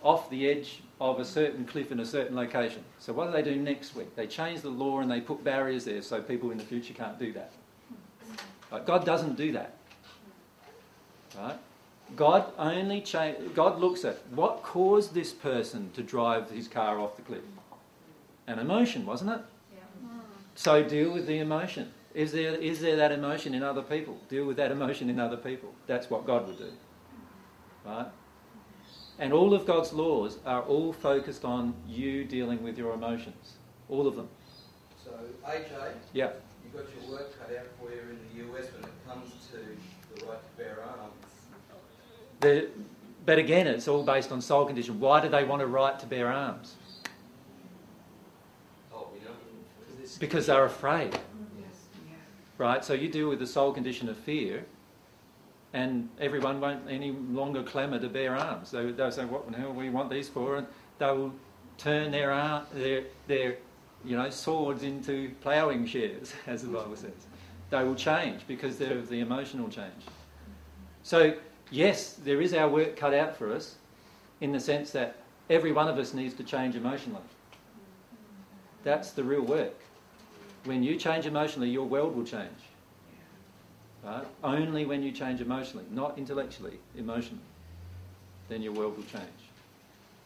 off 0.04 0.30
the 0.30 0.50
edge 0.50 0.82
of 1.00 1.20
a 1.20 1.26
certain 1.26 1.66
cliff 1.66 1.92
in 1.92 2.00
a 2.00 2.06
certain 2.06 2.36
location. 2.36 2.84
So 3.00 3.14
what 3.14 3.28
do 3.28 3.32
they 3.32 3.44
do 3.44 3.56
next 3.56 3.96
week? 3.96 4.16
They 4.16 4.26
change 4.28 4.62
the 4.62 4.70
law 4.70 5.00
and 5.00 5.12
they 5.12 5.22
put 5.22 5.44
barriers 5.44 5.86
there 5.86 6.02
so 6.02 6.22
people 6.22 6.52
in 6.52 6.58
the 6.58 6.64
future 6.64 6.94
can't 6.94 7.20
do 7.20 7.34
that. 7.34 7.52
Right? 8.72 8.86
God 8.86 9.06
doesn't 9.06 9.38
do 9.38 9.52
that. 9.52 9.77
Right? 11.38 11.58
God 12.16 12.52
only 12.58 13.02
cha- 13.02 13.34
God 13.54 13.80
looks 13.80 14.06
at 14.06 14.26
what 14.32 14.64
caused 14.64 15.14
this 15.14 15.34
person 15.34 15.92
to 15.94 16.02
drive 16.02 16.50
his 16.50 16.68
car 16.68 17.00
off 17.00 17.16
the 17.18 17.22
cliff. 17.22 17.44
An 18.48 18.60
emotion, 18.60 19.06
wasn't 19.06 19.32
it? 19.32 19.42
Yeah. 19.74 19.80
So 20.56 20.84
deal 20.84 21.12
with 21.12 21.28
the 21.28 21.40
emotion. 21.40 21.92
Is 22.14 22.32
there, 22.32 22.56
is 22.56 22.80
there 22.80 22.96
that 22.96 23.12
emotion 23.12 23.54
in 23.54 23.62
other 23.62 23.82
people? 23.84 24.18
Deal 24.30 24.46
with 24.46 24.58
that 24.58 24.72
emotion 24.72 25.10
in 25.10 25.20
other 25.20 25.38
people. 25.38 25.74
That's 25.86 26.10
what 26.10 26.26
God 26.26 26.48
would 26.48 26.58
do. 26.58 26.72
Right? 27.86 28.08
And 29.20 29.34
all 29.34 29.54
of 29.54 29.66
God's 29.66 29.94
laws 29.94 30.38
are 30.46 30.62
all 30.64 30.94
focused 30.94 31.44
on 31.44 31.74
you 31.88 32.24
dealing 32.24 32.64
with 32.64 32.78
your 32.78 32.94
emotions. 32.94 33.54
All 33.90 34.08
of 34.08 34.16
them. 34.16 34.30
So, 35.04 35.12
AJ, 35.46 35.94
Yeah. 36.14 36.32
you've 36.64 36.74
got 36.74 36.86
your 37.02 37.12
work 37.18 37.38
cut 37.38 37.56
out 37.56 37.66
for 37.80 37.92
you 37.92 38.02
in 38.02 38.20
the 38.30 38.54
US 38.54 38.72
when 38.74 38.84
it 38.84 39.08
comes 39.08 39.32
to 39.52 39.58
the 39.58 40.26
right 40.26 40.40
to 40.42 40.64
bear 40.64 40.84
arms. 40.84 41.07
The, 42.40 42.70
but 43.26 43.40
again, 43.40 43.68
it's 43.68 43.88
all 43.88 44.04
based 44.04 44.32
on 44.32 44.42
soul 44.42 44.66
condition. 44.66 45.00
Why 45.00 45.22
do 45.22 45.30
they 45.30 45.44
want 45.44 45.62
a 45.62 45.68
right 45.68 45.98
to 46.00 46.06
bear 46.06 46.32
arms? 46.32 46.76
Oh, 48.94 49.08
you 49.14 49.28
know? 49.28 49.36
Because 50.20 50.46
they're 50.48 50.66
afraid. 50.66 51.18
Right? 52.58 52.84
So 52.84 52.94
you 52.94 53.10
deal 53.10 53.30
with 53.30 53.40
the 53.40 53.48
soul 53.48 53.72
condition 53.72 54.10
of 54.10 54.18
fear, 54.18 54.66
and 55.74 56.10
everyone 56.20 56.60
won't 56.60 56.90
any 56.90 57.12
longer 57.12 57.62
clamour 57.62 58.00
to 58.00 58.10
bear 58.10 58.36
arms. 58.36 58.72
They, 58.72 58.92
they'll 58.92 59.12
say, 59.12 59.26
What 59.26 59.52
the 59.52 59.58
hell 59.58 59.74
do 59.74 59.80
we 59.80 59.90
want 59.90 60.10
these 60.10 60.30
for? 60.30 60.58
And 60.58 60.68
they 60.98 61.06
will 61.06 61.34
turn 61.78 62.12
their, 62.12 62.32
arm, 62.32 62.66
their, 62.74 63.04
their 63.28 63.58
you 64.04 64.18
know, 64.18 64.30
swords 64.30 64.84
into 64.84 65.32
ploughing 65.42 65.86
shares, 65.86 66.34
as 66.48 66.64
the 66.64 66.70
Bible 66.70 66.96
says. 66.96 67.12
They 67.70 67.84
will 67.84 67.96
change 67.96 68.48
because 68.48 68.78
they're 68.78 68.98
of 68.98 69.10
the 69.10 69.20
emotional 69.20 69.68
change. 69.70 70.04
So, 71.04 71.36
yes, 71.72 72.14
there 72.14 72.42
is 72.42 72.54
our 72.54 72.70
work 72.70 72.96
cut 72.96 73.14
out 73.14 73.38
for 73.38 73.54
us 73.54 73.76
in 74.42 74.52
the 74.52 74.60
sense 74.60 74.92
that 74.92 75.18
every 75.50 75.72
one 75.72 75.88
of 75.88 75.98
us 75.98 76.14
needs 76.14 76.34
to 76.36 76.44
change 76.44 76.76
emotionally. 76.76 77.22
That's 78.84 79.12
the 79.12 79.24
real 79.24 79.42
work. 79.42 79.76
When 80.64 80.84
you 80.84 80.98
change 80.98 81.26
emotionally, 81.26 81.70
your 81.70 81.86
world 81.86 82.16
will 82.16 82.26
change. 82.26 82.50
Right? 84.04 84.26
Only 84.44 84.86
when 84.86 85.04
you 85.04 85.12
change 85.12 85.42
emotionally, 85.42 85.86
not 85.92 86.18
intellectually, 86.18 86.80
emotionally, 86.96 87.42
then 88.48 88.62
your 88.62 88.74
world 88.74 88.96
will 88.96 89.04
change. 89.04 89.28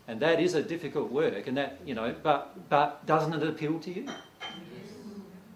And 0.08 0.20
that 0.20 0.40
is 0.40 0.56
a 0.56 0.62
difficult 0.62 1.12
work, 1.12 1.48
and 1.48 1.56
that, 1.58 1.80
you 1.86 1.96
know, 1.96 2.14
but, 2.22 2.70
but 2.70 3.06
doesn't 3.06 3.34
it 3.34 3.48
appeal 3.48 3.80
to 3.80 3.92
you? 3.92 4.08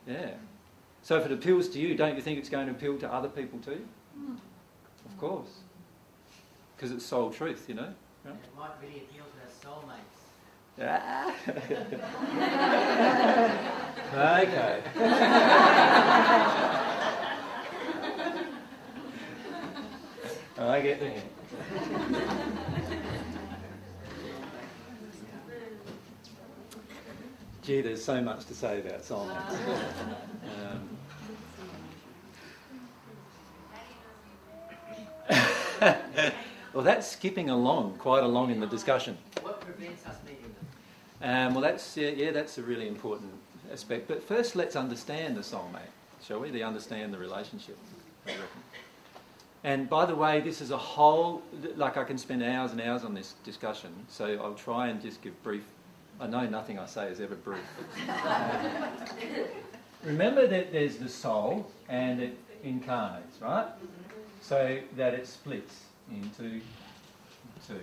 Yeah. 0.07 0.31
So 1.03 1.17
if 1.17 1.25
it 1.25 1.31
appeals 1.31 1.67
to 1.69 1.79
you, 1.79 1.95
don't 1.95 2.15
you 2.15 2.21
think 2.21 2.39
it's 2.39 2.49
going 2.49 2.67
to 2.67 2.71
appeal 2.71 2.97
to 2.99 3.11
other 3.11 3.27
people 3.27 3.59
too? 3.59 3.85
Of 5.05 5.17
course. 5.19 5.49
Because 6.75 6.91
it's 6.91 7.05
soul 7.05 7.29
truth, 7.29 7.65
you 7.67 7.75
know? 7.75 7.93
Right? 8.23 8.33
It 8.33 8.55
might 8.57 8.71
really 8.81 9.03
appeal 9.03 9.25
to 9.25 9.39
our 9.41 9.49
soulmates. 9.63 10.15
Ah. 10.81 11.31
okay. 14.41 14.81
I 20.57 20.81
get 20.81 20.99
the 20.99 21.09
hint. 21.09 21.25
Gee, 27.61 27.81
there's 27.81 28.03
so 28.03 28.21
much 28.21 28.45
to 28.45 28.53
say 28.53 28.79
about 28.79 29.01
soulmates. 29.01 29.57
Um, 30.61 30.89
that's 36.83 37.07
skipping 37.07 37.49
along 37.49 37.95
quite 37.97 38.23
along 38.23 38.51
in 38.51 38.59
the 38.59 38.67
discussion. 38.67 39.17
What 39.41 39.61
prevents 39.61 40.05
us 40.05 40.17
meeting 40.25 40.53
them? 41.21 41.47
Um, 41.47 41.53
well, 41.53 41.61
that's 41.61 41.95
yeah, 41.95 42.09
yeah, 42.09 42.31
that's 42.31 42.57
a 42.57 42.61
really 42.61 42.87
important 42.87 43.31
aspect. 43.71 44.07
But 44.07 44.21
first, 44.21 44.55
let's 44.55 44.75
understand 44.75 45.37
the 45.37 45.41
soulmate, 45.41 45.93
shall 46.21 46.39
we? 46.39 46.51
To 46.51 46.61
understand 46.61 47.13
the 47.13 47.17
relationship. 47.17 47.77
I 48.27 48.31
reckon. 48.31 48.61
And 49.63 49.89
by 49.89 50.05
the 50.05 50.15
way, 50.15 50.41
this 50.41 50.61
is 50.61 50.71
a 50.71 50.77
whole. 50.77 51.41
Like 51.75 51.97
I 51.97 52.03
can 52.03 52.17
spend 52.17 52.43
hours 52.43 52.71
and 52.71 52.81
hours 52.81 53.03
on 53.03 53.13
this 53.13 53.35
discussion, 53.43 53.91
so 54.09 54.37
I'll 54.43 54.53
try 54.53 54.89
and 54.89 55.01
just 55.01 55.21
give 55.21 55.41
brief. 55.43 55.63
I 56.19 56.27
know 56.27 56.45
nothing 56.45 56.77
I 56.77 56.85
say 56.85 57.07
is 57.07 57.19
ever 57.19 57.35
brief. 57.35 57.59
Remember 60.03 60.45
that 60.45 60.71
there's 60.71 60.97
the 60.97 61.09
soul 61.09 61.71
and 61.89 62.21
it 62.21 62.37
incarnates, 62.63 63.41
right? 63.41 63.67
So 64.41 64.79
that 64.97 65.13
it 65.13 65.27
splits 65.27 65.85
into 66.11 66.61
two. 67.67 67.81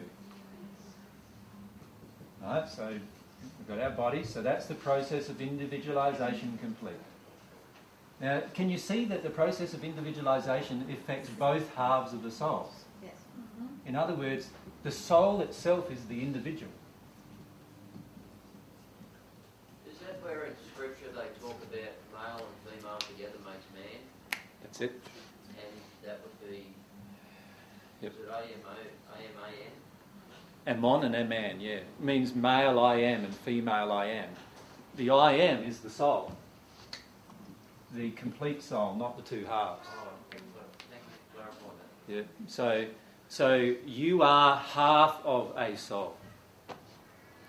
Right, 2.42 2.68
so 2.68 2.88
we've 2.88 3.68
got 3.68 3.78
our 3.78 3.90
body, 3.90 4.24
so 4.24 4.42
that's 4.42 4.66
the 4.66 4.74
process 4.74 5.28
of 5.28 5.40
individualization 5.40 6.58
complete. 6.60 6.94
Now, 8.20 8.42
can 8.54 8.68
you 8.68 8.78
see 8.78 9.04
that 9.06 9.22
the 9.22 9.30
process 9.30 9.74
of 9.74 9.82
individualization 9.82 10.86
affects 10.90 11.28
both 11.28 11.74
halves 11.74 12.12
of 12.12 12.22
the 12.22 12.30
soul? 12.30 12.70
Yes. 13.02 13.12
Mm-hmm. 13.36 13.88
In 13.88 13.96
other 13.96 14.14
words, 14.14 14.48
the 14.84 14.92
soul 14.92 15.40
itself 15.40 15.90
is 15.90 16.04
the 16.04 16.20
individual. 16.20 16.70
Is 19.90 19.98
that 19.98 20.22
where 20.22 20.44
in 20.44 20.54
scripture 20.72 21.08
they 21.12 21.26
talk 21.40 21.60
about 21.62 21.92
male 22.12 22.46
and 22.46 22.80
female 22.80 22.98
together 22.98 23.38
makes 23.44 23.66
man? 23.74 24.00
That's 24.62 24.80
it. 24.80 25.00
And 25.50 25.74
that 26.04 26.20
would 26.22 26.50
be, 26.50 26.66
Yep. 28.02 28.12
is 28.12 28.18
it 28.18 28.28
A-M-O, 28.28 29.14
A-M-A-N? 29.14 30.76
Amon 30.76 31.04
and 31.04 31.14
Aman, 31.14 31.60
yeah. 31.60 31.80
Means 32.00 32.34
male 32.34 32.78
I 32.78 32.96
am 32.96 33.24
and 33.24 33.34
female 33.34 33.92
I 33.92 34.06
am. 34.06 34.28
The 34.96 35.10
I 35.10 35.32
am 35.32 35.64
is 35.64 35.80
the 35.80 35.90
soul. 35.90 36.32
The 37.94 38.10
complete 38.10 38.62
soul, 38.62 38.94
not 38.94 39.16
the 39.16 39.22
two 39.22 39.44
halves. 39.44 39.86
Oh, 39.92 40.08
thank 40.30 40.42
you 40.42 40.48
for 41.34 41.42
that. 42.08 42.14
Yeah. 42.14 42.22
So, 42.48 42.86
so 43.28 43.74
you 43.86 44.22
are 44.22 44.56
half 44.56 45.20
of 45.24 45.52
a 45.56 45.76
soul. 45.76 46.16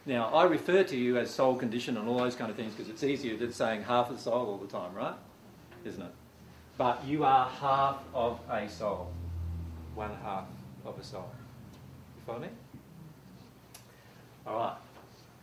Now, 0.05 0.27
I 0.33 0.43
refer 0.43 0.83
to 0.83 0.97
you 0.97 1.17
as 1.17 1.31
soul 1.31 1.55
condition 1.55 1.97
and 1.97 2.07
all 2.07 2.17
those 2.17 2.35
kind 2.35 2.51
of 2.51 2.57
things 2.57 2.73
because 2.73 2.89
it's 2.89 3.03
easier 3.03 3.37
than 3.37 3.53
saying 3.53 3.83
half 3.83 4.09
of 4.09 4.17
the 4.17 4.21
soul 4.21 4.47
all 4.47 4.57
the 4.57 4.67
time, 4.67 4.93
right? 4.93 5.15
Isn't 5.85 6.01
it? 6.01 6.11
But 6.77 7.05
you 7.05 7.23
are 7.23 7.47
half 7.47 7.99
of 8.13 8.39
a 8.49 8.67
soul. 8.67 9.11
One 9.95 10.11
half 10.23 10.45
of 10.85 10.97
a 10.97 11.03
soul. 11.03 11.29
You 12.15 12.21
follow 12.25 12.39
me? 12.39 12.47
All 14.47 14.55
right. 14.55 14.77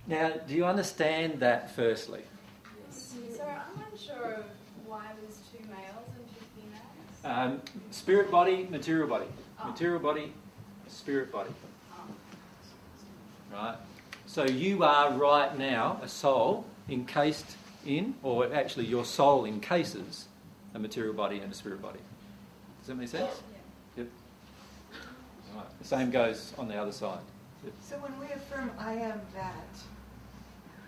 Now, 0.06 0.32
do 0.46 0.54
you 0.54 0.64
understand 0.64 1.40
that 1.40 1.74
firstly? 1.74 2.22
So 2.90 3.44
I'm 3.44 3.84
unsure 3.92 4.34
of 4.34 4.44
why 4.86 5.06
there's 5.22 5.38
two 5.52 5.64
males 5.68 6.08
and 6.16 6.26
two 6.28 6.44
females. 6.56 7.62
Um, 7.62 7.62
spirit 7.90 8.30
body, 8.30 8.66
material 8.70 9.08
body. 9.08 9.26
Oh. 9.62 9.68
Material 9.68 10.00
body, 10.00 10.32
spirit 10.88 11.30
body. 11.32 11.50
Right? 13.52 13.76
So 14.26 14.44
you 14.44 14.84
are 14.84 15.12
right 15.12 15.56
now 15.58 16.00
a 16.02 16.08
soul 16.08 16.64
encased 16.88 17.56
in, 17.86 18.14
or 18.22 18.52
actually 18.54 18.86
your 18.86 19.04
soul 19.04 19.44
encases 19.44 20.26
a 20.74 20.78
material 20.78 21.14
body 21.14 21.38
and 21.38 21.52
a 21.52 21.54
spirit 21.54 21.82
body. 21.82 21.98
Does 22.80 22.88
that 22.88 22.94
make 22.96 23.08
sense? 23.08 23.42
The 25.80 25.86
same 25.86 26.10
goes 26.10 26.52
on 26.58 26.68
the 26.68 26.76
other 26.76 26.92
side. 26.92 27.20
So 27.82 27.96
when 27.96 28.18
we 28.18 28.26
affirm 28.32 28.70
I 28.78 28.94
am 28.94 29.20
that, 29.34 29.78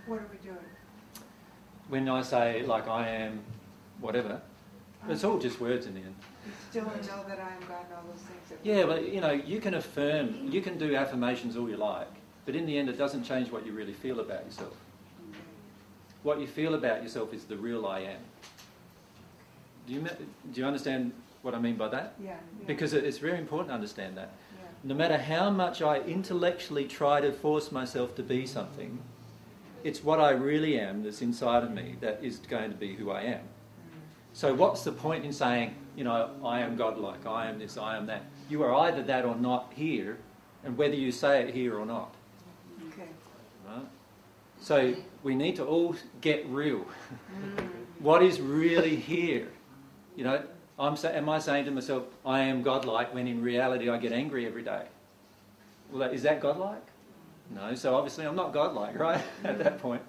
what 0.07 0.21
are 0.21 0.29
we 0.31 0.39
doing? 0.39 0.57
When 1.89 2.09
I 2.09 2.23
say, 2.23 2.63
like, 2.63 2.89
I 2.89 3.09
am 3.09 3.41
whatever, 4.01 4.41
it's 5.09 5.25
all 5.25 5.39
just 5.39 5.61
words 5.61 5.87
in 5.87 5.95
the 5.95 6.01
end. 6.01 6.15
You 6.47 6.53
still 6.71 6.85
know 6.85 7.25
that 7.29 7.39
I 7.39 7.55
am 7.55 7.69
God 7.69 7.85
and 7.87 7.95
all 7.95 8.05
those 8.13 8.23
things. 8.23 8.61
Yeah, 8.63 8.87
but 8.87 9.13
you 9.13 9.21
know, 9.21 9.33
you 9.33 9.61
can 9.61 9.75
affirm, 9.75 10.49
you 10.49 10.61
can 10.61 10.79
do 10.79 10.95
affirmations 10.95 11.57
all 11.57 11.69
you 11.69 11.77
like, 11.77 12.09
but 12.47 12.55
in 12.55 12.67
the 12.67 12.79
end, 12.79 12.89
it 12.89 12.99
doesn't 12.99 13.25
change 13.25 13.51
what 13.51 13.67
you 13.67 13.73
really 13.73 13.93
feel 13.93 14.21
about 14.21 14.45
yourself. 14.45 14.75
What 16.23 16.41
you 16.41 16.47
feel 16.47 16.75
about 16.75 17.03
yourself 17.03 17.35
is 17.35 17.45
the 17.45 17.57
real 17.57 17.85
I 17.87 18.01
am. 18.01 18.21
Do 19.87 19.95
you, 19.95 20.09
do 20.53 20.61
you 20.61 20.67
understand 20.67 21.13
what 21.43 21.55
I 21.55 21.59
mean 21.59 21.77
by 21.77 21.89
that? 21.89 22.15
Yeah. 22.23 22.31
yeah. 22.31 22.37
Because 22.67 22.93
it's 22.93 23.19
very 23.19 23.39
important 23.39 23.71
to 23.71 23.75
understand 23.75 24.17
that. 24.17 24.33
No 24.85 24.95
matter 24.95 25.17
how 25.17 25.51
much 25.51 25.81
I 25.81 26.01
intellectually 26.01 26.87
try 26.87 27.21
to 27.21 27.33
force 27.33 27.71
myself 27.71 28.15
to 28.17 28.23
be 28.23 28.47
something, 28.47 28.99
it's 29.85 30.03
what 30.03 30.21
I 30.21 30.31
really 30.31 30.79
am 30.79 31.03
that's 31.03 31.23
inside 31.23 31.63
of 31.63 31.73
me 31.73 31.97
that 32.01 32.21
is 32.23 32.39
going 32.39 32.71
to 32.71 32.77
be 32.77 32.95
who 32.95 33.11
I 33.11 33.23
am. 33.23 33.41
So, 34.33 34.55
what's 34.55 34.83
the 34.83 34.93
point 34.93 35.25
in 35.25 35.33
saying, 35.33 35.75
you 35.97 36.05
know, 36.05 36.31
I 36.45 36.61
am 36.61 36.77
godlike, 36.77 37.27
I 37.27 37.49
am 37.49 37.59
this, 37.59 37.77
I 37.77 37.97
am 37.97 38.07
that? 38.07 38.25
You 38.49 38.63
are 38.63 38.75
either 38.75 39.03
that 39.03 39.25
or 39.25 39.37
not 39.37 39.73
here, 39.75 40.19
and 40.65 40.77
whether 40.77 40.95
you 40.95 41.13
say 41.13 41.43
it 41.43 41.55
here 41.55 41.79
or 41.79 41.85
not. 41.85 42.15
Okay. 42.89 43.09
Right? 43.67 43.85
So, 44.61 44.95
we 45.23 45.35
need 45.35 45.57
to 45.57 45.65
all 45.65 45.95
get 46.21 46.47
real. 46.49 46.87
what 47.99 48.23
is 48.23 48.41
really 48.41 48.97
here? 48.97 49.49
You 50.17 50.25
know, 50.25 50.43
I'm 50.83 50.97
am 51.05 51.29
I 51.29 51.39
saying 51.39 51.67
to 51.67 51.71
myself, 51.71 52.03
I 52.27 52.41
am 52.41 52.63
godlike, 52.63 53.15
when 53.15 53.29
in 53.29 53.41
reality 53.41 53.89
I 53.89 53.99
get 53.99 54.11
angry 54.11 54.47
every 54.47 54.65
day? 54.65 54.87
Well, 55.93 56.11
is 56.11 56.23
that 56.25 56.41
godlike? 56.41 56.83
No, 57.51 57.73
so 57.77 57.95
obviously 57.95 58.27
I'm 58.27 58.35
not 58.35 58.53
godlike, 58.53 58.99
right? 59.09 59.23
At 59.45 59.61
that 59.61 59.79
point. 59.79 60.03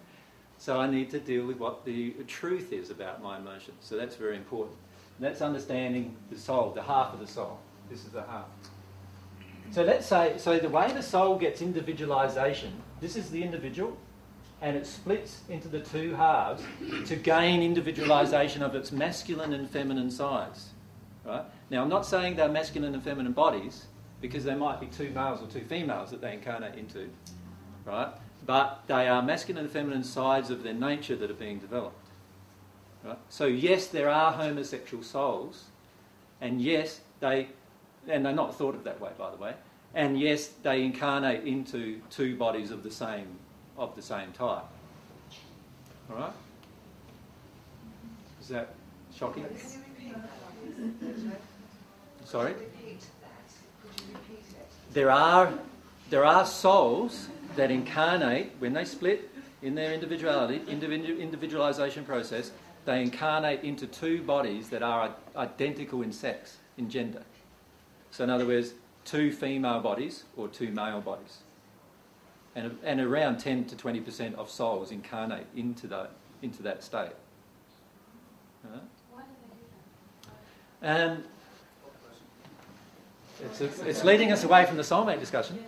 So 0.57 0.79
I 0.79 0.89
need 0.89 1.11
to 1.11 1.19
deal 1.19 1.45
with 1.45 1.57
what 1.57 1.85
the 1.85 2.15
truth 2.25 2.73
is 2.73 2.89
about 2.89 3.21
my 3.21 3.37
emotions. 3.37 3.77
So 3.81 3.97
that's 3.97 4.15
very 4.15 4.35
important. 4.35 4.77
And 5.17 5.27
that's 5.27 5.41
understanding 5.41 6.15
the 6.31 6.39
soul, 6.39 6.71
the 6.71 6.81
half 6.81 7.13
of 7.13 7.19
the 7.19 7.27
soul. 7.27 7.59
This 7.87 8.05
is 8.05 8.11
the 8.11 8.23
half. 8.23 8.45
So 9.69 9.83
let's 9.83 10.07
say, 10.07 10.33
so 10.37 10.57
the 10.57 10.69
way 10.69 10.91
the 10.91 11.03
soul 11.03 11.37
gets 11.37 11.61
individualization, 11.61 12.73
this 12.99 13.15
is 13.15 13.29
the 13.29 13.43
individual, 13.43 13.95
and 14.63 14.77
it 14.77 14.87
splits 14.87 15.41
into 15.49 15.67
the 15.67 15.81
two 15.81 16.15
halves 16.15 16.63
to 17.05 17.17
gain 17.17 17.61
individualization 17.61 18.63
of 18.63 18.73
its 18.75 18.93
masculine 18.93 19.51
and 19.51 19.69
feminine 19.69 20.09
sides. 20.09 20.69
Right? 21.25 21.43
Now, 21.69 21.83
I'm 21.83 21.89
not 21.89 22.05
saying 22.05 22.37
they're 22.37 22.47
masculine 22.47 22.93
and 22.93 23.03
feminine 23.03 23.33
bodies, 23.33 23.87
because 24.21 24.45
there 24.45 24.55
might 24.55 24.79
be 24.79 24.87
two 24.87 25.09
males 25.09 25.41
or 25.41 25.47
two 25.47 25.65
females 25.65 26.11
that 26.11 26.21
they 26.21 26.33
incarnate 26.33 26.75
into, 26.75 27.09
right? 27.83 28.07
But 28.45 28.83
they 28.87 29.09
are 29.09 29.21
masculine 29.21 29.65
and 29.65 29.73
feminine 29.73 30.03
sides 30.03 30.49
of 30.49 30.63
their 30.63 30.73
nature 30.73 31.17
that 31.17 31.29
are 31.29 31.35
being 31.35 31.59
developed. 31.59 32.07
Right? 33.03 33.19
So 33.27 33.47
yes, 33.47 33.87
there 33.87 34.09
are 34.09 34.31
homosexual 34.31 35.03
souls, 35.03 35.65
and 36.39 36.61
yes, 36.61 37.01
they, 37.19 37.49
and 38.07 38.25
they're 38.25 38.31
not 38.31 38.57
thought 38.57 38.75
of 38.75 38.85
that 38.85 39.01
way, 39.01 39.11
by 39.17 39.29
the 39.29 39.37
way. 39.37 39.55
And 39.93 40.17
yes, 40.17 40.51
they 40.63 40.83
incarnate 40.83 41.43
into 41.43 41.99
two 42.09 42.37
bodies 42.37 42.71
of 42.71 42.81
the 42.81 42.91
same 42.91 43.27
of 43.77 43.95
the 43.95 44.01
same 44.01 44.31
type. 44.31 44.63
All 46.09 46.17
right? 46.17 46.33
Is 48.41 48.47
that 48.49 48.73
shocking? 49.15 49.45
Sorry. 52.25 52.53
There 54.93 55.09
are 55.09 55.53
there 56.09 56.25
are 56.25 56.45
souls 56.45 57.29
that 57.55 57.71
incarnate 57.71 58.51
when 58.59 58.73
they 58.73 58.85
split 58.85 59.29
in 59.61 59.75
their 59.75 59.93
individuality, 59.93 60.59
individu- 60.67 61.19
individualization 61.19 62.03
process. 62.03 62.51
They 62.85 63.01
incarnate 63.01 63.63
into 63.63 63.87
two 63.87 64.21
bodies 64.21 64.69
that 64.69 64.83
are 64.83 65.15
identical 65.35 66.01
in 66.01 66.11
sex, 66.11 66.57
in 66.77 66.89
gender. 66.89 67.23
So, 68.11 68.25
in 68.25 68.29
other 68.29 68.45
words, 68.45 68.73
two 69.05 69.31
female 69.31 69.79
bodies 69.79 70.25
or 70.35 70.49
two 70.49 70.69
male 70.71 70.99
bodies. 70.99 71.39
And, 72.55 72.77
and 72.83 73.01
around 73.01 73.39
10 73.39 73.65
to 73.65 73.75
20% 73.75 74.35
of 74.35 74.49
souls 74.49 74.91
incarnate 74.91 75.47
into, 75.55 75.87
the, 75.87 76.07
into 76.41 76.61
that 76.63 76.83
state. 76.83 77.09
Why 78.61 79.21
do 79.21 79.27
they 79.49 80.27
do 80.27 80.31
that? 80.81 81.11
Um, 81.11 81.23
it's, 83.41 83.61
it's 83.61 84.03
leading 84.03 84.31
us 84.31 84.43
away 84.43 84.65
from 84.65 84.77
the 84.77 84.83
soulmate 84.83 85.19
discussion. 85.19 85.59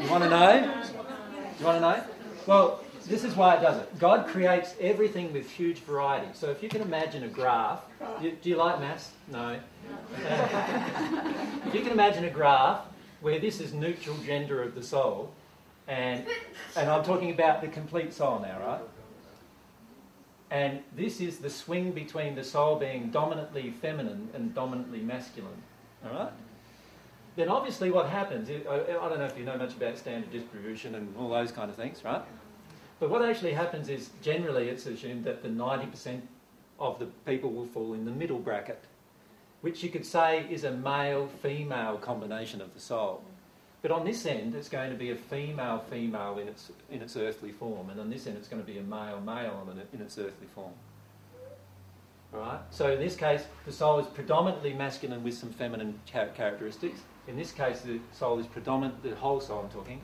You 0.00 0.10
want 0.10 0.24
to 0.24 0.30
know? 0.30 0.84
You 1.58 1.64
want 1.64 1.76
to 1.76 1.80
know? 1.80 2.04
Well, 2.46 2.84
this 3.06 3.24
is 3.24 3.34
why 3.36 3.56
it 3.56 3.62
does 3.62 3.78
it. 3.78 3.98
God 3.98 4.26
creates 4.26 4.74
everything 4.80 5.32
with 5.32 5.50
huge 5.50 5.78
variety. 5.78 6.28
So 6.34 6.50
if 6.50 6.62
you 6.62 6.68
can 6.68 6.82
imagine 6.82 7.24
a 7.24 7.28
graph, 7.28 7.80
do 8.20 8.26
you, 8.26 8.36
do 8.42 8.50
you 8.50 8.56
like 8.56 8.80
maths? 8.80 9.10
No. 9.30 9.58
if 11.66 11.74
you 11.74 11.80
can 11.80 11.92
imagine 11.92 12.24
a 12.24 12.30
graph 12.30 12.80
where 13.22 13.38
this 13.38 13.60
is 13.60 13.72
neutral 13.72 14.16
gender 14.18 14.62
of 14.62 14.74
the 14.74 14.82
soul, 14.82 15.32
and 15.88 16.26
and 16.76 16.90
I'm 16.90 17.04
talking 17.04 17.30
about 17.30 17.62
the 17.62 17.68
complete 17.68 18.12
soul 18.12 18.40
now, 18.40 18.60
right? 18.60 18.80
And 20.50 20.82
this 20.94 21.20
is 21.22 21.38
the 21.38 21.48
swing 21.48 21.92
between 21.92 22.34
the 22.34 22.44
soul 22.44 22.76
being 22.76 23.10
dominantly 23.10 23.70
feminine 23.70 24.28
and 24.34 24.54
dominantly 24.54 25.00
masculine. 25.00 25.62
All 26.04 26.12
right? 26.12 26.32
then 27.36 27.48
obviously 27.48 27.90
what 27.90 28.08
happens, 28.08 28.50
I, 28.50 28.74
I 28.74 29.08
don't 29.08 29.18
know 29.18 29.24
if 29.24 29.38
you 29.38 29.44
know 29.44 29.56
much 29.56 29.74
about 29.74 29.96
standard 29.96 30.30
distribution 30.30 30.94
and 30.94 31.14
all 31.16 31.30
those 31.30 31.50
kind 31.50 31.70
of 31.70 31.76
things, 31.76 32.04
right? 32.04 32.22
But 33.00 33.10
what 33.10 33.24
actually 33.24 33.52
happens 33.52 33.88
is 33.88 34.10
generally 34.22 34.68
it's 34.68 34.86
assumed 34.86 35.24
that 35.24 35.42
the 35.42 35.48
90% 35.48 36.20
of 36.78 36.98
the 36.98 37.06
people 37.26 37.50
will 37.50 37.66
fall 37.66 37.94
in 37.94 38.04
the 38.04 38.10
middle 38.10 38.38
bracket, 38.38 38.84
which 39.62 39.82
you 39.82 39.88
could 39.88 40.04
say 40.04 40.46
is 40.50 40.64
a 40.64 40.72
male 40.72 41.28
female 41.40 41.96
combination 41.96 42.60
of 42.60 42.74
the 42.74 42.80
soul. 42.80 43.24
But 43.80 43.90
on 43.90 44.04
this 44.04 44.26
end, 44.26 44.54
it's 44.54 44.68
going 44.68 44.90
to 44.90 44.96
be 44.96 45.10
a 45.10 45.16
female 45.16 45.84
female 45.90 46.38
in 46.38 46.46
its, 46.46 46.70
in 46.90 47.00
its 47.02 47.16
earthly 47.16 47.50
form, 47.50 47.90
and 47.90 47.98
on 47.98 48.10
this 48.10 48.26
end, 48.26 48.36
it's 48.36 48.48
going 48.48 48.62
to 48.62 48.66
be 48.66 48.78
a 48.78 48.82
male 48.82 49.20
male 49.20 49.66
in 49.92 50.00
its 50.00 50.18
earthly 50.18 50.46
form. 50.54 50.72
Right? 52.32 52.60
So 52.70 52.92
in 52.92 53.00
this 53.00 53.16
case, 53.16 53.44
the 53.66 53.72
soul 53.72 53.98
is 53.98 54.06
predominantly 54.06 54.72
masculine 54.72 55.22
with 55.22 55.34
some 55.34 55.50
feminine 55.50 55.98
characteristics. 56.06 57.00
In 57.28 57.36
this 57.36 57.52
case, 57.52 57.82
the 57.82 58.00
soul 58.12 58.38
is 58.38 58.46
predominant. 58.46 59.02
The 59.02 59.14
whole 59.14 59.40
soul 59.40 59.60
I'm 59.64 59.70
talking 59.70 60.00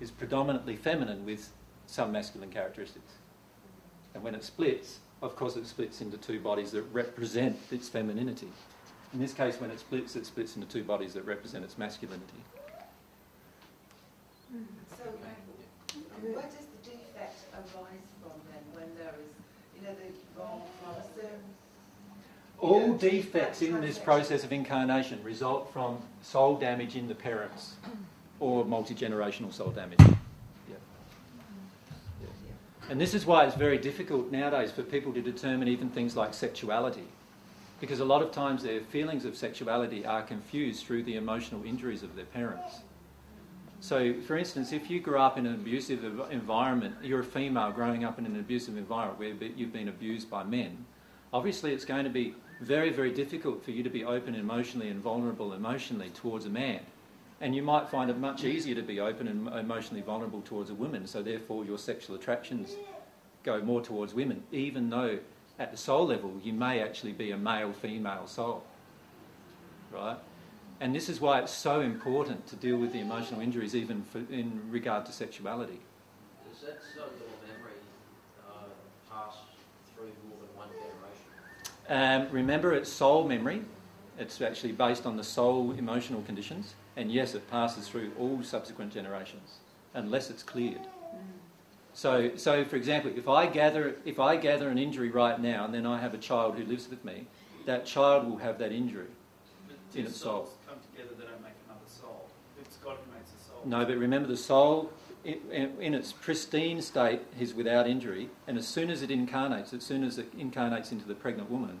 is 0.00 0.10
predominantly 0.10 0.76
feminine 0.76 1.26
with 1.26 1.50
some 1.86 2.12
masculine 2.12 2.50
characteristics. 2.50 3.12
And 4.14 4.22
when 4.22 4.34
it 4.34 4.42
splits, 4.42 5.00
of 5.20 5.36
course, 5.36 5.56
it 5.56 5.66
splits 5.66 6.00
into 6.00 6.16
two 6.16 6.40
bodies 6.40 6.70
that 6.72 6.82
represent 6.92 7.58
its 7.70 7.88
femininity. 7.88 8.48
In 9.12 9.20
this 9.20 9.32
case, 9.32 9.60
when 9.60 9.70
it 9.70 9.80
splits, 9.80 10.16
it 10.16 10.26
splits 10.26 10.56
into 10.56 10.68
two 10.68 10.84
bodies 10.84 11.14
that 11.14 11.24
represent 11.24 11.64
its 11.64 11.78
masculinity. 11.78 12.42
So, 14.96 15.04
where 16.22 16.42
does 16.42 16.52
the 16.52 16.90
defect 16.90 17.38
arise 17.54 18.06
from 18.22 18.32
then 18.50 18.62
when 18.74 18.94
there 18.96 19.14
is, 19.20 19.32
you 19.76 19.86
know, 19.86 19.94
the 19.94 20.40
wrong 20.40 20.62
chromosome? 20.82 21.40
All 22.58 22.96
defects 22.96 23.62
in 23.62 23.80
this 23.80 23.98
process 23.98 24.42
of 24.42 24.52
incarnation 24.52 25.22
result 25.22 25.72
from 25.72 25.98
soul 26.22 26.56
damage 26.56 26.96
in 26.96 27.06
the 27.06 27.14
parents 27.14 27.74
or 28.40 28.64
multi 28.64 28.94
generational 28.94 29.52
soul 29.52 29.70
damage. 29.70 29.98
Yeah. 30.00 30.76
Yeah. 32.22 32.28
And 32.90 33.00
this 33.00 33.14
is 33.14 33.26
why 33.26 33.44
it's 33.44 33.56
very 33.56 33.78
difficult 33.78 34.32
nowadays 34.32 34.72
for 34.72 34.82
people 34.82 35.12
to 35.12 35.20
determine 35.20 35.68
even 35.68 35.90
things 35.90 36.16
like 36.16 36.32
sexuality. 36.32 37.06
Because 37.80 38.00
a 38.00 38.04
lot 38.04 38.22
of 38.22 38.30
times 38.30 38.62
their 38.62 38.80
feelings 38.80 39.24
of 39.24 39.36
sexuality 39.36 40.06
are 40.06 40.22
confused 40.22 40.86
through 40.86 41.02
the 41.02 41.16
emotional 41.16 41.64
injuries 41.64 42.02
of 42.02 42.16
their 42.16 42.24
parents. 42.24 42.80
So, 43.80 44.14
for 44.22 44.38
instance, 44.38 44.72
if 44.72 44.90
you 44.90 45.00
grew 45.00 45.18
up 45.18 45.36
in 45.36 45.44
an 45.44 45.54
abusive 45.54 46.02
environment, 46.30 46.96
you're 47.02 47.20
a 47.20 47.24
female 47.24 47.70
growing 47.72 48.04
up 48.04 48.18
in 48.18 48.24
an 48.24 48.38
abusive 48.40 48.76
environment 48.78 49.18
where 49.18 49.50
you've 49.50 49.72
been 49.72 49.88
abused 49.88 50.30
by 50.30 50.44
men, 50.44 50.86
obviously 51.32 51.72
it's 51.72 51.84
going 51.84 52.04
to 52.04 52.10
be 52.10 52.34
very, 52.62 52.90
very 52.90 53.12
difficult 53.12 53.62
for 53.62 53.70
you 53.70 53.82
to 53.82 53.90
be 53.90 54.04
open 54.04 54.34
emotionally 54.34 54.88
and 54.88 55.00
vulnerable 55.02 55.52
emotionally 55.52 56.08
towards 56.10 56.46
a 56.46 56.50
man. 56.50 56.80
And 57.42 57.54
you 57.54 57.62
might 57.62 57.90
find 57.90 58.10
it 58.10 58.16
much 58.16 58.44
easier 58.44 58.74
to 58.74 58.82
be 58.82 58.98
open 58.98 59.28
and 59.28 59.48
emotionally 59.48 60.00
vulnerable 60.00 60.40
towards 60.40 60.70
a 60.70 60.74
woman, 60.74 61.06
so 61.06 61.22
therefore 61.22 61.66
your 61.66 61.76
sexual 61.76 62.16
attractions 62.16 62.76
go 63.42 63.60
more 63.60 63.82
towards 63.82 64.14
women, 64.14 64.42
even 64.52 64.88
though 64.88 65.18
at 65.58 65.70
the 65.70 65.76
soul 65.76 66.06
level 66.06 66.32
you 66.42 66.52
may 66.52 66.80
actually 66.80 67.12
be 67.12 67.30
a 67.30 67.36
male 67.36 67.72
female 67.72 68.26
soul. 68.26 68.64
Right? 69.92 70.16
And 70.80 70.94
this 70.94 71.08
is 71.08 71.20
why 71.20 71.40
it's 71.40 71.52
so 71.52 71.80
important 71.80 72.46
to 72.48 72.56
deal 72.56 72.76
with 72.76 72.92
the 72.92 73.00
emotional 73.00 73.40
injuries, 73.40 73.74
even 73.74 74.02
for, 74.02 74.18
in 74.30 74.60
regard 74.70 75.06
to 75.06 75.12
sexuality. 75.12 75.80
Does 76.50 76.60
that 76.60 76.82
cellular 76.94 77.14
memory 77.46 77.78
uh, 78.46 78.64
pass 79.10 79.36
through 79.94 80.12
more 80.28 80.38
than 80.38 80.56
one 80.56 80.68
generation? 81.88 82.26
Um, 82.28 82.34
remember, 82.34 82.74
it's 82.74 82.92
soul 82.92 83.26
memory. 83.26 83.62
It's 84.18 84.40
actually 84.42 84.72
based 84.72 85.06
on 85.06 85.16
the 85.16 85.24
soul 85.24 85.72
emotional 85.72 86.22
conditions. 86.22 86.74
And 86.96 87.10
yes, 87.10 87.34
it 87.34 87.50
passes 87.50 87.88
through 87.88 88.12
all 88.18 88.42
subsequent 88.42 88.92
generations, 88.92 89.58
unless 89.94 90.28
it's 90.30 90.42
cleared. 90.42 90.80
So, 91.96 92.32
so 92.36 92.62
for 92.66 92.76
example, 92.76 93.10
if 93.16 93.26
I 93.26 93.46
gather 93.46 93.96
if 94.04 94.20
I 94.20 94.36
gather 94.36 94.68
an 94.68 94.76
injury 94.76 95.10
right 95.10 95.40
now, 95.40 95.64
and 95.64 95.72
then 95.72 95.86
I 95.86 95.98
have 95.98 96.12
a 96.12 96.18
child 96.18 96.56
who 96.56 96.64
lives 96.64 96.90
with 96.90 97.02
me, 97.06 97.26
that 97.64 97.86
child 97.86 98.28
will 98.28 98.36
have 98.36 98.58
that 98.58 98.70
injury 98.70 99.06
in 99.94 100.04
its 100.04 100.18
soul. 100.18 100.50
come 100.68 100.76
together, 100.92 101.14
they 101.18 101.24
don't 101.24 101.42
make 101.42 101.54
another 101.64 101.86
soul. 101.86 102.28
It's 102.60 102.76
God 102.76 102.98
who 103.02 103.12
makes 103.12 103.30
a 103.30 103.48
soul. 103.48 103.62
No, 103.64 103.86
but 103.86 103.96
remember, 103.96 104.28
the 104.28 104.36
soul 104.36 104.92
in, 105.24 105.72
in, 105.80 105.94
its 105.94 106.12
pristine 106.12 106.82
state 106.82 107.22
is 107.40 107.54
without 107.54 107.88
injury, 107.88 108.28
and 108.46 108.58
as 108.58 108.68
soon 108.68 108.90
as 108.90 109.00
it 109.00 109.10
incarnates, 109.10 109.72
as 109.72 109.82
soon 109.82 110.04
as 110.04 110.18
it 110.18 110.30
incarnates 110.38 110.92
into 110.92 111.08
the 111.08 111.14
pregnant 111.14 111.50
woman, 111.50 111.80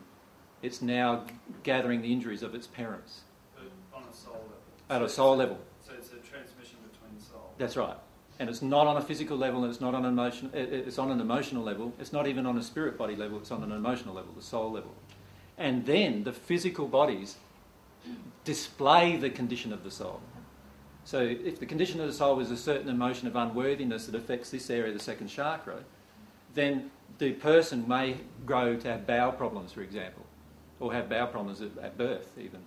it's 0.62 0.80
now 0.80 1.26
gathering 1.62 2.00
the 2.00 2.10
injuries 2.10 2.42
of 2.42 2.54
its 2.54 2.66
parents. 2.66 3.20
But 3.54 3.70
on 3.94 4.04
a 4.10 4.14
soul 4.14 4.32
level. 4.32 4.56
At 4.88 5.00
so 5.00 5.04
a 5.04 5.08
soul 5.10 5.36
level. 5.36 5.58
So 5.86 5.92
it's 5.92 6.08
a 6.08 6.26
transmission 6.26 6.78
between 6.90 7.20
souls. 7.20 7.52
That's 7.58 7.76
right. 7.76 7.98
And 8.38 8.50
it's 8.50 8.60
not 8.60 8.86
on 8.86 8.96
a 8.96 9.00
physical 9.00 9.36
level, 9.36 9.64
and 9.64 9.72
it's 9.72 9.80
not 9.80 9.94
on 9.94 10.04
an 10.04 10.12
emotion. 10.12 10.50
It's 10.52 10.98
on 10.98 11.10
an 11.10 11.20
emotional 11.20 11.62
level. 11.62 11.94
It's 11.98 12.12
not 12.12 12.26
even 12.26 12.44
on 12.44 12.58
a 12.58 12.62
spirit 12.62 12.98
body 12.98 13.16
level. 13.16 13.38
It's 13.38 13.50
on 13.50 13.62
an 13.62 13.72
emotional 13.72 14.14
level, 14.14 14.34
the 14.34 14.42
soul 14.42 14.70
level. 14.72 14.94
And 15.56 15.86
then 15.86 16.24
the 16.24 16.32
physical 16.32 16.86
bodies 16.86 17.36
display 18.44 19.16
the 19.16 19.30
condition 19.30 19.72
of 19.72 19.84
the 19.84 19.90
soul. 19.90 20.20
So 21.04 21.20
if 21.20 21.60
the 21.60 21.66
condition 21.66 22.00
of 22.00 22.08
the 22.08 22.12
soul 22.12 22.40
is 22.40 22.50
a 22.50 22.56
certain 22.56 22.88
emotion 22.88 23.26
of 23.26 23.36
unworthiness 23.36 24.06
that 24.06 24.14
affects 24.14 24.50
this 24.50 24.68
area, 24.70 24.92
the 24.92 24.98
second 24.98 25.28
chakra, 25.28 25.78
then 26.54 26.90
the 27.18 27.32
person 27.32 27.86
may 27.86 28.16
grow 28.44 28.76
to 28.76 28.88
have 28.88 29.06
bowel 29.06 29.32
problems, 29.32 29.72
for 29.72 29.82
example, 29.82 30.26
or 30.80 30.92
have 30.92 31.08
bowel 31.08 31.28
problems 31.28 31.62
at, 31.62 31.70
at 31.80 31.96
birth, 31.96 32.32
even. 32.38 32.60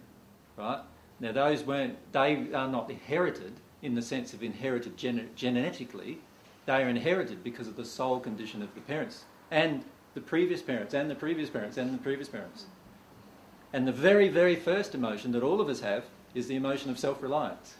Right? 0.57 0.79
Now, 1.19 1.31
those 1.33 1.63
weren't, 1.63 1.97
they 2.11 2.47
are 2.53 2.67
not 2.67 2.89
inherited 2.89 3.53
in 3.81 3.95
the 3.95 4.01
sense 4.01 4.33
of 4.33 4.43
inherited 4.43 4.97
gen- 4.97 5.29
genetically. 5.35 6.19
They 6.65 6.83
are 6.83 6.89
inherited 6.89 7.43
because 7.43 7.67
of 7.67 7.75
the 7.75 7.85
soul 7.85 8.19
condition 8.19 8.61
of 8.61 8.73
the 8.75 8.81
parents 8.81 9.23
and 9.49 9.83
the 10.13 10.21
previous 10.21 10.61
parents 10.61 10.93
and 10.93 11.09
the 11.09 11.15
previous 11.15 11.49
parents 11.49 11.77
and 11.77 11.93
the 11.93 11.97
previous 11.97 12.29
parents. 12.29 12.65
And 13.71 13.87
the 13.87 13.91
very, 13.91 14.29
very 14.29 14.55
first 14.55 14.95
emotion 14.95 15.31
that 15.31 15.43
all 15.43 15.61
of 15.61 15.69
us 15.69 15.81
have 15.81 16.05
is 16.33 16.47
the 16.47 16.55
emotion 16.55 16.89
of 16.89 16.97
self 16.99 17.21
reliance. 17.21 17.75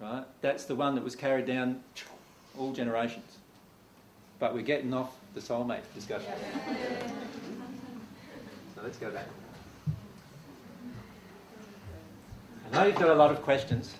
Right? 0.00 0.24
That's 0.40 0.64
the 0.64 0.74
one 0.74 0.94
that 0.94 1.04
was 1.04 1.16
carried 1.16 1.46
down 1.46 1.82
all 2.58 2.72
generations. 2.72 3.38
But 4.38 4.54
we're 4.54 4.62
getting 4.62 4.92
off 4.92 5.16
the 5.34 5.40
soulmate 5.40 5.82
discussion. 5.94 6.32
so 8.74 8.82
let's 8.82 8.98
go 8.98 9.10
back. 9.10 9.26
I 12.74 12.78
know 12.78 12.86
you've 12.86 12.96
got 12.96 13.10
a 13.10 13.14
lot 13.14 13.30
of 13.30 13.40
questions, 13.42 13.94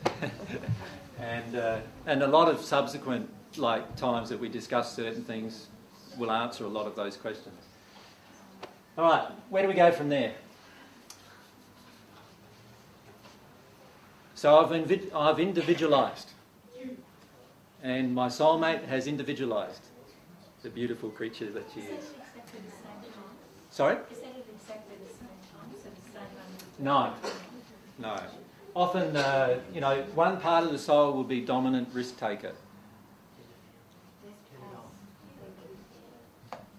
and 1.20 1.54
uh, 1.54 1.78
and 2.06 2.24
a 2.24 2.26
lot 2.26 2.48
of 2.48 2.60
subsequent 2.60 3.30
like 3.56 3.94
times 3.94 4.28
that 4.30 4.40
we 4.40 4.48
discuss 4.48 4.92
certain 4.92 5.22
things 5.22 5.68
will 6.18 6.32
answer 6.32 6.64
a 6.64 6.68
lot 6.68 6.88
of 6.88 6.96
those 6.96 7.16
questions. 7.16 7.54
All 8.98 9.04
right, 9.08 9.28
where 9.48 9.62
do 9.62 9.68
we 9.68 9.74
go 9.74 9.92
from 9.92 10.08
there? 10.08 10.34
So 14.34 14.58
I've, 14.58 14.70
invi- 14.70 15.14
I've 15.14 15.38
individualized, 15.38 16.30
and 17.80 18.12
my 18.12 18.26
soulmate 18.26 18.86
has 18.86 19.06
individualized 19.06 19.86
the 20.64 20.68
beautiful 20.68 21.10
creature 21.10 21.48
that 21.52 21.66
she 21.72 21.82
is. 21.82 21.86
Is 21.86 22.10
that 22.10 22.26
it 22.34 22.42
exactly 22.42 22.60
the 22.66 22.72
same 22.72 23.12
time? 23.12 23.36
Sorry? 23.70 23.96
Is 24.10 24.18
that 24.18 24.30
it 24.30 24.46
exactly 24.52 24.96
the 25.00 25.12
same 25.12 25.28
time? 25.28 25.70
Is 25.76 25.84
that 25.84 25.94
the 25.94 26.10
same 26.10 26.90
moment? 26.90 27.20
No, 28.00 28.08
no. 28.16 28.20
Often, 28.76 29.16
uh, 29.16 29.60
you 29.72 29.80
know, 29.80 30.02
one 30.14 30.40
part 30.40 30.64
of 30.64 30.72
the 30.72 30.78
soul 30.78 31.12
will 31.12 31.24
be 31.24 31.40
dominant 31.40 31.88
risk 31.92 32.18
taker. 32.18 32.52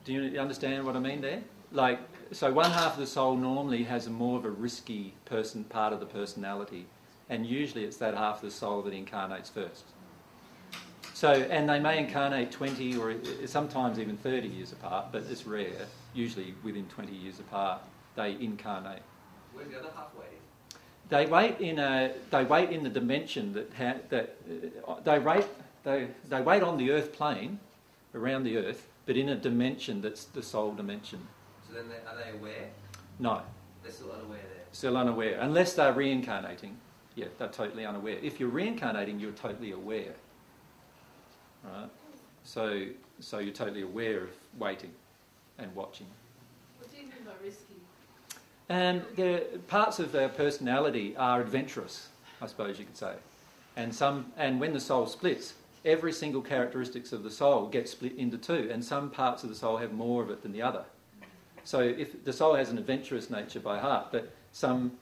Do 0.03 0.13
you 0.13 0.39
understand 0.39 0.85
what 0.85 0.95
I 0.95 0.99
mean 0.99 1.21
there? 1.21 1.41
Like, 1.71 1.99
so 2.31 2.51
one 2.51 2.69
half 2.69 2.93
of 2.93 2.99
the 2.99 3.07
soul 3.07 3.35
normally 3.35 3.83
has 3.83 4.07
a 4.07 4.09
more 4.09 4.37
of 4.37 4.45
a 4.45 4.49
risky 4.49 5.13
person 5.25 5.63
part 5.63 5.93
of 5.93 5.99
the 5.99 6.05
personality, 6.05 6.85
and 7.29 7.45
usually 7.45 7.85
it's 7.85 7.97
that 7.97 8.13
half 8.13 8.35
of 8.35 8.41
the 8.41 8.51
soul 8.51 8.81
that 8.83 8.93
incarnates 8.93 9.49
first. 9.49 9.85
So, 11.13 11.31
and 11.31 11.67
they 11.69 11.79
may 11.79 11.97
incarnate 11.97 12.51
20 12.51 12.97
or 12.97 13.15
sometimes 13.45 13.99
even 13.99 14.17
30 14.17 14.49
years 14.49 14.73
apart, 14.73 15.07
but 15.11 15.23
it's 15.29 15.47
rare. 15.47 15.87
Usually 16.13 16.53
within 16.61 16.85
20 16.87 17.13
years 17.13 17.39
apart, 17.39 17.81
they 18.15 18.33
incarnate. 18.33 19.01
Where's 19.53 19.69
the 19.69 19.79
other 19.79 19.89
half 19.95 20.09
waiting? 20.19 20.34
They 21.09 21.25
wait 21.25 21.59
in 21.59 21.79
a. 21.79 22.13
They 22.31 22.43
wait 22.43 22.71
in 22.71 22.83
the 22.83 22.89
dimension 22.89 23.53
that 23.53 23.71
ha, 23.77 23.93
that 24.09 24.35
uh, 24.87 24.95
they 25.03 25.19
wait. 25.19 25.45
They 25.83 26.07
they 26.29 26.41
wait 26.41 26.63
on 26.63 26.77
the 26.77 26.91
Earth 26.91 27.13
plane, 27.13 27.59
around 28.15 28.43
the 28.43 28.57
Earth, 28.57 28.87
but 29.05 29.17
in 29.17 29.29
a 29.29 29.35
dimension 29.35 30.01
that's 30.01 30.25
the 30.25 30.41
soul 30.41 30.73
dimension. 30.73 31.19
So 31.67 31.75
then, 31.75 31.89
they, 31.89 31.95
are 31.95 32.17
they 32.17 32.37
aware? 32.37 32.69
No. 33.19 33.41
They're 33.83 33.91
still 33.91 34.11
unaware 34.11 34.39
there. 34.39 34.63
Still 34.71 34.97
unaware, 34.97 35.39
unless 35.39 35.73
they're 35.73 35.93
reincarnating. 35.93 36.77
Yeah, 37.15 37.27
they're 37.37 37.47
totally 37.49 37.85
unaware. 37.85 38.17
If 38.21 38.39
you're 38.39 38.49
reincarnating, 38.49 39.19
you're 39.19 39.31
totally 39.31 39.71
aware. 39.71 40.15
Right? 41.63 41.89
So, 42.43 42.87
so 43.19 43.39
you're 43.39 43.53
totally 43.53 43.83
aware 43.83 44.23
of 44.23 44.29
waiting 44.57 44.91
and 45.57 45.73
watching. 45.75 46.07
What 46.79 46.91
do 46.91 46.97
you 46.97 47.03
mean 47.03 47.23
by 47.25 47.31
risky? 47.43 47.75
And 48.69 49.03
the 49.15 49.43
parts 49.67 49.99
of 49.99 50.15
our 50.15 50.29
personality 50.29 51.15
are 51.17 51.41
adventurous, 51.41 52.09
I 52.41 52.47
suppose 52.47 52.79
you 52.79 52.85
could 52.85 52.97
say. 52.97 53.13
And 53.75 53.93
some, 53.93 54.31
and 54.37 54.59
when 54.59 54.73
the 54.73 54.79
soul 54.79 55.05
splits, 55.05 55.53
every 55.83 56.11
single 56.11 56.41
characteristics 56.41 57.13
of 57.13 57.23
the 57.23 57.29
soul 57.29 57.67
gets 57.67 57.91
split 57.91 58.15
into 58.15 58.37
two, 58.37 58.69
and 58.71 58.83
some 58.83 59.09
parts 59.11 59.43
of 59.43 59.49
the 59.49 59.55
soul 59.55 59.77
have 59.77 59.91
more 59.91 60.23
of 60.23 60.29
it 60.31 60.41
than 60.41 60.51
the 60.51 60.61
other. 60.61 60.85
So 61.63 61.81
if 61.81 62.23
the 62.23 62.33
soul 62.33 62.55
has 62.55 62.69
an 62.69 62.77
adventurous 62.77 63.29
nature 63.29 63.59
by 63.59 63.79
heart, 63.79 64.07
but 64.11 64.31
some, 64.51 64.93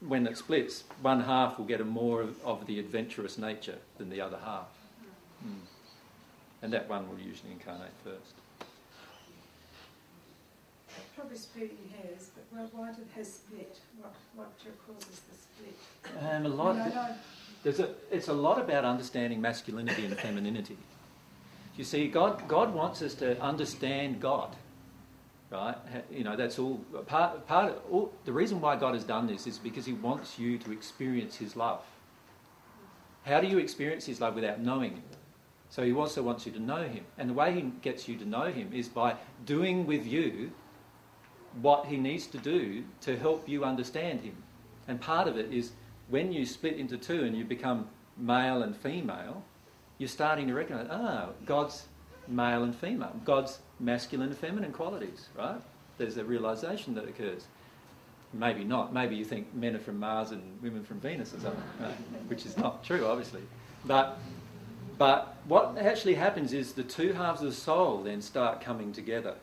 when 0.00 0.26
it 0.26 0.36
splits, 0.36 0.84
one 1.02 1.20
half 1.20 1.58
will 1.58 1.66
get 1.66 1.80
a 1.80 1.84
more 1.84 2.22
of, 2.22 2.42
of 2.44 2.66
the 2.66 2.78
adventurous 2.78 3.38
nature 3.38 3.78
than 3.98 4.08
the 4.08 4.20
other 4.20 4.38
half. 4.44 4.68
Mm. 5.46 5.60
And 6.62 6.72
that 6.72 6.88
one 6.88 7.08
will 7.08 7.18
usually 7.18 7.52
incarnate 7.52 7.90
first. 8.02 8.34
Probably 11.18 11.36
splitting 11.36 11.78
hairs, 12.00 12.30
but 12.32 12.68
why 12.72 12.92
did 12.92 13.06
has 13.16 13.32
split? 13.34 13.80
What, 14.00 14.14
what 14.36 14.52
causes 14.86 15.20
the 15.28 15.34
split? 15.34 16.24
Um, 16.24 16.46
a 16.46 16.48
lot. 16.48 16.76
I 16.76 16.84
mean, 16.84 16.92
I 16.92 17.08
know- 17.08 17.14
There's 17.64 17.80
a, 17.80 17.88
it's 18.12 18.28
a 18.28 18.32
lot 18.32 18.60
about 18.60 18.84
understanding 18.84 19.40
masculinity 19.40 20.04
and 20.04 20.16
femininity. 20.16 20.78
You 21.76 21.82
see, 21.82 22.06
God, 22.06 22.46
God 22.46 22.72
wants 22.72 23.02
us 23.02 23.14
to 23.14 23.40
understand 23.42 24.20
God, 24.20 24.54
right? 25.50 25.74
You 26.08 26.22
know, 26.22 26.36
that's 26.36 26.56
all 26.56 26.76
part. 27.08 27.48
Part. 27.48 27.72
Of, 27.72 27.82
all, 27.90 28.12
the 28.24 28.32
reason 28.32 28.60
why 28.60 28.76
God 28.76 28.94
has 28.94 29.02
done 29.02 29.26
this 29.26 29.48
is 29.48 29.58
because 29.58 29.86
He 29.86 29.94
wants 29.94 30.38
you 30.38 30.56
to 30.58 30.70
experience 30.70 31.34
His 31.34 31.56
love. 31.56 31.82
How 33.24 33.40
do 33.40 33.48
you 33.48 33.58
experience 33.58 34.06
His 34.06 34.20
love 34.20 34.36
without 34.36 34.60
knowing 34.60 34.92
Him? 34.92 35.02
So 35.68 35.82
He 35.82 35.92
also 35.92 36.22
wants 36.22 36.46
you 36.46 36.52
to 36.52 36.60
know 36.60 36.84
Him, 36.84 37.04
and 37.18 37.28
the 37.28 37.34
way 37.34 37.52
He 37.52 37.62
gets 37.82 38.06
you 38.06 38.16
to 38.18 38.24
know 38.24 38.52
Him 38.52 38.72
is 38.72 38.88
by 38.88 39.16
doing 39.44 39.84
with 39.84 40.06
you 40.06 40.52
what 41.60 41.86
He 41.86 41.96
needs 41.96 42.26
to 42.28 42.38
do 42.38 42.84
to 43.02 43.16
help 43.16 43.48
you 43.48 43.64
understand 43.64 44.20
Him. 44.20 44.36
And 44.86 45.00
part 45.00 45.28
of 45.28 45.36
it 45.36 45.52
is 45.52 45.72
when 46.08 46.32
you 46.32 46.46
split 46.46 46.76
into 46.76 46.96
two 46.96 47.24
and 47.24 47.36
you 47.36 47.44
become 47.44 47.88
male 48.16 48.62
and 48.62 48.76
female, 48.76 49.42
you're 49.98 50.08
starting 50.08 50.46
to 50.48 50.54
recognize, 50.54 50.86
ah, 50.90 51.28
God's 51.44 51.86
male 52.26 52.62
and 52.62 52.74
female, 52.74 53.14
God's 53.24 53.58
masculine 53.80 54.28
and 54.28 54.38
feminine 54.38 54.72
qualities, 54.72 55.28
right? 55.36 55.60
There's 55.98 56.16
a 56.16 56.24
realization 56.24 56.94
that 56.94 57.08
occurs. 57.08 57.46
Maybe 58.32 58.62
not. 58.62 58.92
Maybe 58.92 59.16
you 59.16 59.24
think 59.24 59.52
men 59.54 59.74
are 59.74 59.80
from 59.80 59.98
Mars 59.98 60.30
and 60.32 60.60
women 60.62 60.84
from 60.84 61.00
Venus 61.00 61.32
or 61.34 61.40
something, 61.40 61.62
right? 61.80 61.94
which 62.28 62.44
is 62.44 62.56
not 62.58 62.84
true, 62.84 63.06
obviously. 63.06 63.40
But, 63.86 64.18
but 64.98 65.36
what 65.46 65.78
actually 65.78 66.14
happens 66.14 66.52
is 66.52 66.72
the 66.72 66.82
two 66.82 67.14
halves 67.14 67.40
of 67.40 67.48
the 67.48 67.54
soul 67.54 68.02
then 68.02 68.20
start 68.20 68.60
coming 68.60 68.92
together. 68.92 69.34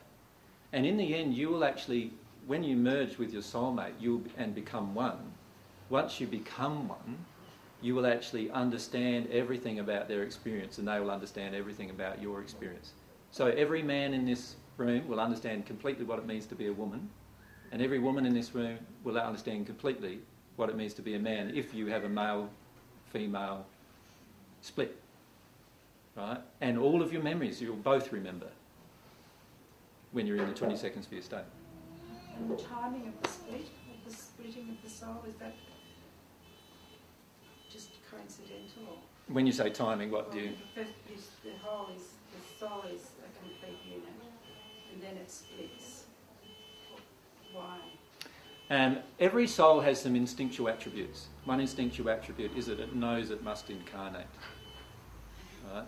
And 0.76 0.86
in 0.86 0.98
the 0.98 1.16
end, 1.16 1.34
you 1.34 1.48
will 1.48 1.64
actually, 1.64 2.12
when 2.48 2.62
you 2.62 2.76
merge 2.76 3.18
with 3.18 3.32
your 3.32 3.42
soulmate 3.42 3.94
you'll, 3.98 4.24
and 4.38 4.54
become 4.54 4.94
one, 4.94 5.32
once 5.90 6.20
you 6.20 6.28
become 6.28 6.90
one, 6.90 7.18
you 7.82 7.96
will 7.96 8.06
actually 8.06 8.52
understand 8.52 9.30
everything 9.32 9.80
about 9.80 10.10
their 10.10 10.24
experience 10.24 10.78
and 10.78 10.86
they 10.86 11.00
will 11.00 11.12
understand 11.12 11.56
everything 11.56 11.92
about 11.92 12.22
your 12.22 12.42
experience. 12.42 12.92
So 13.32 13.48
every 13.48 13.84
man 13.84 14.14
in 14.14 14.26
this 14.26 14.56
room 14.76 15.08
will 15.08 15.22
understand 15.22 15.66
completely 15.66 16.04
what 16.04 16.20
it 16.20 16.26
means 16.26 16.46
to 16.48 16.56
be 16.56 16.68
a 16.68 16.74
woman, 16.74 17.10
and 17.72 17.82
every 17.82 18.00
woman 18.00 18.26
in 18.26 18.34
this 18.34 18.54
room 18.54 18.78
will 19.06 19.18
understand 19.18 19.68
completely 19.68 20.20
what 20.58 20.70
it 20.70 20.76
means 20.76 20.94
to 20.96 21.02
be 21.02 21.16
a 21.16 21.20
man 21.20 21.54
if 21.56 21.74
you 21.74 21.88
have 21.88 22.04
a 22.04 22.10
male 22.10 22.50
female 23.14 23.66
split. 24.62 24.98
Right? 26.18 26.40
And 26.60 26.78
all 26.78 27.02
of 27.02 27.14
your 27.14 27.24
memories 27.24 27.62
you'll 27.62 27.78
both 27.78 28.12
remember 28.12 28.50
when 30.12 30.28
you're 30.28 30.38
in 30.38 30.48
the 30.48 30.54
20 30.54 30.76
seconds 30.76 31.06
for 31.06 31.16
your 31.16 31.24
state. 31.24 31.40
And 32.38 32.50
the 32.50 32.62
timing 32.62 33.08
of 33.08 33.22
the 33.22 33.30
split, 33.30 33.62
of 33.62 34.12
the 34.12 34.16
splitting 34.16 34.70
of 34.70 34.82
the 34.84 34.90
soul, 34.90 35.24
is 35.28 35.36
that 35.36 35.56
just 37.72 37.92
coincidental? 38.10 39.00
When 39.28 39.46
you 39.46 39.54
say 39.54 39.70
timing, 39.70 40.12
what 40.12 40.32
do 40.32 40.40
you. 40.40 40.50
The, 40.76 40.84
first 40.84 40.94
is, 41.14 41.30
the 41.44 41.52
whole 41.62 41.90
is, 41.96 42.04
the 42.32 42.66
soul 42.66 42.84
is 42.94 43.02
a 43.20 43.40
complete 43.40 43.80
unit, 43.86 44.08
and 44.94 45.02
then 45.02 45.18
it 45.18 45.32
splits. 45.32 46.04
Why? 47.52 47.80
Um, 48.70 49.00
every 49.20 49.48
soul 49.48 49.80
has 49.82 50.02
some 50.02 50.16
instinctual 50.16 50.70
attributes. 50.70 51.28
One 51.46 51.60
instinctual 51.60 52.10
attribute 52.10 52.56
is 52.58 52.66
that 52.66 52.80
it 52.80 52.96
knows 52.96 53.30
it 53.30 53.44
must 53.44 53.70
incarnate. 53.70 54.26
Right? 55.72 55.88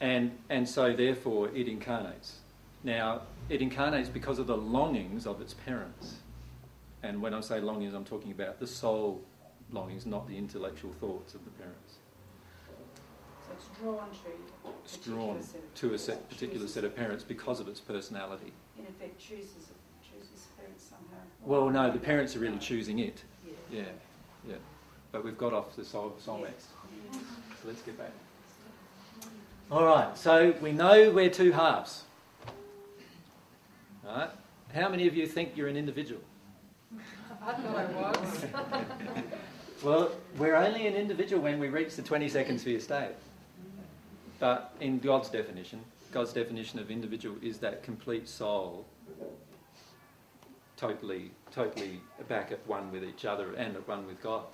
And, 0.00 0.38
and 0.48 0.68
so, 0.68 0.94
therefore, 0.94 1.48
it 1.54 1.68
incarnates. 1.68 2.38
Now, 2.84 3.22
it 3.48 3.60
incarnates 3.60 4.08
because 4.08 4.38
of 4.38 4.46
the 4.46 4.56
longings 4.56 5.26
of 5.26 5.40
its 5.40 5.54
parents. 5.54 6.16
And 7.02 7.20
when 7.22 7.34
I 7.34 7.40
say 7.40 7.60
longings, 7.60 7.94
I'm 7.94 8.04
talking 8.04 8.30
about 8.32 8.58
the 8.60 8.66
soul 8.66 9.22
longings, 9.70 10.06
not 10.06 10.28
the 10.28 10.36
intellectual 10.36 10.92
thoughts 11.00 11.34
of 11.34 11.44
the 11.44 11.50
parents. 11.52 11.94
So 13.46 13.52
it's 13.54 13.68
drawn 13.80 13.98
to. 14.10 14.68
a 14.68 14.70
It's 14.84 14.96
particular 14.96 15.16
drawn 15.18 15.42
set 15.42 15.56
of 15.56 15.74
to 15.74 15.86
a 15.86 15.88
parents, 15.88 16.04
set, 16.04 16.28
particular 16.28 16.54
chooses- 16.60 16.74
set 16.74 16.84
of 16.84 16.96
parents 16.96 17.24
because 17.24 17.60
of 17.60 17.68
its 17.68 17.80
personality. 17.80 18.52
In 18.78 18.84
effect, 18.84 19.18
chooses 19.18 19.68
chooses 20.02 20.46
parents 20.56 20.84
somehow. 20.84 21.22
Well, 21.44 21.70
no, 21.70 21.90
the 21.90 21.98
parents 21.98 22.34
are 22.36 22.40
really 22.40 22.58
choosing 22.58 22.98
it. 23.00 23.22
Yeah. 23.46 23.52
Yeah, 23.70 23.82
yeah. 24.48 24.54
But 25.12 25.24
we've 25.24 25.38
got 25.38 25.52
off 25.52 25.74
the 25.76 25.84
soul, 25.84 26.14
soulmates. 26.24 26.66
So 27.12 27.66
let's 27.68 27.82
get 27.82 27.96
back. 27.98 28.12
All 29.70 29.84
right, 29.84 30.16
so 30.16 30.54
we 30.62 30.72
know 30.72 31.10
we're 31.10 31.28
two 31.30 31.52
halves. 31.52 32.04
Right? 34.08 34.30
How 34.74 34.88
many 34.88 35.06
of 35.06 35.14
you 35.14 35.26
think 35.26 35.56
you're 35.56 35.68
an 35.68 35.76
individual? 35.76 36.22
I 37.42 37.52
thought 37.52 37.76
I 37.76 37.84
was. 37.84 38.46
Well, 39.84 40.10
we're 40.38 40.56
only 40.56 40.88
an 40.88 40.94
individual 40.94 41.40
when 41.40 41.60
we 41.60 41.68
reach 41.68 41.94
the 41.94 42.02
20 42.02 42.28
seconds 42.28 42.64
for 42.64 42.70
your 42.70 42.80
state. 42.80 43.12
But 44.40 44.74
in 44.80 44.98
God's 44.98 45.28
definition, 45.28 45.80
God's 46.10 46.32
definition 46.32 46.80
of 46.80 46.90
individual 46.90 47.36
is 47.42 47.58
that 47.58 47.84
complete 47.84 48.28
soul 48.28 48.86
totally, 50.76 51.30
totally 51.52 52.00
back 52.28 52.50
at 52.50 52.58
one 52.66 52.90
with 52.90 53.04
each 53.04 53.24
other 53.24 53.54
and 53.54 53.76
at 53.76 53.86
one 53.86 54.04
with 54.04 54.20
God. 54.20 54.46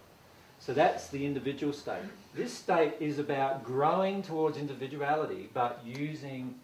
So 0.59 0.75
that's 0.75 1.09
the 1.09 1.25
individual 1.25 1.73
state. 1.73 2.03
This 2.35 2.53
state 2.53 2.95
is 3.01 3.19
about 3.19 3.65
growing 3.65 4.23
towards 4.23 4.59
individuality, 4.59 5.49
but 5.55 5.81
using 5.85 6.55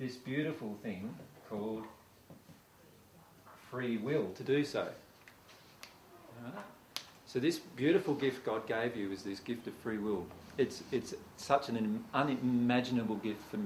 this 0.00 0.16
beautiful 0.16 0.76
thing 0.82 1.14
called 1.48 1.84
free 3.70 3.96
will 3.96 4.30
to 4.36 4.42
do 4.42 4.64
so. 4.64 4.88
So 7.26 7.38
this 7.38 7.58
beautiful 7.58 8.14
gift 8.14 8.44
God 8.46 8.66
gave 8.66 8.96
you 8.96 9.12
is 9.12 9.22
this 9.22 9.38
gift 9.38 9.66
of 9.66 9.74
free 9.74 9.98
will. 9.98 10.24
It's, 10.56 10.82
it's 10.90 11.14
such 11.36 11.68
an 11.68 12.02
unimaginable 12.14 13.16
gift 13.16 13.42
for, 13.50 13.58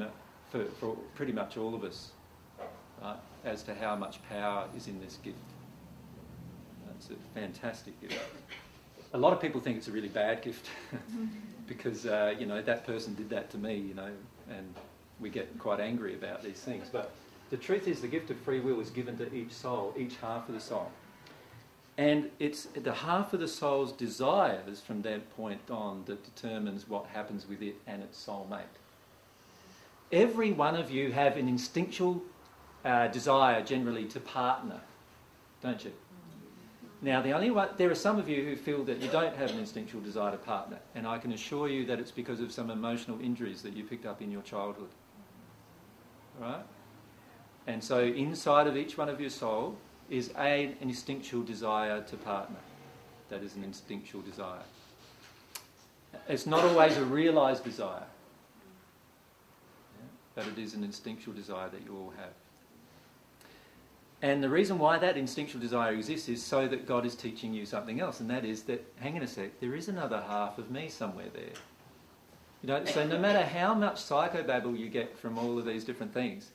for, 0.50 0.64
for 0.80 0.96
pretty 1.14 1.32
much 1.32 1.56
all 1.56 1.74
of 1.74 1.84
us, 1.84 2.10
right, 3.00 3.16
as 3.44 3.62
to 3.64 3.74
how 3.74 3.94
much 3.94 4.18
power 4.28 4.66
is 4.76 4.88
in 4.88 5.00
this 5.00 5.16
gift. 5.22 5.38
It's 6.96 7.10
a 7.10 7.38
fantastic 7.38 8.00
gift. 8.00 8.20
A 9.14 9.18
lot 9.18 9.32
of 9.32 9.40
people 9.40 9.60
think 9.60 9.76
it's 9.76 9.88
a 9.88 9.92
really 9.92 10.08
bad 10.08 10.42
gift 10.42 10.68
because, 11.68 12.06
uh, 12.06 12.34
you 12.38 12.46
know, 12.46 12.62
that 12.62 12.84
person 12.84 13.14
did 13.14 13.30
that 13.30 13.50
to 13.50 13.58
me, 13.58 13.76
you 13.76 13.94
know, 13.94 14.10
and 14.50 14.74
we 15.20 15.30
get 15.30 15.56
quite 15.58 15.78
angry 15.78 16.14
about 16.14 16.42
these 16.42 16.60
things. 16.60 16.88
But 16.90 17.12
the 17.52 17.58
truth 17.58 17.86
is, 17.86 18.00
the 18.00 18.08
gift 18.08 18.30
of 18.30 18.38
free 18.38 18.60
will 18.60 18.80
is 18.80 18.88
given 18.88 19.18
to 19.18 19.30
each 19.34 19.52
soul, 19.52 19.92
each 19.94 20.16
half 20.22 20.48
of 20.48 20.54
the 20.54 20.60
soul. 20.60 20.90
And 21.98 22.30
it's 22.38 22.64
the 22.64 22.94
half 22.94 23.34
of 23.34 23.40
the 23.40 23.46
soul's 23.46 23.92
desires 23.92 24.80
from 24.80 25.02
that 25.02 25.36
point 25.36 25.60
on 25.70 26.02
that 26.06 26.24
determines 26.24 26.88
what 26.88 27.04
happens 27.12 27.46
with 27.46 27.60
it 27.60 27.74
and 27.86 28.02
its 28.02 28.26
soulmate. 28.26 28.62
Every 30.10 30.52
one 30.52 30.76
of 30.76 30.90
you 30.90 31.12
have 31.12 31.36
an 31.36 31.46
instinctual 31.46 32.22
uh, 32.86 33.08
desire 33.08 33.62
generally 33.62 34.06
to 34.06 34.18
partner, 34.18 34.80
don't 35.62 35.84
you? 35.84 35.92
Now, 37.02 37.20
the 37.20 37.32
only 37.32 37.50
one, 37.50 37.68
there 37.76 37.90
are 37.90 37.94
some 37.94 38.18
of 38.18 38.30
you 38.30 38.46
who 38.46 38.56
feel 38.56 38.82
that 38.84 39.02
you 39.02 39.08
don't 39.08 39.36
have 39.36 39.50
an 39.50 39.58
instinctual 39.58 40.00
desire 40.00 40.30
to 40.30 40.38
partner, 40.38 40.78
and 40.94 41.06
I 41.06 41.18
can 41.18 41.32
assure 41.32 41.68
you 41.68 41.84
that 41.84 42.00
it's 42.00 42.12
because 42.12 42.40
of 42.40 42.50
some 42.50 42.70
emotional 42.70 43.20
injuries 43.20 43.60
that 43.60 43.76
you 43.76 43.84
picked 43.84 44.06
up 44.06 44.22
in 44.22 44.32
your 44.32 44.40
childhood. 44.40 44.88
Right? 46.40 46.64
And 47.66 47.82
so, 47.82 48.00
inside 48.00 48.66
of 48.66 48.76
each 48.76 48.98
one 48.98 49.08
of 49.08 49.20
your 49.20 49.30
soul 49.30 49.76
is 50.10 50.30
a, 50.36 50.64
an 50.64 50.76
instinctual 50.80 51.42
desire 51.42 52.02
to 52.02 52.16
partner. 52.16 52.58
That 53.28 53.42
is 53.42 53.54
an 53.56 53.64
instinctual 53.64 54.22
desire. 54.22 54.62
It's 56.28 56.46
not 56.46 56.64
always 56.64 56.96
a 56.96 57.04
realised 57.04 57.64
desire, 57.64 58.04
but 60.34 60.46
it 60.46 60.58
is 60.58 60.74
an 60.74 60.84
instinctual 60.84 61.34
desire 61.34 61.68
that 61.68 61.82
you 61.84 61.96
all 61.96 62.12
have. 62.18 62.32
And 64.20 64.42
the 64.42 64.48
reason 64.48 64.78
why 64.78 64.98
that 64.98 65.16
instinctual 65.16 65.60
desire 65.60 65.92
exists 65.92 66.28
is 66.28 66.42
so 66.42 66.68
that 66.68 66.86
God 66.86 67.04
is 67.04 67.16
teaching 67.16 67.52
you 67.52 67.66
something 67.66 68.00
else, 68.00 68.20
and 68.20 68.30
that 68.30 68.44
is 68.44 68.62
that, 68.64 68.84
hang 69.00 69.16
on 69.16 69.22
a 69.22 69.26
sec, 69.26 69.58
there 69.60 69.74
is 69.74 69.88
another 69.88 70.22
half 70.28 70.58
of 70.58 70.70
me 70.70 70.88
somewhere 70.88 71.26
there. 71.34 71.54
You 72.62 72.68
know, 72.68 72.84
so 72.84 73.04
no 73.04 73.18
matter 73.18 73.44
how 73.44 73.74
much 73.74 73.96
psychobabble 73.96 74.78
you 74.78 74.88
get 74.88 75.18
from 75.18 75.38
all 75.38 75.58
of 75.58 75.64
these 75.64 75.82
different 75.82 76.14
things, 76.14 76.50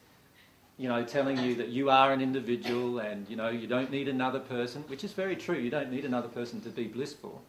you 0.77 0.87
know, 0.87 1.03
telling 1.03 1.39
you 1.39 1.55
that 1.55 1.69
you 1.69 1.89
are 1.89 2.13
an 2.13 2.21
individual 2.21 2.99
and, 2.99 3.27
you 3.27 3.35
know, 3.35 3.49
you 3.49 3.65
don't 3.67 3.89
need 3.89 4.07
another 4.07 4.39
person, 4.39 4.83
which 4.87 5.03
is 5.03 5.11
very 5.13 5.35
true. 5.35 5.55
You 5.55 5.71
don't 5.71 5.91
need 5.91 6.05
another 6.05 6.27
person 6.27 6.61
to 6.61 6.69
be 6.69 6.85
blissful. 6.85 7.41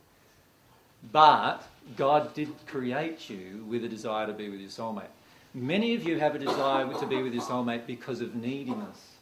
But 1.13 1.63
God 1.97 2.35
did 2.35 2.49
create 2.67 3.29
you 3.29 3.65
with 3.69 3.85
a 3.85 3.89
desire 3.89 4.27
to 4.27 4.33
be 4.33 4.49
with 4.49 4.61
your 4.61 4.71
soulmate. 4.71 5.13
Many 5.55 5.95
of 5.95 6.05
you 6.05 6.19
have 6.19 6.35
a 6.35 6.39
desire 6.39 6.93
to 6.93 7.07
be 7.07 7.23
with 7.23 7.35
your 7.35 7.43
soulmate 7.43 7.87
because 7.87 8.21
of 8.21 8.35
neediness. 8.35 9.13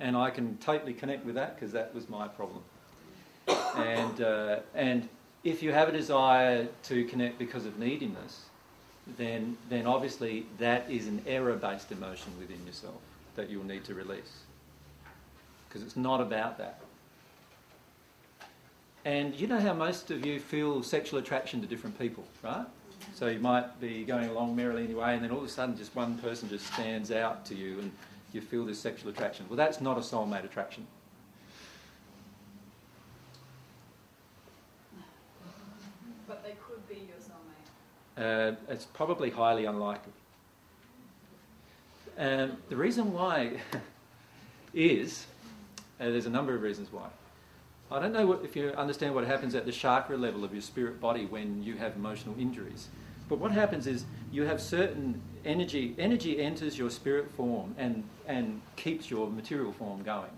And 0.00 0.16
I 0.16 0.30
can 0.30 0.58
totally 0.58 0.92
connect 0.92 1.24
with 1.24 1.36
that 1.36 1.54
because 1.54 1.72
that 1.72 1.94
was 1.94 2.08
my 2.08 2.26
problem. 2.26 2.62
And, 3.76 4.20
uh, 4.20 4.60
and 4.74 5.08
if 5.44 5.62
you 5.62 5.72
have 5.72 5.88
a 5.88 5.92
desire 5.92 6.66
to 6.84 7.04
connect 7.04 7.38
because 7.38 7.64
of 7.64 7.78
neediness, 7.78 8.46
then, 9.16 9.56
then 9.68 9.86
obviously 9.86 10.46
that 10.58 10.90
is 10.90 11.06
an 11.06 11.22
error 11.26 11.54
based 11.54 11.92
emotion 11.92 12.32
within 12.38 12.64
yourself 12.66 13.00
that 13.36 13.50
you'll 13.50 13.64
need 13.64 13.84
to 13.84 13.94
release. 13.94 14.42
Because 15.68 15.82
it's 15.82 15.96
not 15.96 16.20
about 16.20 16.58
that. 16.58 16.80
And 19.04 19.34
you 19.34 19.46
know 19.46 19.60
how 19.60 19.74
most 19.74 20.10
of 20.10 20.24
you 20.24 20.40
feel 20.40 20.82
sexual 20.82 21.18
attraction 21.18 21.60
to 21.60 21.66
different 21.66 21.98
people, 21.98 22.24
right? 22.42 22.64
So 23.14 23.26
you 23.26 23.38
might 23.38 23.78
be 23.80 24.04
going 24.04 24.30
along 24.30 24.56
merrily 24.56 24.84
anyway, 24.84 25.14
and 25.14 25.22
then 25.22 25.30
all 25.30 25.38
of 25.38 25.44
a 25.44 25.48
sudden 25.48 25.76
just 25.76 25.94
one 25.94 26.16
person 26.18 26.48
just 26.48 26.66
stands 26.72 27.10
out 27.10 27.44
to 27.46 27.54
you 27.54 27.80
and 27.80 27.92
you 28.32 28.40
feel 28.40 28.64
this 28.64 28.78
sexual 28.78 29.10
attraction. 29.10 29.46
Well, 29.48 29.56
that's 29.56 29.80
not 29.80 29.98
a 29.98 30.00
soulmate 30.00 30.44
attraction. 30.44 30.86
But 36.26 36.42
they 36.42 36.56
could 36.66 36.88
be 36.88 36.94
your 36.94 37.18
soulmate. 37.20 37.68
Uh, 38.16 38.52
it's 38.68 38.84
probably 38.84 39.30
highly 39.30 39.64
unlikely. 39.64 40.12
Um, 42.16 42.58
the 42.68 42.76
reason 42.76 43.12
why 43.12 43.60
is 44.74 45.26
uh, 46.00 46.04
there's 46.04 46.26
a 46.26 46.30
number 46.30 46.54
of 46.54 46.62
reasons 46.62 46.92
why. 46.92 47.08
I 47.90 48.00
don't 48.00 48.12
know 48.12 48.26
what, 48.26 48.44
if 48.44 48.56
you 48.56 48.70
understand 48.70 49.14
what 49.14 49.26
happens 49.26 49.54
at 49.54 49.66
the 49.66 49.72
chakra 49.72 50.16
level 50.16 50.44
of 50.44 50.52
your 50.52 50.62
spirit 50.62 51.00
body 51.00 51.26
when 51.26 51.62
you 51.62 51.76
have 51.76 51.96
emotional 51.96 52.34
injuries. 52.38 52.88
But 53.28 53.38
what 53.38 53.52
happens 53.52 53.86
is 53.86 54.04
you 54.32 54.42
have 54.42 54.60
certain 54.60 55.20
energy. 55.44 55.94
Energy 55.98 56.40
enters 56.40 56.78
your 56.78 56.90
spirit 56.90 57.30
form 57.30 57.74
and, 57.78 58.04
and 58.26 58.60
keeps 58.76 59.10
your 59.10 59.30
material 59.30 59.72
form 59.72 60.02
going 60.02 60.30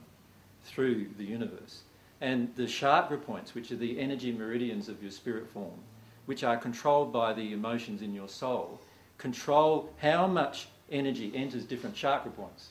through 0.64 1.08
the 1.16 1.24
universe. 1.24 1.82
And 2.20 2.54
the 2.56 2.66
chakra 2.66 3.18
points, 3.18 3.54
which 3.54 3.70
are 3.70 3.76
the 3.76 3.98
energy 4.00 4.32
meridians 4.32 4.88
of 4.88 5.02
your 5.02 5.10
spirit 5.10 5.48
form, 5.48 5.78
which 6.26 6.44
are 6.44 6.56
controlled 6.56 7.12
by 7.12 7.32
the 7.32 7.52
emotions 7.52 8.02
in 8.02 8.14
your 8.14 8.28
soul, 8.28 8.80
control 9.18 9.92
how 9.98 10.26
much 10.26 10.68
energy 10.90 11.32
enters 11.34 11.64
different 11.64 11.96
chakra 11.96 12.30
points. 12.30 12.70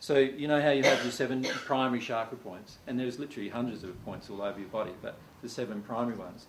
So 0.00 0.18
you 0.18 0.46
know 0.48 0.60
how 0.60 0.70
you 0.70 0.82
have 0.84 1.02
the 1.02 1.10
seven 1.10 1.42
primary 1.42 2.00
chakra 2.00 2.38
points, 2.38 2.78
and 2.86 2.98
there's 2.98 3.18
literally 3.18 3.48
hundreds 3.48 3.82
of 3.82 4.04
points 4.04 4.30
all 4.30 4.42
over 4.42 4.58
your 4.58 4.68
body, 4.68 4.92
but 5.02 5.16
the 5.42 5.48
seven 5.48 5.82
primary 5.82 6.16
ones. 6.16 6.46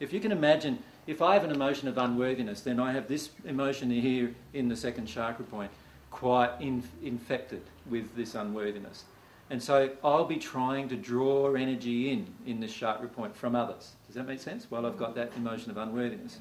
If 0.00 0.12
you 0.12 0.20
can 0.20 0.32
imagine, 0.32 0.78
if 1.06 1.20
I 1.20 1.34
have 1.34 1.44
an 1.44 1.50
emotion 1.50 1.88
of 1.88 1.98
unworthiness, 1.98 2.62
then 2.62 2.80
I 2.80 2.92
have 2.92 3.08
this 3.08 3.30
emotion 3.44 3.90
here 3.90 4.34
in 4.54 4.68
the 4.68 4.76
second 4.76 5.06
chakra 5.06 5.44
point 5.44 5.70
quite 6.10 6.52
in, 6.60 6.82
infected 7.02 7.62
with 7.88 8.14
this 8.16 8.34
unworthiness. 8.34 9.04
And 9.50 9.62
so 9.62 9.90
I'll 10.04 10.24
be 10.24 10.36
trying 10.36 10.88
to 10.88 10.96
draw 10.96 11.54
energy 11.54 12.12
in 12.12 12.26
in 12.46 12.60
this 12.60 12.72
chakra 12.72 13.08
point 13.08 13.34
from 13.34 13.56
others. 13.56 13.92
Does 14.10 14.16
that 14.16 14.26
make 14.26 14.40
sense? 14.40 14.68
Well, 14.68 14.86
I've 14.86 14.96
got 14.96 15.14
that 15.14 15.30
emotion 15.36 15.70
of 15.70 15.76
unworthiness. 15.76 16.40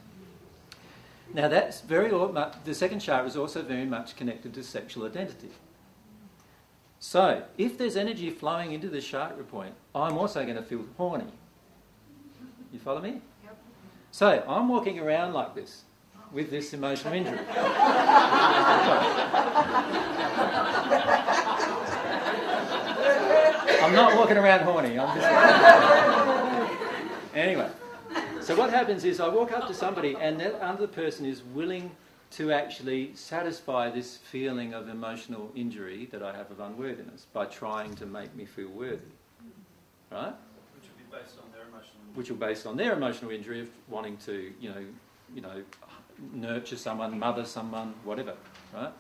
Now 1.36 1.48
that's 1.48 1.82
very 1.82 2.10
the 2.10 2.74
second 2.74 3.00
chakra 3.00 3.28
is 3.28 3.38
also 3.38 3.62
very 3.62 3.86
much 3.86 4.16
connected 4.16 4.56
to 4.56 4.64
sexual 4.64 5.06
identity. 5.06 5.52
So 6.98 7.44
if 7.60 7.78
there's 7.78 7.96
energy 7.96 8.32
flowing 8.32 8.72
into 8.72 8.90
the 8.90 9.00
chakra 9.00 9.44
point, 9.44 9.76
I'm 9.94 10.18
also 10.18 10.42
going 10.46 10.56
to 10.56 10.64
feel 10.64 10.84
horny. 10.98 11.28
You 12.74 12.80
follow 12.80 13.02
me? 13.02 13.22
Yep. 13.44 13.58
So 14.10 14.44
I'm 14.48 14.68
walking 14.68 14.98
around 14.98 15.34
like 15.34 15.54
this 15.54 15.84
with 16.34 16.50
this 16.50 16.74
emotional 16.74 17.14
injury. 17.14 17.38
I'm 23.84 23.94
not 23.94 24.18
walking 24.18 24.38
around 24.38 24.62
horny. 24.62 24.98
I'm 24.98 25.20
just 25.20 26.18
anyway. 27.34 27.70
So 28.42 28.56
what 28.56 28.72
happens 28.72 29.04
is 29.04 29.20
I 29.20 29.28
walk 29.28 29.52
up 29.52 29.68
to 29.68 29.74
somebody 29.74 30.16
and 30.20 30.40
that 30.40 30.56
other 30.62 30.88
person 30.88 31.26
is 31.26 31.44
willing 31.44 31.92
to 32.32 32.52
actually 32.52 33.12
satisfy 33.16 33.90
this 33.90 34.18
feeling 34.18 34.74
of 34.74 34.88
emotional 34.88 35.52
injury 35.56 36.08
that 36.12 36.22
I 36.22 36.36
have 36.36 36.52
of 36.52 36.60
unworthiness 36.60 37.26
by 37.34 37.46
trying 37.46 37.94
to 37.96 38.06
make 38.06 38.36
me 38.36 38.46
feel 38.46 38.70
worthy. 38.70 38.98
Right? 40.12 40.34
Which 40.76 40.90
will 40.90 40.98
be 40.98 41.24
based 41.24 41.38
on 41.44 41.52
their 41.52 41.68
emotional 41.68 42.02
Which 42.14 42.30
will 42.30 42.38
be 42.38 42.46
based 42.46 42.66
on 42.66 42.78
their 42.78 42.94
emotional 42.94 43.32
injury 43.32 43.62
of 43.62 43.70
wanting 43.88 44.18
to, 44.26 44.52
you 44.60 44.70
know, 44.70 44.86
you 45.34 45.42
know, 45.42 45.64
nurture 46.34 46.78
someone, 46.78 47.18
mother 47.18 47.46
someone, 47.46 47.94
whatever. 48.04 48.34
Right? 48.74 48.92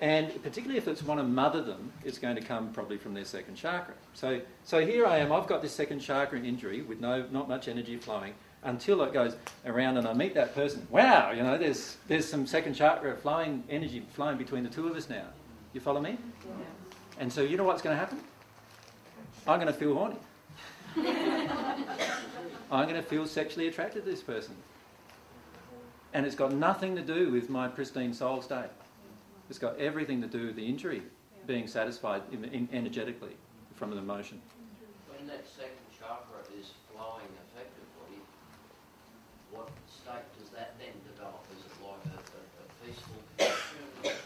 And 0.00 0.30
particularly 0.42 0.76
if 0.76 0.88
it's 0.88 1.02
want 1.02 1.20
to 1.20 1.24
mother 1.24 1.62
them, 1.62 1.92
it's 2.04 2.18
going 2.18 2.36
to 2.36 2.42
come 2.42 2.70
probably 2.72 2.98
from 2.98 3.14
their 3.14 3.24
second 3.24 3.54
chakra. 3.54 3.94
So, 4.12 4.40
so 4.64 4.84
here 4.84 5.06
I 5.06 5.18
am, 5.18 5.32
I've 5.32 5.46
got 5.46 5.62
this 5.62 5.72
second 5.72 6.00
chakra 6.00 6.38
injury 6.38 6.82
with 6.82 7.00
no, 7.00 7.26
not 7.30 7.48
much 7.48 7.66
energy 7.66 7.96
flowing 7.96 8.34
until 8.64 9.02
it 9.02 9.12
goes 9.12 9.36
around 9.64 9.96
and 9.96 10.06
I 10.06 10.12
meet 10.12 10.34
that 10.34 10.54
person. 10.54 10.86
Wow, 10.90 11.30
you 11.30 11.42
know, 11.42 11.56
there's, 11.56 11.96
there's 12.08 12.28
some 12.28 12.46
second 12.46 12.74
chakra 12.74 13.16
flowing, 13.16 13.64
energy 13.70 14.02
flowing 14.12 14.36
between 14.36 14.64
the 14.64 14.70
two 14.70 14.86
of 14.86 14.96
us 14.96 15.08
now. 15.08 15.24
You 15.72 15.80
follow 15.80 16.00
me? 16.00 16.18
Yeah. 16.44 16.52
And 17.18 17.32
so 17.32 17.40
you 17.42 17.56
know 17.56 17.64
what's 17.64 17.82
going 17.82 17.94
to 17.94 18.00
happen? 18.00 18.20
I'm 19.46 19.60
going 19.60 19.72
to 19.72 19.78
feel 19.78 19.94
horny. 19.94 20.16
I'm 22.70 22.88
going 22.88 23.00
to 23.00 23.02
feel 23.02 23.26
sexually 23.26 23.68
attracted 23.68 24.04
to 24.04 24.10
this 24.10 24.22
person. 24.22 24.54
And 26.12 26.26
it's 26.26 26.34
got 26.34 26.52
nothing 26.52 26.96
to 26.96 27.02
do 27.02 27.30
with 27.30 27.48
my 27.48 27.68
pristine 27.68 28.12
soul 28.12 28.42
state. 28.42 28.70
It's 29.48 29.58
got 29.58 29.78
everything 29.78 30.20
to 30.22 30.26
do 30.26 30.46
with 30.46 30.56
the 30.56 30.66
injury 30.66 31.02
being 31.46 31.66
satisfied 31.66 32.22
in, 32.32 32.44
in, 32.46 32.68
energetically 32.72 33.36
from 33.76 33.92
an 33.92 33.98
emotion. 33.98 34.40
When 35.08 35.26
that 35.28 35.46
second 35.46 35.86
chakra 35.96 36.42
is 36.58 36.72
flowing 36.92 37.30
effectively, 37.46 38.20
what 39.52 39.68
state 39.88 40.26
does 40.38 40.50
that 40.50 40.74
then 40.78 40.94
develop? 41.12 41.44
Is 41.56 41.64
it 41.64 41.72
like 41.82 42.04
a, 42.06 42.18
a, 42.18 42.42
a 42.60 42.66
peaceful 42.84 43.22
connection 43.36 44.18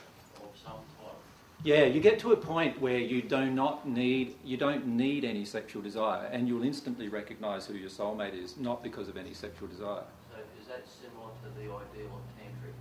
of 0.42 0.50
some 0.64 0.80
type? 0.98 1.16
Yeah, 1.62 1.84
you 1.84 2.00
get 2.00 2.18
to 2.20 2.32
a 2.32 2.36
point 2.36 2.80
where 2.80 2.98
you 2.98 3.20
do 3.20 3.50
not 3.50 3.86
need 3.86 4.34
you 4.44 4.56
don't 4.56 4.86
need 4.86 5.24
any 5.24 5.44
sexual 5.44 5.82
desire, 5.82 6.24
and 6.32 6.48
you'll 6.48 6.64
instantly 6.64 7.08
recognise 7.08 7.66
who 7.66 7.74
your 7.74 7.90
soulmate 7.90 8.32
is, 8.32 8.56
not 8.56 8.82
because 8.82 9.08
of 9.08 9.18
any 9.18 9.34
sexual 9.34 9.68
desire. 9.68 10.04
So 10.32 10.40
is 10.58 10.66
that 10.68 10.88
similar 10.88 11.28
to 11.44 11.48
the 11.60 11.68
ideal 11.68 12.16
of 12.16 12.24
tantric 12.40 12.72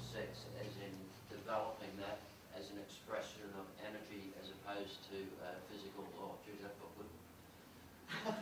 sex, 0.00 0.48
as 0.64 0.72
in 0.80 0.96
developing 1.28 1.92
that 2.00 2.24
as 2.56 2.70
an 2.70 2.80
expression 2.80 3.52
of 3.60 3.68
energy 3.84 4.32
as 4.40 4.48
opposed 4.48 5.04
to 5.12 5.20
uh, 5.44 5.52
physical? 5.68 6.08
Oh, 6.16 6.32
geez, 6.46 6.64
that 6.64 6.72
got 6.80 6.88
good. 6.96 7.12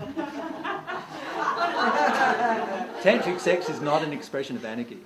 Tantric 3.03 3.41
sex 3.41 3.69
is 3.69 3.81
not 3.81 4.03
an 4.03 4.13
expression 4.13 4.57
of 4.57 4.65
anarchy. 4.65 4.99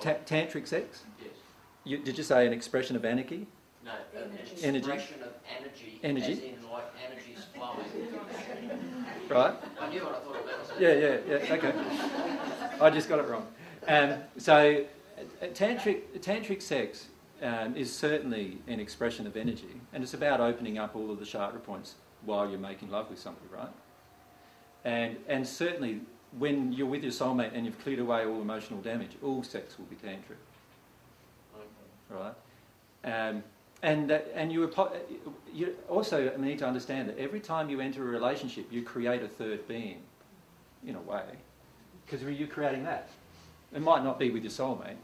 Ta- 0.00 0.16
tantric 0.26 0.66
sex? 0.66 1.02
Yes. 1.20 1.30
You, 1.84 1.98
did 1.98 2.16
you 2.18 2.24
say 2.24 2.46
an 2.46 2.52
expression 2.52 2.96
of 2.96 3.04
anarchy? 3.04 3.46
No, 3.84 3.92
an 4.16 4.30
Energy. 4.62 4.78
expression 4.78 5.22
of 5.22 5.28
energy, 5.58 6.00
Energy. 6.02 6.32
as 6.32 6.38
in 6.38 6.56
like 6.70 6.84
energy's 7.06 7.44
flowing. 7.54 7.86
Right? 9.28 9.54
I 9.80 9.88
knew 9.88 10.04
what 10.04 10.14
I 10.14 10.18
thought 10.20 10.36
about. 10.44 10.80
Yeah, 10.80 10.92
yeah, 10.94 11.16
yeah. 11.28 11.54
Okay. 11.54 11.72
I 12.80 12.90
just 12.90 13.08
got 13.08 13.18
it 13.18 13.26
wrong. 13.28 13.46
Um, 13.88 14.14
so, 14.38 14.84
uh, 15.18 15.46
tantric 15.48 16.02
tantric 16.20 16.62
sex 16.62 17.08
um, 17.42 17.76
is 17.76 17.94
certainly 17.94 18.58
an 18.68 18.80
expression 18.80 19.26
of 19.26 19.36
energy, 19.36 19.80
and 19.92 20.02
it's 20.02 20.14
about 20.14 20.40
opening 20.40 20.78
up 20.78 20.94
all 20.94 21.10
of 21.10 21.18
the 21.18 21.26
chakra 21.26 21.60
points 21.60 21.96
while 22.24 22.48
you're 22.48 22.58
making 22.58 22.90
love 22.90 23.10
with 23.10 23.18
somebody, 23.18 23.46
right? 23.52 23.72
And 24.84 25.16
and 25.28 25.46
certainly 25.46 26.00
when 26.38 26.72
you're 26.72 26.86
with 26.86 27.02
your 27.02 27.12
soulmate 27.12 27.50
and 27.54 27.66
you've 27.66 27.78
cleared 27.82 27.98
away 27.98 28.24
all 28.24 28.40
emotional 28.40 28.80
damage, 28.80 29.10
all 29.22 29.42
sex 29.42 29.76
will 29.78 29.84
be 29.86 29.96
tantric, 29.96 30.38
right? 32.08 32.34
Um, 33.04 33.42
and 33.82 34.08
that, 34.10 34.30
and 34.34 34.52
you, 34.52 34.72
you 35.52 35.74
also 35.88 36.34
need 36.38 36.58
to 36.60 36.66
understand 36.66 37.08
that 37.08 37.18
every 37.18 37.40
time 37.40 37.68
you 37.68 37.80
enter 37.80 38.02
a 38.02 38.10
relationship, 38.10 38.66
you 38.70 38.82
create 38.82 39.22
a 39.22 39.28
third 39.28 39.66
being, 39.66 40.00
in 40.86 40.94
a 40.94 41.00
way, 41.00 41.24
because 42.06 42.22
you're 42.22 42.48
creating 42.48 42.84
that. 42.84 43.08
It 43.74 43.82
might 43.82 44.04
not 44.04 44.18
be 44.18 44.30
with 44.30 44.44
your 44.44 44.52
soulmate, 44.52 44.96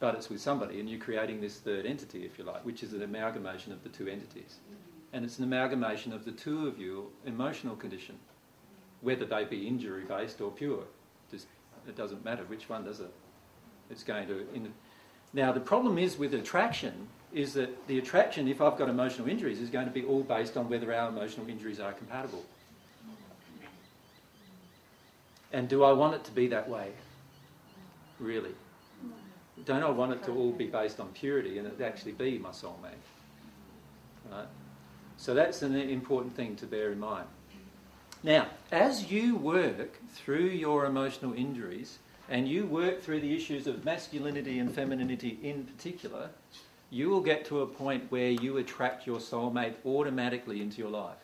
but 0.00 0.14
it's 0.14 0.30
with 0.30 0.40
somebody, 0.40 0.80
and 0.80 0.88
you're 0.88 0.98
creating 0.98 1.40
this 1.40 1.58
third 1.58 1.84
entity, 1.84 2.24
if 2.24 2.38
you 2.38 2.44
like, 2.44 2.64
which 2.64 2.82
is 2.82 2.94
an 2.94 3.02
amalgamation 3.02 3.70
of 3.72 3.82
the 3.82 3.90
two 3.90 4.08
entities. 4.08 4.56
And 5.12 5.24
it's 5.24 5.38
an 5.38 5.44
amalgamation 5.44 6.12
of 6.12 6.24
the 6.24 6.32
two 6.32 6.66
of 6.66 6.78
your 6.78 7.04
emotional 7.26 7.76
condition, 7.76 8.18
whether 9.02 9.26
they 9.26 9.44
be 9.44 9.68
injury 9.68 10.04
based 10.04 10.40
or 10.40 10.50
pure. 10.50 10.84
Just, 11.30 11.46
it 11.86 11.96
doesn't 11.96 12.24
matter 12.24 12.44
which 12.44 12.68
one, 12.68 12.84
does 12.84 13.00
it? 13.00 13.12
It's 13.90 14.02
going 14.02 14.26
to. 14.28 14.46
In, 14.54 14.72
Now, 15.34 15.52
the 15.52 15.60
problem 15.60 15.98
is 15.98 16.16
with 16.16 16.32
attraction 16.32 17.08
is 17.32 17.52
that 17.54 17.86
the 17.86 17.98
attraction, 17.98 18.48
if 18.48 18.60
I've 18.60 18.78
got 18.78 18.88
emotional 18.88 19.28
injuries, 19.28 19.60
is 19.60 19.68
going 19.68 19.86
to 19.86 19.92
be 19.92 20.04
all 20.04 20.22
based 20.22 20.56
on 20.56 20.68
whether 20.68 20.92
our 20.94 21.10
emotional 21.10 21.48
injuries 21.48 21.78
are 21.78 21.92
compatible. 21.92 22.44
And 25.52 25.68
do 25.68 25.84
I 25.84 25.92
want 25.92 26.14
it 26.14 26.24
to 26.24 26.30
be 26.30 26.46
that 26.48 26.68
way? 26.68 26.92
Really? 28.18 28.54
Don't 29.64 29.82
I 29.82 29.90
want 29.90 30.12
it 30.12 30.22
to 30.24 30.32
all 30.32 30.52
be 30.52 30.66
based 30.66 31.00
on 31.00 31.08
purity 31.08 31.58
and 31.58 31.66
it 31.66 31.80
actually 31.80 32.12
be 32.12 32.38
my 32.38 32.50
soulmate? 32.50 33.00
Right? 34.30 34.46
So 35.16 35.34
that's 35.34 35.62
an 35.62 35.76
important 35.76 36.34
thing 36.34 36.56
to 36.56 36.66
bear 36.66 36.92
in 36.92 36.98
mind. 36.98 37.26
Now, 38.22 38.48
as 38.70 39.10
you 39.10 39.36
work 39.36 39.98
through 40.14 40.46
your 40.46 40.86
emotional 40.86 41.32
injuries 41.32 41.98
and 42.28 42.46
you 42.46 42.66
work 42.66 43.02
through 43.02 43.20
the 43.20 43.34
issues 43.34 43.66
of 43.66 43.84
masculinity 43.84 44.58
and 44.58 44.72
femininity 44.72 45.38
in 45.42 45.64
particular, 45.64 46.30
you 46.90 47.08
will 47.08 47.20
get 47.20 47.44
to 47.46 47.60
a 47.60 47.66
point 47.66 48.10
where 48.10 48.30
you 48.30 48.58
attract 48.58 49.06
your 49.06 49.18
soulmate 49.18 49.74
automatically 49.86 50.60
into 50.60 50.78
your 50.78 50.90
life. 50.90 51.16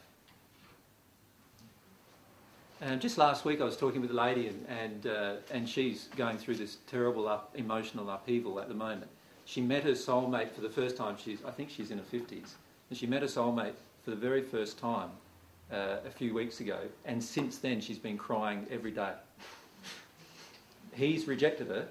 And 2.80 3.00
just 3.00 3.16
last 3.16 3.46
week, 3.46 3.62
I 3.62 3.64
was 3.64 3.76
talking 3.76 4.02
with 4.02 4.10
a 4.10 4.14
lady, 4.14 4.48
and 4.48 4.66
and, 4.68 5.06
uh, 5.06 5.34
and 5.50 5.68
she's 5.68 6.08
going 6.16 6.36
through 6.36 6.56
this 6.56 6.78
terrible 6.86 7.26
up, 7.26 7.50
emotional 7.54 8.10
upheaval 8.10 8.60
at 8.60 8.68
the 8.68 8.74
moment. 8.74 9.10
She 9.46 9.62
met 9.62 9.82
her 9.84 9.92
soulmate 9.92 10.52
for 10.52 10.60
the 10.60 10.68
first 10.68 10.96
time. 10.96 11.16
She's, 11.16 11.38
I 11.44 11.52
think 11.52 11.70
she's 11.70 11.90
in 11.90 11.98
her 11.98 12.04
fifties, 12.04 12.54
and 12.90 12.98
she 12.98 13.06
met 13.06 13.22
her 13.22 13.28
soulmate 13.28 13.74
for 14.04 14.10
the 14.10 14.16
very 14.16 14.42
first 14.42 14.78
time 14.78 15.10
uh, 15.72 15.98
a 16.04 16.10
few 16.10 16.34
weeks 16.34 16.60
ago. 16.60 16.80
And 17.06 17.22
since 17.22 17.58
then, 17.58 17.80
she's 17.80 17.98
been 17.98 18.18
crying 18.18 18.66
every 18.70 18.90
day. 18.90 19.12
He's 20.92 21.26
rejected 21.26 21.68
her, 21.68 21.88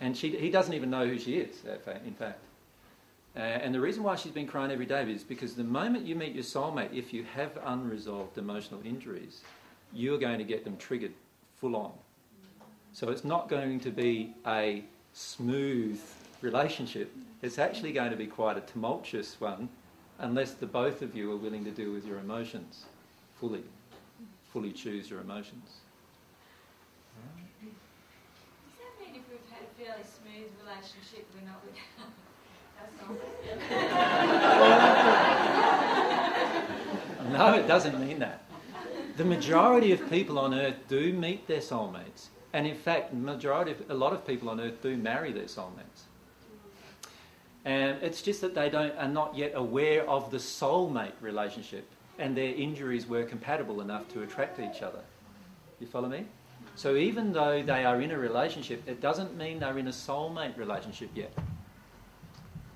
and 0.00 0.16
she, 0.16 0.36
he 0.36 0.50
doesn't 0.50 0.74
even 0.74 0.90
know 0.90 1.06
who 1.06 1.18
she 1.18 1.38
is. 1.38 1.56
In 2.04 2.14
fact, 2.14 2.38
uh, 3.36 3.38
and 3.38 3.74
the 3.74 3.80
reason 3.80 4.02
why 4.02 4.16
she's 4.16 4.32
been 4.32 4.46
crying 4.46 4.70
every 4.70 4.86
day 4.86 5.02
is 5.10 5.24
because 5.24 5.54
the 5.54 5.64
moment 5.64 6.04
you 6.04 6.14
meet 6.14 6.34
your 6.34 6.44
soulmate, 6.44 6.92
if 6.92 7.12
you 7.12 7.24
have 7.34 7.58
unresolved 7.64 8.38
emotional 8.38 8.80
injuries, 8.84 9.42
you're 9.92 10.18
going 10.18 10.38
to 10.38 10.44
get 10.44 10.64
them 10.64 10.76
triggered 10.76 11.12
full 11.56 11.76
on. 11.76 11.92
So 12.92 13.10
it's 13.10 13.24
not 13.24 13.48
going 13.48 13.80
to 13.80 13.90
be 13.90 14.34
a 14.46 14.84
smooth 15.12 16.00
relationship. 16.42 17.12
It's 17.42 17.58
actually 17.58 17.92
going 17.92 18.10
to 18.10 18.16
be 18.16 18.26
quite 18.26 18.56
a 18.56 18.60
tumultuous 18.60 19.40
one 19.40 19.68
unless 20.18 20.52
the 20.52 20.66
both 20.66 21.02
of 21.02 21.14
you 21.14 21.30
are 21.32 21.36
willing 21.36 21.64
to 21.64 21.70
deal 21.70 21.92
with 21.92 22.06
your 22.06 22.18
emotions 22.18 22.84
fully, 23.40 23.62
fully 24.52 24.72
choose 24.72 25.08
your 25.08 25.20
emotions. 25.20 25.80
Does 27.62 27.70
that 28.78 29.00
mean 29.00 29.14
if 29.16 29.22
we've 29.30 29.48
had 29.50 29.62
a 29.64 29.68
fairly 29.82 30.04
smooth 30.04 30.50
relationship, 30.60 31.24
we're 31.34 31.48
not 31.48 31.64
with 31.64 31.76
no, 37.32 37.54
it 37.54 37.66
doesn't 37.66 37.98
mean 38.00 38.18
that. 38.18 38.42
The 39.20 39.26
majority 39.26 39.92
of 39.92 40.08
people 40.08 40.38
on 40.38 40.54
earth 40.54 40.76
do 40.88 41.12
meet 41.12 41.46
their 41.46 41.60
soulmates, 41.60 42.28
and 42.54 42.66
in 42.66 42.74
fact, 42.74 43.12
majority 43.12 43.72
of, 43.72 43.90
a 43.90 43.94
lot 43.94 44.14
of 44.14 44.26
people 44.26 44.48
on 44.48 44.58
earth 44.58 44.80
do 44.80 44.96
marry 44.96 45.30
their 45.30 45.44
soulmates. 45.44 46.06
And 47.66 48.02
it's 48.02 48.22
just 48.22 48.40
that 48.40 48.54
they 48.54 48.70
don't 48.70 48.96
are 48.96 49.06
not 49.06 49.36
yet 49.36 49.52
aware 49.54 50.08
of 50.08 50.30
the 50.30 50.38
soulmate 50.38 51.12
relationship, 51.20 51.86
and 52.18 52.34
their 52.34 52.54
injuries 52.54 53.06
were 53.06 53.24
compatible 53.24 53.82
enough 53.82 54.08
to 54.14 54.22
attract 54.22 54.58
each 54.58 54.80
other. 54.80 55.02
You 55.80 55.86
follow 55.86 56.08
me? 56.08 56.24
So 56.74 56.96
even 56.96 57.30
though 57.34 57.62
they 57.62 57.84
are 57.84 58.00
in 58.00 58.12
a 58.12 58.18
relationship, 58.18 58.82
it 58.86 59.02
doesn't 59.02 59.36
mean 59.36 59.58
they're 59.58 59.76
in 59.76 59.88
a 59.88 59.90
soulmate 59.90 60.56
relationship 60.56 61.10
yet. 61.14 61.34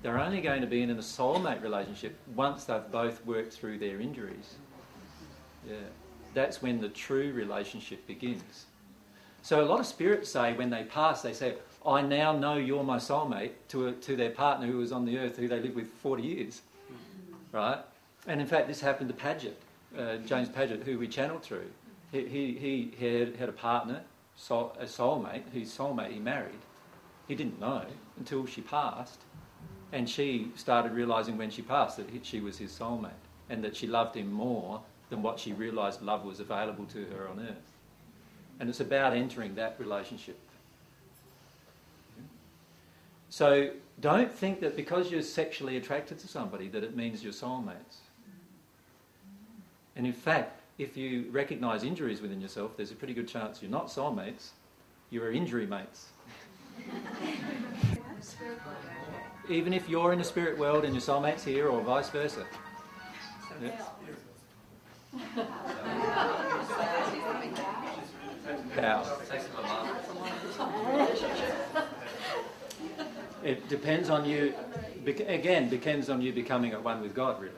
They're 0.03 0.19
only 0.19 0.41
going 0.41 0.61
to 0.61 0.67
be 0.67 0.83
in 0.83 0.91
a 0.91 0.95
soulmate 0.97 1.63
relationship 1.63 2.15
once 2.35 2.65
they've 2.65 2.91
both 2.91 3.25
worked 3.25 3.53
through 3.53 3.79
their 3.79 3.99
injuries. 3.99 4.57
Yeah. 5.67 5.77
That's 6.35 6.61
when 6.61 6.81
the 6.81 6.89
true 6.89 7.31
relationship 7.31 8.05
begins. 8.05 8.65
So 9.41 9.63
a 9.63 9.65
lot 9.65 9.79
of 9.79 9.85
spirits 9.85 10.29
say 10.29 10.53
when 10.53 10.69
they 10.69 10.83
pass, 10.83 11.21
they 11.21 11.33
say, 11.33 11.55
I 11.85 12.01
now 12.01 12.37
know 12.37 12.57
you're 12.57 12.83
my 12.83 12.97
soulmate 12.97 13.51
to, 13.69 13.87
a, 13.87 13.91
to 13.93 14.15
their 14.15 14.31
partner 14.31 14.67
who 14.67 14.77
was 14.77 14.91
on 14.91 15.05
the 15.05 15.17
earth 15.17 15.37
who 15.37 15.47
they 15.47 15.59
lived 15.59 15.75
with 15.75 15.87
40 15.87 16.23
years. 16.23 16.61
Right? 17.51 17.79
And 18.27 18.41
in 18.41 18.47
fact, 18.47 18.67
this 18.67 18.81
happened 18.81 19.09
to 19.09 19.15
Padgett, 19.15 19.55
uh, 19.97 20.17
James 20.25 20.49
Padgett, 20.49 20.83
who 20.83 20.99
we 20.99 21.07
channeled 21.07 21.41
through. 21.41 21.69
He, 22.11 22.25
he, 22.25 22.91
he 22.97 23.07
had, 23.19 23.35
had 23.37 23.49
a 23.49 23.53
partner, 23.53 24.01
soul, 24.35 24.75
a 24.79 24.85
soulmate, 24.85 25.43
whose 25.53 25.75
soulmate 25.75 26.11
he 26.11 26.19
married. 26.19 26.59
He 27.29 27.35
didn't 27.35 27.61
know 27.61 27.85
until 28.17 28.45
she 28.45 28.61
passed. 28.61 29.21
And 29.93 30.09
she 30.09 30.51
started 30.55 30.91
realizing 30.91 31.37
when 31.37 31.49
she 31.49 31.61
passed 31.61 31.97
that 31.97 32.09
she 32.23 32.41
was 32.41 32.57
his 32.57 32.77
soulmate 32.77 33.11
and 33.49 33.63
that 33.63 33.75
she 33.75 33.87
loved 33.87 34.17
him 34.17 34.31
more 34.31 34.81
than 35.09 35.21
what 35.21 35.39
she 35.39 35.53
realized 35.53 36.01
love 36.01 36.25
was 36.25 36.39
available 36.39 36.85
to 36.85 37.05
her 37.05 37.27
on 37.27 37.39
earth. 37.39 37.71
And 38.59 38.69
it's 38.69 38.79
about 38.79 39.13
entering 39.13 39.55
that 39.55 39.75
relationship. 39.79 40.39
So 43.29 43.71
don't 43.99 44.31
think 44.31 44.61
that 44.61 44.75
because 44.75 45.11
you're 45.11 45.21
sexually 45.21 45.77
attracted 45.77 46.19
to 46.19 46.27
somebody 46.27 46.69
that 46.69 46.83
it 46.83 46.95
means 46.95 47.23
you're 47.23 47.33
soulmates. 47.33 47.97
And 49.95 50.05
in 50.05 50.13
fact, 50.13 50.61
if 50.77 50.97
you 50.97 51.27
recognize 51.31 51.83
injuries 51.83 52.21
within 52.21 52.41
yourself, 52.41 52.75
there's 52.75 52.91
a 52.91 52.95
pretty 52.95 53.13
good 53.13 53.27
chance 53.27 53.61
you're 53.61 53.71
not 53.71 53.87
soulmates, 53.87 54.49
you 55.09 55.23
are 55.23 55.31
injury 55.31 55.65
mates. 55.65 56.07
Even 59.49 59.73
if 59.73 59.87
you're 59.87 60.11
in 60.11 60.19
the 60.19 60.25
spirit 60.25 60.57
world 60.57 60.83
and 60.83 60.93
your 60.93 61.01
soulmate's 61.01 61.43
here, 61.43 61.67
or 61.67 61.81
vice 61.81 62.09
versa. 62.09 62.45
It 73.43 73.69
depends 73.69 74.09
on 74.09 74.25
you, 74.25 74.53
again, 75.05 75.69
depends 75.69 76.09
on 76.09 76.21
you 76.21 76.33
becoming 76.33 76.71
at 76.73 76.83
one 76.83 77.01
with 77.01 77.13
God, 77.13 77.39
really. 77.41 77.53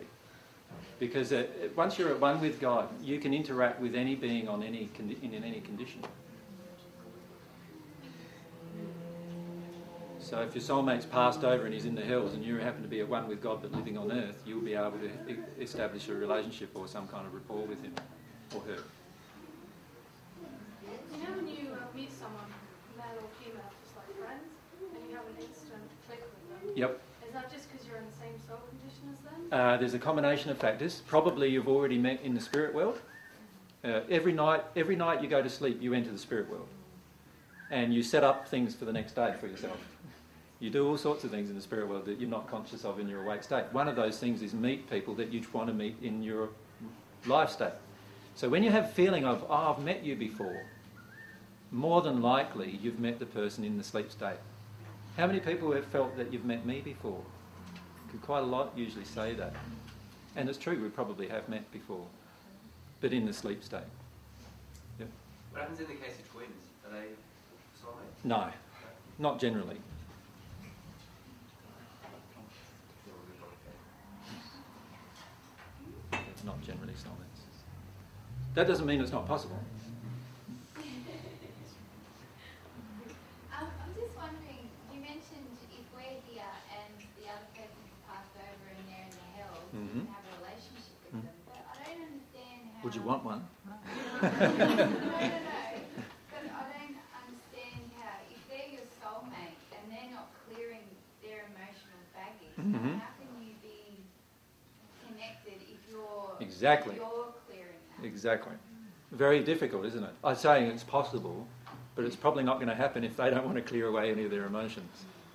Because 1.00 1.32
uh, 1.32 1.46
once 1.76 1.98
you're 1.98 2.10
at 2.10 2.20
one 2.20 2.42
with 2.42 2.60
God, 2.60 2.90
you 3.02 3.20
can 3.20 3.34
interact 3.34 3.80
with 3.80 3.96
any 3.96 4.16
being 4.16 4.48
on 4.50 4.64
any 4.64 4.90
in 5.00 5.44
any 5.44 5.62
condition. 5.62 6.02
So 10.28 10.42
if 10.42 10.54
your 10.54 10.62
soulmate's 10.62 11.06
passed 11.06 11.46
over 11.46 11.64
and 11.64 11.74
he's 11.74 11.86
in 11.86 11.96
the 11.96 12.02
hills 12.02 12.34
and 12.34 12.44
you 12.44 12.58
happen 12.58 12.82
to 12.82 12.88
be 12.90 13.00
at 13.00 13.08
one 13.08 13.30
with 13.30 13.42
God 13.42 13.62
but 13.62 13.72
living 13.72 13.98
on 13.98 14.12
earth, 14.12 14.44
you'll 14.46 14.60
be 14.60 14.74
able 14.74 15.00
to 15.00 15.38
establish 15.58 16.10
a 16.10 16.14
relationship 16.14 16.70
or 16.74 16.86
some 16.86 17.08
kind 17.08 17.26
of 17.26 17.34
rapport 17.34 17.66
with 17.66 17.82
him 17.82 17.94
or 18.54 18.60
her. 18.60 18.84
You 21.16 21.24
know 21.24 21.34
when 21.34 21.48
you 21.48 21.72
uh, 21.72 21.96
meet 21.96 22.12
someone, 22.12 22.44
male 22.98 23.06
or 23.16 23.30
female, 23.42 23.72
just 23.82 23.96
like 23.96 24.20
friends, 24.20 24.44
and 24.82 25.10
you 25.10 25.16
have 25.16 25.24
an 25.28 25.48
instant 25.48 25.82
click 26.06 26.20
with 26.20 26.62
them? 26.62 26.76
Yep. 26.76 27.02
Is 27.26 27.34
that 27.34 27.50
just 27.50 27.72
because 27.72 27.88
you're 27.88 27.96
in 27.96 28.06
the 28.06 28.18
same 28.20 28.38
soul 28.46 28.60
condition 28.68 29.04
as 29.14 29.20
them? 29.24 29.58
Uh, 29.58 29.78
there's 29.78 29.94
a 29.94 30.00
combination 30.00 30.52
of 30.52 30.58
factors. 30.58 31.04
Probably 31.08 31.48
you've 31.48 31.70
already 31.70 31.98
met 31.98 32.20
in 32.22 32.34
the 32.34 32.42
spirit 32.42 32.74
world. 32.74 33.00
Uh, 33.82 34.02
every 34.10 34.34
night, 34.34 34.66
every 34.76 34.98
night 34.98 35.24
you 35.24 35.30
go 35.30 35.42
to 35.42 35.50
sleep, 35.50 35.82
you 35.82 35.94
enter 35.94 36.12
the 36.12 36.18
spirit 36.18 36.50
world, 36.50 36.68
and 37.72 37.94
you 37.94 38.04
set 38.04 38.26
up 38.26 38.50
things 38.50 38.76
for 38.76 38.84
the 38.84 38.92
next 38.92 39.14
day 39.14 39.34
for 39.40 39.48
yourself. 39.48 39.80
You 40.60 40.70
do 40.72 40.88
all 40.88 40.98
sorts 40.98 41.24
of 41.24 41.32
things 41.32 41.50
in 41.50 41.56
the 41.56 41.62
spirit 41.62 41.88
world 41.88 42.06
that 42.06 42.20
you're 42.20 42.30
not 42.30 42.50
conscious 42.50 42.84
of 42.84 43.00
in 43.00 43.08
your 43.08 43.22
awake 43.24 43.44
state. 43.44 43.66
One 43.72 43.88
of 43.88 43.96
those 43.96 44.18
things 44.18 44.42
is 44.42 44.54
meet 44.54 44.90
people 44.90 45.14
that 45.16 45.32
you'd 45.32 45.52
want 45.54 45.68
to 45.68 45.74
meet 45.74 45.98
in 46.02 46.24
your 46.24 46.50
life 47.26 47.52
state. 47.52 47.74
So 48.36 48.50
when 48.50 48.64
you 48.64 48.72
have 48.72 48.92
feeling 48.94 49.26
of, 49.26 49.46
oh, 49.50 49.76
I've 49.78 49.84
met 49.84 50.04
you 50.04 50.16
before, 50.16 50.66
more 51.72 52.02
than 52.02 52.22
likely 52.22 52.80
you've 52.82 53.00
met 53.00 53.20
the 53.20 53.26
person 53.26 53.64
in 53.64 53.78
the 53.78 53.84
sleep 53.84 54.12
state. 54.12 54.38
How 55.16 55.28
many 55.28 55.40
people 55.40 55.72
have 55.74 55.86
felt 55.86 56.16
that 56.18 56.32
you've 56.32 56.46
met 56.46 56.66
me 56.66 56.82
before? 56.82 57.22
Quite 58.22 58.40
a 58.40 58.46
lot 58.46 58.72
usually 58.76 59.06
say 59.06 59.34
that. 59.36 59.54
And 60.36 60.50
it's 60.50 60.58
true, 60.58 60.82
we 60.82 60.90
probably 60.90 61.28
have 61.28 61.48
met 61.50 61.72
before, 61.72 62.06
but 63.00 63.14
in 63.14 63.26
the 63.26 63.34
sleep 63.34 63.64
state. 63.64 63.82
Yep. 65.00 65.08
What 65.52 65.62
happens 65.62 65.80
in 65.80 65.88
the 65.88 65.94
case 65.94 66.18
of 66.20 66.32
twins? 66.32 66.50
Are 66.86 66.92
they 66.94 67.08
soulmates? 67.80 68.24
No, 68.24 68.48
not 69.20 69.40
generally. 69.40 69.40
Not 69.40 69.40
generally 69.40 69.78
soulmates. 69.80 69.82
That 74.50 74.60
doesn't 74.60 74.86
mean 74.96 75.04
it's 75.04 75.24
not 76.12 76.12
possible. 76.12 76.12
Um, 76.12 76.22
I'm 76.22 76.22
just 76.22 76.37
wondering, 76.37 76.37
you 76.37 76.37
mentioned 76.37 76.37
if 76.37 76.37
we're 76.37 76.37
here 76.37 76.37
and 76.37 76.37
the 76.37 76.37
other 76.37 76.37
person's 76.37 76.37
passed 76.37 76.37
over 76.37 76.37
and 76.37 76.37
they're 76.37 76.37
in 76.37 76.37
the 76.37 76.37
hills, 76.37 76.37
Mhm. 76.37 76.37
you 76.37 76.37
can 76.37 76.37
have 76.37 76.37
a 76.37 76.37
relationship 90.40 90.98
with 91.04 91.14
Mm. 91.20 91.24
them. 91.28 91.38
But 91.46 91.62
I 91.68 91.76
don't 91.84 92.04
understand 92.08 92.62
how. 92.72 92.84
Would 92.84 92.96
you 92.96 93.04
want 93.04 93.24
one? 93.26 93.42
no, 93.68 93.76
no, 93.76 94.40
no. 94.40 94.72
But 96.32 96.44
I 96.48 96.64
don't 96.72 96.98
understand 97.12 97.82
how, 98.00 98.16
if 98.32 98.42
they're 98.48 98.72
your 98.72 98.88
soulmate 99.00 99.60
and 99.76 99.84
they're 99.92 100.12
not 100.16 100.30
clearing 100.48 100.88
Exactly. 106.40 106.96
You're 106.96 107.06
clearing 107.46 107.82
that. 107.98 108.04
Exactly. 108.18 108.54
Very 109.12 109.44
difficult, 109.44 109.86
isn't 109.86 110.04
it? 110.04 110.10
I'm 110.24 110.36
saying 110.36 110.72
it's 110.72 110.84
possible, 110.84 111.48
but 111.96 112.04
it's 112.04 112.16
probably 112.16 112.44
not 112.44 112.56
going 112.56 112.68
to 112.68 112.74
happen 112.74 113.04
if 113.04 113.16
they 113.16 113.30
don't 113.30 113.46
want 113.46 113.58
to 113.58 113.62
clear 113.62 113.86
away 113.86 114.10
any 114.12 114.26
of 114.26 114.32
their 114.32 114.48
emotions. 114.48 114.90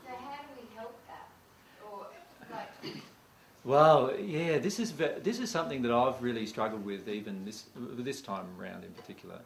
So 0.05 0.13
how 0.13 0.43
do 0.43 0.49
we 0.61 0.77
help 0.77 0.99
that? 1.07 1.29
Or 1.89 2.07
like 2.51 2.97
Well, 3.63 4.13
yeah, 4.19 4.59
this 4.59 4.81
is 4.81 4.91
ve- 4.91 5.21
this 5.23 5.39
is 5.39 5.49
something 5.49 5.81
that 5.83 5.93
I've 5.93 6.21
really 6.21 6.45
struggled 6.45 6.85
with, 6.85 7.09
even 7.09 7.45
this 7.45 7.67
this 7.77 8.21
time 8.21 8.47
round 8.59 8.83
in 8.83 8.91
particular. 8.91 9.39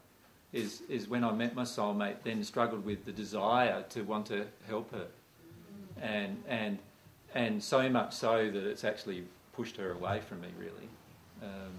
Is 0.54 0.80
is 0.88 1.06
when 1.08 1.22
I 1.22 1.32
met 1.32 1.54
my 1.54 1.64
soulmate, 1.64 2.16
then 2.24 2.42
struggled 2.42 2.86
with 2.86 3.04
the 3.04 3.12
desire 3.12 3.84
to 3.90 4.00
want 4.00 4.24
to 4.28 4.46
help 4.66 4.90
her, 4.92 5.08
and 6.00 6.42
and 6.48 6.78
and 7.34 7.62
so 7.62 7.90
much 7.90 8.14
so 8.14 8.50
that 8.50 8.64
it's 8.66 8.82
actually 8.82 9.24
pushed 9.52 9.76
her 9.76 9.92
away 9.92 10.20
from 10.26 10.40
me, 10.40 10.48
really. 10.58 10.88
Um, 11.42 11.74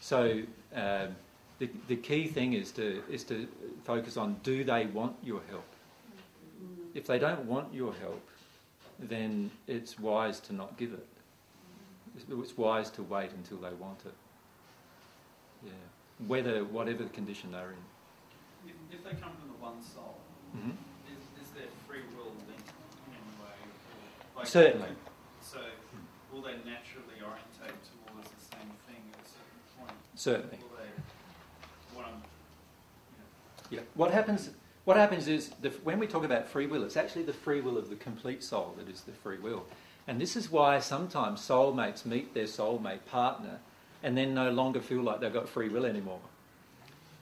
so 0.00 0.42
um, 0.74 1.16
the 1.58 1.68
the 1.88 1.96
key 1.96 2.26
thing 2.28 2.52
is 2.52 2.70
to 2.72 3.02
is 3.10 3.24
to 3.24 3.48
focus 3.84 4.16
on 4.16 4.36
do 4.42 4.64
they 4.64 4.86
want 4.86 5.16
your 5.22 5.40
help? 5.48 5.64
If 6.94 7.06
they 7.06 7.18
don't 7.18 7.44
want 7.44 7.72
your 7.72 7.92
help, 7.94 8.22
then 8.98 9.50
it's 9.66 9.98
wise 9.98 10.40
to 10.40 10.52
not 10.52 10.76
give 10.76 10.92
it. 10.92 11.06
It's- 12.16 12.56
wise 12.56 12.90
to 12.92 13.02
wait 13.04 13.30
until 13.32 13.58
they 13.58 13.72
want 13.74 14.00
it. 14.04 14.14
Yeah. 15.64 15.70
Whether, 16.26 16.64
whatever 16.64 17.04
the 17.04 17.10
condition 17.10 17.52
they're 17.52 17.70
in. 17.70 17.84
If, 18.66 18.74
if 18.98 19.04
they 19.04 19.10
come 19.22 19.32
from 19.38 19.48
the 19.54 19.60
one 19.62 19.80
soul, 19.82 20.18
Mhm. 20.56 20.74
is, 21.14 21.22
is 21.46 21.48
there 21.54 21.70
free 21.86 22.02
will 22.16 22.32
linked 22.50 22.72
in 23.06 23.12
any 23.14 23.34
way? 23.38 23.54
Or, 24.34 24.44
Certainly. 24.44 24.90
So 25.42 25.60
will 26.32 26.42
they 26.42 26.56
naturally 26.66 27.22
orientate 27.22 27.78
towards 27.86 28.28
the 28.34 28.42
same 28.56 28.70
thing 28.90 29.02
at 29.14 29.20
a 29.22 29.28
certain 29.28 29.62
point? 29.78 30.00
Certainly. 30.18 30.58
Yeah. 33.70 33.80
What 33.94 34.10
happens? 34.10 34.50
What 34.84 34.96
happens 34.96 35.28
is 35.28 35.50
the, 35.62 35.68
when 35.84 36.00
we 36.00 36.08
talk 36.08 36.24
about 36.24 36.48
free 36.48 36.66
will, 36.66 36.82
it's 36.82 36.96
actually 36.96 37.22
the 37.22 37.32
free 37.32 37.60
will 37.60 37.78
of 37.78 37.88
the 37.88 37.94
complete 37.94 38.42
soul 38.42 38.74
that 38.78 38.92
is 38.92 39.02
the 39.02 39.12
free 39.12 39.38
will, 39.38 39.64
and 40.08 40.20
this 40.20 40.34
is 40.34 40.50
why 40.50 40.80
sometimes 40.80 41.40
soulmates 41.40 42.04
meet 42.04 42.34
their 42.34 42.46
soulmate 42.46 43.04
partner, 43.08 43.60
and 44.02 44.18
then 44.18 44.34
no 44.34 44.50
longer 44.50 44.80
feel 44.80 45.02
like 45.02 45.20
they've 45.20 45.32
got 45.32 45.48
free 45.48 45.68
will 45.68 45.84
anymore. 45.84 46.20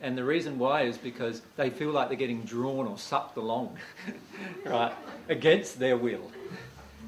And 0.01 0.17
the 0.17 0.25
reason 0.25 0.59
why 0.59 0.83
is 0.83 0.97
because 0.97 1.43
they 1.57 1.69
feel 1.69 1.91
like 1.91 2.09
they're 2.09 2.17
getting 2.17 2.45
drawn 2.45 2.87
or 2.87 2.97
sucked 2.97 3.37
along, 3.37 3.77
right, 4.65 4.95
against 5.29 5.79
their 5.79 5.99
will. 5.99 6.31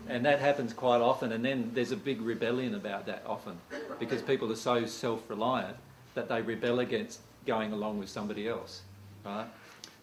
And 0.09 0.24
that 0.24 0.40
happens 0.40 0.72
quite 0.72 1.02
often, 1.02 1.32
and 1.32 1.44
then 1.44 1.70
there's 1.74 1.93
a 1.93 1.97
big 1.97 2.22
rebellion 2.22 2.74
about 2.74 3.05
that 3.06 3.22
often 3.26 3.59
because 4.01 4.22
people 4.22 4.51
are 4.51 4.56
so 4.56 4.86
self 4.86 5.28
reliant 5.28 5.76
that 6.14 6.28
they 6.28 6.40
rebel 6.40 6.80
against 6.80 7.20
going 7.47 7.72
along 7.72 7.98
with 7.98 8.09
somebody 8.09 8.48
else, 8.48 8.82
right? 9.24 9.47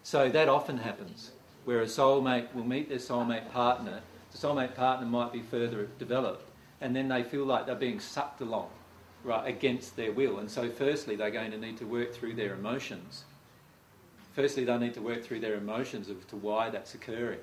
So 0.03 0.29
that 0.29 0.47
often 0.47 0.77
happens 0.77 1.31
where 1.65 1.81
a 1.81 1.85
soulmate 1.85 2.53
will 2.53 2.63
meet 2.63 2.87
their 2.87 2.99
soulmate 2.99 3.51
partner, 3.51 4.01
the 4.31 4.37
soulmate 4.37 4.75
partner 4.75 5.07
might 5.07 5.33
be 5.33 5.41
further 5.41 5.87
developed, 5.97 6.49
and 6.81 6.95
then 6.95 7.07
they 7.07 7.23
feel 7.23 7.45
like 7.45 7.65
they're 7.65 7.75
being 7.75 7.99
sucked 7.99 8.41
along, 8.41 8.69
right, 9.23 9.47
against 9.47 9.95
their 9.95 10.11
will. 10.11 10.37
And 10.37 10.49
so, 10.49 10.69
firstly, 10.69 11.15
they're 11.15 11.31
going 11.31 11.51
to 11.51 11.57
need 11.57 11.77
to 11.77 11.85
work 11.85 12.13
through 12.13 12.35
their 12.35 12.53
emotions. 12.53 13.23
Firstly, 14.33 14.65
they'll 14.65 14.77
need 14.77 14.93
to 14.93 15.01
work 15.01 15.23
through 15.23 15.39
their 15.39 15.55
emotions 15.55 16.09
as 16.09 16.17
to 16.27 16.35
why 16.35 16.69
that's 16.69 16.93
occurring. 16.93 17.39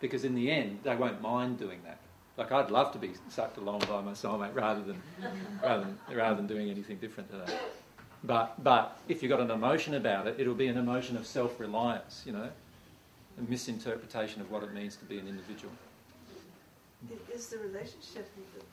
Because 0.00 0.24
in 0.24 0.34
the 0.34 0.50
end, 0.50 0.80
they 0.84 0.94
won't 0.94 1.20
mind 1.20 1.58
doing 1.58 1.80
that. 1.84 1.98
Like, 2.36 2.52
I'd 2.52 2.70
love 2.70 2.92
to 2.92 2.98
be 2.98 3.12
sucked 3.28 3.56
along 3.56 3.80
by 3.80 4.00
my 4.00 4.12
soulmate 4.12 4.54
rather 4.54 4.80
than, 4.82 5.02
rather 5.62 5.84
than, 5.84 6.16
rather 6.16 6.36
than 6.36 6.46
doing 6.46 6.70
anything 6.70 6.98
different 6.98 7.30
to 7.32 7.38
that. 7.38 7.52
But, 8.22 8.62
but 8.62 8.98
if 9.08 9.22
you've 9.22 9.30
got 9.30 9.40
an 9.40 9.50
emotion 9.50 9.94
about 9.94 10.28
it, 10.28 10.36
it'll 10.38 10.54
be 10.54 10.68
an 10.68 10.76
emotion 10.78 11.16
of 11.16 11.26
self 11.26 11.58
reliance, 11.58 12.22
you 12.24 12.32
know, 12.32 12.48
a 13.38 13.50
misinterpretation 13.50 14.40
of 14.40 14.50
what 14.50 14.62
it 14.62 14.72
means 14.72 14.96
to 14.96 15.04
be 15.04 15.18
an 15.18 15.26
individual. 15.26 15.72
Is 17.32 17.48
the 17.48 17.58
relationship 17.58 18.28
with, 18.36 18.64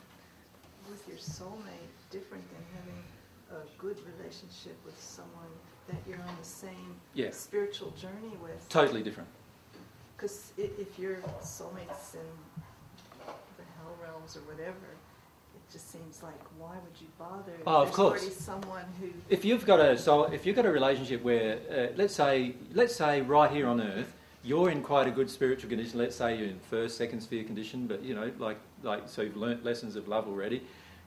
with 0.89 1.07
your 1.07 1.17
soulmate 1.17 1.93
different 2.11 2.43
than 2.51 2.63
having 2.75 3.03
a 3.51 3.81
good 3.81 3.97
relationship 4.17 4.77
with 4.85 4.99
someone 4.99 5.49
that 5.87 5.97
you're 6.07 6.19
on 6.19 6.35
the 6.39 6.47
same 6.47 6.99
Yeah. 7.13 7.31
spiritual 7.31 7.91
journey 7.91 8.35
with? 8.41 8.67
Totally 8.69 9.03
different. 9.03 9.29
Because 10.15 10.51
if 10.57 10.97
your 10.97 11.15
soulmate's 11.41 12.15
in 12.15 12.21
the 13.57 13.63
hell 13.77 13.95
realms 14.01 14.37
or 14.37 14.41
whatever, 14.41 14.71
it 15.55 15.71
just 15.71 15.91
seems 15.91 16.23
like 16.23 16.39
why 16.57 16.75
would 16.75 17.01
you 17.01 17.07
bother? 17.19 17.53
if 17.53 17.67
Oh, 17.67 17.81
of 17.81 17.91
course. 17.91 18.21
already 18.21 18.35
someone 18.35 18.85
who. 18.99 19.09
If 19.29 19.43
you've 19.43 19.65
got 19.65 19.79
a 19.79 19.97
so 19.97 20.23
if 20.25 20.45
you've 20.45 20.55
got 20.55 20.65
a 20.65 20.71
relationship 20.71 21.23
where 21.23 21.59
uh, 21.69 21.93
let's 21.95 22.15
say 22.15 22.55
let's 22.73 22.95
say 22.95 23.21
right 23.21 23.51
here 23.51 23.67
on 23.67 23.81
earth 23.81 24.13
you're 24.45 24.69
in 24.69 24.83
quite 24.83 25.07
a 25.07 25.11
good 25.11 25.29
spiritual 25.29 25.69
condition. 25.69 25.97
Let's 25.97 26.15
say 26.15 26.37
you're 26.37 26.47
in 26.47 26.59
first, 26.69 26.97
second 26.97 27.19
sphere 27.21 27.43
condition, 27.43 27.87
but 27.87 28.03
you 28.03 28.13
know 28.13 28.31
like 28.37 28.57
like 28.83 29.09
so 29.09 29.23
you've 29.23 29.35
learnt 29.35 29.65
lessons 29.65 29.95
of 29.95 30.07
love 30.07 30.27
already. 30.27 30.61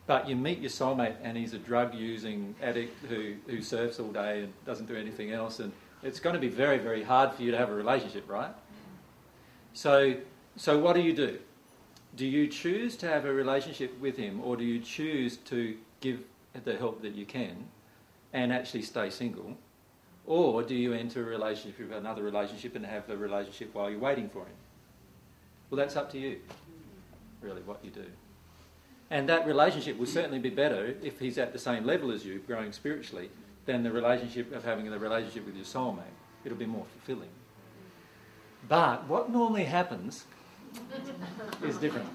But 0.07 0.29
you 0.29 0.37
meet 0.37 0.59
your 0.59 0.71
soulmate 0.71 1.17
and 1.23 1.37
he's 1.37 1.53
a 1.53 1.59
drug 1.59 1.95
using 1.95 2.55
addict 2.63 3.05
who 3.07 3.35
who 3.47 3.63
surfs 3.63 4.01
all 4.01 4.11
day 4.11 4.43
and 4.43 4.53
doesn't 4.67 4.87
do 4.87 4.97
anything 4.97 5.31
else, 5.33 5.61
and 5.61 5.73
it's 6.03 6.19
going 6.21 6.35
to 6.35 6.41
be 6.41 6.49
very 6.49 6.79
very 6.79 7.03
hard 7.03 7.33
for 7.33 7.43
you 7.43 7.53
to 7.53 7.57
have 7.57 7.71
a 7.71 7.75
relationship, 7.75 8.29
right? 8.29 8.51
So 9.79 10.17
so 10.57 10.77
what 10.77 10.97
do 10.97 11.03
you 11.03 11.13
do? 11.13 11.39
Do 12.17 12.27
you 12.27 12.49
choose 12.49 12.97
to 12.97 13.07
have 13.07 13.25
a 13.25 13.33
relationship 13.33 13.97
with 14.01 14.17
him, 14.17 14.41
or 14.41 14.57
do 14.57 14.65
you 14.65 14.81
choose 14.81 15.37
to 15.53 15.77
give 16.01 16.19
the 16.65 16.77
help 16.77 17.01
that 17.03 17.15
you 17.15 17.25
can 17.25 17.69
and 18.33 18.53
actually 18.53 18.83
stay 18.83 19.09
single? 19.09 19.57
Or 20.27 20.65
do 20.65 20.75
you 20.75 20.95
enter 20.95 21.23
a 21.23 21.27
relationship 21.27 21.79
with 21.79 21.97
another 21.97 22.25
relationship 22.25 22.75
and 22.75 22.85
have 22.85 23.09
a 23.09 23.17
relationship 23.17 23.73
while 23.73 23.89
you're 23.89 24.01
waiting 24.01 24.29
for 24.29 24.41
him? 24.41 24.59
Well, 25.71 25.79
that's 25.79 25.95
up 25.95 26.11
to 26.11 26.19
you, 26.19 26.41
really, 27.41 27.63
what 27.63 27.79
you 27.85 27.91
do. 27.91 28.07
And 29.11 29.29
that 29.29 29.47
relationship 29.47 29.97
will 29.97 30.07
certainly 30.07 30.41
be 30.41 30.51
better 30.51 30.97
if 31.05 31.21
he's 31.21 31.39
at 31.39 31.53
the 31.53 31.59
same 31.61 31.85
level 31.85 32.11
as 32.11 32.25
you, 32.25 32.41
growing 32.49 32.73
spiritually, 32.73 33.31
than 33.65 33.85
the 33.85 33.93
relationship 33.93 34.53
of 34.53 34.65
having 34.65 34.91
the 34.91 34.99
relationship 34.99 35.47
with 35.47 35.55
your 35.55 35.65
soulmate. 35.65 36.17
It'll 36.45 36.59
be 36.59 36.67
more 36.67 36.87
fulfilling. 36.97 37.31
But 38.67 39.07
what 39.07 39.31
normally 39.31 39.65
happens 39.65 40.25
is 41.63 41.77
different. 41.77 42.09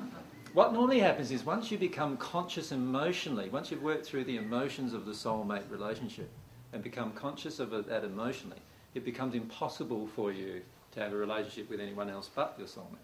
What 0.54 0.72
normally 0.72 1.00
happens 1.00 1.32
is 1.32 1.44
once 1.44 1.72
you 1.72 1.78
become 1.78 2.16
conscious 2.18 2.72
emotionally, 2.72 3.50
once 3.50 3.72
you've 3.72 3.82
worked 3.82 4.06
through 4.06 4.26
the 4.26 4.38
emotions 4.38 4.94
of 4.94 5.06
the 5.06 5.12
soulmate 5.12 5.70
relationship 5.70 6.30
and 6.74 6.84
become 6.84 7.12
conscious 7.14 7.60
of 7.60 7.74
it, 7.74 7.88
that 7.90 8.04
emotionally, 8.04 8.62
it 8.94 9.04
becomes 9.04 9.34
impossible 9.34 10.08
for 10.16 10.32
you 10.32 10.62
to 10.92 11.00
have 11.00 11.12
a 11.12 11.16
relationship 11.16 11.70
with 11.70 11.80
anyone 11.80 12.10
else 12.10 12.30
but 12.34 12.54
your 12.60 12.68
soulmate. 12.68 12.98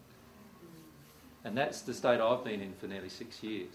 And 1.43 1.57
that's 1.57 1.81
the 1.81 1.93
state 1.93 2.19
I've 2.19 2.43
been 2.43 2.61
in 2.61 2.73
for 2.73 2.87
nearly 2.87 3.09
six 3.09 3.41
years. 3.41 3.73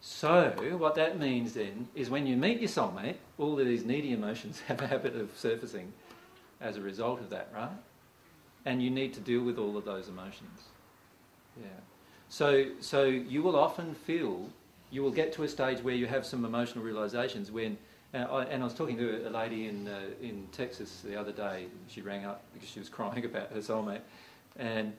So, 0.00 0.54
what 0.78 0.94
that 0.94 1.18
means 1.18 1.54
then 1.54 1.88
is 1.96 2.08
when 2.08 2.26
you 2.26 2.36
meet 2.36 2.60
your 2.60 2.68
soulmate, 2.68 3.16
all 3.36 3.58
of 3.58 3.66
these 3.66 3.84
needy 3.84 4.12
emotions 4.12 4.60
have 4.68 4.80
a 4.80 4.86
habit 4.86 5.16
of 5.16 5.30
surfacing 5.36 5.92
as 6.60 6.76
a 6.76 6.80
result 6.80 7.20
of 7.20 7.30
that, 7.30 7.50
right? 7.52 7.70
And 8.64 8.82
you 8.82 8.90
need 8.90 9.14
to 9.14 9.20
deal 9.20 9.42
with 9.42 9.58
all 9.58 9.76
of 9.76 9.84
those 9.84 10.08
emotions. 10.08 10.64
Yeah. 11.60 11.68
So, 12.28 12.66
so 12.80 13.04
you 13.04 13.42
will 13.42 13.56
often 13.56 13.94
feel, 13.94 14.48
you 14.90 15.02
will 15.02 15.10
get 15.10 15.32
to 15.34 15.44
a 15.44 15.48
stage 15.48 15.82
where 15.82 15.94
you 15.94 16.06
have 16.06 16.26
some 16.26 16.44
emotional 16.44 16.84
realizations 16.84 17.50
when, 17.50 17.78
and 18.12 18.24
I, 18.24 18.44
and 18.44 18.62
I 18.62 18.64
was 18.64 18.74
talking 18.74 18.98
to 18.98 19.28
a 19.28 19.30
lady 19.30 19.66
in, 19.66 19.88
uh, 19.88 20.00
in 20.22 20.46
Texas 20.52 21.02
the 21.04 21.18
other 21.18 21.32
day, 21.32 21.66
she 21.88 22.02
rang 22.02 22.24
up 22.24 22.42
because 22.52 22.68
she 22.68 22.78
was 22.78 22.88
crying 22.90 23.24
about 23.24 23.50
her 23.52 23.60
soulmate, 23.60 24.02
and 24.58 24.92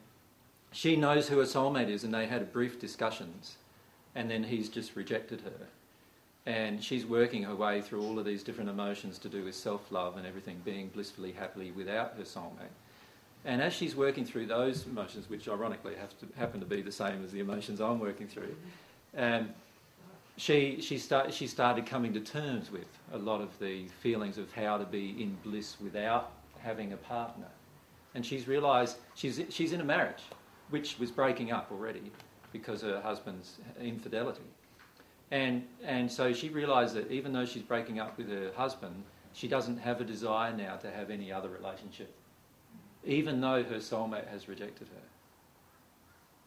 she 0.72 0.96
knows 0.96 1.28
who 1.28 1.38
her 1.38 1.46
soulmate 1.46 1.90
is, 1.90 2.04
and 2.04 2.14
they 2.14 2.28
had 2.28 2.52
brief 2.52 2.80
discussions, 2.80 3.58
and 4.16 4.30
then 4.30 4.44
he's 4.44 4.70
just 4.70 4.96
rejected 4.96 5.42
her. 5.42 5.68
And 6.46 6.84
she's 6.84 7.06
working 7.06 7.44
her 7.44 7.56
way 7.56 7.82
through 7.82 8.02
all 8.02 8.18
of 8.18 8.26
these 8.26 8.42
different 8.42 8.70
emotions 8.70 9.20
to 9.20 9.30
do 9.30 9.44
with 9.44 9.56
self 9.56 9.92
love 9.92 10.18
and 10.18 10.26
everything, 10.26 10.62
being 10.66 10.88
blissfully 10.88 11.32
happily 11.32 11.72
without 11.72 12.16
her 12.18 12.24
soulmate. 12.24 12.74
And 13.45 13.61
as 13.61 13.74
she's 13.74 13.95
working 13.95 14.26
through 14.26 14.48
those 14.48 14.85
emotions, 14.85 15.30
which 15.30 15.48
ironically 15.48 15.93
to 15.93 16.40
happen 16.40 16.59
to 16.59 16.66
be 16.66 16.82
the 16.82 16.92
same 16.92 17.24
as 17.24 17.32
the 17.32 17.40
emotions 17.40 17.80
I'm 17.80 18.00
working 18.00 18.27
through, 18.27 18.56
um, 19.18 19.50
she, 20.38 20.80
she, 20.82 20.98
start, 20.98 21.34
she 21.34 21.48
started 21.48 21.85
coming 21.85 22.14
to 22.14 22.19
terms 22.19 22.72
with 22.72 22.88
a 23.14 23.18
lot 23.18 23.42
of 23.42 23.58
the 23.59 23.88
feelings 24.01 24.38
of 24.38 24.51
how 24.53 24.77
to 24.77 24.85
be 24.85 25.22
in 25.22 25.38
bliss 25.43 25.77
without 25.82 26.32
having 26.59 26.93
a 26.93 26.98
partner. 26.98 27.48
And 28.16 28.26
she's 28.26 28.48
realised 28.48 28.98
she's, 29.16 29.42
she's 29.50 29.74
in 29.74 29.82
a 29.82 29.85
marriage 29.85 30.24
which 30.69 31.00
was 31.00 31.11
breaking 31.11 31.51
up 31.51 31.72
already 31.72 32.11
because 32.51 32.84
of 32.84 32.92
her 32.92 33.01
husband's 33.01 33.58
infidelity. 33.82 34.42
And, 35.32 35.66
and 35.84 36.11
so 36.11 36.34
she 36.34 36.50
realised 36.50 36.95
that 36.95 37.11
even 37.11 37.34
though 37.34 37.45
she's 37.45 37.64
breaking 37.64 38.00
up 38.00 38.18
with 38.18 38.30
her 38.30 38.51
husband, 38.56 39.03
she 39.34 39.48
doesn't 39.48 39.77
have 39.77 40.01
a 40.01 40.03
desire 40.03 40.56
now 40.56 40.76
to 40.77 40.90
have 40.90 41.09
any 41.09 41.32
other 41.32 41.50
relationship, 41.50 42.14
even 43.06 43.42
though 43.42 43.64
her 43.64 43.78
soulmate 43.78 44.28
has 44.30 44.48
rejected 44.48 44.88
her. 44.88 45.02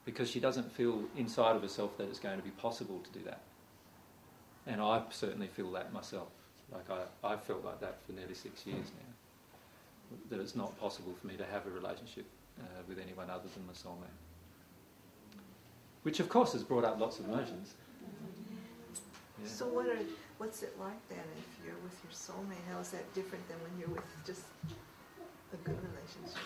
Because 0.04 0.28
she 0.28 0.40
doesn't 0.40 0.70
feel 0.72 1.04
inside 1.16 1.56
of 1.56 1.62
herself 1.62 1.96
that 1.98 2.08
it's 2.08 2.18
going 2.18 2.36
to 2.36 2.44
be 2.44 2.50
possible 2.50 3.00
to 3.00 3.18
do 3.18 3.24
that. 3.24 3.40
And 4.66 4.80
I 4.80 5.02
certainly 5.10 5.46
feel 5.46 5.70
that 5.72 5.92
myself. 5.92 6.28
Like 6.72 6.90
I, 6.90 7.32
I've 7.32 7.42
felt 7.42 7.64
like 7.64 7.80
that 7.80 7.98
for 8.06 8.12
nearly 8.12 8.34
six 8.34 8.66
years 8.66 8.86
now. 8.86 10.16
That 10.30 10.40
it's 10.40 10.56
not 10.56 10.78
possible 10.78 11.14
for 11.20 11.26
me 11.26 11.36
to 11.36 11.44
have 11.44 11.66
a 11.66 11.70
relationship 11.70 12.26
uh, 12.60 12.64
with 12.88 12.98
anyone 12.98 13.30
other 13.30 13.48
than 13.54 13.66
my 13.66 13.72
soulmate. 13.72 14.18
Which, 16.02 16.20
of 16.20 16.28
course, 16.28 16.52
has 16.52 16.64
brought 16.64 16.84
up 16.84 16.98
lots 16.98 17.18
of 17.18 17.28
emotions. 17.28 17.74
Yeah. 19.40 19.48
So 19.48 19.66
what 19.66 19.86
are, 19.86 19.98
what's 20.38 20.62
it 20.62 20.78
like 20.78 21.08
then 21.08 21.24
if 21.38 21.64
you're 21.64 21.76
with 21.82 21.96
your 22.02 22.12
soulmate? 22.12 22.72
How 22.72 22.80
is 22.80 22.90
that 22.90 23.12
different 23.14 23.46
than 23.48 23.58
when 23.62 23.78
you're 23.78 23.88
with 23.88 24.04
just 24.26 24.42
a 25.52 25.56
good 25.56 25.76
relationship? 25.76 26.38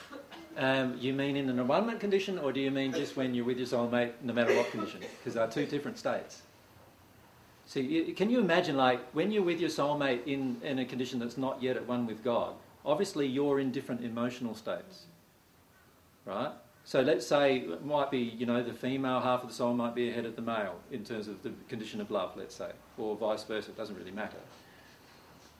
Um, 0.56 0.96
you 0.98 1.12
mean 1.12 1.36
in 1.36 1.50
an 1.50 1.58
abandonment 1.58 2.00
condition, 2.00 2.38
or 2.38 2.52
do 2.52 2.60
you 2.60 2.70
mean 2.70 2.92
just 2.92 3.16
when 3.16 3.34
you're 3.34 3.44
with 3.44 3.58
your 3.58 3.66
soulmate, 3.66 4.12
no 4.22 4.32
matter 4.32 4.56
what 4.56 4.70
condition? 4.70 5.00
Because 5.18 5.34
they're 5.34 5.46
two 5.48 5.66
different 5.66 5.98
states. 5.98 6.42
See, 7.66 7.82
you, 7.82 8.14
can 8.14 8.30
you 8.30 8.40
imagine, 8.40 8.76
like, 8.76 9.00
when 9.12 9.30
you're 9.30 9.42
with 9.42 9.60
your 9.60 9.68
soulmate 9.68 10.26
in, 10.26 10.56
in 10.62 10.78
a 10.78 10.84
condition 10.84 11.18
that's 11.18 11.36
not 11.36 11.62
yet 11.62 11.76
at 11.76 11.86
one 11.86 12.06
with 12.06 12.22
God, 12.24 12.54
obviously 12.86 13.26
you're 13.26 13.60
in 13.60 13.72
different 13.72 14.02
emotional 14.02 14.54
states, 14.54 15.06
right? 16.24 16.52
So 16.84 17.00
let's 17.00 17.26
say 17.26 17.56
it 17.58 17.84
might 17.84 18.12
be, 18.12 18.18
you 18.18 18.46
know, 18.46 18.62
the 18.62 18.72
female 18.72 19.20
half 19.20 19.42
of 19.42 19.48
the 19.48 19.54
soul 19.54 19.74
might 19.74 19.94
be 19.94 20.08
ahead 20.08 20.24
of 20.24 20.36
the 20.36 20.42
male 20.42 20.78
in 20.92 21.04
terms 21.04 21.26
of 21.26 21.42
the 21.42 21.52
condition 21.68 22.00
of 22.00 22.12
love, 22.12 22.36
let's 22.36 22.54
say, 22.54 22.70
or 22.96 23.16
vice 23.16 23.42
versa, 23.42 23.72
it 23.72 23.76
doesn't 23.76 23.96
really 23.96 24.12
matter. 24.12 24.38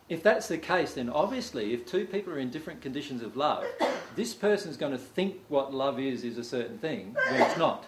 If 0.09 0.23
that's 0.23 0.47
the 0.49 0.59
case, 0.59 0.95
then 0.95 1.09
obviously, 1.09 1.73
if 1.73 1.85
two 1.85 2.07
people 2.07 2.33
are 2.33 2.39
in 2.39 2.51
different 2.51 2.81
conditions 2.81 3.23
of 3.23 3.37
love, 3.37 3.65
this 4.15 4.35
person's 4.35 4.77
going 4.77 4.93
to 4.93 4.99
think 4.99 5.41
what 5.49 5.75
love 5.75 5.99
is 5.99 6.23
is 6.23 6.39
a 6.39 6.45
certain 6.45 6.79
thing 6.79 7.17
when 7.31 7.43
it's 7.43 7.59
not. 7.59 7.87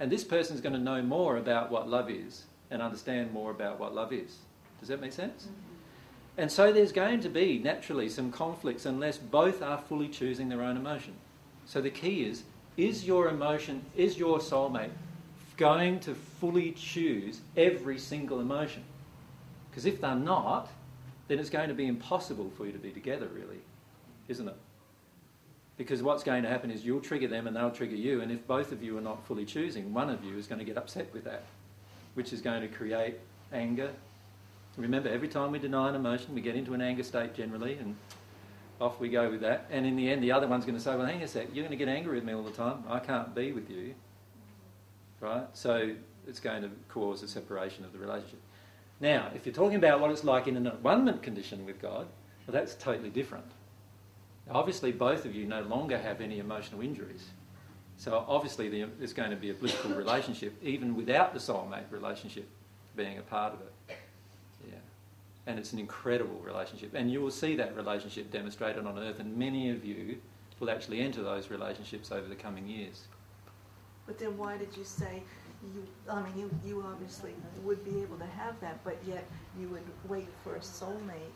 And 0.00 0.10
this 0.10 0.24
person's 0.24 0.60
going 0.60 0.72
to 0.72 0.78
know 0.78 1.02
more 1.02 1.36
about 1.36 1.70
what 1.70 1.88
love 1.88 2.10
is 2.10 2.44
and 2.70 2.80
understand 2.80 3.32
more 3.32 3.50
about 3.50 3.78
what 3.78 3.94
love 3.94 4.12
is. 4.12 4.38
Does 4.80 4.88
that 4.88 5.00
make 5.00 5.12
sense? 5.12 5.44
Mm-hmm. 5.44 5.72
And 6.38 6.50
so 6.50 6.72
there's 6.72 6.92
going 6.92 7.20
to 7.20 7.28
be 7.28 7.58
naturally 7.58 8.08
some 8.08 8.32
conflicts 8.32 8.86
unless 8.86 9.18
both 9.18 9.62
are 9.62 9.78
fully 9.78 10.08
choosing 10.08 10.48
their 10.48 10.62
own 10.62 10.76
emotion. 10.76 11.12
So 11.66 11.80
the 11.80 11.90
key 11.90 12.24
is 12.24 12.44
is 12.78 13.06
your 13.06 13.28
emotion, 13.28 13.84
is 13.94 14.16
your 14.16 14.38
soulmate 14.38 14.90
going 15.58 16.00
to 16.00 16.14
fully 16.14 16.72
choose 16.72 17.42
every 17.54 17.98
single 17.98 18.40
emotion? 18.40 18.82
Because 19.70 19.84
if 19.84 20.00
they're 20.00 20.14
not, 20.14 20.70
then 21.32 21.40
it's 21.40 21.48
going 21.48 21.70
to 21.70 21.74
be 21.74 21.86
impossible 21.86 22.52
for 22.58 22.66
you 22.66 22.72
to 22.72 22.78
be 22.78 22.90
together, 22.90 23.26
really, 23.34 23.62
isn't 24.28 24.46
it? 24.46 24.56
Because 25.78 26.02
what's 26.02 26.22
going 26.22 26.42
to 26.42 26.48
happen 26.50 26.70
is 26.70 26.84
you'll 26.84 27.00
trigger 27.00 27.26
them 27.26 27.46
and 27.46 27.56
they'll 27.56 27.70
trigger 27.70 27.96
you, 27.96 28.20
and 28.20 28.30
if 28.30 28.46
both 28.46 28.70
of 28.70 28.82
you 28.82 28.98
are 28.98 29.00
not 29.00 29.26
fully 29.26 29.46
choosing, 29.46 29.94
one 29.94 30.10
of 30.10 30.22
you 30.22 30.36
is 30.36 30.46
going 30.46 30.58
to 30.58 30.64
get 30.64 30.76
upset 30.76 31.08
with 31.14 31.24
that, 31.24 31.44
which 32.12 32.34
is 32.34 32.42
going 32.42 32.60
to 32.60 32.68
create 32.68 33.14
anger. 33.50 33.90
Remember, 34.76 35.08
every 35.08 35.28
time 35.28 35.52
we 35.52 35.58
deny 35.58 35.88
an 35.88 35.94
emotion, 35.94 36.34
we 36.34 36.42
get 36.42 36.54
into 36.54 36.74
an 36.74 36.82
anger 36.82 37.02
state 37.02 37.32
generally, 37.32 37.78
and 37.78 37.96
off 38.78 39.00
we 39.00 39.08
go 39.08 39.30
with 39.30 39.40
that. 39.40 39.66
And 39.70 39.86
in 39.86 39.96
the 39.96 40.10
end, 40.10 40.22
the 40.22 40.32
other 40.32 40.46
one's 40.46 40.66
going 40.66 40.76
to 40.76 40.84
say, 40.84 40.94
well, 40.94 41.06
hang 41.06 41.22
a 41.22 41.28
sec, 41.28 41.48
you're 41.54 41.64
going 41.66 41.78
to 41.78 41.82
get 41.82 41.88
angry 41.88 42.16
with 42.16 42.24
me 42.24 42.34
all 42.34 42.42
the 42.42 42.50
time. 42.50 42.84
I 42.90 42.98
can't 42.98 43.34
be 43.34 43.52
with 43.52 43.70
you. 43.70 43.94
Right? 45.18 45.46
So 45.54 45.94
it's 46.28 46.40
going 46.40 46.60
to 46.60 46.70
cause 46.90 47.22
a 47.22 47.28
separation 47.28 47.86
of 47.86 47.94
the 47.94 47.98
relationship. 47.98 48.40
Now, 49.02 49.32
if 49.34 49.44
you're 49.44 49.54
talking 49.54 49.74
about 49.74 50.00
what 50.00 50.12
it's 50.12 50.22
like 50.22 50.46
in 50.46 50.56
an 50.56 50.68
abandonment 50.68 51.24
condition 51.24 51.66
with 51.66 51.82
God, 51.82 52.06
well, 52.46 52.52
that's 52.52 52.76
totally 52.76 53.10
different. 53.10 53.44
Obviously, 54.48 54.92
both 54.92 55.24
of 55.24 55.34
you 55.34 55.44
no 55.44 55.62
longer 55.62 55.98
have 55.98 56.20
any 56.20 56.38
emotional 56.38 56.80
injuries. 56.80 57.26
So 57.96 58.24
obviously, 58.28 58.68
there's 58.68 59.12
going 59.12 59.30
to 59.30 59.36
be 59.36 59.50
a 59.50 59.54
blissful 59.54 59.90
relationship, 59.96 60.54
even 60.62 60.94
without 60.94 61.34
the 61.34 61.40
soulmate 61.40 61.90
relationship 61.90 62.48
being 62.96 63.18
a 63.18 63.22
part 63.22 63.54
of 63.54 63.60
it 63.60 63.96
Yeah. 64.68 64.74
and 65.46 65.58
it's 65.58 65.72
an 65.72 65.80
incredible 65.80 66.38
relationship. 66.44 66.94
And 66.94 67.10
you 67.10 67.20
will 67.20 67.30
see 67.30 67.56
that 67.56 67.74
relationship 67.74 68.30
demonstrated 68.30 68.86
on 68.86 68.98
earth, 69.00 69.18
and 69.18 69.36
many 69.36 69.70
of 69.70 69.84
you 69.84 70.18
will 70.60 70.70
actually 70.70 71.00
enter 71.00 71.24
those 71.24 71.50
relationships 71.50 72.12
over 72.12 72.28
the 72.28 72.36
coming 72.36 72.68
years. 72.68 73.08
But 74.06 74.18
then 74.18 74.36
why 74.36 74.56
did 74.58 74.76
you 74.76 74.84
say 74.84 75.22
you, 75.74 75.86
I 76.10 76.22
mean, 76.22 76.32
you, 76.36 76.50
you 76.64 76.84
obviously 76.86 77.34
would 77.62 77.84
be 77.84 78.02
able 78.02 78.16
to 78.18 78.26
have 78.26 78.58
that, 78.60 78.82
but 78.84 78.96
yet 79.06 79.24
you 79.58 79.68
would 79.68 79.84
wait 80.08 80.28
for 80.42 80.56
a 80.56 80.60
soulmate 80.60 81.30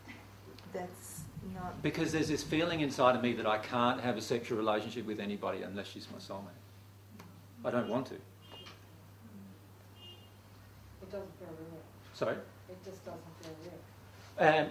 that's 0.73 1.23
not. 1.55 1.81
Because 1.83 2.13
there's 2.13 2.29
this 2.29 2.43
feeling 2.43 2.81
inside 2.81 3.15
of 3.15 3.23
me 3.23 3.33
that 3.35 3.47
I 3.47 3.59
can't 3.59 4.01
have 4.01 4.17
a 4.17 4.21
sexual 4.21 4.59
relationship 4.59 5.07
with 5.07 5.21
anybody 5.21 5.63
unless 5.63 5.87
she's 5.87 6.09
my 6.11 6.19
soulmate. 6.19 6.49
I 7.65 7.71
don't 7.71 7.89
want 7.89 8.07
to. 8.07 8.15
It 8.15 8.21
doesn't 11.11 11.39
feel 11.39 11.49
real. 11.49 11.81
Sorry? 12.15 12.37
It 12.69 12.85
just 12.85 13.05
doesn't 13.05 13.21
feel 13.41 13.55
real. 13.63 13.81
Um, 14.49 14.67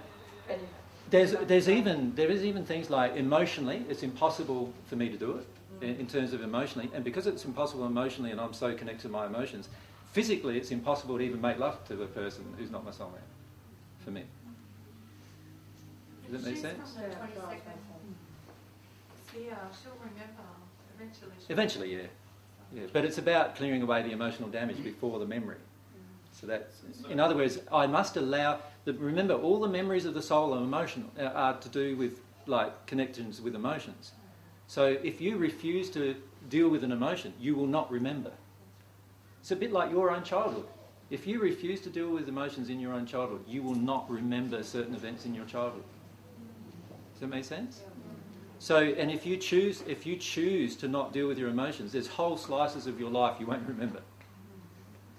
there's, 1.09 1.31
there's 1.47 1.69
even, 1.69 2.13
there 2.15 2.29
is 2.29 2.43
even 2.43 2.65
things 2.65 2.89
like 2.89 3.15
emotionally, 3.15 3.85
it's 3.89 4.03
impossible 4.03 4.73
for 4.87 4.95
me 4.95 5.09
to 5.09 5.17
do 5.17 5.37
it 5.37 5.47
in, 5.81 5.95
in, 5.95 6.07
terms 6.07 6.33
of 6.33 6.41
emotionally. 6.41 6.89
And 6.93 7.03
because 7.03 7.27
it's 7.27 7.45
impossible 7.45 7.85
emotionally 7.85 8.31
and 8.31 8.39
I'm 8.39 8.53
so 8.53 8.73
connected 8.73 9.03
to 9.03 9.09
my 9.09 9.25
emotions, 9.25 9.69
physically 10.11 10.57
it's 10.57 10.71
impossible 10.71 11.17
to 11.17 11.23
even 11.23 11.41
make 11.41 11.59
love 11.59 11.85
to 11.87 12.01
a 12.03 12.07
person 12.07 12.45
who's 12.57 12.71
not 12.71 12.85
my 12.85 12.91
soulmate 12.91 13.29
for 13.99 14.11
me. 14.11 14.23
Does 16.31 16.41
that 16.41 16.49
make 16.49 16.57
sense? 16.57 16.97
Yeah, 19.35 19.55
she'll 19.83 19.91
remember 19.99 20.43
eventually. 20.95 21.31
Eventually, 21.49 21.95
yeah. 21.95 22.07
Yeah, 22.73 22.83
but 22.93 23.05
it's 23.05 23.17
about 23.17 23.55
clearing 23.55 23.81
away 23.81 24.01
the 24.01 24.11
emotional 24.11 24.49
damage 24.49 24.83
before 24.83 25.19
the 25.19 25.25
memory. 25.25 25.57
So 26.31 26.47
that's, 26.47 26.81
in 27.09 27.19
other 27.19 27.35
words, 27.35 27.59
I 27.71 27.87
must 27.87 28.17
allow. 28.17 28.59
The, 28.83 28.93
remember, 28.93 29.35
all 29.35 29.59
the 29.59 29.69
memories 29.69 30.05
of 30.05 30.13
the 30.13 30.21
soul 30.21 30.53
are 30.53 30.57
emotional, 30.57 31.09
uh, 31.17 31.23
are 31.23 31.59
to 31.59 31.69
do 31.69 31.95
with 31.95 32.19
like 32.45 32.85
connections 32.85 33.41
with 33.41 33.55
emotions. 33.55 34.11
So 34.67 34.97
if 35.03 35.21
you 35.21 35.37
refuse 35.37 35.89
to 35.91 36.15
deal 36.49 36.69
with 36.69 36.83
an 36.83 36.91
emotion, 36.91 37.33
you 37.39 37.55
will 37.55 37.67
not 37.67 37.91
remember. 37.91 38.31
It's 39.41 39.51
a 39.51 39.55
bit 39.55 39.71
like 39.71 39.91
your 39.91 40.11
own 40.11 40.23
childhood. 40.23 40.65
If 41.09 41.27
you 41.27 41.39
refuse 41.39 41.81
to 41.81 41.89
deal 41.89 42.09
with 42.09 42.27
emotions 42.27 42.69
in 42.69 42.79
your 42.79 42.93
own 42.93 43.05
childhood, 43.05 43.43
you 43.47 43.61
will 43.61 43.75
not 43.75 44.09
remember 44.09 44.63
certain 44.63 44.95
events 44.95 45.25
in 45.25 45.35
your 45.35 45.45
childhood. 45.45 45.83
Does 47.13 47.21
that 47.21 47.27
make 47.27 47.45
sense? 47.45 47.81
So, 48.57 48.77
and 48.77 49.11
if 49.11 49.25
you 49.25 49.37
choose, 49.37 49.83
if 49.87 50.05
you 50.05 50.15
choose 50.15 50.75
to 50.77 50.87
not 50.87 51.13
deal 51.13 51.27
with 51.27 51.37
your 51.37 51.49
emotions, 51.49 51.91
there's 51.91 52.07
whole 52.07 52.37
slices 52.37 52.87
of 52.87 52.99
your 52.99 53.11
life 53.11 53.37
you 53.39 53.45
won't 53.45 53.67
remember. 53.67 54.01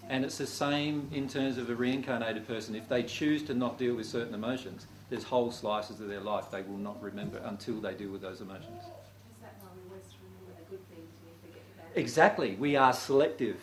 And 0.08 0.24
it's 0.24 0.38
the 0.38 0.46
same 0.46 1.08
in 1.12 1.28
terms 1.28 1.58
of 1.58 1.70
a 1.70 1.74
reincarnated 1.74 2.46
person. 2.46 2.74
If 2.74 2.88
they 2.88 3.02
choose 3.02 3.42
to 3.44 3.54
not 3.54 3.78
deal 3.78 3.94
with 3.94 4.06
certain 4.06 4.34
emotions, 4.34 4.86
there's 5.10 5.24
whole 5.24 5.50
slices 5.50 6.00
of 6.00 6.08
their 6.08 6.20
life 6.20 6.50
they 6.50 6.62
will 6.62 6.78
not 6.78 7.00
remember 7.02 7.38
until 7.44 7.80
they 7.80 7.94
deal 7.94 8.10
with 8.10 8.22
those 8.22 8.40
emotions. 8.40 8.82
Exactly. 11.96 12.54
We 12.56 12.76
are 12.76 12.92
selective. 12.92 13.58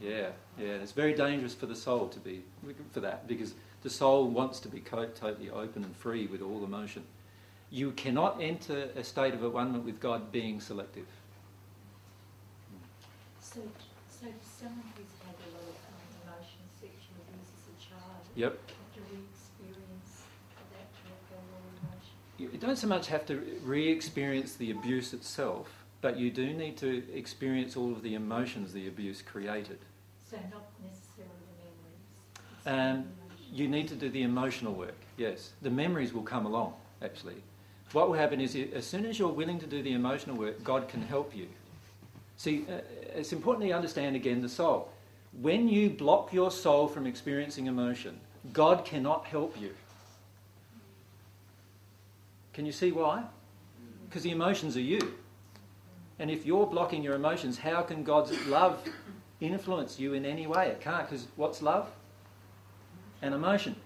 Yeah, 0.00 0.28
yeah. 0.58 0.74
It's 0.82 0.92
very 0.92 1.14
dangerous 1.14 1.54
for 1.54 1.66
the 1.66 1.74
soul 1.74 2.08
to 2.08 2.20
be 2.20 2.44
for 2.92 3.00
that 3.00 3.26
because 3.26 3.54
the 3.82 3.90
soul 3.90 4.28
wants 4.28 4.60
to 4.60 4.68
be 4.68 4.80
totally 4.80 5.50
open 5.50 5.82
and 5.84 5.96
free 5.96 6.26
with 6.26 6.42
all 6.42 6.62
emotion. 6.64 7.02
You 7.70 7.92
cannot 7.92 8.40
enter 8.40 8.90
a 8.94 9.02
state 9.02 9.34
of 9.34 9.40
one 9.52 9.84
with 9.84 10.00
God 10.00 10.30
being 10.30 10.60
selective. 10.60 11.06
So, 13.40 13.60
so 14.08 14.26
someone 14.58 14.84
who's 14.94 15.06
had 15.24 15.34
a 15.34 15.48
lot 15.54 15.62
of 15.62 15.76
um, 15.88 16.34
emotion, 16.34 16.60
sexual 16.78 17.16
abuse 17.26 17.48
as 17.56 17.72
a 17.72 17.90
child, 17.90 18.22
Yep. 18.36 18.58
You 22.38 22.48
don't 22.60 22.76
so 22.78 22.86
much 22.86 23.08
have 23.08 23.26
to 23.26 23.42
re 23.64 23.88
experience 23.88 24.54
the 24.54 24.70
abuse 24.70 25.12
itself, 25.12 25.77
but 26.00 26.16
you 26.16 26.30
do 26.30 26.52
need 26.52 26.76
to 26.78 27.02
experience 27.12 27.76
all 27.76 27.92
of 27.92 28.02
the 28.02 28.14
emotions 28.14 28.72
the 28.72 28.86
abuse 28.88 29.22
created. 29.22 29.78
So, 30.30 30.36
not 30.50 30.70
necessarily 30.82 31.32
the 32.64 32.66
memories. 32.66 33.00
Um, 33.00 33.08
you 33.52 33.66
need 33.68 33.88
to 33.88 33.94
do 33.94 34.08
the 34.08 34.22
emotional 34.22 34.74
work, 34.74 34.98
yes. 35.16 35.52
The 35.62 35.70
memories 35.70 36.12
will 36.12 36.22
come 36.22 36.46
along, 36.46 36.74
actually. 37.02 37.42
What 37.92 38.08
will 38.08 38.16
happen 38.16 38.40
is, 38.40 38.54
as 38.74 38.86
soon 38.86 39.06
as 39.06 39.18
you're 39.18 39.28
willing 39.28 39.58
to 39.60 39.66
do 39.66 39.82
the 39.82 39.92
emotional 39.92 40.36
work, 40.36 40.62
God 40.62 40.88
can 40.88 41.00
help 41.02 41.34
you. 41.34 41.48
See, 42.36 42.66
uh, 42.70 42.80
it's 43.16 43.32
important 43.32 43.66
to 43.66 43.72
understand 43.72 44.14
again 44.14 44.42
the 44.42 44.48
soul. 44.48 44.90
When 45.40 45.68
you 45.68 45.90
block 45.90 46.32
your 46.32 46.50
soul 46.50 46.86
from 46.86 47.06
experiencing 47.06 47.66
emotion, 47.66 48.20
God 48.52 48.84
cannot 48.84 49.26
help 49.26 49.60
you. 49.60 49.74
Can 52.52 52.66
you 52.66 52.72
see 52.72 52.92
why? 52.92 53.24
Because 54.08 54.22
the 54.22 54.30
emotions 54.30 54.76
are 54.76 54.80
you. 54.80 55.14
And 56.18 56.30
if 56.30 56.44
you're 56.44 56.66
blocking 56.66 57.02
your 57.02 57.14
emotions, 57.14 57.58
how 57.58 57.82
can 57.82 58.02
God's 58.02 58.46
love 58.46 58.80
influence 59.40 60.00
you 60.00 60.14
in 60.14 60.24
any 60.24 60.46
way? 60.46 60.68
It 60.68 60.80
can't, 60.80 61.08
because 61.08 61.28
what's 61.36 61.62
love? 61.62 61.88
An 63.22 63.32
emotion. 63.32 63.76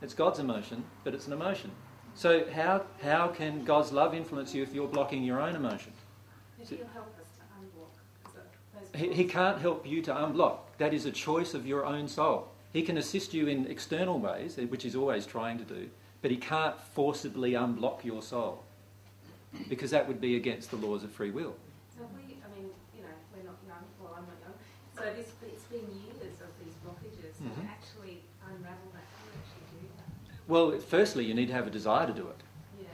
It's 0.00 0.14
God's 0.14 0.38
emotion, 0.38 0.84
but 1.02 1.14
it's 1.14 1.26
an 1.26 1.32
emotion. 1.32 1.70
So 2.14 2.44
how, 2.50 2.84
how 3.02 3.28
can 3.28 3.64
God's 3.64 3.92
love 3.92 4.14
influence 4.14 4.54
you 4.54 4.62
if 4.62 4.74
you're 4.74 4.88
blocking 4.88 5.22
your 5.22 5.40
own 5.40 5.56
emotion? 5.56 5.92
He'll 6.58 6.78
help 6.92 7.14
us 7.18 7.26
to 7.36 7.42
unblock. 7.60 8.98
He, 8.98 9.12
he 9.12 9.24
can't 9.24 9.60
help 9.60 9.86
you 9.86 10.00
to 10.02 10.14
unblock. 10.14 10.58
That 10.78 10.94
is 10.94 11.04
a 11.06 11.10
choice 11.10 11.52
of 11.54 11.66
your 11.66 11.84
own 11.84 12.08
soul. 12.08 12.48
He 12.72 12.82
can 12.82 12.98
assist 12.98 13.34
you 13.34 13.48
in 13.48 13.66
external 13.66 14.18
ways, 14.18 14.56
which 14.68 14.82
he's 14.82 14.96
always 14.96 15.26
trying 15.26 15.58
to 15.58 15.64
do, 15.64 15.90
but 16.22 16.30
he 16.30 16.36
can't 16.36 16.78
forcibly 16.80 17.52
unblock 17.52 18.04
your 18.04 18.22
soul 18.22 18.63
because 19.68 19.90
that 19.90 20.06
would 20.08 20.20
be 20.20 20.36
against 20.36 20.70
the 20.70 20.76
laws 20.76 21.04
of 21.04 21.10
free 21.12 21.30
will. 21.30 21.54
So 21.96 22.02
we, 22.14 22.36
I 22.44 22.48
mean, 22.54 22.70
you 22.94 23.02
know, 23.02 23.14
we're 23.34 23.44
not 23.44 23.58
young, 23.66 23.84
well, 24.00 24.14
I'm 24.16 24.24
not 24.26 24.38
young, 24.42 24.54
so 24.96 25.02
this, 25.14 25.32
it's 25.46 25.64
been 25.64 25.86
years 26.06 26.40
of 26.40 26.50
these 26.62 26.74
blockages 26.84 27.34
Mhm. 27.42 27.54
to 27.54 27.68
actually 27.70 28.22
unravel 28.46 28.90
that, 28.92 29.04
how 29.16 29.24
do 29.26 29.38
actually 29.38 29.80
do 29.80 29.86
that? 29.96 30.48
Well, 30.48 30.78
firstly, 30.78 31.24
you 31.24 31.34
need 31.34 31.46
to 31.48 31.54
have 31.54 31.66
a 31.66 31.70
desire 31.70 32.06
to 32.06 32.12
do 32.12 32.28
it 32.28 32.40
Yeah. 32.80 32.86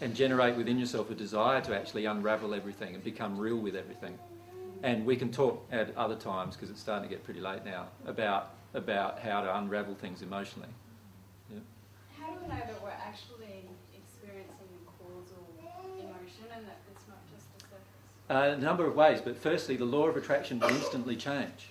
and 0.00 0.14
generate 0.14 0.56
within 0.56 0.78
yourself 0.78 1.10
a 1.10 1.14
desire 1.14 1.60
to 1.62 1.74
actually 1.76 2.04
unravel 2.06 2.54
everything 2.54 2.94
and 2.94 3.02
become 3.02 3.38
real 3.38 3.56
with 3.58 3.74
everything. 3.76 4.18
And 4.84 5.06
we 5.06 5.14
can 5.16 5.30
talk 5.30 5.64
at 5.70 5.96
other 5.96 6.16
times 6.16 6.56
because 6.56 6.68
it's 6.70 6.80
starting 6.80 7.08
to 7.08 7.14
get 7.14 7.24
pretty 7.24 7.40
late 7.40 7.64
now 7.64 7.88
about 8.04 8.54
about 8.74 9.18
how 9.20 9.42
to 9.42 9.56
unravel 9.58 9.94
things 9.94 10.22
emotionally. 10.22 10.70
Yeah. 11.50 11.58
How 12.18 12.32
do 12.32 12.40
we 12.40 12.48
know 12.48 12.56
that 12.66 12.82
we're 12.82 12.88
actually 12.88 13.68
experiencing 13.94 14.72
causal 14.98 15.44
emotion 16.00 16.46
and 16.56 16.66
that 16.66 16.80
it's 16.90 17.06
not 17.06 17.20
just 17.30 17.46
a 17.54 17.60
surface? 17.60 17.84
Uh, 18.32 18.54
a 18.56 18.56
number 18.56 18.86
of 18.86 18.96
ways, 18.96 19.20
but 19.20 19.36
firstly, 19.36 19.76
the 19.76 19.84
law 19.84 20.06
of 20.06 20.16
attraction 20.16 20.58
will 20.58 20.70
instantly 20.70 21.14
change. 21.14 21.68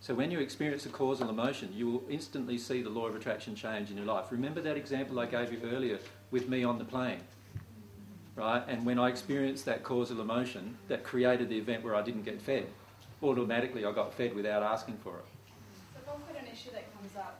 So 0.00 0.14
when 0.14 0.32
you 0.32 0.40
experience 0.40 0.84
a 0.84 0.88
causal 0.88 1.30
emotion, 1.30 1.72
you 1.72 1.88
will 1.88 2.02
instantly 2.10 2.58
see 2.58 2.82
the 2.82 2.90
law 2.90 3.06
of 3.06 3.14
attraction 3.14 3.54
change 3.54 3.88
in 3.92 3.96
your 3.96 4.06
life. 4.06 4.24
Remember 4.32 4.60
that 4.62 4.76
example 4.76 5.20
I 5.20 5.26
gave 5.26 5.52
you 5.52 5.60
earlier 5.62 6.00
with 6.32 6.48
me 6.48 6.64
on 6.64 6.80
the 6.80 6.84
plane, 6.84 7.20
right? 8.34 8.64
And 8.66 8.84
when 8.84 8.98
I 8.98 9.08
experienced 9.08 9.64
that 9.66 9.84
causal 9.84 10.20
emotion, 10.20 10.76
that 10.88 11.04
created 11.04 11.50
the 11.50 11.58
event 11.58 11.84
where 11.84 11.94
I 11.94 12.02
didn't 12.02 12.24
get 12.24 12.42
fed. 12.42 12.66
Automatically, 13.22 13.84
I 13.84 13.92
got 13.92 14.12
fed 14.12 14.34
without 14.34 14.64
asking 14.64 14.96
for 15.04 15.18
it. 15.18 15.24
So 15.94 16.00
if 16.02 16.08
I've 16.08 16.34
got 16.34 16.42
an 16.42 16.48
issue 16.52 16.72
that 16.72 16.92
comes 16.98 17.14
up, 17.16 17.38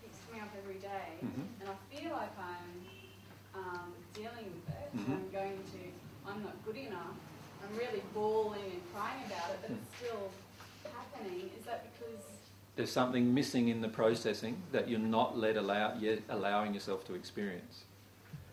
keeps 0.00 0.18
coming 0.28 0.40
up 0.40 0.50
every 0.62 0.78
day, 0.78 1.18
Mhm. 1.18 1.46
and 1.60 1.68
I 1.68 1.74
feel 1.92 2.12
like 2.12 2.30
I'm 2.38 2.86
um, 3.58 3.92
dealing 4.12 4.52
with 4.54 4.68
it, 4.68 4.88
Mhm. 4.94 5.06
and 5.06 5.14
I'm 5.14 5.30
going 5.32 5.58
to, 5.72 6.30
I'm 6.30 6.42
not 6.42 6.62
good 6.64 6.76
enough, 6.76 7.16
I'm 7.64 7.65
really 7.76 8.02
bawling 8.14 8.62
and 8.62 8.94
crying 8.94 9.22
about 9.26 9.50
it, 9.50 9.58
but 9.62 9.70
it's 9.70 9.96
still 9.98 10.30
happening, 10.92 11.50
is 11.58 11.66
that 11.66 11.86
because 11.92 12.22
There's 12.76 12.92
something 12.92 13.32
missing 13.32 13.68
in 13.68 13.80
the 13.80 13.88
processing 13.88 14.62
that 14.72 14.88
you're 14.88 14.98
not 14.98 15.38
let 15.38 15.56
allow, 15.56 15.94
yet 15.98 16.20
allowing 16.28 16.74
yourself 16.74 17.04
to 17.06 17.14
experience. 17.14 17.84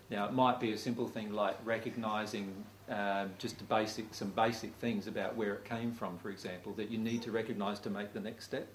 Now, 0.09 0.25
it 0.25 0.33
might 0.33 0.59
be 0.59 0.73
a 0.73 0.77
simple 0.77 1.07
thing 1.07 1.33
like 1.33 1.57
recognising 1.65 2.53
um, 2.89 3.31
just 3.37 3.67
basic, 3.69 4.13
some 4.13 4.29
basic 4.31 4.73
things 4.75 5.07
about 5.07 5.35
where 5.35 5.53
it 5.53 5.65
came 5.65 5.93
from, 5.93 6.17
for 6.17 6.29
example, 6.29 6.73
that 6.73 6.91
you 6.91 6.97
need 6.97 7.21
to 7.23 7.31
recognise 7.31 7.79
to 7.79 7.89
make 7.89 8.13
the 8.13 8.19
next 8.19 8.45
step. 8.45 8.67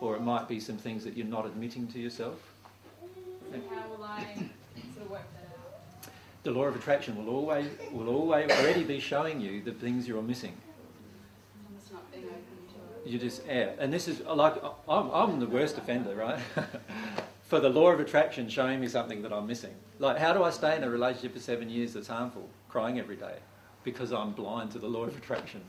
Or 0.00 0.16
it 0.16 0.22
might 0.22 0.48
be 0.48 0.58
some 0.58 0.76
things 0.76 1.04
that 1.04 1.16
you're 1.16 1.26
not 1.26 1.46
admitting 1.46 1.86
to 1.88 2.00
yourself. 2.00 2.40
So 3.52 3.60
how 3.70 3.88
will 3.88 4.04
I 4.04 4.34
sort 4.94 5.04
of 5.04 5.10
work 5.10 5.26
that? 5.34 5.41
The 6.42 6.50
law 6.50 6.64
of 6.64 6.74
attraction 6.74 7.16
will 7.16 7.32
always, 7.32 7.68
will 7.92 8.08
always 8.08 8.50
already 8.50 8.82
be 8.82 8.98
showing 8.98 9.40
you 9.40 9.62
the 9.62 9.72
things 9.72 10.08
you're 10.08 10.22
missing. 10.22 10.56
I'm 11.68 11.78
just 11.78 11.92
not 11.92 12.10
being 12.10 12.24
open 12.24 12.34
to 12.34 13.08
it. 13.08 13.12
You 13.12 13.18
just 13.18 13.46
yeah, 13.46 13.70
and 13.78 13.92
this 13.92 14.08
is 14.08 14.20
like 14.20 14.56
I'm, 14.88 15.10
I'm 15.10 15.38
the 15.38 15.46
worst 15.46 15.78
offender, 15.78 16.16
right? 16.16 16.40
for 17.52 17.60
the 17.60 17.68
law 17.68 17.90
of 17.90 18.00
attraction 18.00 18.48
showing 18.48 18.80
me 18.80 18.88
something 18.88 19.22
that 19.22 19.32
I'm 19.32 19.46
missing. 19.46 19.74
Like, 19.98 20.18
how 20.18 20.32
do 20.32 20.42
I 20.42 20.50
stay 20.50 20.74
in 20.74 20.82
a 20.84 20.90
relationship 20.90 21.34
for 21.34 21.38
seven 21.38 21.68
years 21.68 21.92
that's 21.92 22.08
harmful, 22.08 22.48
crying 22.68 22.98
every 22.98 23.16
day, 23.16 23.36
because 23.84 24.10
I'm 24.10 24.32
blind 24.32 24.70
to 24.72 24.78
the 24.78 24.88
law 24.88 25.04
of 25.04 25.14
attraction? 25.16 25.60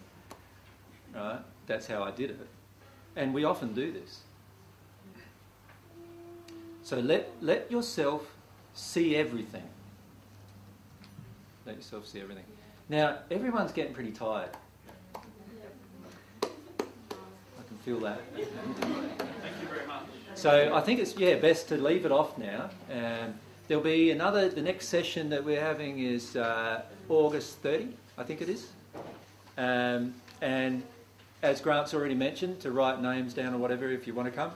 Right? 1.13 1.41
That's 1.67 1.85
how 1.85 2.01
I 2.01 2.11
did 2.11 2.31
it, 2.31 2.47
and 3.15 3.33
we 3.33 3.43
often 3.43 3.73
do 3.73 3.91
this. 3.91 4.21
So 6.81 6.99
let 6.99 7.29
let 7.41 7.69
yourself 7.69 8.33
see 8.73 9.15
everything. 9.15 9.67
Let 11.65 11.75
yourself 11.77 12.07
see 12.07 12.19
everything. 12.19 12.43
Now, 12.89 13.19
everyone's 13.31 13.71
getting 13.71 13.93
pretty 13.93 14.11
tired. 14.11 14.49
I 16.43 16.47
can 17.67 17.77
feel 17.85 17.99
that. 18.01 18.21
Thank 18.35 18.47
you 19.61 19.67
very 19.67 19.87
much. 19.87 20.03
So 20.35 20.73
I 20.75 20.81
think 20.81 20.99
it's 20.99 21.15
yeah 21.15 21.35
best 21.35 21.69
to 21.69 21.77
leave 21.77 22.05
it 22.05 22.11
off 22.11 22.37
now. 22.37 22.69
Um, 22.91 23.35
there'll 23.67 23.83
be 23.83 24.11
another. 24.11 24.49
The 24.49 24.61
next 24.61 24.87
session 24.89 25.29
that 25.29 25.43
we're 25.43 25.61
having 25.61 25.99
is 25.99 26.35
uh, 26.35 26.81
August 27.07 27.59
30, 27.59 27.95
I 28.17 28.23
think 28.23 28.41
it 28.41 28.49
is. 28.49 28.67
Um, 29.57 30.13
and 30.41 30.83
as 31.43 31.61
Grant's 31.61 31.93
already 31.93 32.15
mentioned, 32.15 32.59
to 32.61 32.71
write 32.71 33.01
names 33.01 33.33
down 33.33 33.53
or 33.53 33.57
whatever 33.57 33.89
if 33.89 34.07
you 34.07 34.13
want 34.13 34.27
to 34.27 34.35
come. 34.35 34.51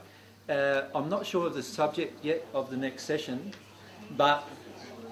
Uh, 0.49 0.83
I'm 0.95 1.09
not 1.09 1.25
sure 1.25 1.45
of 1.45 1.53
the 1.53 1.63
subject 1.63 2.23
yet 2.23 2.45
of 2.53 2.69
the 2.69 2.77
next 2.77 3.03
session, 3.03 3.53
but 4.15 4.47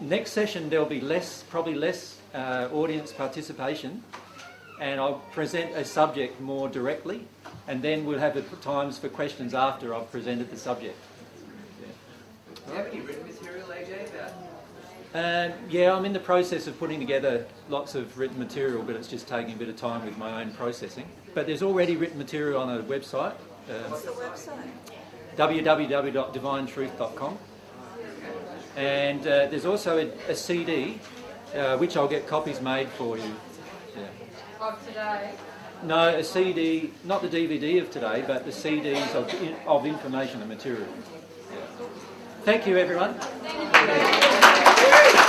next 0.02 0.32
session 0.32 0.70
there'll 0.70 0.86
be 0.86 1.02
less, 1.02 1.44
probably 1.50 1.76
less 1.76 2.18
uh, 2.34 2.70
audience 2.72 3.12
participation, 3.12 4.04
and 4.80 5.00
I'll 5.00 5.22
present 5.32 5.76
a 5.76 5.86
subject 5.86 6.40
more 6.42 6.68
directly, 6.70 7.28
and 7.68 7.82
then 7.82 8.06
we'll 8.06 8.20
have 8.20 8.34
the 8.34 8.42
times 8.58 8.98
for 8.98 9.10
questions 9.10 9.54
after 9.54 9.94
I've 9.94 10.12
presented 10.12 10.52
the 10.52 10.58
subject. 10.58 10.98
Do 12.56 12.72
you 12.72 12.78
have 12.78 12.88
any 12.88 13.00
written 13.02 13.26
material, 13.26 13.68
AJ, 13.68 14.10
about 14.10 14.34
Um, 15.14 15.54
yeah, 15.70 15.96
I'm 15.96 16.04
in 16.04 16.14
the 16.14 16.20
process 16.20 16.68
of 16.68 16.78
putting 16.78 17.00
together 17.00 17.46
lots 17.70 17.96
of 17.96 18.18
written 18.18 18.38
material, 18.40 18.84
but 18.84 18.96
it's 18.96 19.08
just 19.08 19.28
taking 19.28 19.54
a 19.54 19.58
bit 19.58 19.70
of 19.70 19.78
time 19.78 20.06
with 20.06 20.18
my 20.18 20.42
own 20.42 20.52
processing. 20.52 21.06
But 21.34 21.46
there's 21.46 21.64
already 21.64 21.96
written 21.96 22.18
material 22.18 22.62
on 22.62 22.78
a 22.78 22.84
website. 22.84 23.36
Um, 23.70 23.92
What's 23.92 24.04
the 24.04 24.12
website? 24.12 24.72
www.divinetruth.com. 25.38 27.38
And 28.76 29.22
uh, 29.22 29.48
there's 29.48 29.66
also 29.66 29.98
a, 29.98 30.32
a 30.32 30.36
CD, 30.36 31.00
uh, 31.56 31.78
which 31.78 31.95
I'll 31.95 32.08
get 32.08 32.28
copies 32.28 32.62
made 32.62 32.90
for 32.90 33.18
you. 33.18 33.34
Yeah. 33.95 34.68
Of 34.68 34.88
today? 34.88 35.32
No, 35.84 36.10
a 36.10 36.24
CD, 36.24 36.92
not 37.04 37.22
the 37.22 37.30
DVD 37.30 37.82
of 37.82 37.92
today, 37.92 38.24
but 38.26 38.45
the 38.45 38.52
CDs 38.52 39.14
of, 39.14 39.32
of 39.68 39.86
information 39.86 40.42
and 40.42 40.50
material. 40.50 40.88
Yeah. 41.52 41.86
Thank 42.44 42.68
you, 42.68 42.78
everyone. 42.78 43.14
Thank 43.16 45.16
you. 45.16 45.22